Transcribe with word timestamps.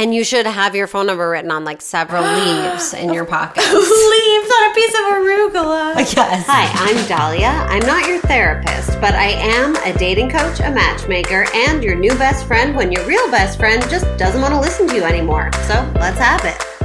And 0.00 0.14
you 0.14 0.24
should 0.24 0.46
have 0.46 0.74
your 0.74 0.86
phone 0.86 1.08
number 1.08 1.28
written 1.28 1.50
on 1.50 1.62
like 1.66 1.82
several 1.82 2.22
leaves 2.38 2.94
in 2.94 3.12
your 3.12 3.26
pocket. 3.26 3.62
Leaves 3.70 4.50
on 4.50 4.70
a 4.70 4.74
piece 4.74 4.94
of 4.94 5.00
arugula. 5.12 5.94
Yes. 6.16 6.46
Hi, 6.46 6.70
I'm 6.72 7.06
Dahlia. 7.06 7.48
I'm 7.68 7.86
not 7.86 8.08
your 8.08 8.18
therapist, 8.20 8.98
but 8.98 9.12
I 9.12 9.26
am 9.26 9.76
a 9.76 9.92
dating 9.98 10.30
coach, 10.30 10.60
a 10.60 10.70
matchmaker, 10.70 11.44
and 11.52 11.84
your 11.84 11.96
new 11.96 12.14
best 12.14 12.46
friend 12.46 12.74
when 12.74 12.90
your 12.90 13.04
real 13.04 13.30
best 13.30 13.58
friend 13.58 13.82
just 13.90 14.06
doesn't 14.16 14.40
want 14.40 14.54
to 14.54 14.60
listen 14.60 14.88
to 14.88 14.96
you 14.96 15.04
anymore. 15.04 15.50
So 15.66 15.92
let's 15.96 16.18
have 16.18 16.46
it. 16.46 16.80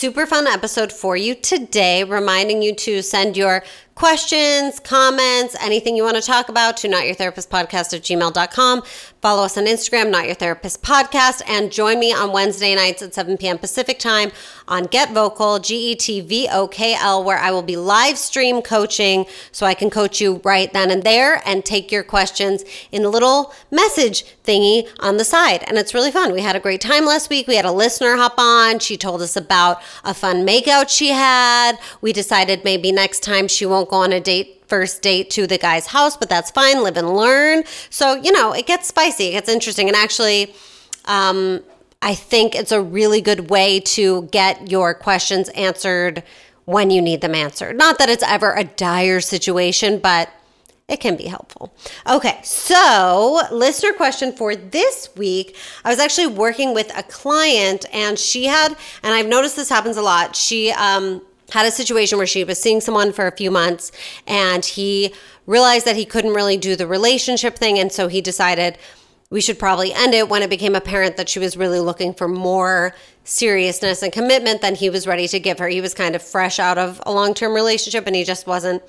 Super 0.00 0.24
fun 0.24 0.46
episode 0.46 0.92
for 0.92 1.14
you 1.14 1.34
today, 1.34 2.04
reminding 2.04 2.62
you 2.62 2.74
to 2.76 3.02
send 3.02 3.36
your 3.36 3.62
questions, 4.00 4.80
comments, 4.80 5.54
anything 5.60 5.94
you 5.94 6.02
want 6.02 6.16
to 6.16 6.22
talk 6.22 6.48
about 6.48 6.74
to 6.74 6.88
notyourtherapistpodcast 6.88 7.92
at 7.92 8.00
gmail.com. 8.00 8.82
Follow 9.20 9.44
us 9.44 9.58
on 9.58 9.66
Instagram, 9.66 10.10
Not 10.10 10.24
Your 10.24 10.34
Therapist 10.34 10.82
Podcast, 10.82 11.42
and 11.46 11.70
join 11.70 12.00
me 12.00 12.10
on 12.10 12.32
Wednesday 12.32 12.74
nights 12.74 13.02
at 13.02 13.12
7 13.12 13.36
p.m. 13.36 13.58
Pacific 13.58 13.98
time 13.98 14.32
on 14.66 14.84
Get 14.84 15.10
Vokl, 15.10 15.62
G 15.62 15.92
E 15.92 15.94
T 15.94 16.22
V 16.22 16.48
O 16.50 16.66
K 16.66 16.94
L, 16.94 17.22
where 17.22 17.36
I 17.36 17.50
will 17.50 17.60
be 17.60 17.76
live 17.76 18.16
stream 18.16 18.62
coaching 18.62 19.26
so 19.52 19.66
I 19.66 19.74
can 19.74 19.90
coach 19.90 20.18
you 20.18 20.40
right 20.44 20.72
then 20.72 20.90
and 20.90 21.02
there 21.02 21.42
and 21.46 21.62
take 21.62 21.92
your 21.92 22.02
questions 22.02 22.64
in 22.90 23.04
a 23.04 23.10
little 23.10 23.52
message 23.70 24.24
thingy 24.44 24.88
on 25.00 25.18
the 25.18 25.24
side. 25.24 25.62
And 25.66 25.76
it's 25.76 25.92
really 25.92 26.10
fun. 26.10 26.32
We 26.32 26.40
had 26.40 26.56
a 26.56 26.60
great 26.60 26.80
time 26.80 27.04
last 27.04 27.28
week. 27.28 27.46
We 27.46 27.56
had 27.56 27.66
a 27.66 27.72
listener 27.72 28.16
hop 28.16 28.38
on. 28.38 28.78
She 28.78 28.96
told 28.96 29.20
us 29.20 29.36
about 29.36 29.82
a 30.02 30.14
fun 30.14 30.46
makeout 30.46 30.88
she 30.88 31.08
had. 31.08 31.78
We 32.00 32.14
decided 32.14 32.64
maybe 32.64 32.92
next 32.92 33.22
time 33.22 33.46
she 33.46 33.66
won't 33.66 33.89
go 33.90 33.96
on 33.96 34.12
a 34.12 34.20
date 34.20 34.62
first 34.68 35.02
date 35.02 35.28
to 35.30 35.48
the 35.48 35.58
guy's 35.58 35.86
house, 35.86 36.16
but 36.16 36.28
that's 36.28 36.50
fine. 36.50 36.82
Live 36.82 36.96
and 36.96 37.14
learn. 37.14 37.64
So, 37.90 38.14
you 38.14 38.30
know, 38.30 38.52
it 38.52 38.66
gets 38.66 38.86
spicy, 38.86 39.28
it 39.28 39.32
gets 39.32 39.48
interesting. 39.48 39.88
And 39.88 39.96
actually, 39.96 40.54
um, 41.06 41.60
I 42.00 42.14
think 42.14 42.54
it's 42.54 42.72
a 42.72 42.80
really 42.80 43.20
good 43.20 43.50
way 43.50 43.80
to 43.80 44.22
get 44.30 44.70
your 44.70 44.94
questions 44.94 45.48
answered 45.50 46.22
when 46.64 46.90
you 46.90 47.02
need 47.02 47.20
them 47.20 47.34
answered. 47.34 47.76
Not 47.76 47.98
that 47.98 48.08
it's 48.08 48.22
ever 48.22 48.54
a 48.54 48.64
dire 48.64 49.20
situation, 49.20 49.98
but 49.98 50.30
it 50.88 50.98
can 51.00 51.16
be 51.16 51.26
helpful. 51.26 51.74
Okay, 52.08 52.40
so 52.42 53.40
listener 53.52 53.92
question 53.92 54.32
for 54.32 54.56
this 54.56 55.08
week. 55.16 55.56
I 55.84 55.90
was 55.90 55.98
actually 55.98 56.28
working 56.28 56.74
with 56.74 56.96
a 56.96 57.02
client 57.02 57.86
and 57.92 58.18
she 58.18 58.46
had, 58.46 58.76
and 59.02 59.14
I've 59.14 59.28
noticed 59.28 59.56
this 59.56 59.68
happens 59.68 59.96
a 59.96 60.02
lot. 60.02 60.34
She, 60.36 60.70
um, 60.72 61.22
had 61.52 61.66
a 61.66 61.70
situation 61.70 62.18
where 62.18 62.26
she 62.26 62.44
was 62.44 62.60
seeing 62.60 62.80
someone 62.80 63.12
for 63.12 63.26
a 63.26 63.32
few 63.32 63.50
months 63.50 63.92
and 64.26 64.64
he 64.64 65.14
realized 65.46 65.86
that 65.86 65.96
he 65.96 66.04
couldn't 66.04 66.34
really 66.34 66.56
do 66.56 66.76
the 66.76 66.86
relationship 66.86 67.56
thing. 67.56 67.78
And 67.78 67.90
so 67.90 68.08
he 68.08 68.20
decided 68.20 68.78
we 69.30 69.40
should 69.40 69.58
probably 69.58 69.92
end 69.92 70.12
it 70.12 70.28
when 70.28 70.42
it 70.42 70.50
became 70.50 70.74
apparent 70.74 71.16
that 71.16 71.28
she 71.28 71.38
was 71.38 71.56
really 71.56 71.78
looking 71.78 72.12
for 72.12 72.26
more 72.26 72.94
seriousness 73.24 74.02
and 74.02 74.12
commitment 74.12 74.60
than 74.60 74.74
he 74.74 74.90
was 74.90 75.06
ready 75.06 75.28
to 75.28 75.38
give 75.38 75.58
her. 75.58 75.68
He 75.68 75.80
was 75.80 75.94
kind 75.94 76.16
of 76.16 76.22
fresh 76.22 76.58
out 76.58 76.78
of 76.78 77.00
a 77.06 77.12
long 77.12 77.34
term 77.34 77.54
relationship 77.54 78.06
and 78.06 78.16
he 78.16 78.24
just 78.24 78.46
wasn't 78.46 78.82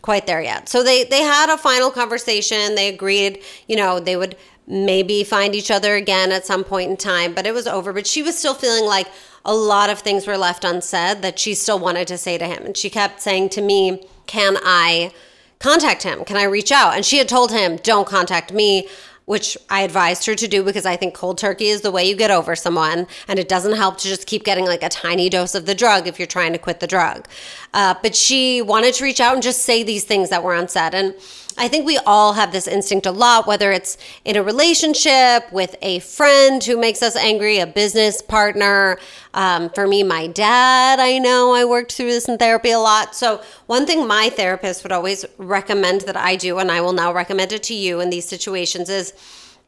quite 0.00 0.26
there 0.26 0.42
yet. 0.42 0.68
So 0.68 0.82
they 0.82 1.04
they 1.04 1.22
had 1.22 1.52
a 1.52 1.56
final 1.56 1.90
conversation. 1.90 2.74
They 2.74 2.88
agreed, 2.88 3.42
you 3.68 3.76
know, 3.76 4.00
they 4.00 4.16
would 4.16 4.36
maybe 4.66 5.24
find 5.24 5.54
each 5.54 5.70
other 5.70 5.94
again 5.94 6.32
at 6.32 6.46
some 6.46 6.64
point 6.64 6.90
in 6.90 6.96
time, 6.96 7.34
but 7.34 7.46
it 7.46 7.52
was 7.52 7.66
over. 7.66 7.92
But 7.92 8.06
she 8.06 8.22
was 8.22 8.38
still 8.38 8.54
feeling 8.54 8.86
like 8.86 9.08
a 9.44 9.54
lot 9.54 9.90
of 9.90 9.98
things 9.98 10.26
were 10.26 10.38
left 10.38 10.64
unsaid 10.64 11.22
that 11.22 11.38
she 11.38 11.54
still 11.54 11.78
wanted 11.78 12.06
to 12.08 12.18
say 12.18 12.38
to 12.38 12.46
him. 12.46 12.64
And 12.64 12.76
she 12.76 12.90
kept 12.90 13.20
saying 13.20 13.50
to 13.50 13.62
me, 13.62 14.06
Can 14.26 14.56
I 14.62 15.12
contact 15.58 16.02
him? 16.02 16.24
Can 16.24 16.36
I 16.36 16.44
reach 16.44 16.72
out? 16.72 16.94
And 16.94 17.04
she 17.04 17.18
had 17.18 17.28
told 17.28 17.50
him, 17.50 17.76
Don't 17.76 18.06
contact 18.06 18.52
me 18.52 18.88
which 19.24 19.56
I 19.70 19.82
advised 19.82 20.26
her 20.26 20.34
to 20.34 20.48
do 20.48 20.62
because 20.62 20.84
I 20.84 20.96
think 20.96 21.14
cold 21.14 21.38
turkey 21.38 21.68
is 21.68 21.82
the 21.82 21.90
way 21.90 22.04
you 22.08 22.16
get 22.16 22.30
over 22.30 22.56
someone. 22.56 23.06
And 23.28 23.38
it 23.38 23.48
doesn't 23.48 23.76
help 23.76 23.98
to 23.98 24.08
just 24.08 24.26
keep 24.26 24.44
getting 24.44 24.64
like 24.64 24.82
a 24.82 24.88
tiny 24.88 25.28
dose 25.28 25.54
of 25.54 25.66
the 25.66 25.74
drug 25.74 26.06
if 26.06 26.18
you're 26.18 26.26
trying 26.26 26.52
to 26.52 26.58
quit 26.58 26.80
the 26.80 26.86
drug. 26.86 27.28
Uh, 27.72 27.94
but 28.02 28.16
she 28.16 28.62
wanted 28.62 28.94
to 28.94 29.04
reach 29.04 29.20
out 29.20 29.34
and 29.34 29.42
just 29.42 29.62
say 29.62 29.82
these 29.82 30.04
things 30.04 30.28
that 30.30 30.42
were 30.42 30.54
unsaid. 30.54 30.94
And 30.94 31.14
I 31.56 31.68
think 31.68 31.86
we 31.86 31.98
all 31.98 32.32
have 32.32 32.52
this 32.52 32.66
instinct 32.66 33.06
a 33.06 33.10
lot, 33.10 33.46
whether 33.46 33.72
it's 33.72 33.98
in 34.24 34.36
a 34.36 34.42
relationship 34.42 35.50
with 35.52 35.76
a 35.82 35.98
friend 36.00 36.62
who 36.62 36.78
makes 36.78 37.02
us 37.02 37.16
angry, 37.16 37.58
a 37.58 37.66
business 37.66 38.22
partner. 38.22 38.98
Um, 39.34 39.70
for 39.70 39.86
me, 39.86 40.02
my 40.02 40.26
dad, 40.26 41.00
I 41.00 41.18
know 41.18 41.54
I 41.54 41.64
worked 41.64 41.92
through 41.92 42.10
this 42.10 42.28
in 42.28 42.38
therapy 42.38 42.70
a 42.70 42.78
lot. 42.78 43.14
So, 43.14 43.42
one 43.66 43.86
thing 43.86 44.06
my 44.06 44.30
therapist 44.30 44.82
would 44.82 44.92
always 44.92 45.24
recommend 45.38 46.02
that 46.02 46.16
I 46.16 46.36
do, 46.36 46.58
and 46.58 46.70
I 46.70 46.80
will 46.80 46.92
now 46.92 47.12
recommend 47.12 47.52
it 47.52 47.62
to 47.64 47.74
you 47.74 48.00
in 48.00 48.10
these 48.10 48.28
situations, 48.28 48.88
is 48.88 49.12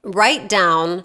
write 0.02 0.48
down 0.48 1.04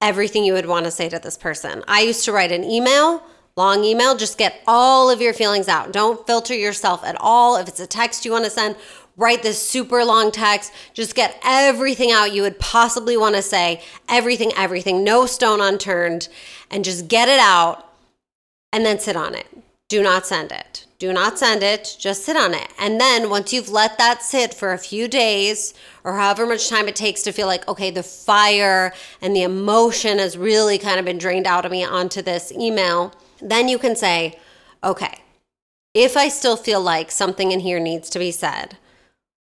everything 0.00 0.44
you 0.44 0.52
would 0.52 0.66
want 0.66 0.84
to 0.84 0.90
say 0.90 1.08
to 1.08 1.18
this 1.18 1.36
person. 1.36 1.82
I 1.88 2.02
used 2.02 2.24
to 2.26 2.32
write 2.32 2.52
an 2.52 2.64
email 2.64 3.22
long 3.56 3.84
email, 3.84 4.14
just 4.14 4.36
get 4.36 4.60
all 4.66 5.08
of 5.08 5.22
your 5.22 5.32
feelings 5.32 5.66
out. 5.66 5.90
Don't 5.90 6.26
filter 6.26 6.54
yourself 6.54 7.02
at 7.02 7.16
all. 7.18 7.56
If 7.56 7.68
it's 7.68 7.80
a 7.80 7.86
text 7.86 8.26
you 8.26 8.32
want 8.32 8.44
to 8.44 8.50
send, 8.50 8.76
write 9.16 9.42
this 9.42 9.60
super 9.60 10.04
long 10.04 10.30
text. 10.30 10.72
Just 10.92 11.14
get 11.14 11.40
everything 11.42 12.12
out 12.12 12.32
you 12.32 12.42
would 12.42 12.58
possibly 12.58 13.16
want 13.16 13.34
to 13.34 13.42
say. 13.42 13.82
Everything, 14.08 14.52
everything, 14.56 15.02
no 15.02 15.26
stone 15.26 15.60
unturned, 15.60 16.28
and 16.70 16.84
just 16.84 17.08
get 17.08 17.28
it 17.28 17.40
out 17.40 17.92
and 18.72 18.84
then 18.84 18.98
sit 18.98 19.16
on 19.16 19.34
it. 19.34 19.46
Do 19.88 20.02
not 20.02 20.26
send 20.26 20.52
it. 20.52 20.84
Do 20.98 21.12
not 21.12 21.38
send 21.38 21.62
it. 21.62 21.96
Just 21.98 22.24
sit 22.24 22.36
on 22.36 22.54
it. 22.54 22.68
And 22.78 23.00
then 23.00 23.30
once 23.30 23.52
you've 23.52 23.68
let 23.68 23.98
that 23.98 24.22
sit 24.22 24.54
for 24.54 24.72
a 24.72 24.78
few 24.78 25.08
days 25.08 25.74
or 26.04 26.14
however 26.14 26.46
much 26.46 26.68
time 26.68 26.88
it 26.88 26.96
takes 26.96 27.22
to 27.22 27.32
feel 27.32 27.46
like, 27.46 27.68
okay, 27.68 27.90
the 27.90 28.02
fire 28.02 28.92
and 29.20 29.36
the 29.36 29.42
emotion 29.42 30.18
has 30.18 30.36
really 30.36 30.78
kind 30.78 30.98
of 30.98 31.04
been 31.04 31.18
drained 31.18 31.46
out 31.46 31.64
of 31.64 31.70
me 31.70 31.84
onto 31.84 32.22
this 32.22 32.50
email, 32.52 33.14
then 33.40 33.68
you 33.68 33.78
can 33.78 33.94
say, 33.94 34.38
okay, 34.82 35.20
if 35.94 36.16
I 36.16 36.28
still 36.28 36.56
feel 36.56 36.80
like 36.80 37.10
something 37.10 37.52
in 37.52 37.60
here 37.60 37.78
needs 37.78 38.10
to 38.10 38.18
be 38.18 38.30
said, 38.30 38.76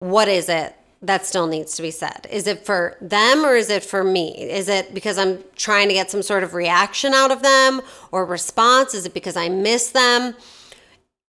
what 0.03 0.27
is 0.27 0.49
it 0.49 0.75
that 1.01 1.25
still 1.25 1.47
needs 1.47 1.77
to 1.77 1.81
be 1.81 1.91
said? 1.91 2.27
Is 2.29 2.45
it 2.45 2.65
for 2.65 2.97
them 2.99 3.45
or 3.45 3.55
is 3.55 3.69
it 3.69 3.85
for 3.85 4.03
me? 4.03 4.37
Is 4.37 4.67
it 4.67 4.93
because 4.93 5.17
I'm 5.17 5.41
trying 5.55 5.87
to 5.87 5.93
get 5.93 6.11
some 6.11 6.21
sort 6.21 6.43
of 6.43 6.53
reaction 6.53 7.13
out 7.13 7.31
of 7.31 7.41
them 7.41 7.81
or 8.11 8.25
response? 8.25 8.93
Is 8.93 9.05
it 9.05 9.13
because 9.13 9.37
I 9.37 9.47
miss 9.47 9.91
them? 9.91 10.35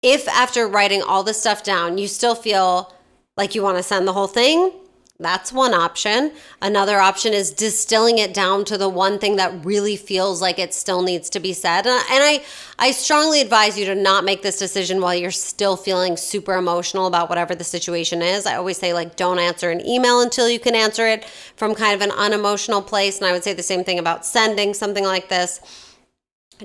If 0.01 0.27
after 0.27 0.67
writing 0.67 1.01
all 1.01 1.23
this 1.23 1.39
stuff 1.39 1.63
down, 1.63 1.97
you 1.97 2.09
still 2.09 2.35
feel 2.35 2.93
like 3.37 3.55
you 3.55 3.63
want 3.63 3.77
to 3.77 3.83
send 3.83 4.07
the 4.07 4.13
whole 4.13 4.27
thing, 4.27 4.73
that's 5.17 5.53
one 5.53 5.73
option. 5.73 6.33
Another 6.61 6.99
option 6.99 7.31
is 7.31 7.51
distilling 7.51 8.17
it 8.17 8.33
down 8.33 8.65
to 8.65 8.77
the 8.77 8.89
one 8.89 9.17
thing 9.17 9.37
that 9.37 9.63
really 9.63 9.95
feels 9.95 10.41
like 10.41 10.59
it 10.59 10.73
still 10.73 11.01
needs 11.01 11.29
to 11.29 11.39
be 11.39 11.53
said. 11.53 11.87
And 11.87 11.95
I, 12.09 12.43
I 12.77 12.91
strongly 12.91 13.39
advise 13.39 13.79
you 13.79 13.85
to 13.85 13.95
not 13.95 14.25
make 14.25 14.41
this 14.41 14.59
decision 14.59 14.99
while 14.99 15.15
you're 15.15 15.31
still 15.31 15.77
feeling 15.77 16.17
super 16.17 16.55
emotional 16.55 17.07
about 17.07 17.29
whatever 17.29 17.55
the 17.55 17.63
situation 17.63 18.21
is. 18.21 18.45
I 18.45 18.57
always 18.57 18.77
say, 18.77 18.93
like, 18.93 19.15
don't 19.15 19.39
answer 19.39 19.71
an 19.71 19.87
email 19.87 20.19
until 20.19 20.49
you 20.49 20.59
can 20.59 20.75
answer 20.75 21.07
it 21.07 21.23
from 21.55 21.75
kind 21.75 21.95
of 21.95 22.01
an 22.01 22.11
unemotional 22.11 22.81
place. 22.81 23.17
And 23.19 23.25
I 23.25 23.31
would 23.31 23.43
say 23.43 23.53
the 23.53 23.63
same 23.63 23.85
thing 23.85 23.99
about 23.99 24.25
sending 24.25 24.73
something 24.73 25.05
like 25.05 25.29
this. 25.29 25.61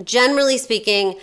Generally 0.02 0.58
speaking, 0.58 1.20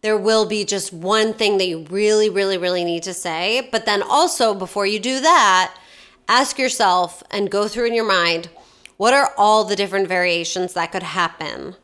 there 0.00 0.18
will 0.18 0.44
be 0.44 0.64
just 0.64 0.92
one 0.92 1.34
thing 1.34 1.58
that 1.58 1.66
you 1.66 1.86
really, 1.88 2.28
really, 2.28 2.58
really 2.58 2.82
need 2.82 3.04
to 3.04 3.14
say. 3.14 3.68
But 3.70 3.86
then 3.86 4.02
also, 4.02 4.54
before 4.54 4.86
you 4.86 4.98
do 4.98 5.20
that, 5.20 5.76
ask 6.28 6.58
yourself 6.58 7.22
and 7.30 7.50
go 7.50 7.68
through 7.68 7.86
in 7.86 7.94
your 7.94 8.06
mind 8.06 8.48
what 8.96 9.12
are 9.12 9.32
all 9.36 9.64
the 9.64 9.76
different 9.76 10.06
variations 10.08 10.74
that 10.74 10.92
could 10.92 11.02
happen 11.02 11.74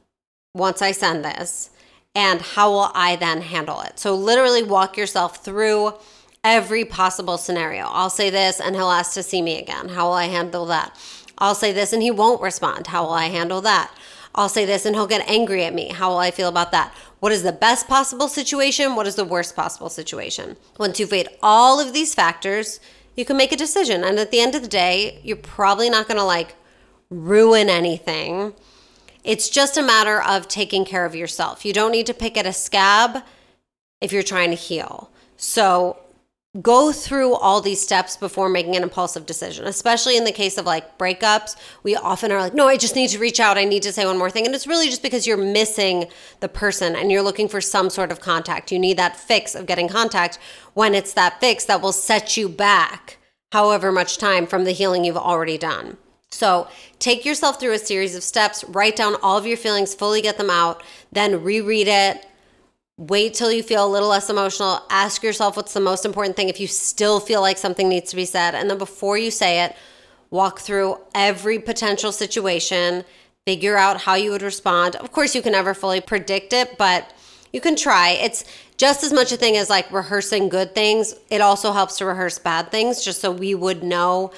once 0.54 0.80
I 0.80 0.92
send 0.92 1.24
this? 1.24 1.70
And 2.14 2.40
how 2.40 2.70
will 2.70 2.90
I 2.94 3.16
then 3.16 3.42
handle 3.42 3.80
it? 3.82 3.98
So, 3.98 4.14
literally 4.14 4.62
walk 4.62 4.96
yourself 4.96 5.44
through 5.44 5.94
every 6.42 6.84
possible 6.84 7.38
scenario. 7.38 7.86
I'll 7.86 8.10
say 8.10 8.30
this 8.30 8.60
and 8.60 8.74
he'll 8.74 8.90
ask 8.90 9.14
to 9.14 9.22
see 9.22 9.42
me 9.42 9.58
again. 9.58 9.90
How 9.90 10.06
will 10.06 10.14
I 10.14 10.26
handle 10.26 10.66
that? 10.66 10.96
I'll 11.38 11.54
say 11.54 11.72
this 11.72 11.92
and 11.92 12.02
he 12.02 12.10
won't 12.10 12.42
respond. 12.42 12.88
How 12.88 13.04
will 13.04 13.12
I 13.12 13.26
handle 13.26 13.60
that? 13.62 13.92
I'll 14.34 14.48
say 14.48 14.64
this 14.64 14.86
and 14.86 14.94
he'll 14.94 15.06
get 15.06 15.28
angry 15.28 15.64
at 15.64 15.74
me. 15.74 15.88
How 15.88 16.10
will 16.10 16.18
I 16.18 16.30
feel 16.30 16.48
about 16.48 16.72
that? 16.72 16.94
What 17.18 17.32
is 17.32 17.42
the 17.42 17.52
best 17.52 17.88
possible 17.88 18.28
situation? 18.28 18.94
What 18.94 19.06
is 19.06 19.16
the 19.16 19.24
worst 19.24 19.56
possible 19.56 19.88
situation? 19.88 20.56
Once 20.78 20.98
you've 20.98 21.10
weighed 21.10 21.28
all 21.42 21.80
of 21.80 21.92
these 21.92 22.14
factors, 22.14 22.80
you 23.16 23.24
can 23.24 23.36
make 23.36 23.52
a 23.52 23.56
decision. 23.56 24.04
And 24.04 24.18
at 24.18 24.30
the 24.30 24.40
end 24.40 24.54
of 24.54 24.62
the 24.62 24.68
day, 24.68 25.20
you're 25.22 25.36
probably 25.36 25.90
not 25.90 26.08
going 26.08 26.18
to 26.18 26.24
like 26.24 26.54
ruin 27.10 27.68
anything. 27.68 28.54
It's 29.24 29.48
just 29.48 29.76
a 29.76 29.82
matter 29.82 30.22
of 30.22 30.48
taking 30.48 30.84
care 30.84 31.04
of 31.04 31.14
yourself. 31.14 31.64
You 31.64 31.72
don't 31.72 31.92
need 31.92 32.06
to 32.06 32.14
pick 32.14 32.36
at 32.36 32.46
a 32.46 32.52
scab 32.52 33.22
if 34.00 34.12
you're 34.12 34.22
trying 34.22 34.50
to 34.50 34.56
heal. 34.56 35.10
So 35.36 35.98
go 36.60 36.90
through 36.90 37.34
all 37.34 37.60
these 37.60 37.80
steps 37.80 38.16
before 38.16 38.48
making 38.48 38.74
an 38.74 38.82
impulsive 38.82 39.24
decision, 39.24 39.66
especially 39.66 40.16
in 40.16 40.24
the 40.24 40.32
case 40.32 40.58
of 40.58 40.66
like 40.66 40.98
breakups. 40.98 41.54
We 41.84 41.94
often 41.94 42.32
are 42.32 42.40
like, 42.40 42.54
no, 42.54 42.66
I 42.66 42.76
just 42.76 42.96
need 42.96 43.10
to 43.10 43.20
reach 43.20 43.38
out. 43.38 43.56
I 43.56 43.64
need 43.64 43.84
to 43.84 43.92
say 43.92 44.04
one 44.04 44.18
more 44.18 44.30
thing. 44.30 44.46
And 44.46 44.54
it's 44.54 44.66
really 44.66 44.88
just 44.88 45.02
because 45.02 45.28
you're 45.28 45.36
missing 45.36 46.06
the 46.40 46.48
person 46.48 46.96
and 46.96 47.12
you're 47.12 47.22
looking 47.22 47.46
for 47.46 47.60
some 47.60 47.88
sort 47.88 48.10
of 48.10 48.20
contact. 48.20 48.72
You 48.72 48.80
need 48.80 48.96
that 48.96 49.16
fix 49.16 49.54
of 49.54 49.66
getting 49.66 49.88
contact 49.88 50.40
when 50.74 50.92
it's 50.92 51.12
that 51.12 51.38
fix 51.40 51.64
that 51.66 51.80
will 51.80 51.92
set 51.92 52.36
you 52.36 52.48
back 52.48 53.18
however 53.52 53.92
much 53.92 54.18
time 54.18 54.46
from 54.46 54.64
the 54.64 54.72
healing 54.72 55.04
you've 55.04 55.16
already 55.16 55.58
done. 55.58 55.98
So 56.32 56.68
take 56.98 57.24
yourself 57.24 57.60
through 57.60 57.72
a 57.72 57.78
series 57.78 58.16
of 58.16 58.22
steps, 58.22 58.64
write 58.64 58.96
down 58.96 59.16
all 59.22 59.36
of 59.36 59.46
your 59.46 59.56
feelings, 59.56 59.94
fully 59.94 60.22
get 60.22 60.38
them 60.38 60.50
out, 60.50 60.82
then 61.12 61.42
reread 61.42 61.88
it. 61.88 62.26
Wait 63.00 63.32
till 63.32 63.50
you 63.50 63.62
feel 63.62 63.86
a 63.86 63.88
little 63.88 64.10
less 64.10 64.28
emotional. 64.28 64.84
Ask 64.90 65.22
yourself 65.22 65.56
what's 65.56 65.72
the 65.72 65.80
most 65.80 66.04
important 66.04 66.36
thing 66.36 66.50
if 66.50 66.60
you 66.60 66.66
still 66.66 67.18
feel 67.18 67.40
like 67.40 67.56
something 67.56 67.88
needs 67.88 68.10
to 68.10 68.16
be 68.16 68.26
said. 68.26 68.54
And 68.54 68.68
then 68.68 68.76
before 68.76 69.16
you 69.16 69.30
say 69.30 69.64
it, 69.64 69.74
walk 70.28 70.60
through 70.60 70.98
every 71.14 71.58
potential 71.58 72.12
situation, 72.12 73.04
figure 73.46 73.78
out 73.78 74.02
how 74.02 74.16
you 74.16 74.30
would 74.32 74.42
respond. 74.42 74.96
Of 74.96 75.12
course, 75.12 75.34
you 75.34 75.40
can 75.40 75.52
never 75.52 75.72
fully 75.72 76.02
predict 76.02 76.52
it, 76.52 76.76
but 76.76 77.14
you 77.54 77.62
can 77.62 77.74
try. 77.74 78.10
It's 78.10 78.44
just 78.76 79.02
as 79.02 79.14
much 79.14 79.32
a 79.32 79.38
thing 79.38 79.56
as 79.56 79.70
like 79.70 79.90
rehearsing 79.90 80.50
good 80.50 80.74
things. 80.74 81.14
It 81.30 81.40
also 81.40 81.72
helps 81.72 81.96
to 81.98 82.04
rehearse 82.04 82.38
bad 82.38 82.70
things 82.70 83.02
just 83.02 83.22
so 83.22 83.30
we 83.30 83.54
would 83.54 83.82
know 83.82 84.30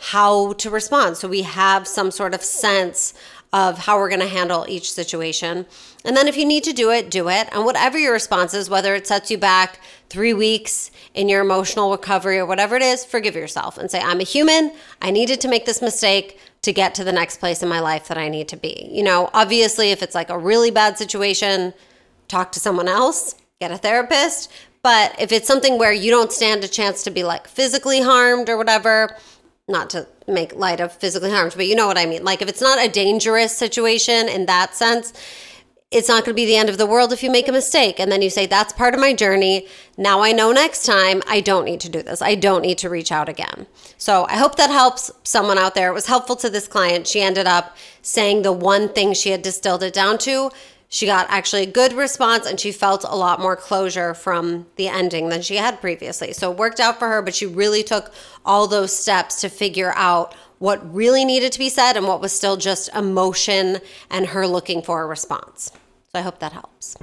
how 0.00 0.54
to 0.54 0.70
respond. 0.70 1.18
So 1.18 1.28
we 1.28 1.42
have 1.42 1.86
some 1.86 2.10
sort 2.10 2.34
of 2.34 2.42
sense 2.42 3.14
of 3.52 3.78
how 3.78 3.96
we're 3.96 4.08
going 4.08 4.20
to 4.20 4.26
handle 4.26 4.66
each 4.68 4.92
situation. 4.92 5.64
And 6.04 6.16
then 6.16 6.28
if 6.28 6.36
you 6.36 6.44
need 6.44 6.64
to 6.64 6.72
do 6.72 6.90
it, 6.90 7.10
do 7.10 7.28
it. 7.28 7.48
And 7.52 7.64
whatever 7.64 7.98
your 7.98 8.12
response 8.12 8.52
is, 8.52 8.68
whether 8.68 8.94
it 8.94 9.06
sets 9.06 9.30
you 9.30 9.38
back 9.38 9.80
three 10.10 10.34
weeks 10.34 10.90
in 11.14 11.28
your 11.28 11.40
emotional 11.40 11.90
recovery 11.90 12.38
or 12.38 12.46
whatever 12.46 12.76
it 12.76 12.82
is, 12.82 13.04
forgive 13.04 13.34
yourself 13.34 13.78
and 13.78 13.90
say, 13.90 14.00
I'm 14.00 14.20
a 14.20 14.24
human. 14.24 14.72
I 15.00 15.10
needed 15.10 15.40
to 15.42 15.48
make 15.48 15.64
this 15.64 15.80
mistake 15.80 16.38
to 16.62 16.72
get 16.72 16.94
to 16.96 17.04
the 17.04 17.12
next 17.12 17.38
place 17.38 17.62
in 17.62 17.68
my 17.68 17.80
life 17.80 18.08
that 18.08 18.18
I 18.18 18.28
need 18.28 18.48
to 18.48 18.56
be. 18.56 18.88
You 18.90 19.02
know, 19.02 19.30
obviously, 19.32 19.92
if 19.92 20.02
it's 20.02 20.14
like 20.14 20.28
a 20.28 20.38
really 20.38 20.70
bad 20.70 20.98
situation, 20.98 21.72
talk 22.26 22.52
to 22.52 22.60
someone 22.60 22.88
else, 22.88 23.34
get 23.60 23.70
a 23.70 23.78
therapist. 23.78 24.52
But 24.82 25.14
if 25.18 25.32
it's 25.32 25.46
something 25.46 25.78
where 25.78 25.92
you 25.92 26.10
don't 26.10 26.32
stand 26.32 26.64
a 26.64 26.68
chance 26.68 27.02
to 27.04 27.10
be 27.10 27.24
like 27.24 27.48
physically 27.48 28.00
harmed 28.00 28.48
or 28.48 28.56
whatever, 28.56 29.16
not 29.68 29.90
to 29.90 30.06
make 30.26 30.54
light 30.54 30.80
of 30.80 30.92
physically 30.92 31.30
harmed, 31.30 31.54
but 31.56 31.66
you 31.66 31.74
know 31.74 31.86
what 31.86 31.98
I 31.98 32.06
mean. 32.06 32.24
Like 32.24 32.42
if 32.42 32.48
it's 32.48 32.60
not 32.60 32.82
a 32.82 32.88
dangerous 32.88 33.56
situation 33.56 34.28
in 34.28 34.46
that 34.46 34.74
sense, 34.74 35.12
it's 35.90 36.08
not 36.08 36.24
going 36.24 36.34
to 36.34 36.40
be 36.40 36.44
the 36.44 36.56
end 36.56 36.68
of 36.68 36.76
the 36.76 36.86
world 36.86 37.12
if 37.14 37.22
you 37.22 37.30
make 37.30 37.48
a 37.48 37.52
mistake. 37.52 37.98
And 37.98 38.12
then 38.12 38.20
you 38.20 38.28
say, 38.28 38.44
that's 38.44 38.74
part 38.74 38.92
of 38.92 39.00
my 39.00 39.14
journey. 39.14 39.66
Now 39.96 40.20
I 40.22 40.32
know 40.32 40.52
next 40.52 40.84
time 40.84 41.22
I 41.26 41.40
don't 41.40 41.64
need 41.64 41.80
to 41.80 41.88
do 41.88 42.02
this. 42.02 42.20
I 42.20 42.34
don't 42.34 42.60
need 42.60 42.76
to 42.78 42.90
reach 42.90 43.10
out 43.10 43.28
again. 43.28 43.66
So 43.96 44.26
I 44.28 44.36
hope 44.36 44.56
that 44.56 44.70
helps 44.70 45.10
someone 45.22 45.56
out 45.56 45.74
there. 45.74 45.88
It 45.88 45.94
was 45.94 46.06
helpful 46.06 46.36
to 46.36 46.50
this 46.50 46.68
client. 46.68 47.06
She 47.06 47.22
ended 47.22 47.46
up 47.46 47.74
saying 48.02 48.42
the 48.42 48.52
one 48.52 48.90
thing 48.90 49.14
she 49.14 49.30
had 49.30 49.40
distilled 49.40 49.82
it 49.82 49.94
down 49.94 50.18
to 50.18 50.50
she 50.88 51.06
got 51.06 51.26
actually 51.28 51.62
a 51.62 51.70
good 51.70 51.92
response 51.92 52.46
and 52.46 52.58
she 52.58 52.72
felt 52.72 53.04
a 53.04 53.14
lot 53.14 53.40
more 53.40 53.56
closure 53.56 54.14
from 54.14 54.66
the 54.76 54.88
ending 54.88 55.28
than 55.28 55.42
she 55.42 55.56
had 55.56 55.80
previously. 55.80 56.32
So 56.32 56.50
it 56.50 56.58
worked 56.58 56.80
out 56.80 56.98
for 56.98 57.08
her, 57.08 57.22
but 57.22 57.34
she 57.34 57.46
really 57.46 57.82
took 57.82 58.12
all 58.44 58.66
those 58.66 58.96
steps 58.96 59.40
to 59.42 59.48
figure 59.48 59.92
out 59.96 60.34
what 60.58 60.94
really 60.94 61.24
needed 61.24 61.52
to 61.52 61.58
be 61.58 61.68
said 61.68 61.96
and 61.96 62.06
what 62.06 62.20
was 62.20 62.32
still 62.32 62.56
just 62.56 62.88
emotion 62.94 63.78
and 64.10 64.26
her 64.26 64.46
looking 64.46 64.82
for 64.82 65.02
a 65.02 65.06
response. 65.06 65.72
So 66.10 66.18
I 66.18 66.22
hope 66.22 66.38
that 66.40 66.52
helps. 66.52 66.96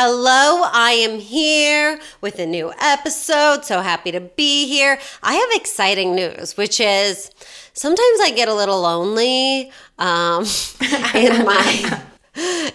Hello, 0.00 0.62
I 0.64 0.92
am 0.92 1.18
here 1.18 1.98
with 2.20 2.38
a 2.38 2.46
new 2.46 2.72
episode. 2.80 3.64
So 3.64 3.80
happy 3.80 4.12
to 4.12 4.20
be 4.20 4.68
here. 4.68 4.96
I 5.24 5.34
have 5.34 5.48
exciting 5.60 6.14
news, 6.14 6.56
which 6.56 6.78
is 6.78 7.32
sometimes 7.72 8.20
I 8.22 8.30
get 8.30 8.46
a 8.46 8.54
little 8.54 8.80
lonely 8.80 9.72
um, 9.98 10.44
in 11.16 11.44
my 11.44 12.02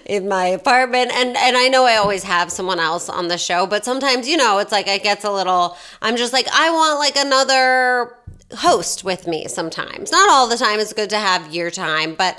in 0.06 0.28
my 0.28 0.48
apartment 0.48 1.14
and 1.14 1.38
and 1.38 1.56
I 1.56 1.70
know 1.70 1.86
I 1.86 1.96
always 1.96 2.24
have 2.24 2.52
someone 2.52 2.81
else 2.81 3.08
on 3.08 3.30
the 3.30 3.38
show 3.38 3.68
but 3.68 3.86
sometimes 3.86 4.28
you 4.28 4.36
know 4.36 4.58
it's 4.58 4.74
like 4.74 4.90
it 4.90 5.02
gets 5.02 5.24
a 5.24 5.31
little 5.31 5.78
I'm 6.02 6.18
just 6.18 6.34
like 6.34 6.50
I 6.52 6.72
want 6.72 7.00
like 7.00 7.16
another 7.16 8.18
host 8.58 9.06
with 9.06 9.28
me 9.28 9.48
sometimes 9.48 10.12
not 10.12 10.30
all 10.30 10.50
the 10.50 10.58
time 10.58 10.81
it's 10.81 10.92
good 10.92 11.10
to 11.12 11.18
have 11.18 11.56
your 11.56 11.72
time 11.72 12.16
but 12.16 12.38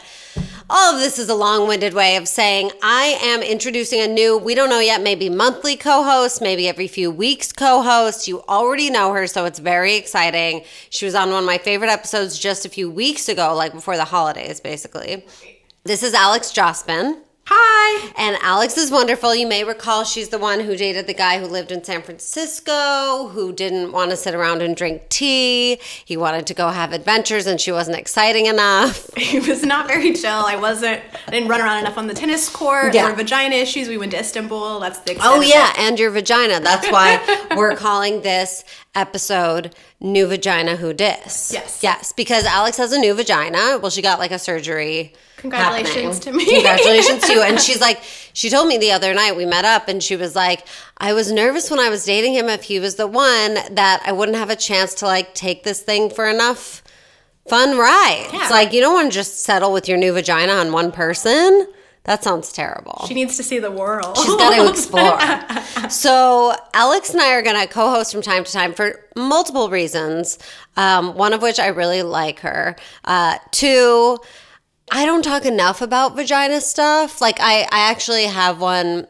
all 0.70 0.94
of 0.94 1.00
this 1.00 1.18
is 1.18 1.28
a 1.28 1.34
long 1.34 1.68
winded 1.68 1.94
way 1.94 2.16
of 2.16 2.26
saying 2.26 2.70
I 2.82 3.18
am 3.22 3.42
introducing 3.42 4.00
a 4.00 4.06
new, 4.06 4.38
we 4.38 4.54
don't 4.54 4.70
know 4.70 4.80
yet, 4.80 5.02
maybe 5.02 5.28
monthly 5.28 5.76
co 5.76 6.02
host, 6.02 6.40
maybe 6.40 6.68
every 6.68 6.88
few 6.88 7.10
weeks 7.10 7.52
co 7.52 7.82
host. 7.82 8.26
You 8.26 8.42
already 8.42 8.90
know 8.90 9.12
her, 9.12 9.26
so 9.26 9.44
it's 9.44 9.58
very 9.58 9.94
exciting. 9.96 10.64
She 10.90 11.04
was 11.04 11.14
on 11.14 11.30
one 11.30 11.40
of 11.42 11.46
my 11.46 11.58
favorite 11.58 11.90
episodes 11.90 12.38
just 12.38 12.64
a 12.64 12.68
few 12.68 12.90
weeks 12.90 13.28
ago, 13.28 13.54
like 13.54 13.72
before 13.72 13.96
the 13.96 14.04
holidays, 14.04 14.60
basically. 14.60 15.24
This 15.84 16.02
is 16.02 16.14
Alex 16.14 16.50
Jospin. 16.50 17.20
Hi. 17.46 18.10
And 18.16 18.38
Alex 18.42 18.78
is 18.78 18.90
wonderful. 18.90 19.34
You 19.34 19.46
may 19.46 19.64
recall 19.64 20.04
she's 20.04 20.30
the 20.30 20.38
one 20.38 20.60
who 20.60 20.76
dated 20.76 21.06
the 21.06 21.12
guy 21.14 21.38
who 21.38 21.46
lived 21.46 21.70
in 21.70 21.84
San 21.84 22.00
Francisco, 22.02 23.28
who 23.28 23.52
didn't 23.52 23.92
want 23.92 24.10
to 24.12 24.16
sit 24.16 24.34
around 24.34 24.62
and 24.62 24.74
drink 24.74 25.08
tea. 25.10 25.78
He 26.04 26.16
wanted 26.16 26.46
to 26.46 26.54
go 26.54 26.68
have 26.70 26.92
adventures 26.94 27.46
and 27.46 27.60
she 27.60 27.70
wasn't 27.70 27.98
exciting 27.98 28.46
enough. 28.46 29.10
He 29.34 29.40
was 29.40 29.64
not 29.64 29.88
very 29.88 30.12
chill. 30.12 30.30
I 30.30 30.54
wasn't, 30.56 31.00
I 31.26 31.30
didn't 31.30 31.48
run 31.48 31.60
around 31.60 31.78
enough 31.80 31.98
on 31.98 32.06
the 32.06 32.14
tennis 32.14 32.48
court. 32.48 32.94
Yeah. 32.94 33.02
There 33.02 33.10
were 33.10 33.16
vagina 33.16 33.56
issues. 33.56 33.88
We 33.88 33.98
went 33.98 34.12
to 34.12 34.20
Istanbul. 34.20 34.78
That's 34.80 35.00
the 35.00 35.16
Oh, 35.20 35.40
yeah, 35.40 35.72
and 35.76 35.98
your 35.98 36.10
vagina. 36.10 36.60
That's 36.60 36.88
why 36.90 37.18
we're 37.56 37.74
calling 37.74 38.22
this 38.22 38.64
episode 38.94 39.74
New 40.00 40.26
Vagina 40.28 40.76
Who 40.76 40.92
Dis. 40.92 41.52
Yes. 41.52 41.80
Yes, 41.82 42.12
because 42.12 42.44
Alex 42.44 42.76
has 42.76 42.92
a 42.92 42.98
new 42.98 43.12
vagina. 43.14 43.78
Well, 43.80 43.90
she 43.90 44.02
got 44.02 44.18
like 44.20 44.30
a 44.30 44.38
surgery. 44.38 45.12
Congratulations 45.50 46.24
happening. 46.24 46.46
to 46.46 46.52
me. 46.52 46.62
Congratulations 46.62 47.22
to 47.24 47.32
you. 47.32 47.42
And 47.42 47.60
she's 47.66 47.80
like, 47.80 48.02
she 48.32 48.48
told 48.48 48.66
me 48.66 48.78
the 48.78 48.92
other 48.92 49.12
night 49.12 49.36
we 49.36 49.44
met 49.44 49.66
up 49.66 49.88
and 49.88 50.02
she 50.02 50.16
was 50.16 50.34
like, 50.34 50.66
I 50.96 51.12
was 51.12 51.30
nervous 51.30 51.70
when 51.70 51.80
I 51.80 51.90
was 51.90 52.04
dating 52.06 52.34
him 52.34 52.48
if 52.48 52.62
he 52.62 52.80
was 52.80 52.94
the 52.94 53.06
one 53.06 53.54
that 53.74 54.02
I 54.06 54.12
wouldn't 54.12 54.38
have 54.38 54.48
a 54.48 54.56
chance 54.56 54.94
to 54.96 55.04
like 55.04 55.34
take 55.34 55.62
this 55.62 55.82
thing 55.82 56.08
for 56.08 56.26
enough 56.26 56.82
fun 57.46 57.76
ride. 57.76 58.28
Yeah. 58.32 58.40
It's 58.40 58.50
like, 58.50 58.72
you 58.72 58.80
don't 58.80 58.94
want 58.94 59.12
to 59.12 59.14
just 59.14 59.42
settle 59.42 59.70
with 59.70 59.86
your 59.86 59.98
new 59.98 60.14
vagina 60.14 60.52
on 60.52 60.72
one 60.72 60.90
person. 60.90 61.66
That 62.04 62.24
sounds 62.24 62.50
terrible. 62.52 63.04
She 63.06 63.14
needs 63.14 63.36
to 63.36 63.42
see 63.42 63.58
the 63.58 63.70
world. 63.70 64.16
She's 64.16 64.36
got 64.36 64.56
to 64.56 64.70
explore. 64.70 65.90
so, 65.90 66.54
Alex 66.72 67.10
and 67.10 67.20
I 67.20 67.32
are 67.34 67.42
going 67.42 67.60
to 67.60 67.66
co 67.66 67.90
host 67.90 68.12
from 68.12 68.22
time 68.22 68.44
to 68.44 68.52
time 68.52 68.72
for 68.72 69.00
multiple 69.14 69.68
reasons. 69.68 70.38
Um, 70.76 71.14
one 71.14 71.34
of 71.34 71.42
which 71.42 71.58
I 71.58 71.68
really 71.68 72.02
like 72.02 72.40
her. 72.40 72.76
Uh, 73.04 73.38
two, 73.52 74.18
I 74.90 75.06
don't 75.06 75.22
talk 75.22 75.44
enough 75.44 75.80
about 75.80 76.16
vagina 76.16 76.60
stuff. 76.60 77.20
Like, 77.20 77.36
I, 77.40 77.62
I 77.62 77.90
actually 77.90 78.24
have 78.24 78.60
one 78.60 79.06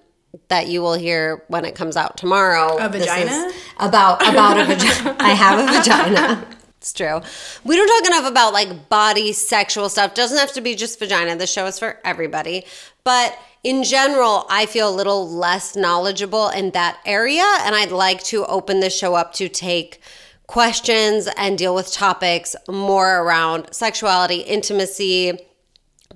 that 0.48 0.68
you 0.68 0.82
will 0.82 0.94
hear 0.94 1.44
when 1.48 1.64
it 1.64 1.74
comes 1.74 1.96
out 1.96 2.16
tomorrow. 2.16 2.76
A 2.78 2.88
vagina? 2.88 3.50
about 3.78 4.26
about 4.26 4.58
a 4.58 4.64
vagina. 4.64 5.16
I 5.20 5.30
have 5.30 5.58
a 5.58 5.78
vagina. 5.78 6.46
It's 6.84 6.92
true. 6.92 7.22
We 7.64 7.76
don't 7.76 7.88
talk 7.88 8.06
enough 8.12 8.30
about 8.30 8.52
like 8.52 8.90
body 8.90 9.32
sexual 9.32 9.88
stuff. 9.88 10.12
Doesn't 10.12 10.36
have 10.36 10.52
to 10.52 10.60
be 10.60 10.74
just 10.74 10.98
vagina. 10.98 11.34
The 11.34 11.46
show 11.46 11.64
is 11.64 11.78
for 11.78 11.98
everybody. 12.04 12.66
But 13.04 13.38
in 13.62 13.84
general, 13.84 14.44
I 14.50 14.66
feel 14.66 14.90
a 14.90 14.94
little 14.94 15.26
less 15.26 15.76
knowledgeable 15.76 16.50
in 16.50 16.72
that 16.72 16.98
area. 17.06 17.46
And 17.60 17.74
I'd 17.74 17.90
like 17.90 18.22
to 18.24 18.44
open 18.44 18.80
the 18.80 18.90
show 18.90 19.14
up 19.14 19.32
to 19.36 19.48
take 19.48 20.02
questions 20.46 21.26
and 21.38 21.56
deal 21.56 21.74
with 21.74 21.90
topics 21.90 22.54
more 22.68 23.22
around 23.22 23.72
sexuality, 23.72 24.40
intimacy, 24.40 25.38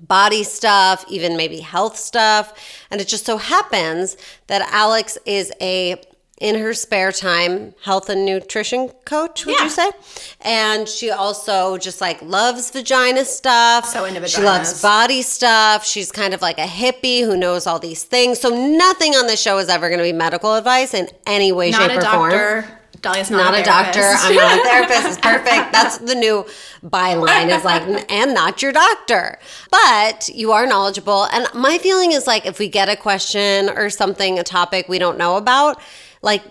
body 0.07 0.43
stuff, 0.43 1.05
even 1.09 1.35
maybe 1.37 1.59
health 1.59 1.97
stuff. 1.97 2.53
And 2.91 3.01
it 3.01 3.07
just 3.07 3.25
so 3.25 3.37
happens 3.37 4.17
that 4.47 4.61
Alex 4.71 5.17
is 5.25 5.51
a 5.61 6.01
in 6.41 6.55
her 6.57 6.73
spare 6.73 7.11
time 7.11 7.73
health 7.83 8.07
and 8.09 8.25
nutrition 8.25 8.87
coach 9.03 9.45
would 9.45 9.57
Yeah. 9.57 9.65
you 9.65 9.69
say 9.69 9.91
and 10.39 10.87
she 10.87 11.11
also 11.11 11.77
just 11.77 11.99
like 11.99 12.21
loves 12.21 12.71
vagina 12.71 13.25
stuff 13.25 13.85
So 13.85 14.05
into 14.05 14.25
she 14.25 14.41
loves 14.41 14.81
body 14.81 15.21
stuff 15.21 15.83
she's 15.85 16.13
kind 16.13 16.33
of 16.33 16.41
like 16.41 16.57
a 16.57 16.61
hippie 16.65 17.25
who 17.25 17.35
knows 17.35 17.67
all 17.67 17.77
these 17.77 18.03
things 18.03 18.39
so 18.39 18.47
nothing 18.49 19.15
on 19.15 19.27
this 19.27 19.41
show 19.41 19.57
is 19.57 19.67
ever 19.67 19.89
going 19.89 19.97
to 19.99 20.03
be 20.05 20.13
medical 20.13 20.55
advice 20.55 20.93
in 20.93 21.09
any 21.27 21.51
way 21.51 21.71
not 21.71 21.91
shape 21.91 22.01
a 22.01 22.07
or 22.07 22.09
form 22.09 22.29
doctor. 22.29 22.79
Dahlia's 23.01 23.29
not, 23.31 23.51
not 23.51 23.59
a 23.59 23.63
doctor. 23.63 24.01
I'm 24.01 24.35
not 24.35 24.59
a 24.59 24.63
therapist. 24.69 25.07
It's 25.07 25.17
perfect. 25.17 25.71
That's 25.71 25.97
the 25.99 26.15
new 26.15 26.45
byline 26.83 27.55
is 27.55 27.63
like, 27.63 28.11
and 28.11 28.33
not 28.33 28.61
your 28.61 28.71
doctor. 28.71 29.39
But 29.71 30.29
you 30.29 30.51
are 30.51 30.65
knowledgeable. 30.65 31.25
And 31.25 31.47
my 31.53 31.77
feeling 31.77 32.11
is 32.11 32.27
like, 32.27 32.45
if 32.45 32.59
we 32.59 32.67
get 32.67 32.89
a 32.89 32.95
question 32.95 33.69
or 33.69 33.89
something, 33.89 34.39
a 34.39 34.43
topic 34.43 34.89
we 34.89 34.99
don't 34.99 35.17
know 35.17 35.37
about, 35.37 35.81
like, 36.21 36.43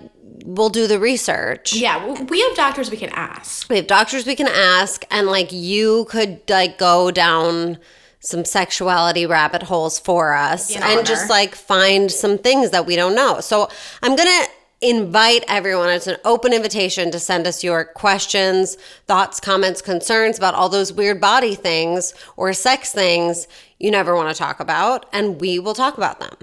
we'll 0.44 0.68
do 0.70 0.86
the 0.86 0.98
research. 0.98 1.74
yeah, 1.74 2.22
we 2.22 2.40
have 2.42 2.54
doctors 2.54 2.90
we 2.90 2.96
can 2.96 3.10
ask. 3.10 3.68
We 3.68 3.76
have 3.76 3.86
doctors 3.86 4.24
we 4.24 4.34
can 4.36 4.48
ask, 4.48 5.04
and 5.10 5.26
like, 5.26 5.52
you 5.52 6.06
could 6.08 6.40
like 6.48 6.78
go 6.78 7.10
down 7.10 7.78
some 8.20 8.44
sexuality 8.44 9.26
rabbit 9.26 9.62
holes 9.62 9.98
for 9.98 10.34
us 10.34 10.74
and 10.74 11.06
just 11.06 11.30
like 11.30 11.54
find 11.54 12.10
some 12.10 12.36
things 12.36 12.70
that 12.70 12.84
we 12.84 12.96
don't 12.96 13.14
know. 13.14 13.40
So 13.40 13.68
I'm 14.02 14.16
going 14.16 14.26
to 14.28 14.48
invite 14.80 15.44
everyone. 15.48 15.90
It's 15.90 16.06
an 16.06 16.18
open 16.24 16.52
invitation 16.52 17.10
to 17.10 17.18
send 17.18 17.46
us 17.46 17.64
your 17.64 17.84
questions, 17.84 18.76
thoughts, 19.06 19.40
comments, 19.40 19.82
concerns 19.82 20.38
about 20.38 20.54
all 20.54 20.68
those 20.68 20.92
weird 20.92 21.20
body 21.20 21.54
things 21.54 22.14
or 22.36 22.52
sex 22.52 22.92
things 22.92 23.48
you 23.78 23.90
never 23.90 24.14
want 24.14 24.34
to 24.34 24.38
talk 24.38 24.60
about, 24.60 25.06
and 25.12 25.40
we 25.40 25.58
will 25.58 25.74
talk 25.74 25.96
about 25.96 26.20
them. 26.20 26.36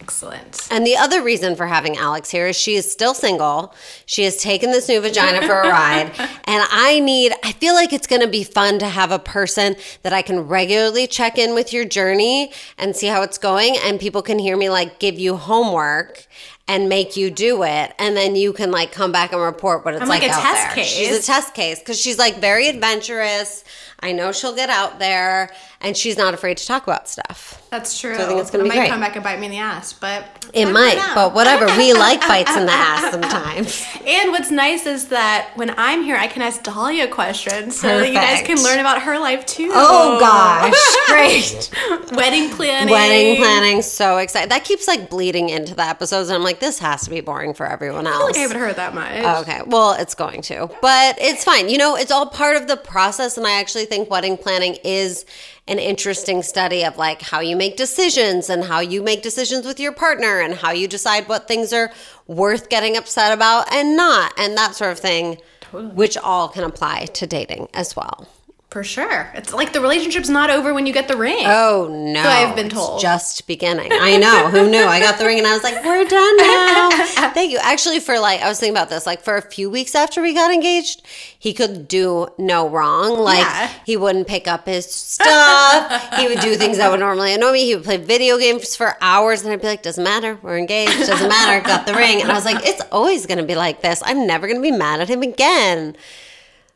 Excellent. 0.00 0.68
And 0.70 0.86
the 0.86 0.96
other 0.96 1.22
reason 1.22 1.56
for 1.56 1.66
having 1.66 1.96
Alex 1.96 2.30
here 2.30 2.46
is 2.46 2.56
she 2.56 2.76
is 2.76 2.90
still 2.90 3.14
single. 3.14 3.74
She 4.04 4.22
has 4.24 4.36
taken 4.36 4.70
this 4.70 4.88
new 4.88 5.00
vagina 5.00 5.44
for 5.46 5.62
a 5.62 5.68
ride. 5.68 6.12
And 6.44 6.64
I 6.70 7.00
need, 7.00 7.32
I 7.42 7.52
feel 7.52 7.74
like 7.74 7.92
it's 7.92 8.06
going 8.06 8.20
to 8.20 8.28
be 8.28 8.44
fun 8.44 8.78
to 8.78 8.86
have 8.86 9.10
a 9.10 9.18
person 9.18 9.74
that 10.02 10.12
I 10.12 10.22
can 10.22 10.46
regularly 10.46 11.06
check 11.06 11.38
in 11.38 11.54
with 11.54 11.72
your 11.72 11.84
journey 11.86 12.52
and 12.78 12.94
see 12.94 13.06
how 13.06 13.22
it's 13.22 13.38
going. 13.38 13.76
And 13.82 13.98
people 13.98 14.22
can 14.22 14.38
hear 14.38 14.56
me 14.56 14.68
like 14.70 15.00
give 15.00 15.18
you 15.18 15.36
homework 15.36 16.26
and 16.68 16.88
make 16.88 17.16
you 17.16 17.30
do 17.30 17.62
it. 17.62 17.94
And 17.98 18.16
then 18.16 18.34
you 18.36 18.52
can 18.52 18.70
like 18.70 18.92
come 18.92 19.12
back 19.12 19.32
and 19.32 19.40
report 19.40 19.84
what 19.84 19.94
it's 19.94 20.02
I'm 20.02 20.08
like, 20.08 20.22
like 20.22 20.30
a 20.30 20.34
out 20.34 20.42
test 20.42 20.62
there. 20.66 20.74
case. 20.84 20.86
She's 20.92 21.18
a 21.18 21.22
test 21.22 21.54
case 21.54 21.78
because 21.78 22.00
she's 22.00 22.18
like 22.18 22.36
very 22.40 22.68
adventurous. 22.68 23.64
I 24.00 24.12
know 24.12 24.30
she'll 24.30 24.54
get 24.54 24.68
out 24.68 24.98
there 24.98 25.50
and 25.80 25.96
she's 25.96 26.18
not 26.18 26.34
afraid 26.34 26.56
to 26.58 26.66
talk 26.66 26.82
about 26.82 27.08
stuff. 27.08 27.62
That's 27.70 27.98
true. 27.98 28.14
I 28.14 28.24
think 28.26 28.40
it's 28.40 28.50
gonna 28.50 28.64
it 28.64 28.66
be 28.66 28.68
might 28.70 28.76
great. 28.82 28.90
come 28.90 29.00
back 29.00 29.14
and 29.16 29.24
bite 29.24 29.38
me 29.38 29.46
in 29.46 29.52
the 29.52 29.58
ass, 29.58 29.92
but 29.94 30.24
It 30.52 30.66
might, 30.66 30.96
know. 30.96 31.12
but 31.14 31.34
whatever. 31.34 31.66
We 31.78 31.92
like 32.06 32.20
bites 32.20 32.54
in 32.56 32.66
the 32.66 32.72
ass 32.72 33.10
sometimes. 33.12 33.84
And 34.06 34.30
what's 34.30 34.52
nice 34.52 34.86
is 34.86 35.08
that 35.08 35.50
when 35.56 35.74
I'm 35.76 36.02
here, 36.04 36.16
I 36.16 36.28
can 36.28 36.40
ask 36.40 36.62
Dahlia 36.62 37.08
questions 37.08 37.78
so 37.80 37.98
that 37.98 38.06
you 38.08 38.14
guys 38.14 38.46
can 38.46 38.62
learn 38.62 38.78
about 38.78 39.02
her 39.02 39.18
life 39.18 39.44
too. 39.46 39.70
Oh 39.74 40.20
gosh, 40.20 40.72
great. 41.08 41.70
Wedding 42.16 42.50
planning. 42.50 42.92
Wedding 42.92 43.36
planning, 43.36 43.82
so 43.82 44.18
excited. 44.18 44.50
That 44.52 44.62
keeps 44.64 44.86
like 44.86 45.10
bleeding 45.10 45.48
into 45.48 45.74
the 45.74 45.82
episodes, 45.82 46.28
and 46.28 46.36
I'm 46.36 46.44
like, 46.44 46.55
this 46.60 46.78
has 46.78 47.02
to 47.04 47.10
be 47.10 47.20
boring 47.20 47.54
for 47.54 47.66
everyone 47.66 48.06
I 48.06 48.10
feel 48.10 48.20
like 48.20 48.28
else. 48.28 48.36
I 48.36 48.40
haven't 48.40 48.58
heard 48.58 48.76
that 48.76 48.94
much. 48.94 49.42
Okay, 49.42 49.62
well, 49.66 49.92
it's 49.92 50.14
going 50.14 50.42
to, 50.42 50.70
but 50.80 51.16
it's 51.20 51.44
fine. 51.44 51.68
You 51.68 51.78
know, 51.78 51.96
it's 51.96 52.10
all 52.10 52.26
part 52.26 52.56
of 52.56 52.66
the 52.66 52.76
process, 52.76 53.36
and 53.36 53.46
I 53.46 53.60
actually 53.60 53.84
think 53.84 54.10
wedding 54.10 54.36
planning 54.36 54.76
is 54.84 55.24
an 55.68 55.78
interesting 55.78 56.42
study 56.42 56.84
of 56.84 56.96
like 56.96 57.22
how 57.22 57.40
you 57.40 57.56
make 57.56 57.76
decisions 57.76 58.48
and 58.50 58.64
how 58.64 58.80
you 58.80 59.02
make 59.02 59.22
decisions 59.22 59.66
with 59.66 59.80
your 59.80 59.92
partner 59.92 60.40
and 60.40 60.54
how 60.54 60.70
you 60.70 60.86
decide 60.86 61.28
what 61.28 61.48
things 61.48 61.72
are 61.72 61.90
worth 62.26 62.68
getting 62.68 62.96
upset 62.96 63.32
about 63.32 63.72
and 63.72 63.96
not, 63.96 64.32
and 64.38 64.56
that 64.56 64.74
sort 64.74 64.92
of 64.92 64.98
thing, 64.98 65.38
which 65.72 66.16
all 66.16 66.48
can 66.48 66.62
apply 66.64 67.06
to 67.06 67.26
dating 67.26 67.68
as 67.74 67.96
well. 67.96 68.28
For 68.76 68.84
sure. 68.84 69.30
It's 69.32 69.54
like 69.54 69.72
the 69.72 69.80
relationship's 69.80 70.28
not 70.28 70.50
over 70.50 70.74
when 70.74 70.84
you 70.86 70.92
get 70.92 71.08
the 71.08 71.16
ring. 71.16 71.44
Oh 71.46 71.88
no! 71.90 72.20
I've 72.20 72.54
been 72.54 72.66
It's 72.66 72.74
told. 72.74 73.00
just 73.00 73.46
beginning. 73.46 73.88
I 73.90 74.18
know. 74.18 74.48
Who 74.50 74.68
knew? 74.68 74.84
I 74.84 75.00
got 75.00 75.18
the 75.18 75.24
ring 75.24 75.38
and 75.38 75.46
I 75.46 75.54
was 75.54 75.62
like, 75.62 75.82
"We're 75.82 76.04
done 76.04 76.36
now." 76.36 76.90
Thank 77.32 77.52
you. 77.52 77.58
Actually, 77.62 78.00
for 78.00 78.18
like, 78.20 78.42
I 78.42 78.48
was 78.50 78.60
thinking 78.60 78.76
about 78.76 78.90
this. 78.90 79.06
Like, 79.06 79.22
for 79.22 79.34
a 79.38 79.40
few 79.40 79.70
weeks 79.70 79.94
after 79.94 80.20
we 80.20 80.34
got 80.34 80.52
engaged, 80.52 81.00
he 81.38 81.54
could 81.54 81.88
do 81.88 82.28
no 82.36 82.68
wrong. 82.68 83.18
Like, 83.18 83.38
Yeah. 83.38 83.70
he 83.86 83.96
wouldn't 83.96 84.26
pick 84.26 84.46
up 84.46 84.66
his 84.66 84.84
stuff. 84.94 86.14
he 86.18 86.28
would 86.28 86.40
do 86.40 86.54
things 86.56 86.76
that 86.76 86.90
would 86.90 87.00
normally 87.00 87.32
annoy 87.32 87.52
me. 87.52 87.64
He 87.64 87.74
would 87.76 87.84
play 87.84 87.96
video 87.96 88.36
games 88.36 88.76
for 88.76 88.98
hours, 89.00 89.42
and 89.42 89.50
I'd 89.54 89.62
be 89.62 89.68
like, 89.68 89.82
"Doesn't 89.84 90.04
matter. 90.04 90.38
We're 90.42 90.58
engaged. 90.58 90.98
Doesn't 90.98 91.28
matter. 91.30 91.66
Got 91.66 91.86
the 91.86 91.94
ring." 91.94 92.20
And 92.20 92.30
I 92.30 92.34
was 92.34 92.44
like, 92.44 92.66
"It's 92.66 92.82
always 92.92 93.24
going 93.24 93.38
to 93.38 93.44
be 93.44 93.54
like 93.54 93.80
this. 93.80 94.02
I'm 94.04 94.26
never 94.26 94.46
going 94.46 94.58
to 94.58 94.62
be 94.62 94.70
mad 94.70 95.00
at 95.00 95.08
him 95.08 95.22
again." 95.22 95.96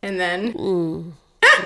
And 0.03 0.19
then 0.19 0.55
Mm. 0.55 1.13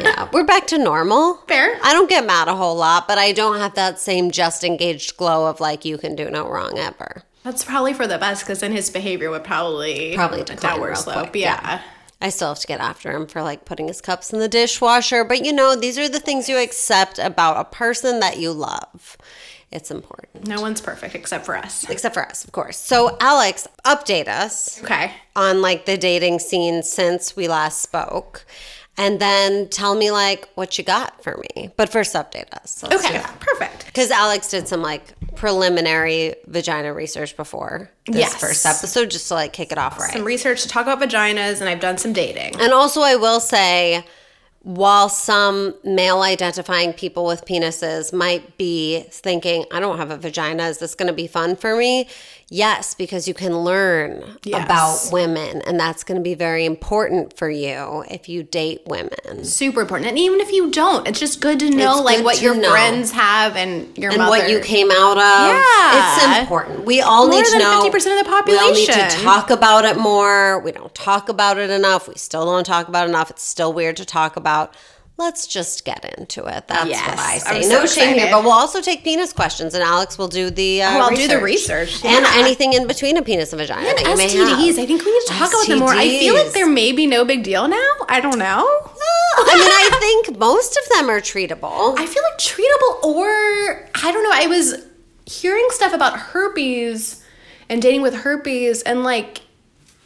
Yeah, 0.00 0.28
we're 0.32 0.44
back 0.44 0.66
to 0.68 0.78
normal. 0.78 1.34
Fair. 1.48 1.78
I 1.82 1.92
don't 1.92 2.08
get 2.08 2.26
mad 2.26 2.48
a 2.48 2.54
whole 2.56 2.76
lot, 2.76 3.06
but 3.08 3.18
I 3.18 3.32
don't 3.32 3.58
have 3.58 3.74
that 3.74 3.98
same 3.98 4.30
just 4.30 4.64
engaged 4.64 5.16
glow 5.16 5.46
of 5.48 5.60
like 5.60 5.84
you 5.84 5.98
can 5.98 6.16
do 6.16 6.30
no 6.30 6.48
wrong 6.48 6.78
ever. 6.78 7.22
that's 7.42 7.64
probably 7.64 7.92
for 7.92 8.06
the 8.06 8.18
best 8.18 8.42
because 8.44 8.60
then 8.60 8.72
his 8.72 8.90
behavior 8.90 9.30
would 9.30 9.44
probably 9.44 10.14
Probably 10.14 10.42
downward 10.44 10.96
slope. 10.96 11.30
quick, 11.30 11.36
yeah. 11.42 11.80
I 12.20 12.30
still 12.30 12.48
have 12.48 12.60
to 12.60 12.66
get 12.66 12.80
after 12.80 13.12
him 13.14 13.26
for 13.26 13.42
like 13.42 13.64
putting 13.64 13.88
his 13.88 14.00
cups 14.00 14.32
in 14.32 14.38
the 14.38 14.48
dishwasher, 14.48 15.24
but 15.24 15.44
you 15.44 15.52
know, 15.52 15.76
these 15.76 15.98
are 15.98 16.08
the 16.08 16.20
things 16.20 16.48
you 16.48 16.58
accept 16.58 17.18
about 17.18 17.58
a 17.58 17.64
person 17.64 18.20
that 18.20 18.38
you 18.38 18.52
love. 18.52 19.16
It's 19.70 19.90
important. 19.90 20.46
No 20.46 20.60
one's 20.60 20.80
perfect 20.80 21.14
except 21.14 21.44
for 21.44 21.56
us. 21.56 21.88
Except 21.90 22.14
for 22.14 22.24
us, 22.24 22.44
of 22.44 22.52
course. 22.52 22.76
So, 22.78 23.16
Alex, 23.20 23.66
update 23.84 24.28
us 24.28 24.82
Okay. 24.84 25.12
on 25.34 25.60
like 25.62 25.84
the 25.84 25.98
dating 25.98 26.38
scene 26.38 26.82
since 26.84 27.34
we 27.36 27.48
last 27.48 27.82
spoke. 27.82 28.46
And 28.96 29.18
then 29.20 29.68
tell 29.70 29.94
me 29.96 30.10
like 30.12 30.48
what 30.54 30.78
you 30.78 30.84
got 30.84 31.22
for 31.24 31.42
me. 31.56 31.70
But 31.76 31.88
first 31.88 32.14
update 32.14 32.52
us. 32.52 32.82
Let's 32.82 33.04
Okay. 33.04 33.20
Perfect. 33.40 33.86
Because 33.86 34.10
Alex 34.12 34.50
did 34.50 34.68
some 34.68 34.82
like 34.82 35.02
preliminary 35.34 36.34
vagina 36.46 36.92
research 36.94 37.36
before 37.36 37.90
this 38.06 38.16
Yes. 38.16 38.34
first 38.36 38.64
episode, 38.64 39.10
just 39.10 39.28
to 39.28 39.34
like 39.34 39.52
kick 39.52 39.72
it 39.72 39.78
off 39.78 39.98
right. 39.98 40.12
Some 40.12 40.24
research 40.24 40.62
to 40.62 40.68
talk 40.68 40.86
about 40.86 41.00
vaginas, 41.00 41.60
and 41.60 41.68
I've 41.68 41.80
done 41.80 41.98
some 41.98 42.12
dating. 42.12 42.60
and 42.60 42.72
also, 42.72 43.00
I 43.02 43.16
will 43.16 43.40
say, 43.40 44.04
while 44.62 45.08
some 45.10 45.74
male 45.84 46.22
identifying 46.22 46.92
people 46.94 47.26
with 47.26 47.44
penises 47.44 48.12
might 48.12 48.56
be 48.56 49.04
thinking, 49.10 49.64
I 49.70 49.78
don't 49.80 49.98
have 49.98 50.10
a 50.10 50.16
vagina, 50.16 50.64
is 50.68 50.78
this 50.78 50.94
going 50.94 51.08
to 51.08 51.12
be 51.12 51.26
fun 51.26 51.54
for 51.56 51.76
me? 51.76 52.08
Yes, 52.50 52.94
because 52.94 53.26
you 53.26 53.34
can 53.34 53.56
learn 53.58 54.38
Yes. 54.44 54.64
about 54.64 55.12
women, 55.12 55.62
and 55.62 55.80
that's 55.80 56.04
going 56.04 56.16
to 56.16 56.22
be 56.22 56.34
very 56.34 56.64
important 56.64 57.36
for 57.36 57.48
you 57.50 58.04
if 58.10 58.28
you 58.28 58.42
date 58.42 58.82
women. 58.86 59.44
Super 59.44 59.80
important. 59.80 60.08
And 60.10 60.18
even 60.18 60.40
if 60.40 60.52
you 60.52 60.70
don't, 60.70 61.08
it's 61.08 61.18
just 61.18 61.40
good 61.40 61.58
to 61.60 61.70
know 61.70 61.92
It's 61.92 62.00
like 62.02 62.24
what 62.24 62.42
your 62.42 62.54
know. 62.54 62.70
friends 62.70 63.10
have 63.12 63.56
and 63.56 63.96
your 63.96 64.10
and 64.10 64.18
mother. 64.18 64.30
what 64.30 64.50
you 64.50 64.60
came 64.60 64.90
out 64.90 65.16
of. 65.16 65.48
Yeah. 65.48 66.16
It's 66.16 66.40
important. 66.42 66.84
We 66.84 67.00
all 67.00 67.26
More 67.28 67.36
need 67.38 67.46
to 67.46 67.58
know. 67.58 67.80
50% 67.82 68.18
of 68.20 68.24
the 68.24 68.30
population. 68.30 68.64
We 68.74 68.92
all 68.92 69.02
need 69.02 69.10
to 69.10 69.16
talk 69.22 69.50
about 69.50 69.84
it 69.84 69.96
more. 69.96 70.60
We 70.60 70.70
don't 70.72 70.94
talk 70.94 71.28
about 71.28 71.58
it 71.58 71.70
enough. 71.70 72.08
We 72.08 72.14
still 72.16 72.44
don't 72.44 72.64
talk 72.64 72.88
about 72.88 73.06
it 73.06 73.10
enough. 73.10 73.30
It's 73.30 73.42
still 73.42 73.72
weird 73.72 73.96
to 73.96 74.04
talk 74.04 74.36
about. 74.36 74.74
Let's 75.16 75.47
just 75.47 75.85
get 75.85 76.04
into 76.18 76.44
it. 76.47 76.66
That's 76.66 76.90
Yes. 76.90 77.06
what 77.09 77.18
I 77.21 77.38
say. 77.38 77.56
I'm 77.59 77.62
so 77.62 77.68
no 77.68 77.87
shame 77.87 78.16
here, 78.18 78.28
but 78.33 78.42
we'll 78.42 78.52
also 78.52 78.80
take 78.80 79.04
penis 79.04 79.33
questions, 79.33 79.73
and 79.75 79.83
Alex 79.83 80.18
will 80.18 80.26
do 80.26 80.50
the. 80.50 80.83
Uh, 80.83 80.90
Oh, 80.97 81.00
I'll 81.02 81.14
do 81.16 81.28
the 81.28 81.38
research, 81.40 82.04
and 82.04 82.26
anything 82.33 82.73
in 82.73 82.88
between 82.88 83.16
a 83.16 83.23
penis 83.23 83.52
and 83.52 83.61
vagina 83.61 83.85
that 83.94 84.00
you 84.09 84.16
may 84.16 84.25
have. 84.28 84.59
STDs. 84.59 84.78
I 84.78 84.87
think 84.87 85.04
we 85.04 85.12
need 85.12 85.21
to 85.26 85.33
talk 85.35 85.50
about 85.50 85.68
them 85.68 85.78
more. 85.78 85.90
I 85.94 86.09
feel 86.09 86.35
like 86.35 86.52
there 86.52 86.68
may 86.68 86.90
be 86.90 87.06
no 87.06 87.25
big 87.25 87.44
deal 87.44 87.68
now. 87.68 87.90
I 88.09 88.21
don't 88.21 88.38
know. 88.40 88.66
I 89.37 89.54
mean, 89.54 89.68
I 89.68 89.99
think 90.00 90.38
most 90.38 90.76
of 90.83 90.88
them 90.97 91.09
are 91.09 91.21
treatable. 91.21 91.94
I 91.99 92.06
feel 92.06 92.23
like 92.25 92.38
treatable 92.38 93.04
or 93.04 93.88
I 93.94 94.11
don't 94.12 94.23
know. 94.25 94.30
I 94.33 94.47
was 94.49 94.75
hearing 95.26 95.66
stuff 95.71 95.92
about 95.92 96.18
herpes 96.18 97.25
and 97.68 97.80
dating 97.80 98.02
with 98.02 98.14
herpes 98.14 98.83
and 98.83 99.04
like 99.04 99.42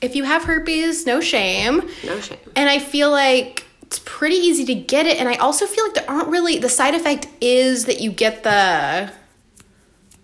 if 0.01 0.15
you 0.15 0.25
have 0.25 0.45
herpes, 0.45 1.07
no 1.07 1.21
shame. 1.21 1.83
No 2.05 2.21
shame. 2.21 2.39
And 2.57 2.69
I 2.71 2.79
feel 2.79 3.11
like 3.11 3.65
it's 3.89 3.99
pretty 4.05 4.37
easy 4.37 4.65
to 4.67 4.75
get 4.75 5.07
it 5.07 5.19
and 5.19 5.29
I 5.29 5.35
also 5.37 5.67
feel 5.67 5.85
like 5.87 5.95
there 5.95 6.09
aren't 6.11 6.29
really 6.29 6.59
the 6.59 6.69
side 6.69 6.95
effect 6.95 7.27
is 7.41 7.87
that 7.87 8.01
you 8.01 8.13
get 8.13 8.43
the 8.45 9.11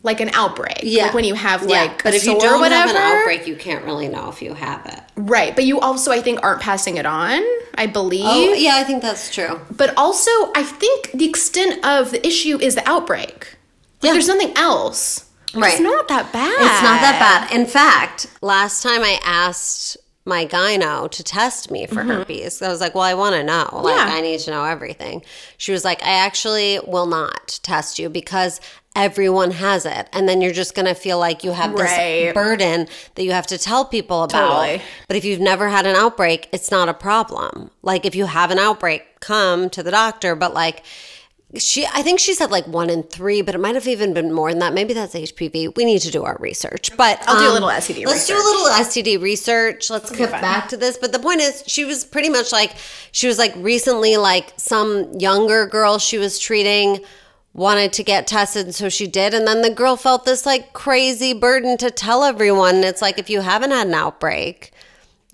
like 0.03 0.21
an 0.21 0.29
outbreak. 0.35 0.81
Yeah. 0.83 1.05
Like 1.05 1.15
when 1.15 1.25
you 1.25 1.33
have 1.35 1.63
Yeah, 1.63 1.85
like 1.85 2.05
but 2.05 2.13
a 2.13 2.17
if 2.17 2.27
you 2.27 2.39
don't 2.39 2.61
whatever. 2.61 2.89
have 2.89 2.91
an 2.91 2.97
outbreak, 3.21 3.47
you 3.47 3.57
can't 3.57 3.87
really 3.87 4.07
know 4.07 4.29
if 4.29 4.43
you 4.43 4.53
have 4.53 4.85
it. 4.85 5.01
Right. 5.17 5.55
But 5.55 5.65
you 5.65 5.81
also 5.81 6.13
I 6.13 6.21
think 6.21 6.41
aren't 6.43 6.61
passing 6.61 6.99
it 6.99 7.07
on, 7.07 7.43
I 7.77 7.87
believe. 7.87 8.27
Oh, 8.27 8.53
yeah, 8.53 8.75
I 8.77 8.85
think 8.85 9.01
that's 9.01 9.35
true. 9.35 9.61
But 9.71 9.97
also, 9.97 10.31
I 10.55 10.63
think 10.63 11.11
the 11.13 11.25
extent 11.27 11.83
of 11.87 12.11
the 12.11 12.25
issue 12.27 12.59
is 12.61 12.75
the 12.75 12.87
outbreak. 12.87 13.57
Like, 14.03 14.09
Yeah. 14.09 14.13
there's 14.13 14.29
nothing 14.29 14.53
else. 14.59 15.25
Right. 15.55 15.73
It's 15.73 15.81
not 15.81 16.07
that 16.09 16.31
bad. 16.35 16.51
It's 16.53 16.83
not 16.83 17.01
that 17.01 17.19
bad. 17.49 17.59
In 17.59 17.65
fact, 17.65 18.27
last 18.43 18.83
time 18.83 19.03
I 19.03 19.19
asked 19.25 19.97
my 20.27 20.47
gyno 20.47 21.11
to 21.11 21.23
test 21.23 21.71
me 21.71 21.87
for 21.87 22.03
herpes, 22.03 22.63
I 22.63 22.69
was 22.69 22.81
like, 22.81 22.95
well, 22.95 23.05
I 23.05 23.15
want 23.15 23.35
to 23.35 23.45
know. 23.45 23.69
Like, 23.73 23.95
Mm-hmm. 23.97 24.09
Yeah. 24.09 24.15
I 24.17 24.21
need 24.23 24.41
to 24.41 24.51
know 24.51 24.65
everything. 24.65 25.23
She 25.59 25.73
was 25.73 25.85
like, 25.85 26.03
I 26.03 26.11
actually 26.13 26.81
will 26.87 27.07
not 27.07 27.61
test 27.63 27.99
you 27.99 28.09
because 28.09 28.61
everyone 28.97 29.51
has 29.51 29.85
it. 29.85 30.09
And 30.13 30.29
then 30.29 30.41
you're 30.41 30.53
just 30.53 30.75
going 30.75 30.87
to 30.87 30.95
feel 30.95 31.19
like 31.19 31.45
you 31.45 31.51
have 31.53 31.73
this 31.77 31.91
Right. 31.91 32.33
burden 32.33 32.87
that 33.17 33.25
you 33.25 33.33
have 33.33 33.47
to 33.49 33.59
tell 33.59 33.85
people 33.85 34.23
about. 34.23 34.49
Totally. 34.49 34.83
But 35.09 35.17
if 35.17 35.25
you've 35.25 35.41
never 35.41 35.69
had 35.69 35.85
an 35.87 35.97
outbreak, 35.97 36.49
it's 36.53 36.71
not 36.71 36.89
a 36.89 36.95
problem. 36.95 37.71
Like, 37.83 38.07
if 38.07 38.15
you 38.15 38.27
have 38.27 38.51
an 38.51 38.59
outbreak, 38.59 39.21
come 39.21 39.69
to 39.71 39.83
the 39.83 39.91
doctor. 39.91 40.35
But, 40.37 40.55
like, 40.55 40.85
she 41.57 41.87
i 41.87 42.03
think 42.03 42.19
she 42.19 42.35
said 42.35 42.51
like 42.51 42.67
one 42.67 42.91
in 42.91 43.03
three 43.03 43.43
but 43.43 43.55
it 43.55 43.59
might 43.59 43.75
have 43.75 43.87
even 43.87 44.13
been 44.13 44.33
more 44.33 44.51
than 44.51 44.59
that. 44.59 44.75
Maybe 44.75 44.93
that's 44.95 45.15
hpv 45.15 45.77
we 45.77 45.85
need 45.85 46.01
to 46.01 46.11
do 46.11 46.25
our 46.25 46.37
research. 46.41 46.97
But 46.97 47.23
I'll 47.27 47.39
do 47.39 47.45
a 47.45 47.49
um, 47.49 47.55
little 47.55 47.69
STD 47.69 48.07
let's 48.07 48.27
do 48.27 48.35
a 48.35 48.37
little 48.37 48.67
std 48.67 49.21
research. 49.21 49.91
Let's 49.91 50.11
get 50.11 50.31
back 50.31 50.69
to 50.69 50.77
this. 50.77 50.99
But 50.99 51.13
the 51.13 51.19
point 51.19 51.41
is 51.41 51.63
she 51.67 51.85
was 51.85 52.05
pretty 52.05 52.29
much 52.29 52.53
like 52.53 52.75
she 53.13 53.27
was 53.27 53.39
like 53.39 53.55
recently 53.57 54.17
like 54.17 54.53
some 54.57 55.13
younger 55.19 55.67
girl 55.67 55.99
she 55.99 56.19
was 56.19 56.39
treating 56.39 57.01
wanted 57.53 57.93
to 57.93 58.03
get 58.03 58.27
tested 58.27 58.75
so 58.75 58.89
she 58.89 59.07
did. 59.07 59.35
And 59.35 59.47
then 59.47 59.63
the 59.63 59.71
girl 59.71 59.97
felt 59.97 60.25
this 60.25 60.45
like 60.45 60.73
crazy 60.73 61.33
burden 61.33 61.77
to 61.79 61.91
tell 61.91 62.25
everyone. 62.25 62.77
It's 62.85 63.03
like 63.03 63.19
if 63.19 63.31
you 63.31 63.41
haven't 63.41 63.71
had 63.71 63.87
an 63.87 63.95
outbreak 63.95 64.73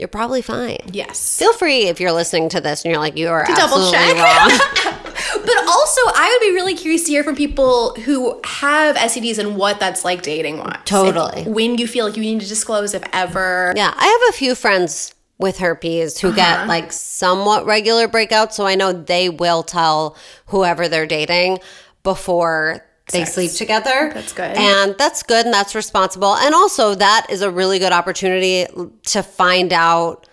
you're 0.00 0.08
probably 0.08 0.40
fine. 0.40 0.78
Yes. 0.92 1.38
feel 1.38 1.52
free 1.52 1.82
if 1.88 2.00
you're 2.00 2.10
listening 2.12 2.48
to 2.48 2.60
this 2.62 2.84
and 2.84 2.90
you're 2.90 2.98
like 3.00 3.18
you 3.18 3.28
are 3.28 3.44
double 3.44 3.92
absolutely 3.92 3.98
check. 3.98 5.04
wrong 5.04 5.09
But 5.34 5.56
also, 5.68 6.00
I 6.14 6.36
would 6.40 6.46
be 6.46 6.52
really 6.54 6.74
curious 6.74 7.04
to 7.04 7.10
hear 7.12 7.24
from 7.24 7.36
people 7.36 7.94
who 8.04 8.40
have 8.44 8.96
STDs 8.96 9.38
and 9.38 9.56
what 9.56 9.78
that's 9.80 10.04
like 10.04 10.22
dating 10.22 10.58
wise. 10.58 10.78
Totally. 10.84 11.42
If- 11.42 11.46
when 11.48 11.78
you 11.78 11.86
feel 11.86 12.06
like 12.06 12.16
you 12.16 12.22
need 12.22 12.40
to 12.40 12.46
disclose, 12.48 12.94
if 12.94 13.02
ever. 13.12 13.72
Yeah, 13.76 13.92
I 13.96 14.06
have 14.06 14.34
a 14.34 14.36
few 14.36 14.54
friends 14.54 15.14
with 15.38 15.58
herpes 15.58 16.18
who 16.18 16.28
Uh-huh. 16.28 16.36
get 16.36 16.66
like 16.68 16.92
somewhat 16.92 17.64
regular 17.66 18.06
breakouts, 18.08 18.52
so 18.52 18.66
I 18.66 18.74
know 18.74 18.92
they 18.92 19.28
will 19.30 19.62
tell 19.62 20.16
whoever 20.46 20.86
they're 20.88 21.06
dating 21.06 21.58
before 22.02 22.84
they 23.12 23.20
sex. 23.20 23.34
sleep 23.34 23.52
together. 23.52 24.10
That's 24.14 24.32
good. 24.32 24.56
And 24.56 24.94
that's 24.98 25.22
good 25.22 25.44
and 25.44 25.52
that's 25.52 25.74
responsible. 25.74 26.36
And 26.36 26.54
also, 26.54 26.94
that 26.94 27.26
is 27.30 27.42
a 27.42 27.50
really 27.50 27.78
good 27.78 27.92
opportunity 27.92 28.66
to 29.06 29.22
find 29.22 29.72
out 29.72 30.26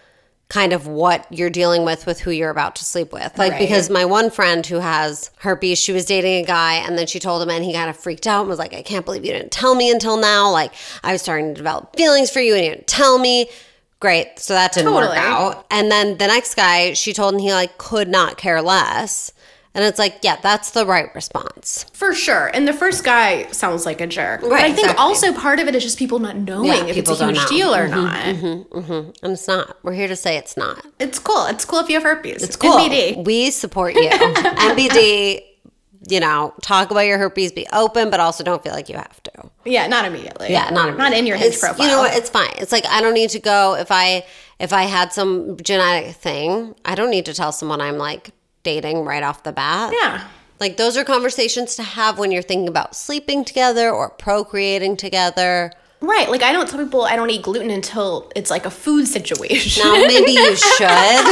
kind 0.49 0.71
of 0.71 0.87
what 0.87 1.27
you're 1.29 1.49
dealing 1.49 1.83
with 1.83 2.05
with 2.05 2.21
who 2.21 2.31
you're 2.31 2.49
about 2.49 2.75
to 2.77 2.85
sleep 2.85 3.11
with. 3.11 3.37
Like, 3.37 3.51
Right. 3.51 3.59
because 3.59 3.89
my 3.89 4.05
one 4.05 4.29
friend 4.29 4.65
who 4.65 4.79
has 4.79 5.29
herpes, 5.39 5.77
she 5.77 5.91
was 5.91 6.05
dating 6.05 6.43
a 6.43 6.47
guy 6.47 6.75
and 6.75 6.97
then 6.97 7.05
she 7.05 7.19
told 7.19 7.41
him 7.41 7.49
and 7.49 7.65
he 7.65 7.73
kind 7.73 7.89
of 7.89 7.97
freaked 7.97 8.25
out 8.27 8.41
and 8.41 8.49
was 8.49 8.57
like, 8.59 8.73
I 8.73 8.81
can't 8.81 9.03
believe 9.03 9.25
you 9.25 9.33
didn't 9.33 9.51
tell 9.51 9.75
me 9.75 9.91
until 9.91 10.15
now. 10.15 10.49
Like, 10.51 10.71
I 11.03 11.11
was 11.11 11.21
starting 11.21 11.49
to 11.49 11.53
develop 11.53 11.95
feelings 11.97 12.31
for 12.31 12.39
you 12.39 12.55
and 12.55 12.63
you 12.63 12.71
didn't 12.71 12.87
tell 12.87 13.17
me. 13.19 13.49
Great. 13.99 14.39
So 14.39 14.53
that 14.53 14.73
didn't 14.73 14.93
work 14.93 15.17
out. 15.17 15.65
And 15.71 15.91
then 15.91 16.17
the 16.17 16.27
next 16.27 16.55
guy, 16.55 16.93
she 16.93 17.11
told 17.13 17.33
him 17.33 17.39
he 17.41 17.51
like 17.51 17.77
could 17.77 18.07
not 18.07 18.37
care 18.37 18.61
less. 18.61 19.33
And 19.73 19.83
it's 19.85 19.99
like, 19.99 20.19
yeah, 20.23 20.37
that's 20.41 20.71
the 20.71 20.85
right 20.87 21.13
response. 21.13 21.85
For 21.93 22.13
sure. 22.15 22.47
And 22.47 22.67
the 22.67 22.73
first 22.73 23.03
guy 23.03 23.45
sounds 23.51 23.85
like 23.85 24.01
a 24.01 24.07
jerk. 24.07 24.41
but 24.41 24.49
Right, 24.49 24.63
I 24.63 24.73
think 24.73 24.87
exactly. 24.87 25.03
also 25.03 25.33
part 25.33 25.59
of 25.59 25.67
it 25.67 25.75
is 25.75 25.83
just 25.83 25.99
people 25.99 26.17
not 26.17 26.35
knowing 26.35 26.65
Yeah, 26.69 26.85
if 26.85 26.97
it's 26.97 27.09
a 27.11 27.25
huge 27.25 27.35
know. 27.35 27.47
deal 27.47 27.75
or 27.75 27.87
mm-hmm, 27.87 27.95
not. 27.95 28.19
Mm-hmm, 28.25 28.77
mm-hmm. 28.79 29.09
And 29.23 29.33
it's 29.33 29.47
not. 29.47 29.77
We're 29.83 29.93
here 29.93 30.07
to 30.07 30.15
say 30.15 30.35
it's 30.37 30.57
not. 30.57 30.83
It's 30.99 31.19
cool. 31.19 31.45
It's 31.45 31.63
cool 31.63 31.79
if 31.79 31.89
you 31.89 31.95
have 31.95 32.03
herpes. 32.03 32.41
It's 32.41 32.55
cool. 32.55 32.71
NBD. 32.71 33.23
We 33.23 33.51
support 33.51 33.93
you. 33.93 34.09
NBD, 34.09 35.41
you 36.09 36.19
know, 36.19 36.53
talk 36.61 36.89
about 36.91 37.01
your 37.01 37.17
herpes, 37.17 37.51
be 37.51 37.67
open, 37.73 38.09
but 38.09 38.19
also 38.19 38.43
don't 38.43 38.63
feel 38.63 38.73
like 38.73 38.89
you 38.89 38.95
have 38.95 39.21
to. 39.23 39.31
Yeah, 39.65 39.87
not 39.87 40.05
immediately. 40.05 40.49
Yeah, 40.51 40.69
not 40.69 40.97
not 40.97 41.13
in 41.13 41.25
your 41.27 41.37
hinge 41.37 41.59
profile. 41.59 41.85
You 41.85 41.91
know 41.91 41.99
what? 41.99 42.15
It's 42.15 42.29
fine. 42.29 42.53
It's 42.57 42.71
like 42.71 42.85
I 42.87 43.01
don't 43.01 43.13
need 43.13 43.29
to 43.31 43.39
go 43.39 43.75
if 43.75 43.87
I 43.91 44.25
if 44.59 44.73
I 44.73 44.83
had 44.83 45.11
some 45.13 45.57
genetic 45.57 46.15
thing. 46.15 46.75
I 46.85 46.95
don't 46.95 47.09
need 47.11 47.25
to 47.25 47.33
tell 47.33 47.51
someone 47.51 47.81
I'm 47.81 47.97
like 47.97 48.31
dating 48.67 49.05
right 49.05 49.23
off 49.23 49.43
the 49.43 49.51
bat. 49.53 49.93
yeah. 49.99 50.27
Like 50.59 50.75
those 50.77 50.97
are 50.97 51.03
conversations 51.03 51.75
to 51.75 51.83
have 51.83 52.17
when 52.19 52.31
you're 52.31 52.41
thinking 52.41 52.67
about 52.67 52.95
sleeping 52.95 53.45
together 53.45 53.89
or 53.91 54.09
procreating 54.09 54.97
together. 54.97 55.71
Right. 56.01 56.29
Like 56.29 56.41
I 56.43 56.51
don't 56.51 56.67
tell 56.67 56.83
people 56.83 57.03
I 57.03 57.15
don't 57.15 57.29
eat 57.29 57.43
gluten 57.43 57.69
until 57.69 58.31
it's 58.35 58.49
like 58.49 58.65
a 58.65 58.71
food 58.71 59.07
situation. 59.07 59.83
Now 59.83 59.93
maybe 59.93 60.31
you 60.31 60.55
should. 60.77 61.25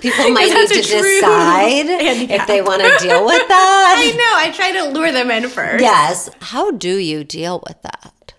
People 0.00 0.30
might 0.30 0.50
need 0.52 0.68
to 0.68 0.82
decide 0.82 1.86
handicap. 1.86 2.40
if 2.40 2.46
they 2.46 2.60
want 2.60 2.82
to 2.82 2.88
deal 3.00 3.24
with 3.24 3.46
that. 3.48 3.94
I 3.98 4.10
know. 4.10 4.32
I 4.46 4.50
try 4.54 4.72
to 4.72 4.88
lure 4.92 5.12
them 5.12 5.30
in 5.30 5.48
first. 5.48 5.80
Yes. 5.82 6.28
How 6.40 6.70
do 6.72 6.96
you 6.98 7.24
deal 7.24 7.62
with 7.66 7.80
that? 7.82 8.34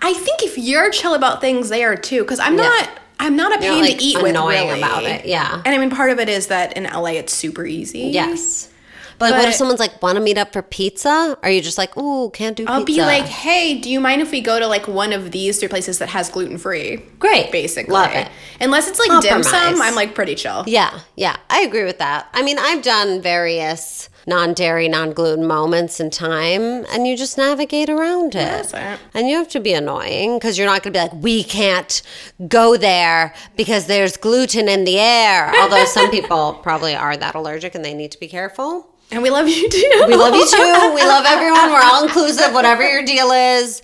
I 0.00 0.14
think 0.14 0.42
if 0.42 0.56
you're 0.56 0.90
chill 0.90 1.14
about 1.14 1.40
things, 1.40 1.68
they 1.68 1.82
are 1.84 1.96
too. 1.96 2.22
Because 2.22 2.38
I'm 2.40 2.56
not. 2.56 2.88
I'm 3.20 3.36
not 3.36 3.56
a 3.56 3.58
pain 3.58 3.82
like, 3.82 3.98
to 3.98 4.04
eat 4.04 4.16
with. 4.16 4.30
annoying 4.30 4.68
Really. 4.68 4.78
about 4.78 5.04
it. 5.04 5.26
Yeah. 5.26 5.62
And 5.64 5.74
I 5.74 5.78
mean, 5.78 5.90
part 5.90 6.10
of 6.10 6.18
it 6.18 6.28
is 6.28 6.48
that 6.48 6.76
in 6.76 6.84
LA 6.84 7.10
it's 7.12 7.32
super 7.32 7.66
easy. 7.66 8.00
Yes. 8.00 8.70
But, 9.18 9.32
what 9.32 9.48
if 9.48 9.54
someone's 9.56 9.80
like, 9.80 10.00
want 10.00 10.14
to 10.14 10.22
meet 10.22 10.38
up 10.38 10.52
for 10.52 10.62
pizza? 10.62 11.36
Are 11.42 11.50
you 11.50 11.60
just 11.60 11.76
like, 11.76 11.96
ooh, 11.96 12.30
can't 12.30 12.56
do 12.56 12.64
I'll 12.68 12.84
pizza? 12.84 13.00
be 13.00 13.04
like, 13.04 13.24
hey, 13.24 13.76
do 13.76 13.90
you 13.90 13.98
mind 13.98 14.22
if 14.22 14.30
we 14.30 14.40
go 14.40 14.60
to 14.60 14.68
like 14.68 14.86
one 14.86 15.12
of 15.12 15.32
these 15.32 15.58
three 15.58 15.66
places 15.66 15.98
that 15.98 16.08
has 16.10 16.30
gluten 16.30 16.56
free? 16.56 16.98
Great. 17.18 17.50
Basically. 17.50 17.92
Love 17.92 18.12
it. 18.12 18.30
Unless 18.60 18.86
it's 18.86 19.00
like 19.00 19.20
dim 19.20 19.42
sum, 19.42 19.82
I'm 19.82 19.96
like 19.96 20.14
pretty 20.14 20.36
chill. 20.36 20.62
Yeah, 20.68 21.00
yeah, 21.16 21.36
I 21.50 21.62
agree 21.62 21.82
with 21.84 21.98
that. 21.98 22.28
I 22.32 22.42
mean, 22.42 22.58
I've 22.60 22.82
done 22.82 23.20
various 23.20 24.08
non 24.28 24.52
dairy, 24.54 24.88
non 24.88 25.12
gluten 25.12 25.46
moments 25.46 25.98
in 25.98 26.10
time, 26.10 26.84
and 26.92 27.06
you 27.06 27.16
just 27.16 27.36
navigate 27.38 27.88
around 27.90 28.34
it. 28.34 28.72
It. 28.72 29.00
And 29.14 29.28
you 29.28 29.36
have 29.38 29.48
to 29.48 29.60
be 29.60 29.72
annoying 29.72 30.38
because 30.38 30.56
you're 30.58 30.66
not 30.66 30.82
going 30.82 30.92
to 30.92 30.98
be 30.98 31.02
like, 31.02 31.14
we 31.22 31.42
can't 31.42 32.02
go 32.46 32.76
there 32.76 33.34
because 33.56 33.86
there's 33.86 34.16
gluten 34.16 34.68
in 34.68 34.84
the 34.84 34.98
air. 34.98 35.52
Although 35.60 35.84
some 35.86 36.10
people 36.10 36.54
probably 36.62 36.94
are 36.94 37.16
that 37.16 37.34
allergic 37.34 37.74
and 37.74 37.84
they 37.84 37.94
need 37.94 38.12
to 38.12 38.20
be 38.20 38.28
careful. 38.28 38.94
And 39.10 39.22
we 39.22 39.30
love 39.30 39.48
you 39.48 39.68
too. 39.70 40.04
We 40.06 40.14
love 40.16 40.34
you 40.34 40.46
too. 40.46 40.92
We 40.94 41.02
love 41.02 41.24
everyone. 41.26 41.70
We're 41.72 41.80
all 41.82 42.04
inclusive, 42.04 42.52
whatever 42.52 42.82
your 42.86 43.04
deal 43.04 43.30
is. 43.32 43.80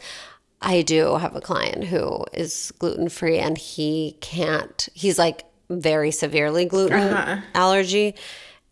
I 0.61 0.83
do 0.83 1.17
have 1.17 1.35
a 1.35 1.41
client 1.41 1.85
who 1.85 2.25
is 2.33 2.73
gluten 2.79 3.09
free 3.09 3.39
and 3.39 3.57
he 3.57 4.17
can't, 4.21 4.87
he's 4.95 5.19
like 5.19 5.45
very 5.71 6.11
severely 6.11 6.67
gluten 6.67 7.01
Uh-huh. 7.01 7.41
allergy 7.55 8.15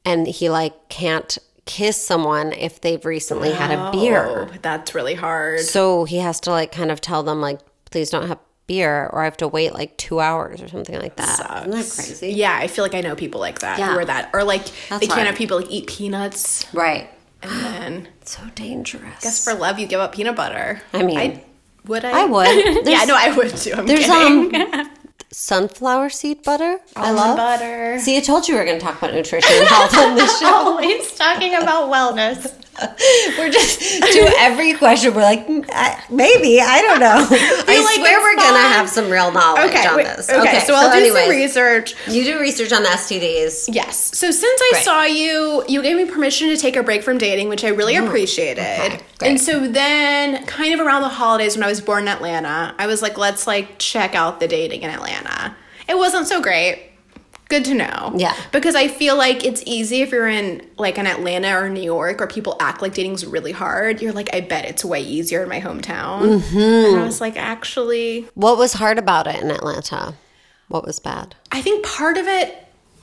and 0.05 0.27
he 0.27 0.51
like 0.51 0.89
can't 0.91 1.39
kiss 1.65 1.97
someone 2.05 2.53
if 2.53 2.81
they've 2.81 3.05
recently 3.05 3.53
had 3.53 3.71
a 3.71 3.91
beer. 3.93 4.27
Oh, 4.51 4.51
that's 4.63 4.95
really 4.95 5.15
hard. 5.15 5.61
So 5.61 6.05
he 6.05 6.19
has 6.19 6.41
to 6.41 6.51
like 6.51 6.73
kind 6.73 6.91
of 6.91 7.01
tell 7.01 7.23
them 7.23 7.41
like, 7.41 7.61
please 7.91 8.11
don't 8.11 8.27
have 8.29 8.39
beer 8.67 9.09
or 9.13 9.21
I 9.21 9.25
have 9.25 9.37
to 9.39 9.49
wait 9.49 9.73
like 9.75 9.97
two 9.97 10.21
hours 10.21 10.61
or 10.63 10.69
something 10.69 10.99
like 10.99 11.17
that. 11.17 11.41
Isn't 11.67 11.71
that 11.71 11.91
crazy? 11.95 12.31
Yeah, 12.33 12.57
I 12.57 12.67
feel 12.69 12.85
like 12.85 12.95
I 12.95 13.01
know 13.01 13.15
people 13.15 13.41
like 13.41 13.59
that 13.61 13.79
Yeah. 13.79 13.93
who 13.93 13.99
are 13.99 14.05
that, 14.05 14.31
or 14.33 14.45
like 14.45 14.65
That's 14.89 15.01
they 15.01 15.07
can't 15.07 15.13
hard. 15.13 15.27
have 15.29 15.37
people 15.37 15.59
like 15.61 15.71
eat 15.71 15.87
peanuts, 15.89 16.67
Right. 16.73 17.11
and 17.43 17.51
then 17.53 18.09
So 18.25 18.41
dangerous. 18.55 19.23
guess 19.23 19.45
for 19.45 19.55
love 19.55 19.79
you 19.79 19.87
give 19.87 20.01
up 20.01 20.15
peanut 20.15 20.37
butter. 20.37 20.81
I 20.93 21.03
mean, 21.03 21.19
I, 21.19 21.45
would 21.87 22.05
I? 22.05 22.23
I 22.23 22.25
would. 22.25 22.47
yeah, 22.87 23.05
no, 23.05 23.17
I 23.17 23.35
would 23.37 23.57
too. 23.57 23.73
I'm 23.77 23.87
There's 23.87 24.07
kidding. 24.07 24.55
um 24.75 24.91
sunflower 25.31 26.11
seed 26.11 26.43
butter. 26.43 26.79
I 26.97 27.11
love. 27.13 27.37
butter. 27.37 27.99
See, 27.99 28.17
I 28.17 28.21
told 28.21 28.47
you 28.49 28.55
we 28.55 28.61
were 28.61 28.67
going 28.67 28.79
to 28.79 28.85
talk 28.85 28.99
about 28.99 29.15
nutrition 29.15 29.51
and 29.55 29.67
health 29.69 29.97
on 29.97 30.15
this 30.15 30.39
show. 30.41 30.47
Always 30.47 31.15
talking 31.17 31.55
about 31.55 31.91
wellness. 31.91 32.53
We're 33.39 33.51
just 33.51 33.81
to 33.81 34.35
every 34.39 34.75
question. 34.75 35.15
We're 35.15 35.23
like, 35.23 35.47
"Mm, 35.47 35.65
maybe 36.11 36.61
I 36.61 36.81
don't 36.83 37.01
know. 37.01 37.27
I, 37.31 37.83
like 37.85 37.97
swear 37.97 38.21
we're 38.21 38.37
gonna 38.37 38.59
have 38.59 38.89
some 38.89 39.11
real 39.11 39.31
knowledge 39.33 39.71
Okay, 39.71 39.87
on 39.87 39.97
this. 39.99 40.29
okay, 40.31 40.61
so 40.61 40.75
I'll 40.75 40.93
do 40.93 41.09
some 41.13 41.31
research. 41.31 41.95
You 42.09 42.25
do 42.25 42.39
research 42.41 42.73
on 42.73 42.85
STDs. 42.85 43.69
Yes. 43.73 44.17
So 44.19 44.31
since 44.31 44.61
I 44.61 44.69
Great. 44.73 44.85
saw 44.85 45.05
you, 45.05 45.65
you 45.69 45.83
gave 45.83 45.97
me 45.97 46.05
permission 46.07 46.49
to 46.49 46.57
take 46.57 46.77
a 46.77 46.83
break 46.83 47.03
from 47.03 47.19
dating, 47.19 47.49
which 47.49 47.65
I 47.65 47.69
really 47.69 47.97
appreciated. 47.97 49.03
great. 49.19 49.29
And 49.29 49.41
so 49.41 49.67
then 49.69 50.45
kind 50.47 50.75
of 50.75 50.81
around 50.81 51.03
the 51.03 51.09
holidays 51.09 51.57
when 51.57 51.65
I 51.65 51.69
was 51.69 51.81
born 51.81 52.03
in 52.05 52.09
Atlanta, 52.09 52.75
I 52.79 52.87
was 52.87 53.03
like, 53.03 53.17
let's 53.19 53.47
like 53.47 53.79
check 53.79 54.15
out 54.15 54.41
the 54.41 54.49
dating 54.49 54.83
in 54.83 54.91
Atlanta. 54.91 55.57
It 55.89 55.97
wasn't 55.97 56.27
so 56.27 56.41
great. 56.41 56.92
Good 57.53 57.67
to 57.67 57.75
know. 57.75 58.15
Yeah. 58.17 58.35
Because 58.51 58.75
I 58.75 58.89
feel 58.89 59.15
like 59.15 59.45
it's 59.45 59.63
easy 59.67 60.01
if 60.01 60.11
you're 60.11 60.27
in 60.27 60.67
like 60.79 60.97
an 60.97 61.07
Atlanta 61.07 61.55
or 61.55 61.69
New 61.69 61.83
York 61.83 62.19
where 62.19 62.27
people 62.27 62.57
act 62.61 62.81
like 62.81 62.95
dating's 62.95 63.27
really 63.27 63.53
hard. 63.53 64.01
You're 64.01 64.15
like, 64.15 64.35
I 64.35 64.41
bet 64.41 64.65
it's 64.65 64.83
way 64.83 65.03
easier 65.03 65.43
in 65.43 65.51
my 65.51 65.61
hometown. 65.61 66.41
Mm-hmm. 66.41 66.59
And 66.59 66.99
I 66.99 67.05
was 67.05 67.21
like, 67.21 67.37
actually, 67.37 68.27
What 68.33 68.57
was 68.57 68.73
hard 68.73 68.97
about 68.97 69.27
it 69.27 69.43
in 69.43 69.51
Atlanta? 69.51 70.15
What 70.69 70.87
was 70.87 70.99
bad? 70.99 71.35
I 71.51 71.61
think 71.61 71.85
part 71.85 72.17
of 72.17 72.27
it, 72.27 72.57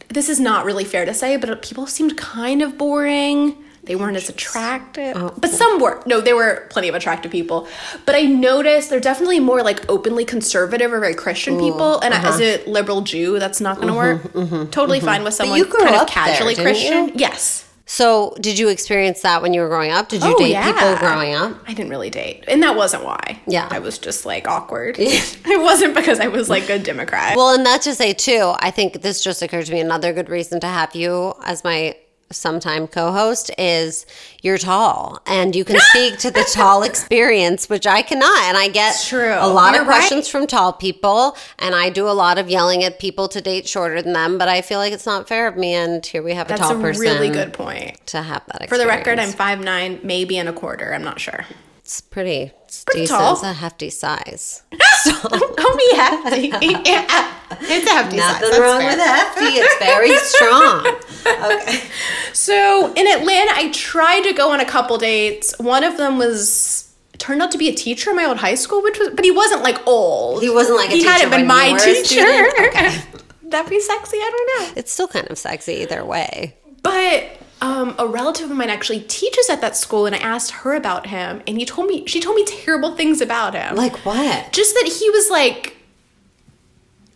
this 0.08 0.30
is 0.30 0.40
not 0.40 0.66
really 0.66 0.84
fair 0.84 1.06
to 1.06 1.14
say, 1.14 1.38
but 1.38 1.62
people 1.62 1.86
seemed 1.86 2.18
kind 2.18 2.64
of 2.64 2.76
boring. 2.76 3.56
They 3.90 3.96
weren't 3.96 4.18
as 4.18 4.30
attractive. 4.30 5.18
Oh. 5.18 5.34
But 5.36 5.50
some 5.50 5.82
were. 5.82 6.00
No, 6.06 6.22
there 6.22 6.36
were 6.36 6.68
plenty 6.70 6.90
of 6.90 6.94
attractive 6.94 7.32
people. 7.32 7.68
But 8.06 8.14
I 8.14 8.22
noticed 8.22 8.92
they're 8.92 9.00
definitely 9.00 9.40
more 9.40 9.64
like 9.64 9.90
openly 9.90 10.26
conservative 10.26 10.94
or 10.94 11.00
very 11.00 11.16
Christian 11.16 11.58
people. 11.58 12.00
And 12.02 12.14
as 12.14 12.40
uh-huh. 12.40 12.60
a 12.68 12.70
liberal 12.70 13.02
Jew, 13.02 13.40
that's 13.40 13.60
not 13.60 13.78
going 13.78 13.88
to 13.88 13.94
mm-hmm, 13.96 14.38
work. 14.38 14.48
Mm-hmm, 14.48 14.70
totally 14.70 15.00
mm-hmm. 15.00 15.08
fine 15.08 15.24
with 15.24 15.34
someone 15.34 15.58
you 15.58 15.66
grew 15.66 15.80
kind 15.80 15.96
of 15.96 16.02
there, 16.02 16.06
casually 16.06 16.54
didn't 16.54 16.66
Christian. 16.68 17.08
you? 17.08 17.14
Yes. 17.16 17.68
So, 17.88 18.38
did 18.40 18.60
you 18.60 18.70
experience 18.70 19.24
that 19.24 19.42
when 19.42 19.56
you 19.56 19.62
were 19.62 19.70
growing 19.70 19.90
up? 19.90 20.08
Did 20.08 20.22
you 20.24 20.36
Oh, 20.36 20.38
date 20.38 20.52
yeah. 20.52 20.72
people 20.72 20.96
growing 20.98 21.34
up? 21.34 21.58
I 21.66 21.74
didn't 21.74 21.90
really 21.90 22.12
date. 22.12 22.44
And 22.48 22.62
that 22.62 22.76
wasn't 22.76 23.06
why. 23.06 23.40
Yeah. 23.48 23.68
I 23.72 23.80
was 23.80 23.98
just 23.98 24.24
like 24.24 24.48
awkward. 24.48 24.98
it 25.00 25.60
wasn't 25.60 25.96
because 25.96 26.20
I 26.20 26.28
was 26.28 26.48
like 26.48 26.70
a 26.70 26.78
Democrat. 26.78 27.36
Well, 27.36 27.56
and 27.56 27.66
that 27.66 27.82
to 27.82 27.96
say 27.96 28.14
too, 28.14 28.54
I 28.60 28.70
think 28.70 29.02
this 29.02 29.24
just 29.24 29.42
occurred 29.42 29.66
to 29.66 29.72
me. 29.72 29.80
Another 29.80 30.14
good 30.14 30.30
reason 30.30 30.60
to 30.60 30.68
have 30.68 30.94
you 30.94 31.34
as 31.44 31.64
my 31.64 31.96
sometime 32.32 32.88
co-host 32.88 33.52
is 33.58 34.06
you're 34.42 34.58
tall 34.58 35.20
and 35.26 35.56
you 35.56 35.66
can 35.66 35.80
speak 35.80 36.18
to 36.20 36.32
the 36.32 36.48
tall 36.54 36.84
experience, 36.92 37.70
which 37.70 37.88
I 37.88 38.02
cannot. 38.02 38.40
And 38.44 38.58
I 38.58 38.68
get 38.70 38.96
true. 39.08 39.34
a 39.38 39.48
lot 39.48 39.74
You're 39.74 39.82
of 39.82 39.88
right. 39.88 39.96
questions 39.98 40.28
from 40.30 40.48
tall 40.48 40.74
people, 40.74 41.36
and 41.58 41.74
I 41.76 41.90
do 41.90 42.08
a 42.08 42.12
lot 42.14 42.38
of 42.38 42.50
yelling 42.50 42.84
at 42.84 43.00
people 43.00 43.28
to 43.30 43.42
date 43.42 43.68
shorter 43.68 44.02
than 44.02 44.14
them. 44.14 44.38
But 44.38 44.48
I 44.48 44.62
feel 44.62 44.80
like 44.80 44.94
it's 44.94 45.06
not 45.06 45.28
fair 45.28 45.48
of 45.48 45.58
me. 45.58 45.74
And 45.74 46.06
here 46.06 46.22
we 46.24 46.34
have 46.34 46.48
a 46.48 46.50
that's 46.50 46.62
tall 46.62 46.78
a 46.78 46.82
person 46.82 47.02
really 47.02 47.30
good 47.30 47.54
point. 47.54 47.98
to 48.08 48.22
have 48.22 48.46
that. 48.48 48.62
Experience. 48.62 48.70
For 48.70 48.78
the 48.78 48.88
record, 48.88 49.20
I'm 49.20 49.32
five 49.32 49.60
nine, 49.60 50.00
maybe 50.04 50.38
and 50.38 50.48
a 50.50 50.54
quarter. 50.54 50.94
I'm 50.94 51.04
not 51.04 51.20
sure. 51.20 51.46
it's 51.80 52.02
pretty, 52.02 52.52
it's 52.66 52.84
Pretty 52.86 53.02
decent. 53.02 53.20
tall. 53.20 53.34
It's 53.34 53.44
a 53.44 53.54
hefty 53.54 53.90
size. 53.90 54.64
Don't 55.06 55.78
be 55.78 55.96
hefty. 55.96 56.48
yeah. 56.90 57.36
It's 57.62 57.86
a 57.88 57.94
hefty 57.94 58.20
size. 58.20 58.42
Nothing 58.42 58.62
wrong 58.62 58.80
fair. 58.80 58.90
with 58.92 59.00
hefty. 59.00 59.46
It's 59.56 59.78
very 59.84 60.16
strong. 60.18 60.86
Okay. 61.26 61.82
So 62.32 62.94
in 62.94 63.08
Atlanta, 63.08 63.52
I 63.54 63.70
tried 63.72 64.22
to 64.22 64.34
go 64.34 64.52
on 64.52 64.60
a 64.60 64.66
couple 64.66 64.98
dates. 64.98 65.54
One 65.60 65.84
of 65.84 65.98
them 65.98 66.18
was 66.18 66.90
turned 67.18 67.42
out 67.42 67.52
to 67.52 67.58
be 67.58 67.68
a 67.68 67.74
teacher 67.74 68.12
in 68.12 68.16
my 68.16 68.26
old 68.26 68.38
high 68.38 68.56
school, 68.56 68.82
which 68.82 68.98
was, 68.98 69.10
but 69.10 69.26
he 69.26 69.32
wasn't 69.32 69.62
like 69.62 69.86
old. 69.88 70.42
He 70.42 70.50
wasn't 70.50 70.78
like 70.78 70.90
a 70.90 70.94
he 70.94 71.00
teacher 71.00 71.12
hadn't 71.12 71.32
been 71.32 71.48
my 71.48 71.66
you 71.66 71.72
were 71.74 71.78
a 71.78 72.04
teacher. 72.04 72.22
Okay. 72.70 73.02
That'd 73.44 73.70
be 73.70 73.80
sexy. 73.80 74.18
I 74.18 74.30
don't 74.32 74.68
know. 74.68 74.74
It's 74.78 74.92
still 74.92 75.08
kind 75.08 75.28
of 75.30 75.38
sexy 75.38 75.74
either 75.74 76.06
way. 76.06 76.56
But 76.84 77.26
um, 77.62 77.96
a 77.98 78.08
relative 78.08 78.50
of 78.52 78.56
mine 78.56 78.70
actually 78.70 79.02
teaches 79.02 79.50
at 79.50 79.60
that 79.62 79.76
school, 79.76 80.06
and 80.06 80.16
I 80.16 80.20
asked 80.20 80.52
her 80.52 80.76
about 80.76 81.08
him, 81.08 81.42
and 81.48 81.58
he 81.58 81.66
told 81.66 81.88
me 81.88 82.06
she 82.06 82.22
told 82.22 82.36
me 82.36 82.46
terrible 82.46 82.96
things 82.96 83.22
about 83.22 83.56
him. 83.56 83.76
Like 83.76 83.98
what? 84.06 84.52
just 84.54 84.76
that 84.76 84.88
he 85.00 85.10
was 85.10 85.30
like 85.30 85.76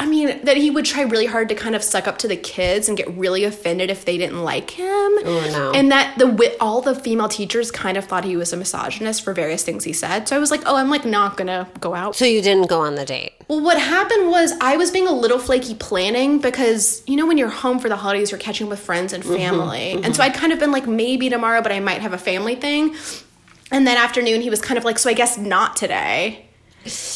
I 0.03 0.05
mean, 0.05 0.43
that 0.43 0.57
he 0.57 0.69
would 0.69 0.83
try 0.83 1.03
really 1.03 1.27
hard 1.27 1.47
to 1.47 1.55
kind 1.55 1.75
of 1.75 1.81
suck 1.81 2.09
up 2.09 2.17
to 2.17 2.27
the 2.27 2.35
kids 2.35 2.89
and 2.89 2.97
get 2.97 3.09
really 3.15 3.45
offended 3.45 3.89
if 3.89 4.03
they 4.03 4.17
didn't 4.17 4.43
like 4.43 4.71
him. 4.71 4.85
Oh, 4.85 5.49
no. 5.49 5.71
And 5.71 5.93
that 5.93 6.17
the 6.17 6.57
all 6.59 6.81
the 6.81 6.93
female 6.93 7.29
teachers 7.29 7.71
kind 7.71 7.95
of 7.95 8.03
thought 8.03 8.25
he 8.25 8.35
was 8.35 8.51
a 8.51 8.57
misogynist 8.57 9.23
for 9.23 9.33
various 9.33 9.63
things 9.63 9.85
he 9.85 9.93
said. 9.93 10.27
So 10.27 10.35
I 10.35 10.39
was 10.39 10.51
like, 10.51 10.63
oh, 10.65 10.75
I'm 10.75 10.89
like 10.89 11.05
not 11.05 11.37
gonna 11.37 11.69
go 11.79 11.95
out. 11.95 12.17
So 12.17 12.25
you 12.25 12.41
didn't 12.41 12.67
go 12.67 12.81
on 12.81 12.95
the 12.95 13.05
date. 13.05 13.31
Well, 13.47 13.61
what 13.61 13.79
happened 13.79 14.29
was 14.29 14.51
I 14.59 14.75
was 14.75 14.91
being 14.91 15.07
a 15.07 15.13
little 15.13 15.39
flaky 15.39 15.73
planning 15.73 16.39
because 16.39 17.01
you 17.07 17.15
know 17.15 17.25
when 17.25 17.37
you're 17.37 17.47
home 17.47 17.79
for 17.79 17.87
the 17.87 17.95
holidays, 17.95 18.29
you're 18.29 18.41
catching 18.41 18.67
up 18.67 18.71
with 18.71 18.81
friends 18.81 19.13
and 19.13 19.23
mm-hmm, 19.23 19.35
family, 19.37 19.93
mm-hmm. 19.93 20.03
and 20.03 20.13
so 20.13 20.21
I'd 20.21 20.33
kind 20.33 20.51
of 20.51 20.59
been 20.59 20.73
like 20.73 20.85
maybe 20.85 21.29
tomorrow, 21.29 21.61
but 21.61 21.71
I 21.71 21.79
might 21.79 22.01
have 22.01 22.11
a 22.11 22.17
family 22.17 22.55
thing. 22.55 22.93
And 23.71 23.87
then 23.87 23.95
afternoon, 23.95 24.41
he 24.41 24.49
was 24.49 24.61
kind 24.61 24.77
of 24.77 24.83
like, 24.83 24.99
so 24.99 25.09
I 25.09 25.13
guess 25.13 25.37
not 25.37 25.77
today. 25.77 26.45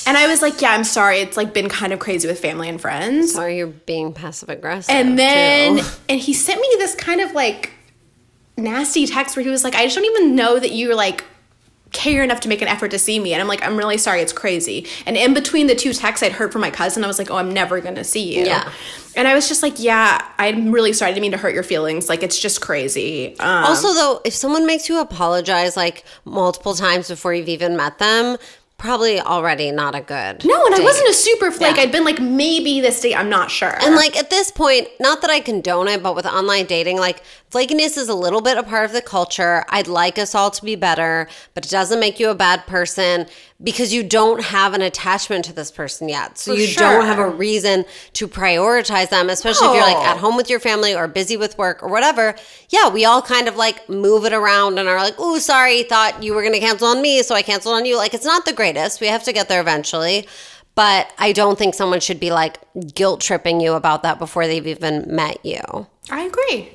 And 0.06 0.18
I 0.18 0.28
was 0.28 0.42
like, 0.42 0.62
yeah, 0.62 0.72
I'm 0.72 0.84
sorry. 0.84 1.20
It's 1.20 1.36
like 1.38 1.54
been 1.54 1.70
kind 1.70 1.94
of 1.94 2.00
crazy 2.00 2.28
with 2.28 2.40
family 2.40 2.70
and 2.70 2.80
friends. 2.80 3.34
Sorry, 3.34 3.58
you're 3.58 3.68
being 3.68 4.14
passive 4.14 4.50
aggressive. 4.50 4.94
And 4.94 5.20
then, 5.20 5.78
too. 5.78 5.86
and 6.10 6.20
he 6.20 6.34
sent 6.34 6.62
me 6.62 6.68
this 6.78 6.96
kind 6.96 7.22
of 7.22 7.34
like 7.34 7.72
nasty 8.56 9.06
text 9.06 9.36
where 9.36 9.44
he 9.44 9.50
was 9.50 9.64
like, 9.64 9.76
I 9.76 9.84
just 9.84 9.96
don't 9.96 10.06
even 10.06 10.36
know 10.36 10.60
that 10.60 10.72
you 10.72 10.96
like 10.96 11.24
care 11.92 12.24
enough 12.24 12.42
to 12.42 12.50
make 12.50 12.62
an 12.62 12.68
effort 12.68 12.92
to 12.92 13.00
see 13.00 13.20
me. 13.20 13.34
And 13.34 13.42
I'm 13.42 13.48
like, 13.48 13.64
I'm 13.64 13.78
really 13.78 13.98
sorry, 13.98 14.22
it's 14.22 14.34
crazy. 14.34 14.88
And 15.06 15.16
in 15.16 15.34
between 15.34 15.68
the 15.68 15.76
two 15.76 15.94
texts 15.94 16.24
I'd 16.24 16.34
heard 16.34 16.52
from 16.52 16.62
my 16.62 16.70
cousin, 16.72 17.04
I 17.04 17.08
was 17.08 17.18
like, 17.18 17.32
oh, 17.32 17.38
I'm 17.38 17.54
never 17.54 17.80
gonna 17.82 18.04
see 18.04 18.38
you. 18.38 18.46
Yeah. 18.46 18.72
And 19.16 19.28
I 19.28 19.34
was 19.34 19.48
just 19.48 19.64
like, 19.64 19.76
yeah, 19.80 20.22
I'm 20.38 20.72
really 20.72 20.94
sorry. 20.94 21.12
I 21.12 21.14
didn't 21.14 21.24
mean 21.24 21.32
to 21.32 21.38
hurt 21.38 21.54
your 21.54 21.64
feelings. 21.64 22.08
Like, 22.08 22.22
it's 22.24 22.40
just 22.40 22.62
crazy. 22.62 23.38
Um, 23.40 23.64
Also, 23.66 23.94
though, 23.94 24.22
if 24.24 24.34
someone 24.34 24.66
makes 24.68 24.90
you 24.90 25.00
apologize 25.02 25.76
like 25.76 26.04
multiple 26.24 26.76
times 26.76 27.08
before 27.08 27.34
you've 27.34 27.50
even 27.50 27.76
met 27.76 27.98
them, 27.98 28.38
probably 28.78 29.20
already 29.20 29.72
not 29.72 29.96
a 29.96 30.02
good. 30.02 30.46
no, 30.46 30.66
and 30.66 30.76
I 30.76 30.80
wasn't 30.80 31.10
a 31.10 31.14
super 31.14 31.52
flake. 31.52 31.78
Yeah. 31.78 31.84
I'd 31.84 31.92
been 31.92 32.06
like, 32.06 32.20
maybe 32.22 32.80
this 32.80 33.02
date, 33.02 33.16
I'm 33.16 33.30
not 33.30 33.50
sure. 33.50 33.76
And 33.82 33.96
like 33.96 34.16
at 34.16 34.30
this 34.30 34.52
point, 34.52 34.88
not 35.00 35.22
that 35.22 35.32
I 35.32 35.40
condone 35.40 35.88
it, 35.88 36.04
but 36.04 36.16
with 36.16 36.28
online 36.28 36.66
dating, 36.66 36.98
like 36.98 37.24
flakiness 37.52 37.98
is 37.98 38.08
a 38.08 38.14
little 38.14 38.42
bit 38.42 38.58
a 38.58 38.64
part 38.64 38.86
of 38.86 38.92
the 38.92 39.02
culture. 39.02 39.66
I'd 39.70 39.88
like 39.88 40.20
us 40.20 40.36
all 40.36 40.52
to 40.52 40.64
be 40.64 40.76
better, 40.76 41.28
but 41.56 41.66
it 41.66 41.70
doesn't 41.70 42.00
make 42.00 42.20
you 42.20 42.30
a 42.30 42.36
bad 42.36 42.68
person 42.68 43.26
because 43.64 43.92
you 43.92 44.04
don't 44.04 44.44
have 44.44 44.76
an 44.76 44.82
attachment 44.82 45.46
to 45.46 45.54
this 45.54 45.72
person 45.72 46.08
yet. 46.08 46.38
So 46.38 46.54
For 46.54 46.60
you 46.60 46.68
sure. 46.68 46.84
don't 46.84 47.06
have 47.06 47.18
a 47.18 47.28
reason 47.28 47.86
to 48.14 48.28
prioritize 48.28 49.10
them, 49.10 49.30
especially 49.30 49.70
if 49.70 49.74
you're 49.74 49.84
like 49.84 50.06
at 50.06 50.18
home 50.18 50.36
with 50.36 50.50
your 50.50 50.60
family 50.60 50.94
or 50.94 51.08
busy 51.08 51.38
with 51.38 51.58
work 51.58 51.82
or 51.82 51.90
whatever. 51.90 52.36
Yeah, 52.70 52.90
we 52.90 53.06
all 53.06 53.22
kind 53.22 53.48
of 53.48 53.56
like 53.56 53.90
move 53.90 54.26
it 54.26 54.34
around 54.34 54.78
and 54.78 54.88
are 54.88 54.98
like, 54.98 55.16
oh, 55.18 55.40
sorry, 55.40 55.84
thought 55.84 56.22
you 56.22 56.36
were 56.36 56.42
going 56.42 56.54
to 56.54 56.60
cancel 56.60 56.88
on 56.88 57.02
me, 57.02 57.24
so 57.24 57.34
I 57.34 57.42
canceled 57.42 57.76
on 57.76 57.86
you. 57.86 57.98
Like 57.98 58.14
it's 58.14 58.26
not 58.26 58.46
the 58.46 58.54
greatest. 58.54 59.02
We 59.02 59.08
have 59.08 59.24
to 59.24 59.34
get 59.34 59.50
there 59.50 59.62
eventually. 59.62 60.28
But 60.76 61.12
I 61.18 61.32
don't 61.32 61.58
think 61.58 61.74
someone 61.74 62.02
should 62.02 62.20
be 62.20 62.30
like 62.30 62.60
guilt 62.94 63.22
tripping 63.22 63.60
you 63.60 63.74
about 63.74 64.04
that 64.04 64.20
before 64.20 64.46
they've 64.46 64.68
even 64.68 65.04
met 65.08 65.44
you. 65.44 65.88
I 66.12 66.22
agree. 66.22 66.70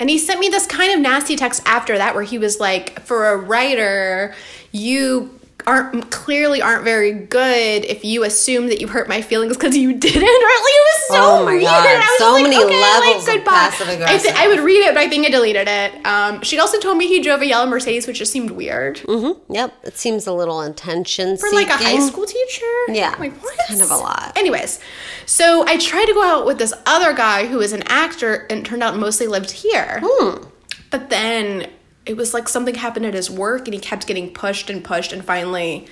And 0.00 0.08
he 0.08 0.16
sent 0.16 0.40
me 0.40 0.48
this 0.48 0.66
kind 0.66 0.94
of 0.94 1.00
nasty 1.00 1.36
text 1.36 1.62
after 1.66 1.98
that 1.98 2.14
where 2.14 2.24
he 2.24 2.38
was 2.38 2.58
like, 2.58 3.00
for 3.00 3.28
a 3.28 3.36
writer, 3.36 4.34
you 4.72 5.38
aren't 5.66 6.10
clearly 6.10 6.60
aren't 6.62 6.84
very 6.84 7.12
good 7.12 7.84
if 7.84 8.04
you 8.04 8.24
assume 8.24 8.66
that 8.68 8.80
you 8.80 8.88
hurt 8.88 9.08
my 9.08 9.22
feelings 9.22 9.56
because 9.56 9.76
you 9.76 9.92
didn't. 9.98 10.22
Or 10.22 10.26
like, 10.26 10.32
it 10.32 10.84
was 10.84 11.08
so 11.08 11.14
Oh 11.18 11.44
my 11.44 11.52
weird. 11.52 11.64
God. 11.64 11.86
I 11.86 11.98
was 11.98 12.18
So 12.18 12.32
like, 12.32 12.42
many 12.44 12.56
okay, 12.56 12.80
like, 12.80 13.04
levels 13.04 13.28
of 13.28 13.34
goodbye. 13.34 13.50
passive 13.50 13.88
I, 13.88 14.18
th- 14.18 14.34
I 14.34 14.48
would 14.48 14.60
read 14.60 14.78
it, 14.86 14.94
but 14.94 14.98
I 15.02 15.08
think 15.08 15.26
I 15.26 15.30
deleted 15.30 15.68
it. 15.68 16.06
Um, 16.06 16.42
she 16.42 16.58
also 16.58 16.78
told 16.80 16.98
me 16.98 17.06
he 17.08 17.20
drove 17.20 17.40
a 17.42 17.46
yellow 17.46 17.66
Mercedes, 17.66 18.06
which 18.06 18.18
just 18.18 18.32
seemed 18.32 18.50
weird. 18.50 18.96
Mm-hmm. 18.98 19.52
Yep. 19.52 19.74
It 19.84 19.96
seems 19.98 20.26
a 20.26 20.32
little 20.32 20.60
intention 20.62 21.36
For 21.36 21.50
like 21.52 21.68
a 21.68 21.76
high 21.76 21.98
school 22.00 22.26
teacher? 22.26 22.66
Yeah, 22.88 23.14
Like, 23.18 23.32
it's 23.34 23.42
what? 23.42 23.58
kind 23.68 23.80
of 23.82 23.90
a 23.90 23.96
lot. 23.96 24.32
Anyways, 24.36 24.80
so 25.26 25.64
I 25.66 25.76
tried 25.78 26.06
to 26.06 26.14
go 26.14 26.22
out 26.24 26.46
with 26.46 26.58
this 26.58 26.72
other 26.86 27.12
guy 27.12 27.46
who 27.46 27.60
is 27.60 27.72
an 27.72 27.82
actor 27.86 28.46
and 28.50 28.64
turned 28.64 28.82
out 28.82 28.96
mostly 28.96 29.26
lived 29.26 29.50
here. 29.50 30.00
Hmm. 30.04 30.44
But 30.90 31.08
then 31.10 31.70
it 32.06 32.16
was 32.16 32.34
like 32.34 32.48
something 32.48 32.74
happened 32.74 33.06
at 33.06 33.14
his 33.14 33.30
work 33.30 33.66
and 33.66 33.74
he 33.74 33.80
kept 33.80 34.06
getting 34.06 34.32
pushed 34.32 34.68
and 34.70 34.82
pushed 34.82 35.12
and 35.12 35.24
finally 35.24 35.86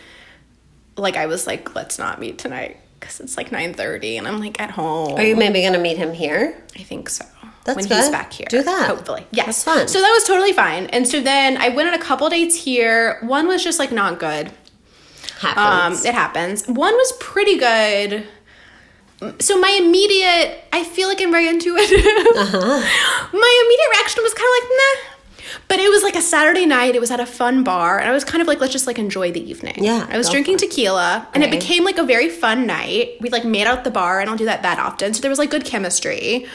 like 0.97 1.17
I 1.17 1.27
was 1.27 1.47
like, 1.47 1.75
let's 1.75 1.99
not 1.99 2.21
meet 2.21 2.39
tonight 2.39 2.79
because 2.99 3.21
it's 3.21 3.37
like 3.37 3.51
9.30 3.51 4.19
and 4.19 4.29
I'm 4.29 4.39
like 4.39 4.61
at 4.61 4.71
home. 4.71 5.15
Are 5.15 5.23
you 5.23 5.37
maybe 5.37 5.63
going 5.63 5.73
to 5.73 5.79
meet 5.79 5.97
him 5.97 6.13
here? 6.13 6.63
I 6.77 6.83
think 6.83 7.09
so. 7.09 7.25
That's 7.65 7.77
when 7.77 7.87
he's 7.87 8.11
back 8.11 8.33
here. 8.33 8.47
Do 8.49 8.63
that. 8.63 8.89
Hopefully. 8.89 9.27
Yes. 9.33 9.47
That's 9.47 9.65
fun. 9.65 9.89
So 9.89 10.01
that 10.01 10.11
was 10.11 10.25
totally 10.25 10.53
fine. 10.53 10.87
And 10.87 11.07
so 11.07 11.21
then 11.21 11.57
I 11.59 11.69
went 11.71 11.89
on 11.89 11.95
a 11.95 12.03
couple 12.03 12.29
dates 12.29 12.57
here. 12.57 13.19
One 13.23 13.47
was 13.47 13.63
just 13.63 13.79
like 13.79 13.93
not 13.93 14.19
good. 14.19 14.51
Um, 15.57 15.95
it 15.95 16.15
happens. 16.15 16.67
One 16.67 16.95
was 16.95 17.13
pretty 17.19 17.59
good. 17.59 18.27
So 19.39 19.59
my 19.61 19.71
immediate, 19.71 20.65
I 20.73 20.85
feel 20.85 21.09
like 21.09 21.21
I'm 21.21 21.31
very 21.31 21.49
intuitive. 21.49 21.99
Uh-huh. 21.99 22.59
my 23.33 23.65
immediate 23.65 23.91
reaction 23.93 24.23
was 24.23 24.35
kind 24.35 24.49
of 24.49 24.55
like, 24.63 24.71
nah. 24.71 25.10
But 25.69 25.79
it 25.79 25.91
was 25.91 26.03
like 26.03 26.17
a 26.17 26.23
Saturday 26.23 26.67
night. 26.67 26.95
It 26.95 27.01
was 27.01 27.11
at 27.11 27.21
a 27.21 27.27
fun 27.27 27.65
bar, 27.65 27.99
and 27.99 28.09
I 28.09 28.13
was 28.13 28.25
kind 28.25 28.43
of 28.43 28.49
like, 28.49 28.61
let's 28.61 28.73
just 28.73 28.87
like 28.87 28.99
enjoy 28.99 29.33
the 29.33 29.49
evening. 29.49 29.83
Yeah, 29.83 30.07
I 30.11 30.17
was 30.17 30.29
drinking 30.31 30.59
tequila, 30.59 31.29
and 31.35 31.43
it 31.43 31.51
became 31.51 31.85
like 31.85 31.99
a 31.99 32.05
very 32.05 32.29
fun 32.29 32.67
night. 32.67 33.17
We 33.21 33.31
like 33.31 33.45
made 33.45 33.67
out 33.67 33.85
the 33.85 33.91
bar. 33.91 34.21
I 34.21 34.25
don't 34.25 34.37
do 34.37 34.47
that 34.47 34.63
that 34.63 34.79
often, 34.79 35.15
so 35.15 35.21
there 35.21 35.31
was 35.31 35.39
like 35.39 35.51
good 35.51 35.65
chemistry. 35.65 36.47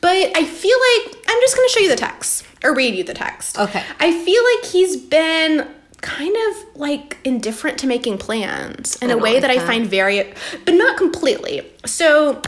But 0.00 0.36
I 0.36 0.44
feel 0.44 0.76
like 0.78 1.16
I'm 1.26 1.40
just 1.40 1.56
gonna 1.56 1.68
show 1.70 1.80
you 1.80 1.88
the 1.88 1.96
text 1.96 2.44
or 2.62 2.74
read 2.74 2.94
you 2.94 3.04
the 3.04 3.14
text. 3.14 3.58
Okay. 3.58 3.82
I 4.00 4.24
feel 4.24 4.42
like 4.54 4.70
he's 4.70 4.96
been 4.96 5.66
kind 6.00 6.36
of 6.48 6.76
like 6.76 7.16
indifferent 7.24 7.78
to 7.78 7.86
making 7.86 8.18
plans 8.18 8.96
in 8.96 9.08
I 9.08 9.12
a 9.12 9.14
don't 9.14 9.22
way 9.22 9.32
like 9.34 9.42
that, 9.42 9.50
I 9.50 9.58
find 9.60 9.86
very, 9.86 10.34
but 10.66 10.74
not 10.74 10.98
completely. 10.98 11.62
So 11.86 12.42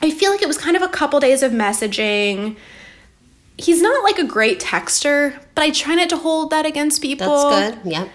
I 0.00 0.10
feel 0.12 0.30
like 0.30 0.42
it 0.42 0.46
was 0.48 0.56
kind 0.58 0.76
of 0.76 0.82
a 0.82 0.88
couple 0.88 1.18
days 1.18 1.42
of 1.42 1.50
messaging. 1.50 2.56
He's 3.62 3.80
not 3.82 4.02
like 4.02 4.18
a 4.18 4.24
great 4.24 4.60
texter, 4.60 5.38
but 5.54 5.62
I 5.62 5.70
try 5.70 5.94
not 5.94 6.08
to 6.10 6.16
hold 6.16 6.50
that 6.50 6.66
against 6.66 7.02
people. 7.02 7.50
That's 7.50 7.76
good. 7.82 7.92
Yep. 7.92 8.08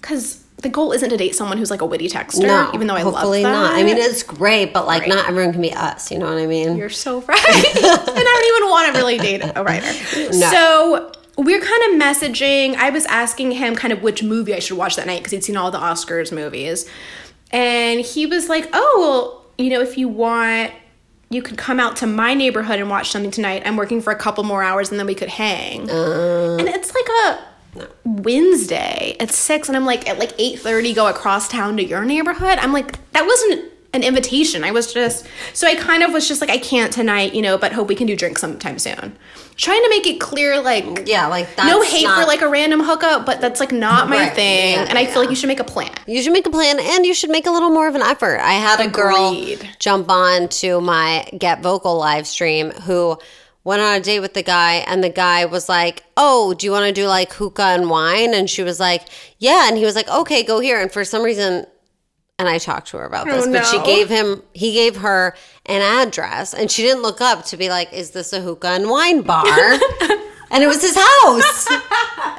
Because 0.00 0.42
the 0.58 0.68
goal 0.68 0.92
isn't 0.92 1.08
to 1.10 1.16
date 1.16 1.34
someone 1.34 1.56
who's 1.58 1.70
like 1.70 1.80
a 1.80 1.86
witty 1.86 2.08
texter, 2.08 2.46
No, 2.46 2.70
even 2.74 2.86
though 2.86 2.94
I 2.94 3.00
hopefully 3.00 3.42
love 3.42 3.52
that. 3.52 3.58
not. 3.72 3.74
I 3.74 3.82
mean, 3.82 3.96
it's 3.96 4.22
great, 4.22 4.72
but 4.74 4.86
like 4.86 5.02
Right. 5.02 5.08
not 5.08 5.28
everyone 5.28 5.52
can 5.52 5.62
be 5.62 5.72
us. 5.72 6.10
You 6.10 6.18
know 6.18 6.26
what 6.26 6.36
I 6.38 6.46
mean? 6.46 6.76
You're 6.76 6.90
so 6.90 7.20
right. 7.28 7.38
and 7.38 7.46
I 7.46 8.22
don't 8.22 8.56
even 8.58 8.70
want 8.70 8.92
to 8.94 8.98
really 9.00 9.18
date 9.18 9.42
a 9.54 9.62
writer. 9.62 9.86
No. 10.38 10.50
So 10.50 11.12
we're 11.38 11.60
kind 11.60 11.82
of 11.94 12.00
messaging. 12.06 12.74
I 12.76 12.90
was 12.90 13.06
asking 13.06 13.52
him 13.52 13.74
kind 13.74 13.92
of 13.92 14.02
which 14.02 14.22
movie 14.22 14.54
I 14.54 14.58
should 14.58 14.76
watch 14.76 14.96
that 14.96 15.06
night 15.06 15.18
because 15.20 15.32
he'd 15.32 15.44
seen 15.44 15.56
all 15.56 15.70
the 15.70 15.78
Oscars 15.78 16.30
movies. 16.32 16.86
And 17.52 18.00
he 18.00 18.26
was 18.26 18.48
like, 18.48 18.68
oh, 18.74 18.96
well, 19.00 19.46
you 19.58 19.70
know, 19.70 19.80
if 19.80 19.96
you 19.98 20.08
want, 20.08 20.72
you 21.30 21.42
could 21.42 21.56
come 21.56 21.78
out 21.78 21.96
to 21.96 22.06
my 22.06 22.34
neighborhood 22.34 22.80
and 22.80 22.90
watch 22.90 23.10
something 23.10 23.30
tonight. 23.30 23.62
I'm 23.64 23.76
working 23.76 24.02
for 24.02 24.12
a 24.12 24.16
couple 24.16 24.42
more 24.44 24.62
hours 24.62 24.90
and 24.90 24.98
then 24.98 25.06
we 25.06 25.14
could 25.14 25.28
hang. 25.28 25.88
Uh. 25.88 26.56
and 26.58 26.68
it's 26.68 26.92
like 26.92 27.08
a 27.24 27.50
Wednesday 28.04 29.16
at 29.20 29.30
six, 29.30 29.68
and 29.68 29.76
I'm 29.76 29.84
like 29.84 30.08
at 30.08 30.18
like 30.18 30.32
eight 30.38 30.58
thirty, 30.58 30.92
go 30.92 31.06
across 31.06 31.48
town 31.48 31.76
to 31.76 31.84
your 31.84 32.04
neighborhood. 32.04 32.58
I'm 32.58 32.72
like, 32.72 32.98
that 33.12 33.24
wasn't 33.24 33.69
an 33.92 34.02
invitation. 34.04 34.62
I 34.64 34.70
was 34.70 34.92
just 34.94 35.26
so 35.52 35.66
I 35.66 35.74
kind 35.74 36.02
of 36.02 36.12
was 36.12 36.28
just 36.28 36.40
like, 36.40 36.50
I 36.50 36.58
can't 36.58 36.92
tonight, 36.92 37.34
you 37.34 37.42
know, 37.42 37.58
but 37.58 37.72
hope 37.72 37.88
we 37.88 37.94
can 37.94 38.06
do 38.06 38.14
drinks 38.16 38.40
sometime 38.40 38.78
soon. 38.78 39.16
Trying 39.56 39.82
to 39.82 39.90
make 39.90 40.06
it 40.06 40.20
clear, 40.20 40.60
like 40.60 41.06
yeah, 41.06 41.26
like 41.26 41.54
that's 41.56 41.68
no 41.68 41.82
hate 41.82 42.04
not- 42.04 42.20
for 42.22 42.26
like 42.26 42.40
a 42.40 42.48
random 42.48 42.80
hookup, 42.80 43.26
but 43.26 43.40
that's 43.40 43.60
like 43.60 43.72
not 43.72 44.08
my 44.08 44.16
Right. 44.28 44.32
thing. 44.34 44.74
Yeah, 44.74 44.86
and 44.88 44.96
I 44.96 45.02
yeah. 45.02 45.12
feel 45.12 45.22
like 45.22 45.30
you 45.30 45.36
should 45.36 45.48
make 45.48 45.60
a 45.60 45.64
plan. 45.64 45.90
You 46.06 46.22
should 46.22 46.32
make 46.32 46.46
a 46.46 46.50
plan 46.50 46.78
and 46.80 47.04
you 47.04 47.12
should 47.14 47.30
make 47.30 47.46
a 47.46 47.50
little 47.50 47.70
more 47.70 47.88
of 47.88 47.94
an 47.94 48.02
effort. 48.02 48.38
I 48.40 48.52
had 48.52 48.80
a 48.80 48.88
girl 48.88 49.36
jump 49.78 50.10
on 50.10 50.48
to 50.60 50.80
my 50.80 51.28
Get 51.36 51.60
Vokl 51.62 51.98
live 51.98 52.26
stream 52.26 52.70
who 52.70 53.18
went 53.64 53.82
on 53.82 53.96
a 53.96 54.00
date 54.00 54.20
with 54.20 54.32
the 54.34 54.42
guy 54.42 54.76
and 54.86 55.04
the 55.04 55.10
guy 55.10 55.44
was 55.44 55.68
like, 55.68 56.04
"Oh, 56.16 56.54
do 56.54 56.64
you 56.64 56.72
want 56.72 56.86
to 56.86 56.92
do 56.92 57.06
like 57.06 57.32
hookah 57.32 57.62
and 57.62 57.90
wine?" 57.90 58.32
And 58.32 58.48
she 58.48 58.62
was 58.62 58.80
like, 58.80 59.02
"Yeah." 59.38 59.68
And 59.68 59.76
he 59.76 59.84
was 59.84 59.94
like, 59.96 60.08
"Okay, 60.08 60.42
go 60.42 60.60
here." 60.60 60.80
And 60.80 60.90
for 60.90 61.04
some 61.04 61.22
reason 61.22 61.66
and 62.40 62.48
I 62.48 62.58
talked 62.58 62.88
to 62.88 62.96
her 62.96 63.04
about 63.04 63.26
this, 63.26 63.46
Oh, 63.46 63.52
but 63.52 63.64
she 63.66 63.78
gave 63.84 64.08
him 64.08 64.42
he 64.52 64.72
gave 64.72 64.96
her 64.96 65.34
an 65.66 65.82
address 65.82 66.54
and 66.54 66.70
she 66.70 66.82
didn't 66.82 67.02
look 67.02 67.20
up 67.20 67.44
to 67.46 67.56
be 67.56 67.68
like, 67.68 67.92
"Is 67.92 68.10
this 68.10 68.32
a 68.32 68.40
hookah 68.40 68.68
and 68.68 68.88
wine 68.90 69.20
bar?" 69.22 69.44
and 70.50 70.62
it 70.64 70.66
was 70.66 70.80
his 70.82 70.96
house. 70.96 71.66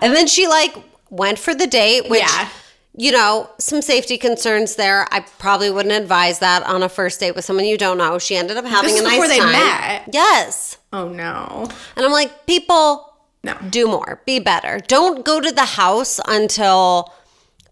and 0.02 0.16
then 0.16 0.28
she 0.28 0.48
like 0.48 0.76
went 1.10 1.38
for 1.40 1.54
the 1.56 1.68
date, 1.68 2.10
which 2.10 2.22
Yeah. 2.22 2.48
you 2.96 3.12
know, 3.12 3.50
some 3.60 3.82
safety 3.82 4.18
concerns 4.18 4.76
there. 4.76 5.08
I 5.12 5.22
probably 5.40 5.70
wouldn't 5.72 5.94
advise 5.96 6.40
that 6.40 6.64
on 6.64 6.84
a 6.84 6.90
first 6.90 7.20
date 7.20 7.36
with 7.36 7.46
someone 7.46 7.66
you 7.66 7.78
don't 7.78 7.98
know. 7.98 8.18
She 8.20 8.36
ended 8.36 8.58
up 8.58 8.66
having 8.66 8.92
This 8.92 9.00
a 9.02 9.04
nice 9.04 9.14
before 9.14 9.28
they 9.28 9.40
time. 9.40 9.52
met. 9.52 10.10
Yes. 10.12 10.78
Oh 10.94 11.08
no. 11.10 11.70
And 11.96 12.06
I'm 12.06 12.12
like, 12.12 12.46
people 12.48 13.14
No. 13.44 13.56
do 13.70 13.88
more, 13.88 14.22
be 14.26 14.40
better. 14.40 14.80
Don't 14.88 15.24
go 15.26 15.40
to 15.40 15.52
the 15.52 15.66
house 15.66 16.20
until 16.28 17.14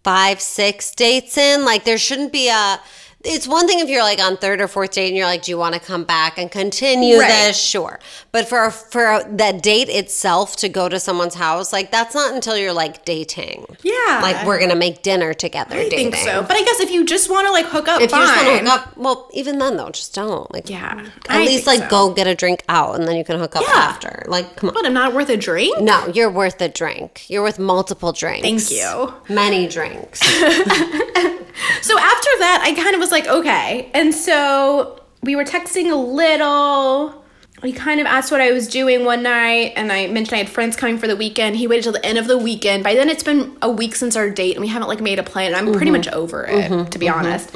five, 0.02 0.40
six 0.40 0.94
dates 0.94 1.36
in. 1.36 1.64
Like 1.64 1.84
there 1.84 1.98
shouldn't 1.98 2.32
be 2.32 2.48
a 2.48 2.80
it's 3.22 3.46
one 3.46 3.66
thing 3.68 3.80
if 3.80 3.88
you're 3.88 4.02
like 4.02 4.18
on 4.18 4.36
third 4.38 4.60
or 4.60 4.68
fourth 4.68 4.92
date 4.92 5.08
and 5.08 5.16
you're 5.16 5.26
like, 5.26 5.42
do 5.42 5.50
you 5.50 5.58
want 5.58 5.74
to 5.74 5.80
come 5.80 6.04
back 6.04 6.38
and 6.38 6.50
continue 6.50 7.18
Right. 7.18 7.28
this? 7.28 7.58
Sure. 7.60 8.00
But 8.32 8.48
for 8.48 8.70
for 8.70 9.22
that 9.28 9.62
date 9.62 9.88
itself 9.90 10.56
to 10.56 10.68
go 10.68 10.88
to 10.88 10.98
someone's 10.98 11.34
house, 11.34 11.72
like 11.72 11.90
that's 11.90 12.14
not 12.14 12.32
until 12.34 12.56
you're 12.56 12.72
like 12.72 13.04
dating. 13.04 13.66
Yeah. 13.82 14.20
Like 14.22 14.46
we're 14.46 14.58
gonna 14.58 14.74
make 14.76 15.02
dinner 15.02 15.34
together. 15.34 15.76
I 15.76 15.88
dating. 15.88 16.12
think 16.12 16.14
so. 16.16 16.42
But 16.42 16.56
I 16.56 16.62
guess 16.64 16.80
if 16.80 16.90
you 16.90 17.04
just 17.04 17.28
want 17.30 17.46
to 17.46 17.52
like 17.52 17.66
hook 17.66 17.88
up, 17.88 18.00
If 18.00 18.10
fine. 18.10 18.20
you 18.20 18.26
just 18.26 18.36
want 18.46 18.48
to 18.64 18.70
hook 18.70 18.86
up, 18.88 18.96
well, 18.96 19.28
even 19.32 19.58
then 19.58 19.76
though, 19.76 19.90
just 19.90 20.14
don't. 20.14 20.50
Like, 20.52 20.70
Yeah, 20.70 21.06
At 21.28 21.36
I 21.36 21.44
least 21.44 21.66
like 21.66 21.80
so. 21.80 21.88
go 21.88 22.14
get 22.14 22.26
a 22.26 22.34
drink 22.34 22.62
out, 22.68 22.94
and 22.98 23.06
then 23.06 23.16
you 23.16 23.24
can 23.24 23.38
hook 23.38 23.54
up 23.56 23.62
Yeah. 23.66 23.74
after. 23.74 24.24
Like, 24.28 24.56
come 24.56 24.70
on. 24.70 24.74
What? 24.74 24.86
I'm 24.86 24.94
not 24.94 25.12
worth 25.14 25.28
a 25.28 25.36
drink. 25.36 25.78
No, 25.80 26.06
you're 26.14 26.30
worth 26.30 26.60
a 26.62 26.68
drink. 26.68 27.28
You're 27.28 27.42
worth 27.42 27.58
multiple 27.58 28.12
drinks. 28.12 28.42
Thank 28.68 28.70
you. 28.70 29.14
Many 29.28 29.68
drinks. 29.68 30.20
So 31.82 31.98
after 31.98 32.28
that, 32.38 32.60
I 32.64 32.72
kind 32.74 32.94
of 32.94 33.00
was 33.00 33.09
like, 33.12 33.26
okay. 33.26 33.90
And 33.94 34.14
so 34.14 35.00
we 35.22 35.36
were 35.36 35.44
texting 35.44 35.90
a 35.90 35.96
little. 35.96 37.24
He 37.62 37.72
kind 37.72 38.00
of 38.00 38.06
asked 38.06 38.32
what 38.32 38.40
I 38.40 38.52
was 38.52 38.68
doing 38.68 39.04
one 39.04 39.22
night, 39.22 39.74
and 39.76 39.92
I 39.92 40.06
mentioned 40.06 40.34
I 40.34 40.38
had 40.38 40.48
friends 40.48 40.76
coming 40.76 40.96
for 40.96 41.06
the 41.06 41.16
weekend. 41.16 41.56
He 41.56 41.66
waited 41.66 41.82
till 41.82 41.92
the 41.92 42.04
end 42.06 42.16
of 42.16 42.26
the 42.26 42.38
weekend. 42.38 42.82
By 42.82 42.94
then, 42.94 43.10
it's 43.10 43.22
been 43.22 43.54
a 43.60 43.70
week 43.70 43.94
since 43.94 44.16
our 44.16 44.30
date, 44.30 44.54
and 44.56 44.62
we 44.62 44.68
haven't 44.68 44.88
like 44.88 45.02
made 45.02 45.18
a 45.18 45.22
plan. 45.22 45.54
I'm 45.54 45.66
pretty 45.66 45.90
mm-hmm. 45.90 45.92
much 45.92 46.08
over 46.08 46.46
it, 46.46 46.70
mm-hmm. 46.70 46.88
to 46.88 46.98
be 46.98 47.06
mm-hmm. 47.06 47.18
honest. 47.18 47.54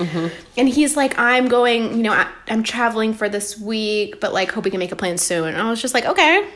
And 0.59 0.69
he's 0.69 0.95
like, 0.95 1.19
I'm 1.19 1.49
going, 1.49 1.97
you 1.97 2.03
know, 2.03 2.13
I, 2.13 2.31
I'm 2.49 2.63
traveling 2.63 3.15
for 3.15 3.31
this 3.31 3.59
week, 3.59 4.21
but 4.21 4.35
like, 4.35 4.53
hope 4.53 4.65
we 4.65 4.71
can 4.71 4.79
make 4.79 4.93
a 4.93 4.97
plan 4.97 5.17
soon. 5.17 5.49
And 5.49 5.57
I 5.57 5.71
was 5.71 5.81
just 5.81 5.95
like, 5.95 6.05
okay. 6.05 6.51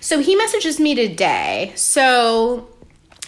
So 0.00 0.18
he 0.18 0.34
messages 0.34 0.80
me 0.80 0.96
today. 0.96 1.72
So, 1.76 2.68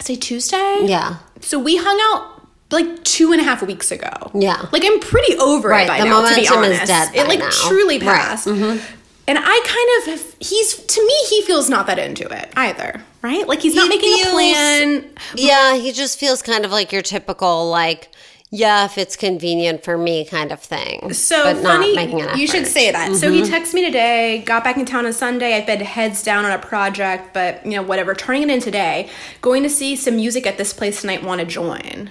say 0.00 0.16
Tuesday? 0.16 0.80
yeah. 0.82 1.18
So 1.40 1.58
we 1.58 1.76
hung 1.76 1.98
out 2.12 2.39
like 2.70 3.04
two 3.04 3.32
and 3.32 3.40
a 3.40 3.44
half 3.44 3.62
weeks 3.62 3.90
ago. 3.90 4.10
Yeah. 4.34 4.66
Like 4.72 4.84
I'm 4.84 5.00
pretty 5.00 5.36
over 5.38 5.68
Right, 5.68 5.84
it 5.84 5.88
by 5.88 5.98
the 6.00 6.04
now, 6.06 6.20
to 6.28 6.34
be 6.34 6.48
momentum 6.48 6.72
is 6.72 6.78
honest. 6.78 6.86
dead 6.86 7.14
it 7.14 7.28
like 7.28 7.38
now. 7.40 7.50
truly 7.50 7.98
Right, 7.98 8.06
passed. 8.06 8.46
And 8.46 9.38
I 9.38 10.02
kind 10.04 10.18
of 10.18 10.34
he's 10.40 10.74
to 10.76 11.06
me 11.06 11.14
he 11.28 11.42
feels 11.42 11.70
not 11.70 11.86
that 11.86 11.98
into 11.98 12.28
it 12.28 12.50
either, 12.56 13.00
right? 13.22 13.46
Like 13.46 13.60
he's 13.60 13.74
not 13.74 13.84
He 13.84 13.96
making 13.96 14.14
feels- 14.16 14.28
a 14.28 14.30
plan. 14.32 15.10
Yeah, 15.36 15.76
he 15.76 15.92
just 15.92 16.18
feels 16.18 16.42
kind 16.42 16.64
of 16.64 16.72
like 16.72 16.90
your 16.90 17.02
typical 17.02 17.70
like, 17.70 18.08
yeah, 18.52 18.86
if 18.86 18.98
it's 18.98 19.14
convenient 19.14 19.84
for 19.84 19.96
me 19.96 20.24
kind 20.24 20.50
of 20.50 20.58
thing. 20.60 21.12
So 21.12 21.40
but 21.44 21.62
funny, 21.62 21.94
not 21.94 21.94
making 21.94 22.22
an 22.22 22.36
you 22.36 22.48
should 22.48 22.66
say 22.66 22.90
that. 22.90 23.14
So 23.14 23.30
he 23.30 23.42
Mm-hmm. 23.42 23.54
texted 23.54 23.74
me 23.74 23.84
today. 23.84 24.42
Got 24.44 24.64
back 24.64 24.76
in 24.76 24.84
town 24.84 25.06
on 25.06 25.12
Sunday. 25.12 25.54
I've 25.56 25.66
been 25.66 25.78
heads 25.80 26.24
down 26.24 26.44
on 26.44 26.50
a 26.50 26.58
project, 26.58 27.32
but 27.32 27.64
you 27.64 27.72
know 27.72 27.82
whatever. 27.82 28.14
Turning 28.14 28.42
it 28.42 28.50
in 28.50 28.60
today. 28.60 29.08
Going 29.42 29.62
to 29.62 29.70
see 29.70 29.94
some 29.94 30.16
music 30.16 30.44
at 30.44 30.58
this 30.58 30.72
place 30.72 31.02
tonight. 31.02 31.22
Want 31.22 31.40
to 31.40 31.46
join? 31.46 32.10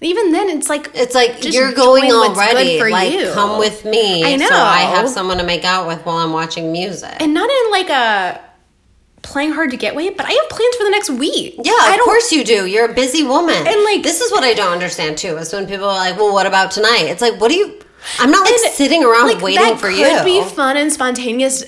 Even 0.00 0.30
then, 0.30 0.48
it's 0.48 0.68
like 0.68 0.90
It's 0.94 1.14
like 1.14 1.42
you're 1.44 1.72
going 1.72 2.10
already. 2.12 2.80
Like, 2.80 3.12
you. 3.12 3.32
come 3.32 3.58
with 3.58 3.84
me. 3.84 4.22
I 4.24 4.36
So 4.38 4.54
I 4.54 4.80
have 4.82 5.08
someone 5.08 5.38
to 5.38 5.44
make 5.44 5.64
out 5.64 5.88
with 5.88 6.04
while 6.06 6.18
I'm 6.18 6.32
watching 6.32 6.70
music. 6.72 7.14
and 7.20 7.34
not 7.34 7.50
in 7.50 7.70
like 7.72 7.90
a 7.90 8.40
playing 9.22 9.52
hard 9.52 9.70
to 9.72 9.76
get 9.76 9.94
way, 9.96 10.08
but 10.10 10.24
I 10.24 10.30
have 10.32 10.48
plans 10.48 10.76
for 10.76 10.84
the 10.84 10.90
next 10.90 11.10
week. 11.10 11.56
Yeah, 11.62 11.72
I 11.76 11.94
of 11.96 12.00
course 12.02 12.30
you 12.32 12.44
do. 12.44 12.66
You're 12.66 12.90
a 12.90 12.94
busy 12.94 13.24
woman. 13.24 13.56
And, 13.66 13.82
like- 13.84 14.02
this 14.04 14.20
is 14.20 14.30
what 14.30 14.44
I 14.44 14.54
don't 14.54 14.72
understand 14.72 15.18
too 15.18 15.36
is 15.36 15.52
when 15.52 15.66
people 15.66 15.86
are 15.86 15.96
like, 15.96 16.16
"Well, 16.16 16.32
what 16.32 16.46
about 16.46 16.70
tonight?" 16.70 17.06
It's 17.08 17.20
like, 17.20 17.40
"What 17.40 17.48
do 17.50 17.56
you?" 17.56 17.80
I'm 18.20 18.30
not 18.30 18.46
like 18.48 18.72
sitting 18.72 19.02
around 19.04 19.26
like, 19.26 19.42
waiting 19.42 19.60
that 19.64 19.80
for 19.80 19.88
could 19.90 19.98
you. 19.98 20.24
be 20.24 20.42
fun 20.48 20.76
and 20.76 20.92
spontaneous, 20.92 21.64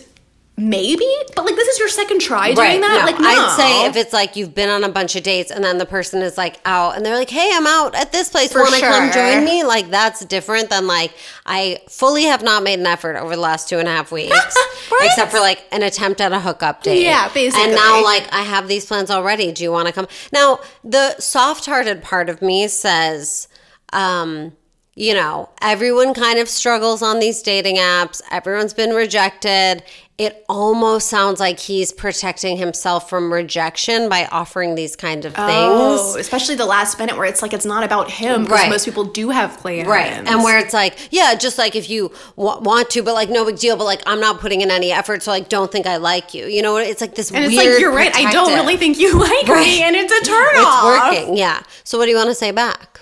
maybe. 0.61 1.09
But 1.35 1.45
like, 1.47 1.57
this 1.57 1.67
is 1.69 1.79
your 1.79 1.89
second 1.89 2.21
try 2.21 2.53
doing 2.53 2.81
that. 2.81 2.99
no. 3.01 3.05
Like, 3.11 3.19
no. 3.21 3.29
I'd 3.29 3.57
say 3.57 3.87
if 3.87 3.97
it's 3.97 4.13
like 4.13 4.37
you've 4.37 4.55
been 4.55 4.69
on 4.69 4.85
a 4.85 4.89
bunch 4.89 5.17
of 5.17 5.23
dates 5.23 5.51
and 5.51 5.65
then 5.65 5.79
the 5.79 5.87
person 5.87 6.23
is 6.23 6.37
like 6.37 6.61
out 6.65 6.97
and 6.97 7.05
they're 7.05 7.17
like, 7.17 7.31
"Hey, 7.31 7.51
I'm 7.53 7.67
out 7.67 7.95
at 7.95 8.13
this 8.13 8.29
place. 8.29 8.55
Want 8.55 8.75
to 8.75 8.81
come 8.81 9.11
join 9.13 9.45
me?" 9.45 9.65
Like 9.65 9.91
that's 9.91 10.25
different 10.25 10.71
than 10.71 10.87
like 10.87 11.13
I 11.47 11.81
fully 11.89 12.25
have 12.25 12.43
not 12.43 12.63
made 12.63 12.79
an 12.79 12.87
effort 12.87 13.17
over 13.17 13.35
the 13.35 13.41
last 13.41 13.69
two 13.69 13.79
and 13.79 13.89
a 13.89 13.91
half 13.91 14.13
weeks, 14.13 14.31
Right? 14.91 15.01
except 15.05 15.31
for 15.33 15.41
like 15.41 15.65
an 15.73 15.83
attempt 15.83 16.21
at 16.21 16.33
a 16.33 16.41
hookup 16.41 16.83
date. 16.83 17.03
Yeah, 17.03 17.29
basically. 17.33 17.65
And 17.67 17.75
now 17.75 18.03
like 18.05 18.33
I 18.33 18.43
have 18.43 18.69
these 18.69 18.85
plans 18.87 19.11
already. 19.11 19.53
Do 19.53 19.63
you 19.63 19.73
want 19.73 19.87
to 19.89 19.93
come? 19.93 20.07
Now 20.33 20.61
the 20.85 21.19
soft-hearted 21.19 22.03
part 22.03 22.29
of 22.29 22.43
me 22.43 22.69
says. 22.69 23.49
um 23.93 24.53
you 24.97 25.15
know, 25.15 25.49
everyone 25.63 26.13
kind 26.13 26.39
of 26.39 26.49
struggles 26.49 27.01
on 27.01 27.21
these 27.21 27.41
dating 27.41 27.77
apps. 27.77 28.21
Everyone's 28.31 28.75
been 28.75 28.91
rejected. 28.91 29.83
It 30.21 30.45
almost 30.51 31.09
sounds 31.09 31.41
like 31.41 31.59
he's 31.59 31.93
protecting 31.93 32.59
himself 32.59 33.09
from 33.09 33.33
rejection 33.33 34.09
by 34.11 34.27
offering 34.27 34.75
these 34.75 34.95
kind 34.95 35.25
of 35.25 35.35
Oh, 35.39 35.97
things. 36.13 36.17
especially 36.17 36.57
the 36.57 36.67
last 36.67 36.99
minute 36.99 37.17
where 37.17 37.25
it's 37.25 37.41
like 37.41 37.55
it's 37.55 37.65
not 37.65 37.85
about 37.85 38.11
him 38.11 38.43
because 38.45 38.61
Right. 38.61 38.69
most 38.71 38.85
people 38.85 39.05
do 39.05 39.31
have 39.31 39.57
plans. 39.59 39.89
Right. 39.89 40.13
And 40.13 40.45
where 40.45 40.59
it's 40.59 40.75
like, 40.75 40.95
yeah, 41.11 41.35
just 41.35 41.57
like 41.57 41.75
if 41.75 41.89
you 41.89 42.13
w- 42.37 42.61
want 42.61 42.91
to, 42.91 43.03
but 43.03 43.15
like 43.15 43.31
no 43.31 43.47
big 43.47 43.59
deal, 43.59 43.77
but 43.79 43.85
like 43.85 44.03
I'm 44.07 44.21
not 44.21 44.41
putting 44.41 44.61
in 44.61 44.71
any 44.71 44.93
effort, 44.93 45.23
so 45.23 45.31
like 45.31 45.49
don't 45.49 45.73
think 45.73 45.87
I 45.87 45.97
like 45.97 46.35
you. 46.35 46.45
You 46.47 46.61
know, 46.61 46.77
it's 46.77 47.01
like 47.01 47.15
this 47.15 47.31
and 47.31 47.43
it's 47.45 47.57
like 47.57 47.79
you're 47.81 47.91
right. 47.93 48.15
I 48.15 48.31
don't 48.31 48.53
really 48.55 48.77
think 48.77 48.99
you 48.99 49.15
like 49.19 49.49
Right. 49.49 49.67
me, 49.67 49.83
and 49.83 49.97
it's 49.97 50.13
a 50.13 50.23
turn 50.31 50.55
It's 50.55 50.85
working. 50.85 51.37
Yeah. 51.39 51.63
So 51.85 51.97
what 51.97 52.05
do 52.05 52.11
you 52.11 52.17
want 52.19 52.29
to 52.29 52.35
say 52.35 52.51
back? 52.51 53.01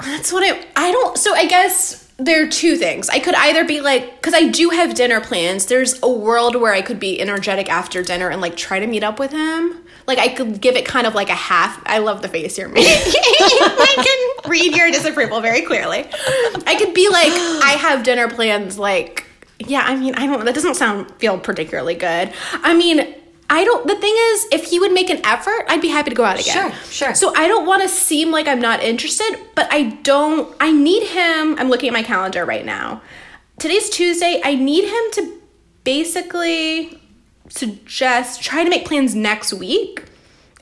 That's 0.00 0.32
what 0.32 0.42
I 0.44 0.60
I 0.76 0.90
don't 0.92 1.16
so 1.16 1.32
I 1.34 1.46
guess 1.46 2.01
there 2.24 2.44
are 2.44 2.48
two 2.48 2.76
things. 2.76 3.08
I 3.08 3.18
could 3.18 3.34
either 3.34 3.64
be 3.64 3.80
like 3.80 4.22
cuz 4.22 4.34
I 4.34 4.48
do 4.48 4.70
have 4.70 4.94
dinner 4.94 5.20
plans. 5.20 5.66
There's 5.66 6.00
a 6.02 6.08
world 6.08 6.56
where 6.56 6.72
I 6.72 6.82
could 6.82 7.00
be 7.00 7.20
energetic 7.20 7.70
after 7.70 8.02
dinner 8.02 8.28
and 8.28 8.40
like 8.40 8.56
try 8.56 8.80
to 8.80 8.86
meet 8.86 9.02
up 9.02 9.18
with 9.18 9.32
him. 9.32 9.84
Like 10.06 10.18
I 10.18 10.28
could 10.28 10.60
give 10.60 10.76
it 10.76 10.84
kind 10.84 11.06
of 11.06 11.14
like 11.14 11.30
a 11.30 11.34
half. 11.34 11.80
I 11.86 11.98
love 11.98 12.22
the 12.22 12.28
face 12.28 12.58
you're 12.58 12.68
making. 12.80 12.92
I 12.92 14.40
can 14.42 14.50
read 14.50 14.76
your 14.76 14.90
disapproval 14.90 15.40
very 15.40 15.62
clearly. 15.62 16.06
I 16.66 16.76
could 16.76 16.94
be 16.94 17.08
like 17.08 17.32
I 17.64 17.76
have 17.78 18.02
dinner 18.02 18.28
plans 18.28 18.78
like 18.78 19.26
yeah, 19.58 19.82
I 19.86 19.96
mean, 19.96 20.14
I 20.16 20.26
don't 20.26 20.44
that 20.44 20.54
doesn't 20.54 20.74
sound 20.74 21.10
feel 21.16 21.38
particularly 21.38 21.94
good. 21.94 22.32
I 22.52 22.74
mean, 22.74 23.14
I 23.52 23.64
don't 23.64 23.86
the 23.86 23.94
thing 23.94 24.14
is 24.30 24.46
if 24.50 24.64
he 24.64 24.80
would 24.80 24.92
make 24.92 25.10
an 25.10 25.20
effort, 25.26 25.66
I'd 25.68 25.82
be 25.82 25.88
happy 25.88 26.08
to 26.10 26.16
go 26.16 26.24
out 26.24 26.40
again. 26.40 26.72
Sure, 26.72 26.80
sure. 26.90 27.14
So 27.14 27.34
I 27.36 27.46
don't 27.48 27.66
want 27.66 27.82
to 27.82 27.88
seem 27.88 28.30
like 28.30 28.48
I'm 28.48 28.60
not 28.60 28.82
interested, 28.82 29.38
but 29.54 29.66
I 29.70 29.90
don't. 30.02 30.56
I 30.58 30.72
need 30.72 31.02
him. 31.08 31.56
I'm 31.58 31.68
looking 31.68 31.88
at 31.90 31.92
my 31.92 32.02
calendar 32.02 32.46
right 32.46 32.64
now. 32.64 33.02
Today's 33.58 33.90
Tuesday. 33.90 34.40
I 34.42 34.54
need 34.54 34.84
him 34.84 35.04
to 35.16 35.40
basically 35.84 36.98
suggest 37.48 38.42
try 38.42 38.64
to 38.64 38.70
make 38.70 38.86
plans 38.86 39.14
next 39.14 39.52
week, 39.52 40.04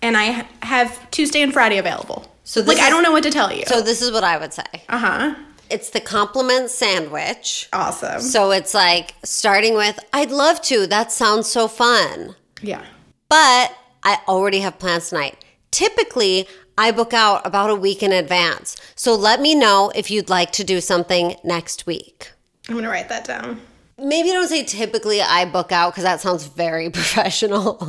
and 0.02 0.16
I 0.16 0.44
have 0.62 1.10
Tuesday 1.12 1.42
and 1.42 1.52
Friday 1.52 1.78
available. 1.78 2.34
So 2.42 2.60
like 2.62 2.78
I 2.78 2.90
don't 2.90 3.04
know 3.04 3.12
what 3.12 3.22
to 3.22 3.30
tell 3.30 3.52
you. 3.52 3.62
So 3.66 3.80
this 3.80 4.02
is 4.02 4.10
what 4.10 4.24
I 4.24 4.36
would 4.36 4.52
say. 4.52 4.64
uh 4.88 4.98
huh. 4.98 5.34
It's 5.70 5.90
the 5.90 6.00
compliment 6.00 6.68
sandwich. 6.70 7.68
Awesome. 7.72 8.20
So 8.20 8.50
it's 8.50 8.74
like 8.74 9.14
starting 9.22 9.74
with, 9.74 10.00
I'd 10.12 10.32
love 10.32 10.60
to. 10.62 10.88
That 10.88 11.12
sounds 11.12 11.48
so 11.48 11.68
fun. 11.68 12.34
Yeah. 12.62 12.84
But 13.28 13.76
I 14.02 14.18
already 14.26 14.60
have 14.60 14.78
plans 14.78 15.10
tonight. 15.10 15.44
Typically, 15.70 16.48
I 16.76 16.90
book 16.90 17.12
out 17.12 17.46
about 17.46 17.70
a 17.70 17.74
week 17.74 18.02
in 18.02 18.12
advance. 18.12 18.76
So 18.94 19.14
let 19.14 19.40
me 19.40 19.54
know 19.54 19.92
if 19.94 20.10
you'd 20.10 20.30
like 20.30 20.50
to 20.52 20.64
do 20.64 20.80
something 20.80 21.36
next 21.44 21.86
week. 21.86 22.32
I'm 22.68 22.74
gonna 22.74 22.88
write 22.88 23.08
that 23.08 23.24
down. 23.24 23.60
Maybe 23.98 24.30
don't 24.30 24.48
say 24.48 24.64
typically 24.64 25.20
I 25.20 25.44
book 25.44 25.72
out 25.72 25.92
because 25.92 26.04
that 26.04 26.20
sounds 26.20 26.46
very 26.46 26.88
professional. 26.90 27.74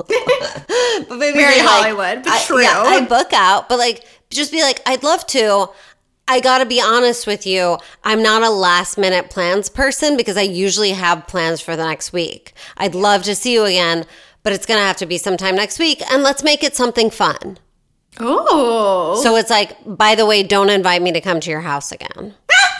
but 1.08 1.18
maybe 1.18 1.38
Very 1.38 1.60
like, 1.60 1.68
Hollywood, 1.68 2.24
but 2.24 2.34
I, 2.34 2.44
true. 2.44 2.62
Yeah, 2.62 2.82
I 2.82 3.06
book 3.06 3.32
out, 3.34 3.70
but 3.70 3.80
like 3.80 4.06
just 4.30 4.52
be 4.52 4.62
like, 4.62 4.82
I'd 4.86 5.04
love 5.04 5.26
to. 5.28 5.70
I 6.28 6.40
gotta 6.40 6.66
be 6.66 6.82
honest 6.82 7.28
with 7.28 7.46
you. 7.46 7.78
I'm 8.04 8.22
not 8.24 8.44
a 8.44 8.50
last 8.50 8.98
minute 8.98 9.30
plans 9.30 9.70
person 9.70 10.16
because 10.16 10.38
I 10.38 10.42
usually 10.42 10.92
have 10.92 11.28
plans 11.28 11.62
for 11.62 11.76
the 11.76 11.86
next 11.86 12.14
week. 12.14 12.54
I'd 12.78 12.96
love 12.96 13.24
to 13.24 13.36
see 13.36 13.54
you 13.54 13.66
again, 13.66 14.06
but 14.44 14.54
it's 14.54 14.66
gonna 14.66 14.82
have 14.82 14.98
to 14.98 15.06
be 15.06 15.18
sometime 15.18 15.56
next 15.56 15.80
week. 15.80 16.02
And 16.12 16.24
let's 16.24 16.44
make 16.44 16.64
it 16.64 16.76
something 16.76 17.10
fun. 17.10 17.58
Oh. 18.20 19.20
So 19.24 19.36
it's 19.36 19.50
like, 19.50 19.78
by 19.86 20.16
the 20.16 20.26
way, 20.26 20.44
don't 20.44 20.70
invite 20.70 21.02
me 21.02 21.12
to 21.14 21.22
come 21.22 21.40
to 21.40 21.50
your 21.50 21.62
house 21.62 21.92
again. 21.92 22.34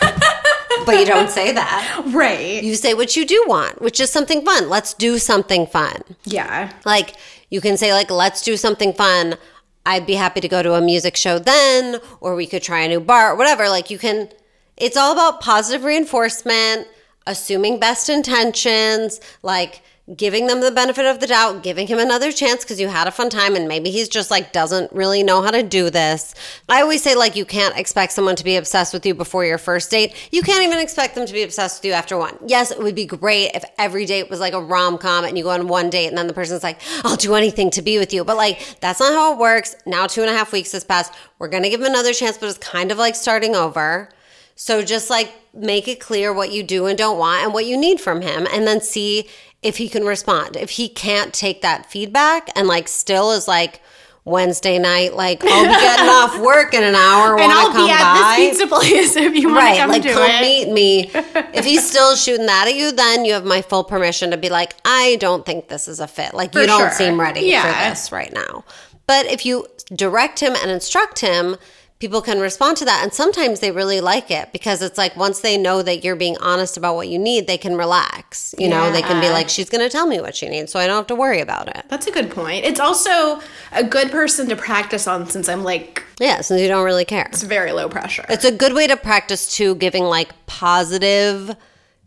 but 0.86 0.98
you 0.98 1.04
don't 1.06 1.30
say 1.30 1.52
that. 1.52 2.02
right. 2.08 2.62
You 2.62 2.74
say 2.74 2.94
what 2.94 3.16
you 3.16 3.24
do 3.26 3.42
want, 3.46 3.80
which 3.80 4.00
is 4.00 4.10
something 4.10 4.44
fun. 4.44 4.68
Let's 4.68 4.94
do 4.94 5.18
something 5.18 5.66
fun. 5.66 6.02
yeah. 6.24 6.72
Like 6.84 7.14
you 7.50 7.60
can 7.60 7.76
say 7.76 7.92
like 7.92 8.10
let's 8.10 8.42
do 8.42 8.56
something 8.56 8.92
fun. 8.92 9.36
I'd 9.84 10.06
be 10.06 10.14
happy 10.14 10.40
to 10.40 10.48
go 10.48 10.62
to 10.62 10.74
a 10.74 10.80
music 10.80 11.16
show 11.16 11.38
then 11.38 12.00
or 12.20 12.34
we 12.34 12.46
could 12.46 12.62
try 12.62 12.80
a 12.80 12.88
new 12.88 13.00
bar 13.00 13.32
or 13.32 13.36
whatever. 13.36 13.68
Like 13.68 13.90
you 13.90 13.98
can 13.98 14.28
it's 14.76 14.96
all 14.96 15.12
about 15.12 15.40
positive 15.40 15.84
reinforcement, 15.84 16.88
assuming 17.26 17.78
best 17.78 18.08
intentions, 18.08 19.20
like 19.42 19.82
giving 20.16 20.48
them 20.48 20.60
the 20.60 20.70
benefit 20.72 21.06
of 21.06 21.20
the 21.20 21.28
doubt, 21.28 21.62
giving 21.62 21.86
him 21.86 22.00
another 22.00 22.32
chance 22.32 22.64
because 22.64 22.80
you 22.80 22.88
had 22.88 23.06
a 23.06 23.12
fun 23.12 23.30
time 23.30 23.54
and 23.54 23.68
maybe 23.68 23.88
he's 23.88 24.08
just 24.08 24.32
like 24.32 24.52
doesn't 24.52 24.92
really 24.92 25.22
know 25.22 25.42
how 25.42 25.50
to 25.50 25.62
do 25.62 25.90
this. 25.90 26.34
I 26.68 26.82
always 26.82 27.02
say 27.02 27.14
like 27.14 27.36
you 27.36 27.44
can't 27.44 27.78
expect 27.78 28.12
someone 28.12 28.34
to 28.34 28.42
be 28.42 28.56
obsessed 28.56 28.92
with 28.92 29.06
you 29.06 29.14
before 29.14 29.44
your 29.44 29.58
first 29.58 29.92
date. 29.92 30.14
You 30.32 30.42
can't 30.42 30.64
even 30.64 30.80
expect 30.80 31.14
them 31.14 31.24
to 31.24 31.32
be 31.32 31.44
obsessed 31.44 31.80
with 31.80 31.86
you 31.86 31.92
after 31.92 32.18
one. 32.18 32.36
Yes, 32.46 32.72
it 32.72 32.80
would 32.80 32.96
be 32.96 33.06
great 33.06 33.52
if 33.54 33.64
every 33.78 34.04
date 34.04 34.28
was 34.28 34.40
like 34.40 34.54
a 34.54 34.60
rom-com 34.60 35.24
and 35.24 35.38
you 35.38 35.44
go 35.44 35.50
on 35.50 35.68
one 35.68 35.88
date 35.88 36.08
and 36.08 36.18
then 36.18 36.26
the 36.26 36.34
person's 36.34 36.64
like, 36.64 36.80
I'll 37.04 37.16
do 37.16 37.36
anything 37.36 37.70
to 37.70 37.82
be 37.82 37.98
with 37.98 38.12
you. 38.12 38.24
But 38.24 38.36
like 38.36 38.80
that's 38.80 38.98
not 38.98 39.12
how 39.12 39.34
it 39.34 39.38
works. 39.38 39.76
Now 39.86 40.08
two 40.08 40.22
and 40.22 40.30
a 40.30 40.34
half 40.34 40.52
weeks 40.52 40.72
has 40.72 40.82
passed. 40.82 41.14
We're 41.38 41.48
gonna 41.48 41.70
give 41.70 41.80
him 41.80 41.86
another 41.86 42.12
chance, 42.12 42.36
but 42.36 42.48
it's 42.48 42.58
kind 42.58 42.90
of 42.90 42.98
like 42.98 43.14
starting 43.14 43.54
over. 43.54 44.08
So 44.56 44.82
just 44.82 45.10
like 45.10 45.32
make 45.54 45.86
it 45.86 46.00
clear 46.00 46.32
what 46.32 46.50
you 46.50 46.62
do 46.62 46.86
and 46.86 46.98
don't 46.98 47.18
want 47.18 47.44
and 47.44 47.54
what 47.54 47.66
you 47.66 47.76
need 47.76 48.00
from 48.00 48.20
him 48.20 48.46
and 48.52 48.66
then 48.66 48.80
see 48.80 49.28
if 49.62 49.76
he 49.78 49.88
can 49.88 50.04
respond. 50.04 50.56
If 50.56 50.70
he 50.70 50.88
can't 50.88 51.32
take 51.32 51.62
that 51.62 51.86
feedback 51.90 52.50
and 52.56 52.66
like 52.68 52.88
still 52.88 53.32
is 53.32 53.46
like 53.46 53.80
Wednesday 54.24 54.78
night, 54.78 55.14
like 55.14 55.40
I'll 55.44 55.64
be 55.64 55.80
getting 55.80 56.08
off 56.08 56.38
work 56.40 56.74
in 56.74 56.82
an 56.84 56.94
hour. 56.94 57.38
and 57.38 57.50
I'll 57.52 57.72
come 57.72 57.86
be 57.86 57.90
at 57.92 58.14
by? 58.14 58.36
this 58.38 58.58
pizza 58.58 58.66
place 58.68 59.16
if 59.16 59.34
you 59.34 59.48
want 59.48 59.58
Right, 59.60 59.74
to 59.74 59.80
come 59.80 59.90
like 59.90 60.02
to 60.02 60.12
come 60.12 60.30
it. 60.30 60.40
meet 60.40 60.72
me. 60.72 61.10
If 61.54 61.64
he's 61.64 61.88
still 61.88 62.14
shooting 62.16 62.46
that 62.46 62.68
at 62.68 62.74
you, 62.74 62.92
then 62.92 63.24
you 63.24 63.32
have 63.34 63.44
my 63.44 63.62
full 63.62 63.84
permission 63.84 64.30
to 64.30 64.36
be 64.36 64.48
like, 64.48 64.74
I 64.84 65.16
don't 65.20 65.44
think 65.46 65.68
this 65.68 65.88
is 65.88 65.98
a 66.00 66.06
fit. 66.06 66.34
Like 66.34 66.54
you 66.54 66.66
don't 66.66 66.78
sure. 66.80 66.90
seem 66.92 67.20
ready 67.20 67.42
Yeah. 67.42 67.62
for 67.84 67.90
this 67.90 68.12
right 68.12 68.32
now. 68.32 68.64
But 69.06 69.26
if 69.26 69.44
you 69.44 69.66
direct 69.94 70.38
him 70.40 70.54
and 70.54 70.70
instruct 70.70 71.18
him, 71.18 71.56
people 72.02 72.20
can 72.20 72.40
respond 72.40 72.76
to 72.76 72.84
that. 72.84 73.00
And 73.04 73.14
sometimes 73.14 73.60
they 73.60 73.70
really 73.70 74.00
like 74.00 74.28
it 74.28 74.52
because 74.52 74.82
it's 74.82 74.98
like 74.98 75.16
once 75.16 75.38
they 75.38 75.56
know 75.56 75.82
that 75.82 76.02
you're 76.02 76.16
being 76.16 76.36
honest 76.38 76.76
about 76.76 76.96
what 76.96 77.06
you 77.06 77.16
need, 77.16 77.46
they 77.46 77.56
can 77.56 77.76
relax. 77.76 78.56
You 78.58 78.68
know, 78.68 78.90
they 78.90 79.02
can 79.02 79.20
be 79.20 79.28
like, 79.30 79.48
she's 79.48 79.70
going 79.70 79.82
to 79.82 79.88
tell 79.88 80.08
me 80.08 80.20
what 80.20 80.34
she 80.34 80.48
needs, 80.48 80.72
so 80.72 80.80
I 80.80 80.88
don't 80.88 80.96
have 80.96 81.06
to 81.06 81.14
worry 81.14 81.38
about 81.38 81.68
it. 81.68 81.84
That's 81.88 82.08
a 82.08 82.10
good 82.10 82.28
point. 82.28 82.64
It's 82.64 82.80
also 82.80 83.40
a 83.70 83.84
good 83.84 84.10
person 84.10 84.48
to 84.48 84.56
practice 84.56 85.06
on 85.06 85.28
since 85.28 85.48
I'm 85.48 85.62
like 85.62 86.02
Yeah, 86.18 86.40
since 86.40 86.60
you 86.60 86.66
don't 86.66 86.84
really 86.84 87.04
care. 87.04 87.28
it's 87.30 87.44
very 87.44 87.70
low 87.70 87.88
pressure. 87.88 88.24
It's 88.28 88.44
a 88.44 88.50
good 88.50 88.72
way 88.72 88.88
to 88.88 88.96
practice 88.96 89.54
too, 89.54 89.76
giving 89.76 90.02
like 90.02 90.30
positive, 90.46 91.54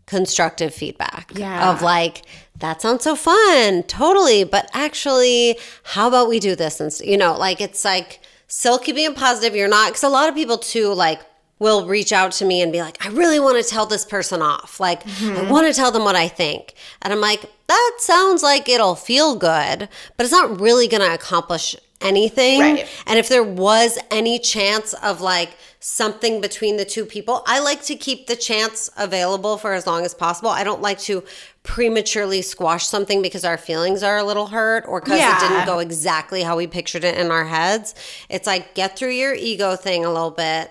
constructive 0.04 0.74
feedback. 0.74 1.32
Yeah. 1.34 1.70
Of 1.70 1.80
like, 1.80 2.20
that 2.58 2.82
sounds 2.82 3.02
so 3.02 3.16
fun, 3.16 3.82
totally. 3.84 4.44
But 4.44 4.68
actually, 4.74 5.58
how 5.84 6.06
about 6.06 6.28
we 6.28 6.38
do 6.38 6.54
this? 6.54 6.80
And 6.80 6.92
you 7.00 7.16
know, 7.16 7.34
like 7.38 7.62
it's 7.62 7.82
like 7.82 8.20
still 8.48 8.78
keeping 8.78 9.04
it 9.04 9.16
positive. 9.16 9.54
You're 9.56 9.68
not 9.68 9.88
because 9.88 10.02
a 10.02 10.08
lot 10.08 10.28
of 10.28 10.34
people 10.34 10.58
too 10.58 10.92
like 10.92 11.20
will 11.58 11.86
reach 11.86 12.12
out 12.12 12.32
to 12.32 12.44
me 12.44 12.60
and 12.60 12.70
be 12.70 12.80
like, 12.80 13.04
I 13.04 13.08
really 13.10 13.40
want 13.40 13.62
to 13.62 13.68
tell 13.68 13.86
this 13.86 14.04
person 14.04 14.42
off. 14.42 14.78
Like, 14.78 15.02
Mm-hmm. 15.04 15.46
I 15.46 15.50
want 15.50 15.66
to 15.66 15.72
tell 15.72 15.90
them 15.90 16.04
what 16.04 16.14
I 16.16 16.28
think. 16.28 16.74
And 17.00 17.12
I'm 17.12 17.20
like, 17.20 17.44
that 17.66 17.94
sounds 17.98 18.42
like 18.42 18.68
it'll 18.68 18.94
feel 18.94 19.36
good, 19.36 19.88
but 20.16 20.24
it's 20.24 20.32
not 20.32 20.60
really 20.60 20.86
going 20.86 21.00
to 21.00 21.14
accomplish 21.14 21.74
anything. 22.02 22.60
Right. 22.60 22.88
And 23.06 23.18
if 23.18 23.28
there 23.30 23.42
was 23.42 23.98
any 24.10 24.38
chance 24.38 24.92
of 24.94 25.20
like 25.22 25.50
something 25.80 26.40
between 26.40 26.76
the 26.76 26.84
two 26.84 27.04
people, 27.04 27.42
I 27.46 27.60
like 27.60 27.82
to 27.84 27.94
keep 27.96 28.26
the 28.26 28.36
chance 28.36 28.90
available 28.96 29.56
for 29.56 29.72
as 29.74 29.86
long 29.86 30.04
as 30.04 30.14
possible. 30.14 30.50
I 30.50 30.64
don't 30.64 30.82
like 30.82 30.98
to 31.00 31.22
prematurely 31.62 32.42
squash 32.42 32.86
something 32.86 33.22
because 33.22 33.44
our 33.44 33.58
feelings 33.58 34.02
are 34.02 34.16
a 34.18 34.24
little 34.24 34.46
hurt 34.48 34.84
or 34.86 35.00
because 35.00 35.18
Yeah. 35.18 35.36
it 35.36 35.40
didn't 35.48 35.66
go 35.66 35.78
exactly 35.80 36.42
how 36.42 36.56
we 36.56 36.66
pictured 36.66 37.04
it 37.04 37.16
in 37.18 37.30
our 37.30 37.44
heads. 37.44 37.94
It's 38.28 38.46
like 38.46 38.74
get 38.74 38.96
through 38.96 39.10
your 39.10 39.34
ego 39.34 39.76
thing 39.76 40.04
a 40.04 40.12
little 40.12 40.30
bit. 40.30 40.70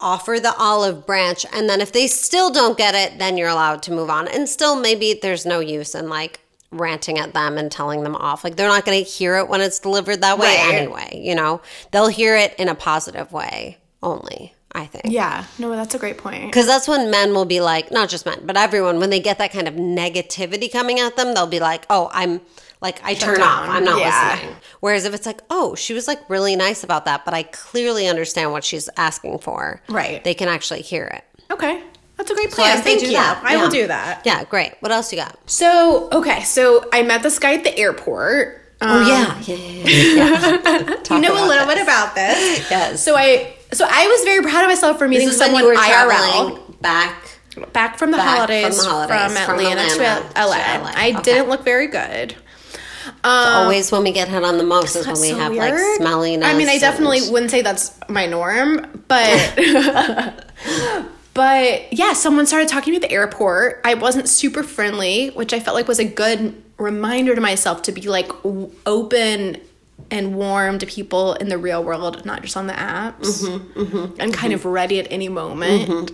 Offer 0.00 0.40
the 0.40 0.54
olive 0.58 1.06
branch, 1.06 1.46
and 1.54 1.68
then 1.70 1.80
if 1.80 1.92
they 1.92 2.08
still 2.08 2.50
don't 2.50 2.76
get 2.76 2.94
it, 2.94 3.18
then 3.18 3.38
you're 3.38 3.48
allowed 3.48 3.82
to 3.84 3.92
move 3.92 4.10
on. 4.10 4.26
And 4.28 4.48
still, 4.48 4.78
maybe 4.78 5.18
there's 5.22 5.46
no 5.46 5.60
use 5.60 5.94
in 5.94 6.08
like 6.10 6.40
ranting 6.72 7.18
at 7.18 7.32
them 7.32 7.56
and 7.56 7.70
telling 7.70 8.02
them 8.02 8.16
off. 8.16 8.42
Like 8.44 8.56
they're 8.56 8.68
not 8.68 8.84
going 8.84 9.02
to 9.02 9.08
hear 9.08 9.36
it 9.36 9.48
when 9.48 9.60
it's 9.60 9.78
delivered 9.78 10.20
that 10.22 10.36
way 10.38 10.48
Right. 10.56 10.74
anyway. 10.74 11.20
You 11.22 11.34
know, 11.36 11.62
they'll 11.92 12.08
hear 12.08 12.36
it 12.36 12.54
in 12.58 12.68
a 12.68 12.74
positive 12.74 13.32
way 13.32 13.78
only. 14.04 14.54
I 14.76 14.86
think. 14.86 15.04
yeah, 15.06 15.44
no, 15.60 15.70
that's 15.70 15.94
a 15.94 16.00
great 16.00 16.18
point. 16.18 16.46
Because 16.46 16.66
that's 16.66 16.88
when 16.88 17.08
men 17.08 17.32
will 17.32 17.44
be 17.44 17.60
like, 17.60 17.92
not 17.92 18.08
just 18.08 18.26
men, 18.26 18.40
but 18.44 18.56
everyone, 18.56 18.98
when 18.98 19.08
they 19.08 19.20
get 19.20 19.38
that 19.38 19.52
kind 19.52 19.68
of 19.68 19.74
negativity 19.74 20.70
coming 20.70 20.98
at 20.98 21.14
them, 21.16 21.32
they'll 21.32 21.46
be 21.46 21.60
like, 21.60 21.86
oh, 21.90 22.10
I'm 22.12 22.40
like, 22.80 23.00
I 23.04 23.14
turn 23.14 23.40
off. 23.40 23.68
I'm 23.68 23.84
not 23.84 24.00
Yeah. 24.00 24.32
listening. 24.34 24.56
Whereas 24.80 25.04
if 25.04 25.14
it's 25.14 25.26
like, 25.26 25.42
oh, 25.48 25.76
she 25.76 25.94
was 25.94 26.08
like 26.08 26.28
really 26.28 26.56
nice 26.56 26.82
about 26.82 27.04
that, 27.04 27.24
but 27.24 27.32
I 27.34 27.44
clearly 27.44 28.08
understand 28.08 28.50
what 28.50 28.64
she's 28.64 28.88
asking 28.96 29.38
for. 29.38 29.80
Right. 29.88 30.24
They 30.24 30.34
can 30.34 30.48
actually 30.48 30.82
hear 30.82 31.04
it. 31.04 31.24
Okay, 31.52 31.80
that's 32.16 32.32
a 32.32 32.34
great 32.34 32.50
So 32.50 32.56
plan. 32.56 32.78
I 32.78 32.80
Thank 32.80 32.98
do 32.98 33.06
you. 33.06 33.12
that. 33.12 33.42
I 33.44 33.54
Yeah. 33.54 33.62
will 33.62 33.70
do 33.70 33.86
that. 33.86 34.22
Yeah, 34.26 34.42
great. 34.42 34.72
What 34.80 34.90
else 34.90 35.12
you 35.12 35.18
got? 35.18 35.38
So 35.48 36.08
okay, 36.10 36.42
so 36.42 36.88
I 36.92 37.02
met 37.02 37.22
this 37.22 37.38
guy 37.38 37.54
at 37.54 37.62
the 37.62 37.78
airport. 37.78 38.60
Um, 38.80 38.90
Oh, 38.90 39.08
yeah. 39.08 39.40
Yeah, 39.46 39.56
yeah, 39.56 39.86
yeah. 39.86 40.88
you 41.14 41.20
know 41.20 41.32
a 41.32 41.46
little 41.46 41.66
bit 41.68 41.80
about 41.80 42.16
this. 42.16 42.68
Yes. 42.70 43.04
So 43.04 43.14
I 43.16 43.54
so 43.74 43.86
I 43.88 44.06
was 44.06 44.24
very 44.24 44.42
proud 44.42 44.62
of 44.62 44.68
myself 44.68 44.98
for 44.98 45.06
meeting 45.08 45.26
This 45.28 45.36
is 45.36 45.40
when 45.40 45.54
someone 45.54 45.76
IRL. 45.76 46.80
back. 46.80 47.22
back 47.72 47.98
from 47.98 48.10
the 48.10 48.16
Back 48.16 48.26
from 48.26 48.36
holidays 48.36 48.82
the 48.82 48.88
holidays, 48.88 49.38
from 49.38 49.44
from 49.46 49.58
Atlanta, 49.60 49.80
Atlanta 49.82 50.24
to 50.34 50.40
LA. 50.40 50.54
to 50.56 50.82
LA. 50.82 50.92
I 50.96 51.10
Okay. 51.10 51.22
didn't 51.22 51.48
look 51.48 51.64
very 51.64 51.86
good. 51.86 52.34
Um, 53.22 53.30
Always 53.64 53.92
when 53.92 54.02
we 54.02 54.12
get 54.12 54.28
hit 54.28 54.42
on 54.44 54.56
the 54.58 54.64
most 54.64 54.96
is 54.96 55.06
when 55.06 55.20
we 55.20 55.28
so 55.30 55.36
have 55.36 55.52
like 55.54 55.74
smelliness. 55.98 56.44
I 56.46 56.54
mean, 56.54 56.68
I 56.68 56.78
definitely 56.78 57.18
and- 57.18 57.32
wouldn't 57.32 57.50
say 57.50 57.60
that's 57.62 57.92
my 58.08 58.26
norm, 58.26 59.02
but 59.08 59.54
but 61.34 61.92
yeah, 61.92 62.12
someone 62.12 62.46
started 62.46 62.68
talking 62.68 62.86
to 62.86 62.90
me 62.92 62.96
at 62.96 63.02
the 63.02 63.10
airport. 63.14 63.80
I 63.84 63.94
wasn't 63.94 64.28
super 64.28 64.62
friendly, 64.62 65.28
which 65.28 65.52
I 65.52 65.60
felt 65.60 65.74
like 65.74 65.88
was 65.88 65.98
a 65.98 66.04
good 66.04 66.60
reminder 66.78 67.34
to 67.34 67.40
myself 67.40 67.82
to 67.82 67.92
be 67.92 68.02
like 68.02 68.30
open 68.86 69.60
and 70.10 70.34
warm 70.36 70.78
to 70.78 70.86
people 70.86 71.34
in 71.34 71.48
the 71.48 71.58
real 71.58 71.82
world, 71.82 72.24
not 72.24 72.42
just 72.42 72.56
on 72.56 72.66
the 72.66 72.72
apps. 72.74 73.42
Mm-hmm, 73.44 74.20
I'm 74.20 74.32
kind 74.32 74.52
of 74.52 74.64
ready 74.64 74.98
at 75.00 75.06
any 75.10 75.28
moment. 75.28 76.10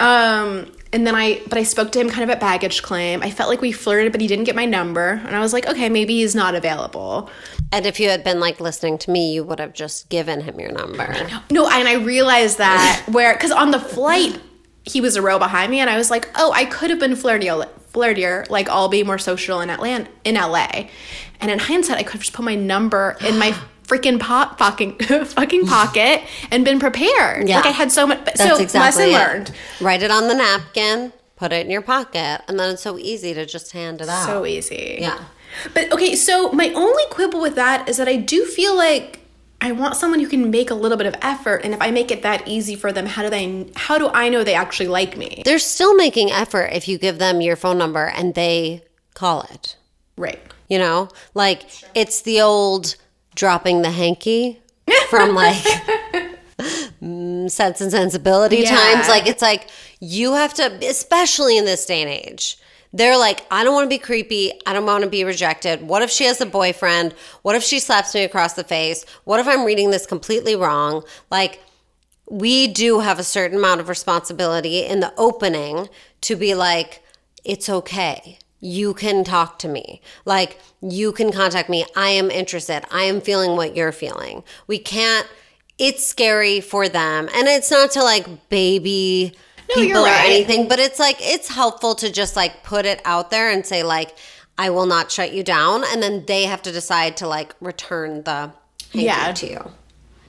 Um, 0.00 0.70
and 0.92 1.06
then 1.06 1.14
I, 1.14 1.40
but 1.48 1.56
I 1.56 1.62
spoke 1.62 1.92
to 1.92 2.00
him 2.00 2.10
kind 2.10 2.24
of 2.24 2.30
at 2.30 2.40
baggage 2.40 2.82
claim. 2.82 3.22
I 3.22 3.30
felt 3.30 3.48
like 3.48 3.60
we 3.60 3.70
flirted, 3.72 4.10
but 4.12 4.20
he 4.20 4.26
didn't 4.26 4.44
get 4.44 4.56
my 4.56 4.64
number, 4.64 5.20
and 5.24 5.36
I 5.36 5.40
was 5.40 5.52
like, 5.52 5.66
okay, 5.68 5.88
maybe 5.88 6.14
he's 6.14 6.34
not 6.34 6.54
available. 6.54 7.30
And 7.72 7.86
if 7.86 8.00
you 8.00 8.08
had 8.08 8.24
been 8.24 8.40
like 8.40 8.60
listening 8.60 8.98
to 8.98 9.10
me, 9.10 9.32
you 9.32 9.44
would 9.44 9.60
have 9.60 9.72
just 9.72 10.08
given 10.08 10.40
him 10.40 10.58
your 10.58 10.72
number. 10.72 11.04
No, 11.50 11.68
and 11.68 11.86
I 11.86 11.94
realized 11.94 12.58
that 12.58 13.04
where 13.10 13.32
because 13.34 13.52
on 13.52 13.70
the 13.70 13.78
flight 13.80 14.40
he 14.84 15.00
was 15.00 15.14
a 15.14 15.22
row 15.22 15.38
behind 15.38 15.70
me, 15.70 15.78
and 15.78 15.88
I 15.88 15.96
was 15.96 16.10
like, 16.10 16.28
oh, 16.34 16.52
I 16.52 16.64
could 16.64 16.90
have 16.90 16.98
been 16.98 17.12
flirtier, 17.12 17.68
flirtier, 17.92 18.48
like 18.50 18.68
I'll 18.68 18.88
be 18.88 19.04
more 19.04 19.18
social 19.18 19.60
in 19.60 19.70
Atlanta, 19.70 20.10
in 20.24 20.34
LA. 20.34 20.88
And 21.40 21.50
in 21.50 21.58
hindsight, 21.58 21.98
I 21.98 22.02
could 22.02 22.12
have 22.12 22.20
just 22.22 22.32
put 22.32 22.44
my 22.44 22.54
number 22.54 23.16
in 23.20 23.38
my 23.38 23.52
freaking 23.84 24.20
pot 24.20 24.58
fucking 24.58 24.98
fucking 25.24 25.66
pocket 25.66 26.22
and 26.50 26.64
been 26.64 26.78
prepared. 26.78 27.48
Yeah. 27.48 27.56
Like 27.56 27.66
I 27.66 27.70
had 27.70 27.90
so 27.90 28.06
much. 28.06 28.24
That's 28.24 28.42
so 28.42 28.58
exactly 28.58 29.06
lesson 29.06 29.08
it. 29.08 29.12
learned. 29.12 29.52
Write 29.80 30.02
it 30.02 30.10
on 30.10 30.28
the 30.28 30.34
napkin, 30.34 31.12
put 31.36 31.52
it 31.52 31.64
in 31.66 31.70
your 31.70 31.82
pocket, 31.82 32.42
and 32.48 32.58
then 32.58 32.74
it's 32.74 32.82
so 32.82 32.98
easy 32.98 33.34
to 33.34 33.46
just 33.46 33.72
hand 33.72 34.00
it 34.00 34.08
out. 34.08 34.26
So 34.26 34.46
easy. 34.46 34.98
Yeah. 35.00 35.22
But 35.74 35.92
okay, 35.92 36.14
so 36.14 36.52
my 36.52 36.68
only 36.74 37.02
quibble 37.10 37.40
with 37.40 37.56
that 37.56 37.88
is 37.88 37.96
that 37.96 38.06
I 38.06 38.16
do 38.16 38.44
feel 38.44 38.76
like 38.76 39.20
I 39.60 39.72
want 39.72 39.96
someone 39.96 40.20
who 40.20 40.28
can 40.28 40.50
make 40.50 40.70
a 40.70 40.74
little 40.74 40.96
bit 40.96 41.06
of 41.06 41.14
effort, 41.20 41.62
and 41.64 41.74
if 41.74 41.82
I 41.82 41.90
make 41.90 42.10
it 42.10 42.22
that 42.22 42.46
easy 42.48 42.76
for 42.76 42.92
them, 42.92 43.06
how 43.06 43.22
do 43.22 43.30
they? 43.30 43.66
How 43.76 43.98
do 43.98 44.08
I 44.08 44.28
know 44.28 44.42
they 44.42 44.54
actually 44.54 44.88
like 44.88 45.16
me? 45.16 45.42
They're 45.44 45.58
still 45.58 45.94
making 45.94 46.30
effort 46.30 46.70
if 46.72 46.88
you 46.88 46.96
give 46.98 47.18
them 47.18 47.40
your 47.40 47.56
phone 47.56 47.76
number 47.76 48.06
and 48.06 48.34
they 48.34 48.84
call 49.14 49.42
it. 49.42 49.76
Right. 50.16 50.40
You 50.70 50.78
know, 50.78 51.08
like 51.34 51.64
it's 51.94 52.22
the 52.22 52.40
old 52.40 52.96
dropping 53.34 53.82
the 53.82 53.90
hanky 53.90 54.62
from 55.08 55.34
like 55.44 55.62
mm, 57.02 57.50
Sense 57.50 57.80
and 57.80 57.90
Sensibility 57.90 58.58
Yeah. 58.58 58.76
times. 58.76 59.08
Like 59.08 59.26
it's 59.26 59.42
like 59.42 59.68
you 60.00 60.34
have 60.34 60.54
to, 60.54 60.64
especially 60.88 61.58
in 61.58 61.64
this 61.66 61.84
day 61.84 62.00
and 62.00 62.10
age. 62.10 62.56
They're 62.92 63.16
like, 63.16 63.46
I 63.52 63.62
don't 63.62 63.74
want 63.74 63.84
to 63.84 63.88
be 63.88 63.98
creepy. 63.98 64.52
I 64.66 64.72
don't 64.72 64.84
want 64.84 65.04
to 65.04 65.10
be 65.10 65.22
rejected. 65.22 65.82
What 65.82 66.02
if 66.02 66.10
she 66.10 66.24
has 66.24 66.40
a 66.40 66.46
boyfriend? 66.46 67.12
What 67.42 67.54
if 67.54 67.62
she 67.62 67.78
slaps 67.78 68.14
me 68.14 68.24
across 68.24 68.54
the 68.54 68.64
face? 68.64 69.04
What 69.24 69.38
if 69.38 69.46
I'm 69.46 69.64
reading 69.64 69.90
this 69.92 70.06
completely 70.06 70.56
wrong? 70.56 71.04
Like, 71.30 71.62
we 72.28 72.66
do 72.66 72.98
have 72.98 73.20
a 73.20 73.24
certain 73.24 73.58
amount 73.58 73.80
of 73.80 73.88
responsibility 73.88 74.84
in 74.84 74.98
the 74.98 75.12
opening 75.16 75.88
to 76.22 76.34
be 76.34 76.54
like, 76.54 77.02
it's 77.44 77.68
okay. 77.68 78.38
You 78.60 78.94
can 78.94 79.24
talk 79.24 79.58
to 79.60 79.68
me. 79.68 80.00
Like, 80.24 80.58
you 80.82 81.12
can 81.12 81.32
contact 81.32 81.68
me. 81.68 81.84
I 81.96 82.10
am 82.10 82.30
interested. 82.30 82.84
I 82.90 83.04
am 83.04 83.20
feeling 83.20 83.56
what 83.56 83.74
you're 83.74 83.92
feeling. 83.92 84.44
We 84.66 84.78
can't, 84.78 85.26
it's 85.78 86.06
scary 86.06 86.60
for 86.60 86.88
them. 86.88 87.28
And 87.34 87.48
it's 87.48 87.70
not 87.70 87.90
to 87.92 88.02
like 88.02 88.48
baby 88.50 89.32
No, 89.68 89.74
people 89.82 90.04
or 90.04 90.08
anything, 90.08 90.68
but 90.68 90.78
it's 90.78 90.98
like, 90.98 91.16
it's 91.20 91.48
helpful 91.48 91.94
to 91.96 92.12
just 92.12 92.36
like 92.36 92.62
put 92.62 92.84
it 92.84 93.00
out 93.04 93.30
there 93.30 93.50
and 93.50 93.64
say, 93.64 93.82
like, 93.82 94.16
I 94.58 94.68
will 94.68 94.86
not 94.86 95.10
shut 95.10 95.32
you 95.32 95.42
down. 95.42 95.84
And 95.90 96.02
then 96.02 96.24
they 96.26 96.44
have 96.44 96.60
to 96.62 96.72
decide 96.72 97.16
to 97.18 97.26
like 97.26 97.54
return 97.60 98.24
the 98.24 98.52
Yeah. 98.92 99.32
to 99.32 99.46
you. 99.48 99.70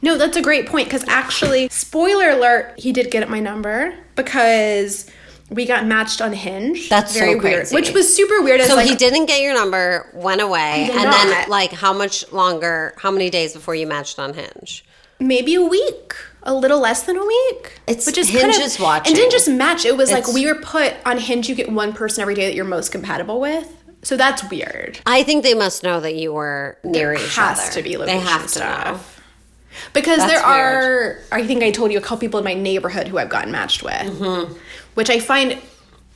No, 0.02 0.18
that's 0.18 0.38
a 0.38 0.42
great 0.42 0.68
point 0.68 0.88
because 0.88 1.08
actually, 1.08 1.68
spoiler 1.70 2.30
alert, 2.30 2.74
he 2.80 2.92
did 2.92 3.12
get 3.12 3.30
my 3.30 3.40
number 3.40 3.94
because 4.16 5.08
we 5.52 5.66
got 5.66 5.86
matched 5.86 6.22
on 6.22 6.34
Hinge. 6.34 6.90
That's 6.90 7.14
so 7.14 7.20
very 7.20 7.36
weird, 7.36 7.70
which 7.70 7.92
was 7.92 8.14
super 8.16 8.42
weird. 8.42 8.62
As 8.62 8.68
So 8.70 8.76
like, 8.76 8.88
he 8.90 8.96
didn't 8.96 9.26
get 9.28 9.42
your 9.42 9.54
number, 9.54 10.10
went 10.14 10.42
away, 10.42 10.88
and 10.92 11.04
not. 11.04 11.12
then 11.28 11.50
like 11.50 11.72
how 11.74 11.94
much 11.94 12.32
longer? 12.32 12.94
How 12.98 13.12
many 13.12 13.30
days 13.30 13.54
before 13.54 13.76
you 13.76 13.86
matched 13.86 14.18
on 14.18 14.34
Hinge? 14.34 14.84
maybe 15.20 15.54
a 15.54 15.62
week, 15.62 16.16
a 16.42 16.52
little 16.52 16.80
less 16.80 17.04
than 17.04 17.16
a 17.16 17.24
week. 17.24 17.80
It's- 17.86 18.08
which 18.08 18.18
is 18.18 18.28
Hinge 18.30 18.42
kind 18.42 18.56
of, 18.56 18.62
is 18.62 18.80
watching. 18.80 19.12
And 19.12 19.16
didn't 19.16 19.32
just 19.32 19.48
match. 19.48 19.86
It 19.86 19.96
was 19.96 20.12
like 20.12 20.28
we 20.28 20.48
were 20.48 20.56
put 20.56 20.96
on 21.06 21.20
Hinge. 21.20 21.48
You 21.48 21.54
get 21.54 21.72
one 21.72 21.94
person 21.94 22.24
every 22.24 22.34
day 22.34 22.46
that 22.48 22.56
you're 22.56 22.66
most 22.66 22.92
compatible 22.92 23.40
with. 23.40 23.68
So 24.02 24.18
that's 24.18 24.44
weird. 24.50 25.00
I 25.06 25.22
think 25.22 25.44
they 25.44 25.54
must 25.54 25.84
know 25.84 26.00
that 26.00 26.16
you 26.16 26.34
were 26.34 26.80
near 26.84 27.14
each 27.14 27.36
Has 27.36 27.60
other. 27.60 27.72
to 27.74 27.84
be 27.84 27.92
They 27.92 27.98
location 27.98 28.26
have 28.26 28.48
to 28.54 28.60
know. 28.60 28.66
stuff. 28.66 29.22
Because 29.94 30.18
That's 30.18 30.32
there 30.34 30.42
are, 30.44 31.20
I 31.32 31.46
think 31.46 31.62
I 31.64 31.70
told 31.72 31.92
you 31.92 32.00
a 32.00 32.02
couple 32.02 32.18
people 32.18 32.40
in 32.40 32.44
my 32.44 32.56
neighborhood 32.56 33.08
who 33.08 33.20
I've 33.20 33.30
gotten 33.30 33.52
matched 33.52 33.84
with, 33.84 33.94
Mm-hmm. 33.94 34.54
Which 34.96 35.10
I 35.10 35.20
find 35.20 35.58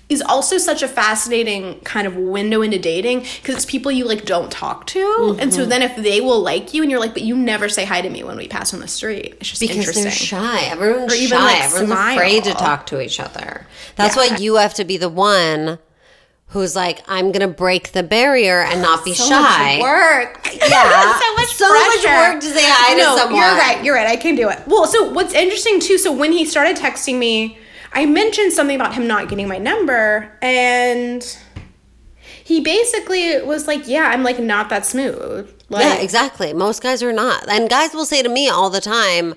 is 0.07 0.21
also 0.21 0.59
such 0.59 0.83
a 0.83 0.87
fascinating 0.87 1.79
kind 1.79 2.05
of 2.05 2.15
window 2.15 2.61
into 2.61 2.77
dating 2.77 3.21
because 3.21 3.55
it's 3.55 3.65
people 3.65 3.91
you 3.91 4.05
like 4.05 4.23
don't 4.23 4.51
talk 4.51 4.85
to, 4.85 4.99
and 5.39 5.49
Mm-hmm. 5.49 5.49
so 5.49 5.65
then 5.65 5.81
if 5.81 5.95
they 5.95 6.21
will 6.21 6.39
like 6.41 6.75
you, 6.75 6.83
and 6.83 6.91
you're 6.91 6.99
like, 6.99 7.13
but 7.13 7.23
you 7.23 7.35
never 7.35 7.69
say 7.69 7.85
hi 7.85 8.01
to 8.01 8.09
me 8.11 8.23
when 8.23 8.37
we 8.37 8.47
pass 8.47 8.71
on 8.73 8.81
the 8.81 8.87
street, 8.87 9.35
it's 9.39 9.49
just 9.49 9.59
because 9.61 9.77
interesting. 9.77 10.03
they're 10.03 10.11
shy. 10.11 10.59
Everyone's 10.65 11.11
Or 11.11 11.15
even, 11.15 11.37
shy. 11.39 11.43
like, 11.43 11.63
Everyone's 11.63 11.89
smile. 11.91 12.15
afraid 12.17 12.43
to 12.43 12.53
talk 12.53 12.85
to 12.87 13.01
each 13.01 13.19
other. 13.19 13.65
That's 13.95 14.15
Yeah. 14.15 14.29
why 14.29 14.37
you 14.37 14.57
have 14.57 14.75
to 14.75 14.85
be 14.85 14.97
the 14.97 15.09
one 15.09 15.79
who's 16.49 16.75
like, 16.75 17.01
I'm 17.07 17.31
gonna 17.31 17.47
break 17.47 17.93
the 17.93 18.03
barrier 18.03 18.61
and 18.61 18.83
not 18.83 19.03
be 19.03 19.15
so 19.15 19.27
shy. 19.27 19.77
much 19.79 19.81
work. 19.81 20.47
Yeah. 20.69 21.19
so 21.19 21.35
much 21.35 21.47
So 21.55 21.67
much 21.73 22.05
work 22.05 22.41
to 22.41 22.47
say 22.53 22.61
hi 22.63 22.93
to 22.93 22.97
no, 23.01 23.17
someone. 23.17 23.41
You're 23.41 23.55
right. 23.57 23.83
You're 23.83 23.95
right. 23.95 24.07
I 24.07 24.15
can 24.17 24.35
do 24.35 24.49
it. 24.49 24.59
Well, 24.67 24.85
so 24.85 25.11
what's 25.11 25.33
interesting 25.33 25.79
too? 25.79 25.97
So 25.97 26.11
when 26.11 26.31
he 26.31 26.45
started 26.45 26.77
texting 26.77 27.17
me, 27.17 27.57
I 27.95 28.05
mentioned 28.05 28.51
something 28.53 28.75
about 28.75 28.93
him 28.93 29.07
not 29.07 29.29
getting 29.29 29.47
my 29.47 29.57
number, 29.57 30.37
and 30.41 31.25
he 32.43 32.59
basically 32.61 33.41
was 33.41 33.67
like, 33.67 33.87
"Yeah, 33.87 34.09
I'm 34.09 34.21
like 34.21 34.37
not 34.37 34.69
that 34.69 34.85
smooth." 34.85 35.49
Like, 35.69 35.83
yeah, 35.83 35.95
exactly. 35.95 36.53
Most 36.53 36.83
guys 36.83 37.01
are 37.01 37.13
not. 37.13 37.49
And 37.49 37.69
guys 37.69 37.93
will 37.93 38.05
say 38.05 38.21
to 38.21 38.29
me 38.29 38.49
all 38.49 38.69
the 38.69 38.81
time, 38.81 39.33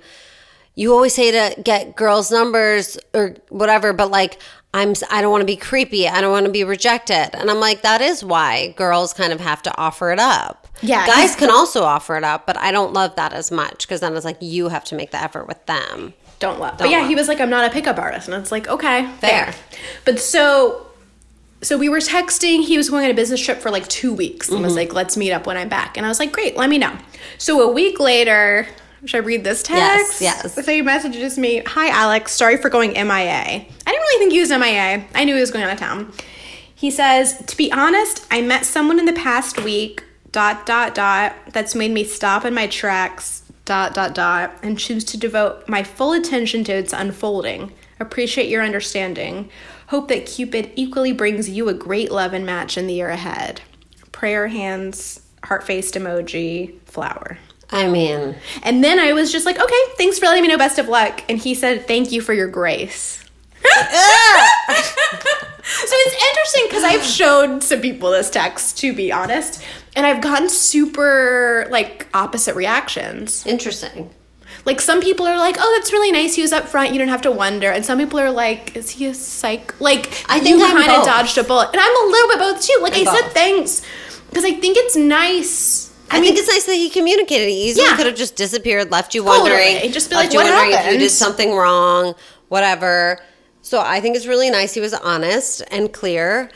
you 0.74 0.92
always 0.92 1.14
say 1.14 1.30
to 1.30 1.61
get 1.62 1.96
girls' 1.96 2.30
numbers 2.30 2.98
or 3.14 3.36
whatever, 3.48 3.92
but 3.92 4.11
like, 4.11 4.38
I'm 4.74 4.94
I 5.11 5.22
don't 5.22 5.30
want 5.30 5.42
to 5.42 5.46
be 5.46 5.56
creepy. 5.56 6.09
I 6.09 6.20
don't 6.20 6.32
want 6.32 6.46
to 6.46 6.52
be 6.52 6.64
rejected. 6.64 7.30
And 7.34 7.50
I'm 7.50 7.61
like, 7.61 7.82
that 7.82 8.00
is 8.00 8.22
why 8.22 8.74
girls 8.76 9.14
kind 9.14 9.32
of 9.32 9.40
have 9.40 9.62
to 9.62 9.78
offer 9.78 10.11
it 10.12 10.18
up. 10.18 10.66
Yeah, 10.82 11.06
Guys 11.06 11.34
can 11.34 11.50
also 11.50 11.82
offer 11.82 12.16
it 12.16 12.24
up, 12.24 12.46
but 12.46 12.56
I 12.56 12.70
don't 12.70 12.92
love 12.92 13.16
that 13.16 13.32
as 13.32 13.50
much 13.50 13.86
because 13.86 14.00
then 14.00 14.14
it's 14.14 14.24
like 14.24 14.36
you 14.40 14.68
have 14.68 14.84
to 14.84 14.94
make 14.94 15.11
the 15.11 15.20
effort 15.20 15.48
with 15.48 15.64
them. 15.66 16.14
Don't 16.39 16.61
love. 16.61 16.78
Don't 16.78 16.86
but 16.86 16.91
yeah, 16.91 16.99
love. 17.01 17.09
he 17.09 17.14
was 17.14 17.28
like, 17.28 17.41
"I'm 17.41 17.51
not 17.51 17.64
a 17.64 17.70
pickup 17.72 17.99
artist," 17.99 18.28
and 18.28 18.36
it's 18.41 18.53
like, 18.53 18.68
okay, 18.68 19.07
Fair. 19.20 19.55
But 20.05 20.18
so, 20.20 20.86
so 21.62 21.76
we 21.76 21.89
were 21.89 21.99
texting. 21.99 22.64
He 22.64 22.76
was 22.76 22.89
going 22.91 23.05
on 23.05 23.11
a 23.11 23.14
business 23.14 23.45
trip 23.45 23.59
for 23.59 23.70
like 23.70 23.86
two 23.89 24.12
weeks, 24.12 24.49
and 24.49 24.61
was 24.62 24.70
Mm-hmm. 24.72 24.78
like, 24.78 24.93
"Let's 24.95 25.16
meet 25.16 25.32
up 25.32 25.47
when 25.47 25.57
I'm 25.57 25.68
back." 25.68 25.97
And 25.97 26.07
I 26.07 26.09
was 26.09 26.18
like, 26.18 26.32
"Great, 26.32 26.57
let 26.57 26.70
me 26.70 26.78
know." 26.78 26.97
So 27.39 27.61
a 27.68 27.72
week 27.72 28.01
later. 28.01 28.66
Should 29.05 29.22
I 29.22 29.26
read 29.26 29.45
this 29.45 29.62
text? 29.62 30.20
Yes, 30.20 30.45
yes. 30.45 30.55
So 30.55 30.72
he 30.72 30.82
messages 30.82 31.39
me, 31.39 31.62
Hi 31.64 31.89
Alex, 31.89 32.32
sorry 32.32 32.57
for 32.57 32.68
going 32.68 32.95
MIA. 32.95 33.05
I 33.07 33.64
didn't 33.86 34.01
really 34.01 34.18
think 34.18 34.32
he 34.32 34.41
was 34.41 34.51
MIA. 34.51 35.05
I 35.14 35.22
knew 35.24 35.34
he 35.36 35.41
was 35.41 35.53
going 35.53 35.62
out 35.64 35.72
of 35.72 35.78
town. 35.78 36.12
He 36.74 36.91
says, 36.91 37.39
To 37.47 37.57
be 37.57 37.70
honest, 37.70 38.26
I 38.28 38.41
met 38.41 38.66
someone 38.66 38.99
in 38.99 39.05
the 39.05 39.12
past 39.12 39.62
week, 39.62 40.03
dot, 40.32 40.66
dot, 40.66 40.97
dot, 40.97 41.36
that's 41.53 41.76
made 41.76 41.93
me 41.93 42.03
stop 42.03 42.45
in 42.45 42.55
my 42.55 42.66
tracks, 42.66 43.45
dot, 43.68 43.92
dot, 43.92 44.14
dot, 44.14 44.58
and 44.62 44.78
choose 44.78 45.04
to 45.04 45.18
devote 45.18 45.68
my 45.68 45.82
full 45.82 46.12
attention 46.12 46.64
to 46.64 46.72
its 46.72 46.94
unfolding. 46.94 47.70
Appreciate 48.00 48.48
your 48.48 48.62
understanding. 48.64 49.50
Hope 49.88 50.08
that 50.08 50.24
Cupid 50.24 50.72
equally 50.74 51.12
brings 51.12 51.50
you 51.50 51.68
a 51.68 51.74
great 51.74 52.10
love 52.10 52.32
and 52.32 52.46
match 52.46 52.78
in 52.78 52.86
the 52.86 52.94
year 52.94 53.10
ahead. 53.10 53.60
Prayer 54.10 54.48
hands, 54.48 55.20
heart 55.44 55.64
faced 55.64 55.94
emoji, 55.94 56.80
flower. 56.86 57.36
I 57.70 57.88
mean, 57.90 58.36
And 58.62 58.82
then 58.82 58.98
I 58.98 59.12
was 59.12 59.30
just 59.30 59.44
like, 59.44 59.60
okay, 59.60 59.82
thanks 59.98 60.18
for 60.18 60.24
letting 60.24 60.40
me 60.40 60.48
know. 60.48 60.56
Best 60.56 60.78
of 60.78 60.88
luck. 60.88 61.22
And 61.28 61.38
he 61.38 61.54
said, 61.54 61.86
thank 61.86 62.10
you 62.10 62.22
for 62.22 62.32
your 62.32 62.48
grace. 62.48 63.22
so 65.68 65.94
it's 65.96 66.24
interesting 66.30 66.64
because 66.68 66.84
I've 66.84 67.04
showed 67.04 67.62
some 67.62 67.80
people 67.80 68.10
this 68.10 68.30
text, 68.30 68.78
to 68.78 68.92
be 68.94 69.12
honest, 69.12 69.62
and 69.94 70.06
I've 70.06 70.20
gotten 70.20 70.48
super 70.48 71.66
like 71.70 72.06
opposite 72.14 72.54
reactions. 72.54 73.44
interesting. 73.46 74.10
Like 74.64 74.80
some 74.80 75.00
people 75.00 75.26
are 75.26 75.36
like, 75.38 75.56
"Oh, 75.58 75.74
that's 75.78 75.92
really 75.92 76.10
nice. 76.12 76.34
He 76.34 76.42
was 76.42 76.52
up 76.52 76.68
front. 76.68 76.92
You 76.92 76.98
don't 76.98 77.08
have 77.08 77.22
to 77.22 77.30
wonder." 77.30 77.70
And 77.70 77.84
some 77.86 77.98
people 77.98 78.18
are 78.18 78.30
like, 78.30 78.76
"Is 78.76 78.90
he 78.90 79.06
a 79.06 79.14
psych?" 79.14 79.78
Like 79.80 80.06
I 80.28 80.40
think 80.40 80.58
you 80.58 80.64
kind 80.66 80.90
of 80.90 81.04
dodged 81.04 81.38
a 81.38 81.44
bullet, 81.44 81.68
and 81.72 81.80
I'm 81.80 81.96
a 81.96 82.10
little 82.10 82.28
bit 82.28 82.38
both 82.38 82.62
too. 82.62 82.78
Like 82.82 82.94
I'm 82.96 83.06
I 83.08 83.14
said, 83.14 83.22
both. 83.22 83.32
thanks 83.34 83.82
because 84.28 84.44
I 84.44 84.52
think 84.52 84.76
it's 84.76 84.96
nice. 84.96 85.90
I, 86.10 86.20
think 86.20 86.38
it's 86.38 86.48
nice 86.48 86.64
that 86.64 86.74
he 86.74 86.88
communicated. 86.90 87.48
He 87.50 87.68
easily 87.68 87.86
Yeah. 87.86 87.96
could 87.96 88.06
have 88.06 88.16
just 88.16 88.34
disappeared, 88.34 88.90
left 88.90 89.14
you 89.14 89.22
Totally. 89.24 89.50
wondering, 89.50 89.92
Just 89.92 90.08
be 90.10 90.16
like, 90.16 90.32
"What 90.32 90.44
wondering 90.50 90.72
if 90.72 90.92
you 90.92 90.98
did 90.98 91.10
something 91.10 91.54
wrong, 91.54 92.14
whatever. 92.48 93.18
So 93.68 93.80
I 93.80 94.00
think 94.00 94.16
it's 94.16 94.26
really 94.26 94.48
nice 94.48 94.72
he 94.72 94.80
was 94.80 94.94
honest 94.94 95.62
and 95.70 95.92
clear. 95.92 96.50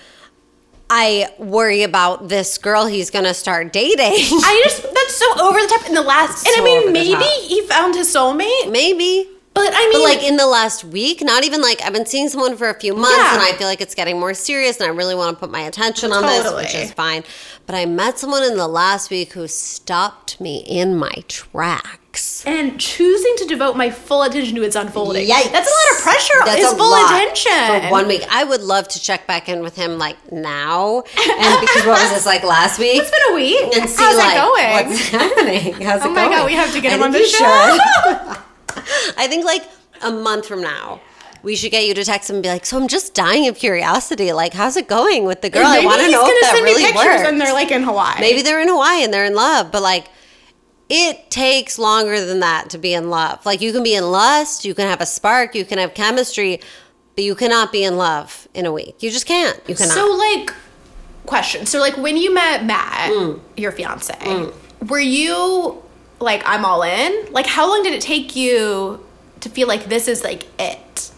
I 0.89 1.29
worry 1.39 1.83
about 1.83 2.29
this 2.29 2.57
girl 2.57 2.87
he's 2.87 3.11
gonna 3.11 3.35
start 3.35 3.71
dating. 3.71 3.99
I 4.07 4.61
just 4.65 4.83
that's 4.83 5.15
so 5.17 5.27
over 5.47 5.61
the 5.61 5.67
top 5.67 5.87
in 5.89 5.95
the 5.95 6.01
last, 6.03 6.47
and 6.47 6.55
I 6.59 6.65
mean 6.65 6.91
maybe 6.91 7.25
he 7.25 7.61
found 7.67 7.95
his 7.95 8.09
soulmate, 8.15 8.71
Maybe. 8.71 9.29
but 9.53 9.75
I 9.75 9.91
But 9.93 9.99
mean 9.99 10.03
like 10.09 10.23
in 10.23 10.37
the 10.39 10.47
last 10.47 10.85
week, 10.85 11.21
not 11.23 11.45
even 11.45 11.61
like 11.61 11.83
I've 11.83 11.93
been 11.93 12.07
seeing 12.07 12.31
someone 12.31 12.57
for 12.57 12.71
a 12.71 12.81
few 12.81 12.95
months 12.95 13.19
Yeah. 13.19 13.35
and 13.35 13.43
I 13.43 13.53
feel 13.59 13.67
like 13.69 13.83
it's 13.83 13.95
getting 13.95 14.19
more 14.19 14.33
serious 14.33 14.79
and 14.81 14.87
I 14.87 14.95
really 14.95 15.15
want 15.15 15.37
to 15.37 15.39
put 15.41 15.51
my 15.51 15.61
attention 15.61 16.13
on 16.13 16.23
this, 16.23 16.51
which 16.55 16.75
is 16.75 16.93
fine. 16.93 17.25
But 17.67 17.75
I 17.75 17.85
met 17.85 18.19
someone 18.19 18.43
in 18.43 18.57
the 18.57 18.69
last 18.69 19.11
week 19.11 19.35
who 19.35 19.47
stopped 19.49 20.41
me 20.41 20.59
in 20.67 20.97
my 20.97 21.13
and 22.47 22.79
choosing 22.79 23.35
to 23.39 23.45
devote 23.47 23.77
my 23.77 23.91
full 23.91 24.23
attention 24.23 24.55
to 24.57 24.63
its 24.63 24.77
unfolding. 24.77 25.27
Yikes. 25.29 25.51
That's 25.53 25.69
a 25.69 25.73
lot 25.73 25.97
of 25.99 26.03
pressure. 26.03 26.35
That's 26.45 26.73
a 26.73 26.77
full 26.77 26.93
attention 27.07 27.83
for 27.87 27.91
one 27.91 28.07
week. 28.09 28.25
I 28.31 28.45
would 28.45 28.61
love 28.63 28.89
to 28.89 29.01
check 29.01 29.27
back 29.27 29.49
in 29.49 29.61
with 29.63 29.77
him 29.77 29.99
like 29.99 30.17
now, 30.33 31.03
and 31.17 31.61
because 31.61 31.87
what 31.87 32.01
was 32.03 32.11
this 32.11 32.27
like 32.27 32.43
last 32.45 32.79
week? 32.79 32.97
It's 33.01 33.11
been 33.11 33.33
a 33.33 33.35
week. 33.35 33.77
and 33.77 33.89
see 33.89 34.03
How's 34.03 34.17
like 34.19 34.37
it 34.37 34.41
going? 34.41 34.89
what's 34.89 35.09
happening. 35.09 35.75
How's 35.87 36.03
Oh 36.03 36.11
it 36.13 36.15
going? 36.15 36.19
Oh 36.27 36.31
my? 36.31 36.37
God, 36.37 36.47
we 36.47 36.53
have 36.55 36.73
to 36.73 36.81
get 36.81 36.93
I 36.93 36.97
him 36.97 37.03
on 37.03 37.13
the 37.13 37.25
show. 37.25 37.45
I 39.17 39.27
think 39.29 39.45
like 39.45 39.65
a 40.03 40.11
month 40.11 40.47
from 40.47 40.61
now. 40.63 41.01
We 41.43 41.57
should 41.57 41.73
get 41.73 41.87
you 41.87 41.95
to 41.95 42.05
text 42.05 42.31
him 42.31 42.37
and 42.37 42.43
be 42.45 42.49
like, 42.49 42.65
"So 42.65 42.77
I'm 42.81 42.87
just 42.87 43.15
dying 43.15 43.49
of 43.49 43.57
curiosity. 43.57 44.33
Like, 44.33 44.53
how's 44.53 44.77
it 44.77 44.87
going 44.87 45.25
with 45.25 45.41
the 45.43 45.51
girl? 45.51 45.67
I 45.67 45.85
want 45.85 46.01
to 46.01 46.09
know 46.11 46.23
if 46.25 46.41
that 46.43 46.53
send 46.53 46.65
really 46.65 46.83
me 46.85 46.93
pictures 46.93 47.05
works." 47.05 47.29
and 47.29 47.41
they're 47.41 47.53
like 47.53 47.73
in 47.73 47.83
Hawaii. 47.83 48.21
Maybe 48.21 48.43
they're 48.43 48.61
in 48.61 48.69
Hawaii 48.69 49.03
and 49.03 49.13
they're 49.13 49.25
in 49.25 49.35
love, 49.35 49.73
but 49.73 49.83
like 49.83 50.07
it 50.95 51.31
takes 51.31 51.79
longer 51.79 52.25
than 52.25 52.41
that 52.41 52.69
to 52.71 52.79
be 52.79 52.93
in 52.93 53.09
love. 53.09 53.45
Like 53.47 53.61
you 53.63 53.73
can 53.73 53.83
be 53.83 53.95
in 53.95 54.11
lust, 54.11 54.65
you 54.65 54.75
can 54.75 54.87
have 54.87 55.01
a 55.01 55.07
spark, 55.07 55.55
you 55.55 55.65
can 55.65 55.79
have 55.79 55.95
chemistry, 55.95 56.61
but 57.17 57.25
you 57.25 57.35
cannot 57.35 57.73
be 57.73 57.83
in 57.83 57.97
love 57.97 58.47
in 58.53 58.67
a 58.67 58.73
week. 58.73 59.03
You 59.03 59.11
just 59.11 59.25
can't. 59.27 59.59
You 59.67 59.75
cannot. 59.75 59.95
So 59.95 60.07
like 60.13 60.53
question. 61.25 61.65
So 61.65 61.79
like 61.81 61.97
when 61.97 62.17
you 62.17 62.35
met 62.35 62.65
Matt, 62.67 63.11
Mm. 63.11 63.41
your 63.57 63.73
fiance, 63.73 64.15
were 64.87 65.01
you 65.01 65.83
like 66.21 66.43
I'm 66.45 66.65
all 66.65 66.83
in? 66.83 67.33
Like 67.33 67.47
how 67.47 67.69
long 67.69 67.83
did 67.83 67.95
it 67.95 68.03
take 68.03 68.37
you 68.37 69.05
to 69.41 69.49
feel 69.49 69.69
like 69.69 69.87
this 69.89 70.09
is 70.09 70.23
like 70.23 70.45
it? 70.61 71.11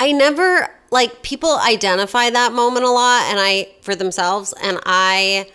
I 0.00 0.12
never 0.12 0.68
like 0.90 1.22
people 1.22 1.58
identify 1.58 2.30
that 2.30 2.52
moment 2.52 2.86
a 2.86 2.90
lot 2.90 3.22
and 3.30 3.38
I 3.38 3.68
for 3.82 3.94
themselves 3.94 4.54
and 4.62 4.80
I 4.86 5.46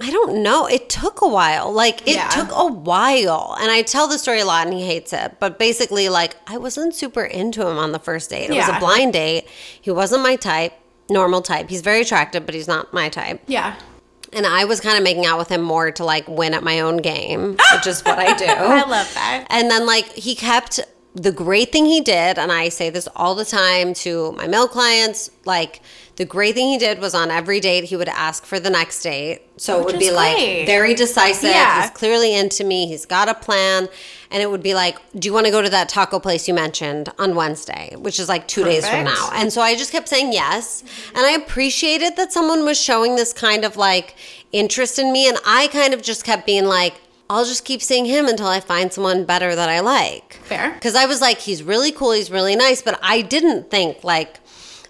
I 0.00 0.10
don't 0.10 0.42
know. 0.42 0.66
It 0.66 0.90
took 0.90 1.22
a 1.22 1.28
while. 1.28 1.72
Like 1.72 2.02
it 2.02 2.16
Yeah. 2.16 2.28
took 2.28 2.50
a 2.52 2.66
while. 2.66 3.56
And 3.60 3.70
I 3.70 3.82
tell 3.82 4.08
the 4.08 4.18
story 4.18 4.40
a 4.40 4.44
lot 4.44 4.66
and 4.66 4.74
he 4.76 4.84
hates 4.84 5.12
it. 5.12 5.36
But 5.40 5.58
basically 5.58 6.08
like 6.08 6.36
I 6.46 6.58
wasn't 6.58 6.94
super 6.94 7.24
into 7.24 7.66
him 7.66 7.78
on 7.78 7.92
the 7.92 7.98
first 7.98 8.28
date. 8.30 8.50
It 8.50 8.54
was 8.54 8.68
a 8.68 8.78
blind 8.78 9.14
date. 9.14 9.46
He 9.80 9.90
wasn't 9.90 10.22
my 10.22 10.36
type, 10.36 10.74
normal 11.08 11.40
type. 11.40 11.70
He's 11.70 11.80
very 11.80 12.02
attractive, 12.02 12.44
but 12.44 12.54
he's 12.54 12.68
not 12.68 12.92
my 12.92 13.08
type. 13.08 13.40
Yeah. 13.46 13.76
And 14.32 14.44
I 14.44 14.64
was 14.66 14.80
kind 14.80 14.98
of 14.98 15.04
making 15.04 15.24
out 15.24 15.38
with 15.38 15.48
him 15.48 15.62
more 15.62 15.90
to 15.92 16.04
like 16.04 16.28
win 16.28 16.52
at 16.52 16.62
my 16.62 16.80
own 16.80 16.98
game, 16.98 17.56
which 17.72 17.86
is 17.86 18.02
what 18.04 18.18
I 18.18 18.36
do. 18.36 18.44
I 18.48 18.82
love 18.86 19.10
that. 19.14 19.46
And 19.48 19.70
then 19.70 19.86
like 19.86 20.12
he 20.12 20.34
kept 20.34 20.80
the 21.14 21.32
great 21.32 21.72
thing 21.72 21.86
he 21.86 22.02
did, 22.02 22.38
and 22.38 22.52
I 22.52 22.68
say 22.68 22.90
this 22.90 23.08
all 23.16 23.34
the 23.34 23.46
time 23.46 23.94
to 23.94 24.32
my 24.32 24.46
male 24.46 24.68
clients, 24.68 25.30
like 25.46 25.80
the 26.16 26.24
great 26.24 26.54
thing 26.54 26.68
he 26.68 26.78
did 26.78 26.98
was 26.98 27.14
on 27.14 27.30
every 27.30 27.60
date 27.60 27.84
he 27.84 27.96
would 27.96 28.08
ask 28.08 28.44
for 28.44 28.58
the 28.58 28.70
next 28.70 29.02
date. 29.02 29.42
So 29.58 29.80
it 29.80 29.84
would 29.84 29.98
be 29.98 30.06
is 30.06 30.14
like 30.14 30.66
very 30.66 30.94
decisive. 30.94 31.50
Yeah. 31.50 31.82
He's 31.82 31.90
clearly 31.90 32.34
into 32.34 32.64
me. 32.64 32.86
He's 32.86 33.04
got 33.04 33.28
a 33.28 33.34
plan. 33.34 33.88
And 34.30 34.42
it 34.42 34.50
would 34.50 34.62
be 34.62 34.74
like, 34.74 34.98
do 35.18 35.28
you 35.28 35.32
want 35.32 35.46
to 35.46 35.52
go 35.52 35.62
to 35.62 35.68
that 35.68 35.88
taco 35.88 36.18
place 36.18 36.48
you 36.48 36.54
mentioned 36.54 37.10
on 37.18 37.34
Wednesday, 37.34 37.94
which 37.96 38.18
is 38.18 38.28
like 38.28 38.48
two 38.48 38.64
days 38.64 38.88
from 38.88 39.04
now? 39.04 39.30
And 39.34 39.52
so 39.52 39.60
I 39.60 39.76
just 39.76 39.92
kept 39.92 40.08
saying 40.08 40.32
yes. 40.32 40.82
And 41.14 41.24
I 41.24 41.32
appreciated 41.32 42.16
that 42.16 42.32
someone 42.32 42.64
was 42.64 42.80
showing 42.80 43.16
this 43.16 43.32
kind 43.32 43.64
of 43.64 43.76
like 43.76 44.16
interest 44.52 44.98
in 44.98 45.12
me. 45.12 45.28
And 45.28 45.38
I 45.46 45.68
kind 45.68 45.94
of 45.94 46.02
just 46.02 46.24
kept 46.24 46.46
being 46.46 46.64
like, 46.64 46.94
I'll 47.28 47.44
just 47.44 47.64
keep 47.64 47.82
seeing 47.82 48.04
him 48.04 48.26
until 48.26 48.46
I 48.46 48.60
find 48.60 48.92
someone 48.92 49.24
better 49.24 49.54
that 49.54 49.68
I 49.68 49.80
like. 49.80 50.34
Fair. 50.44 50.72
Because 50.72 50.94
I 50.94 51.06
was 51.06 51.20
like, 51.20 51.38
he's 51.38 51.62
really 51.62 51.90
cool, 51.90 52.12
he's 52.12 52.30
really 52.30 52.54
nice, 52.54 52.82
but 52.82 52.98
I 53.02 53.20
didn't 53.20 53.70
think 53.70 54.04
like 54.04 54.38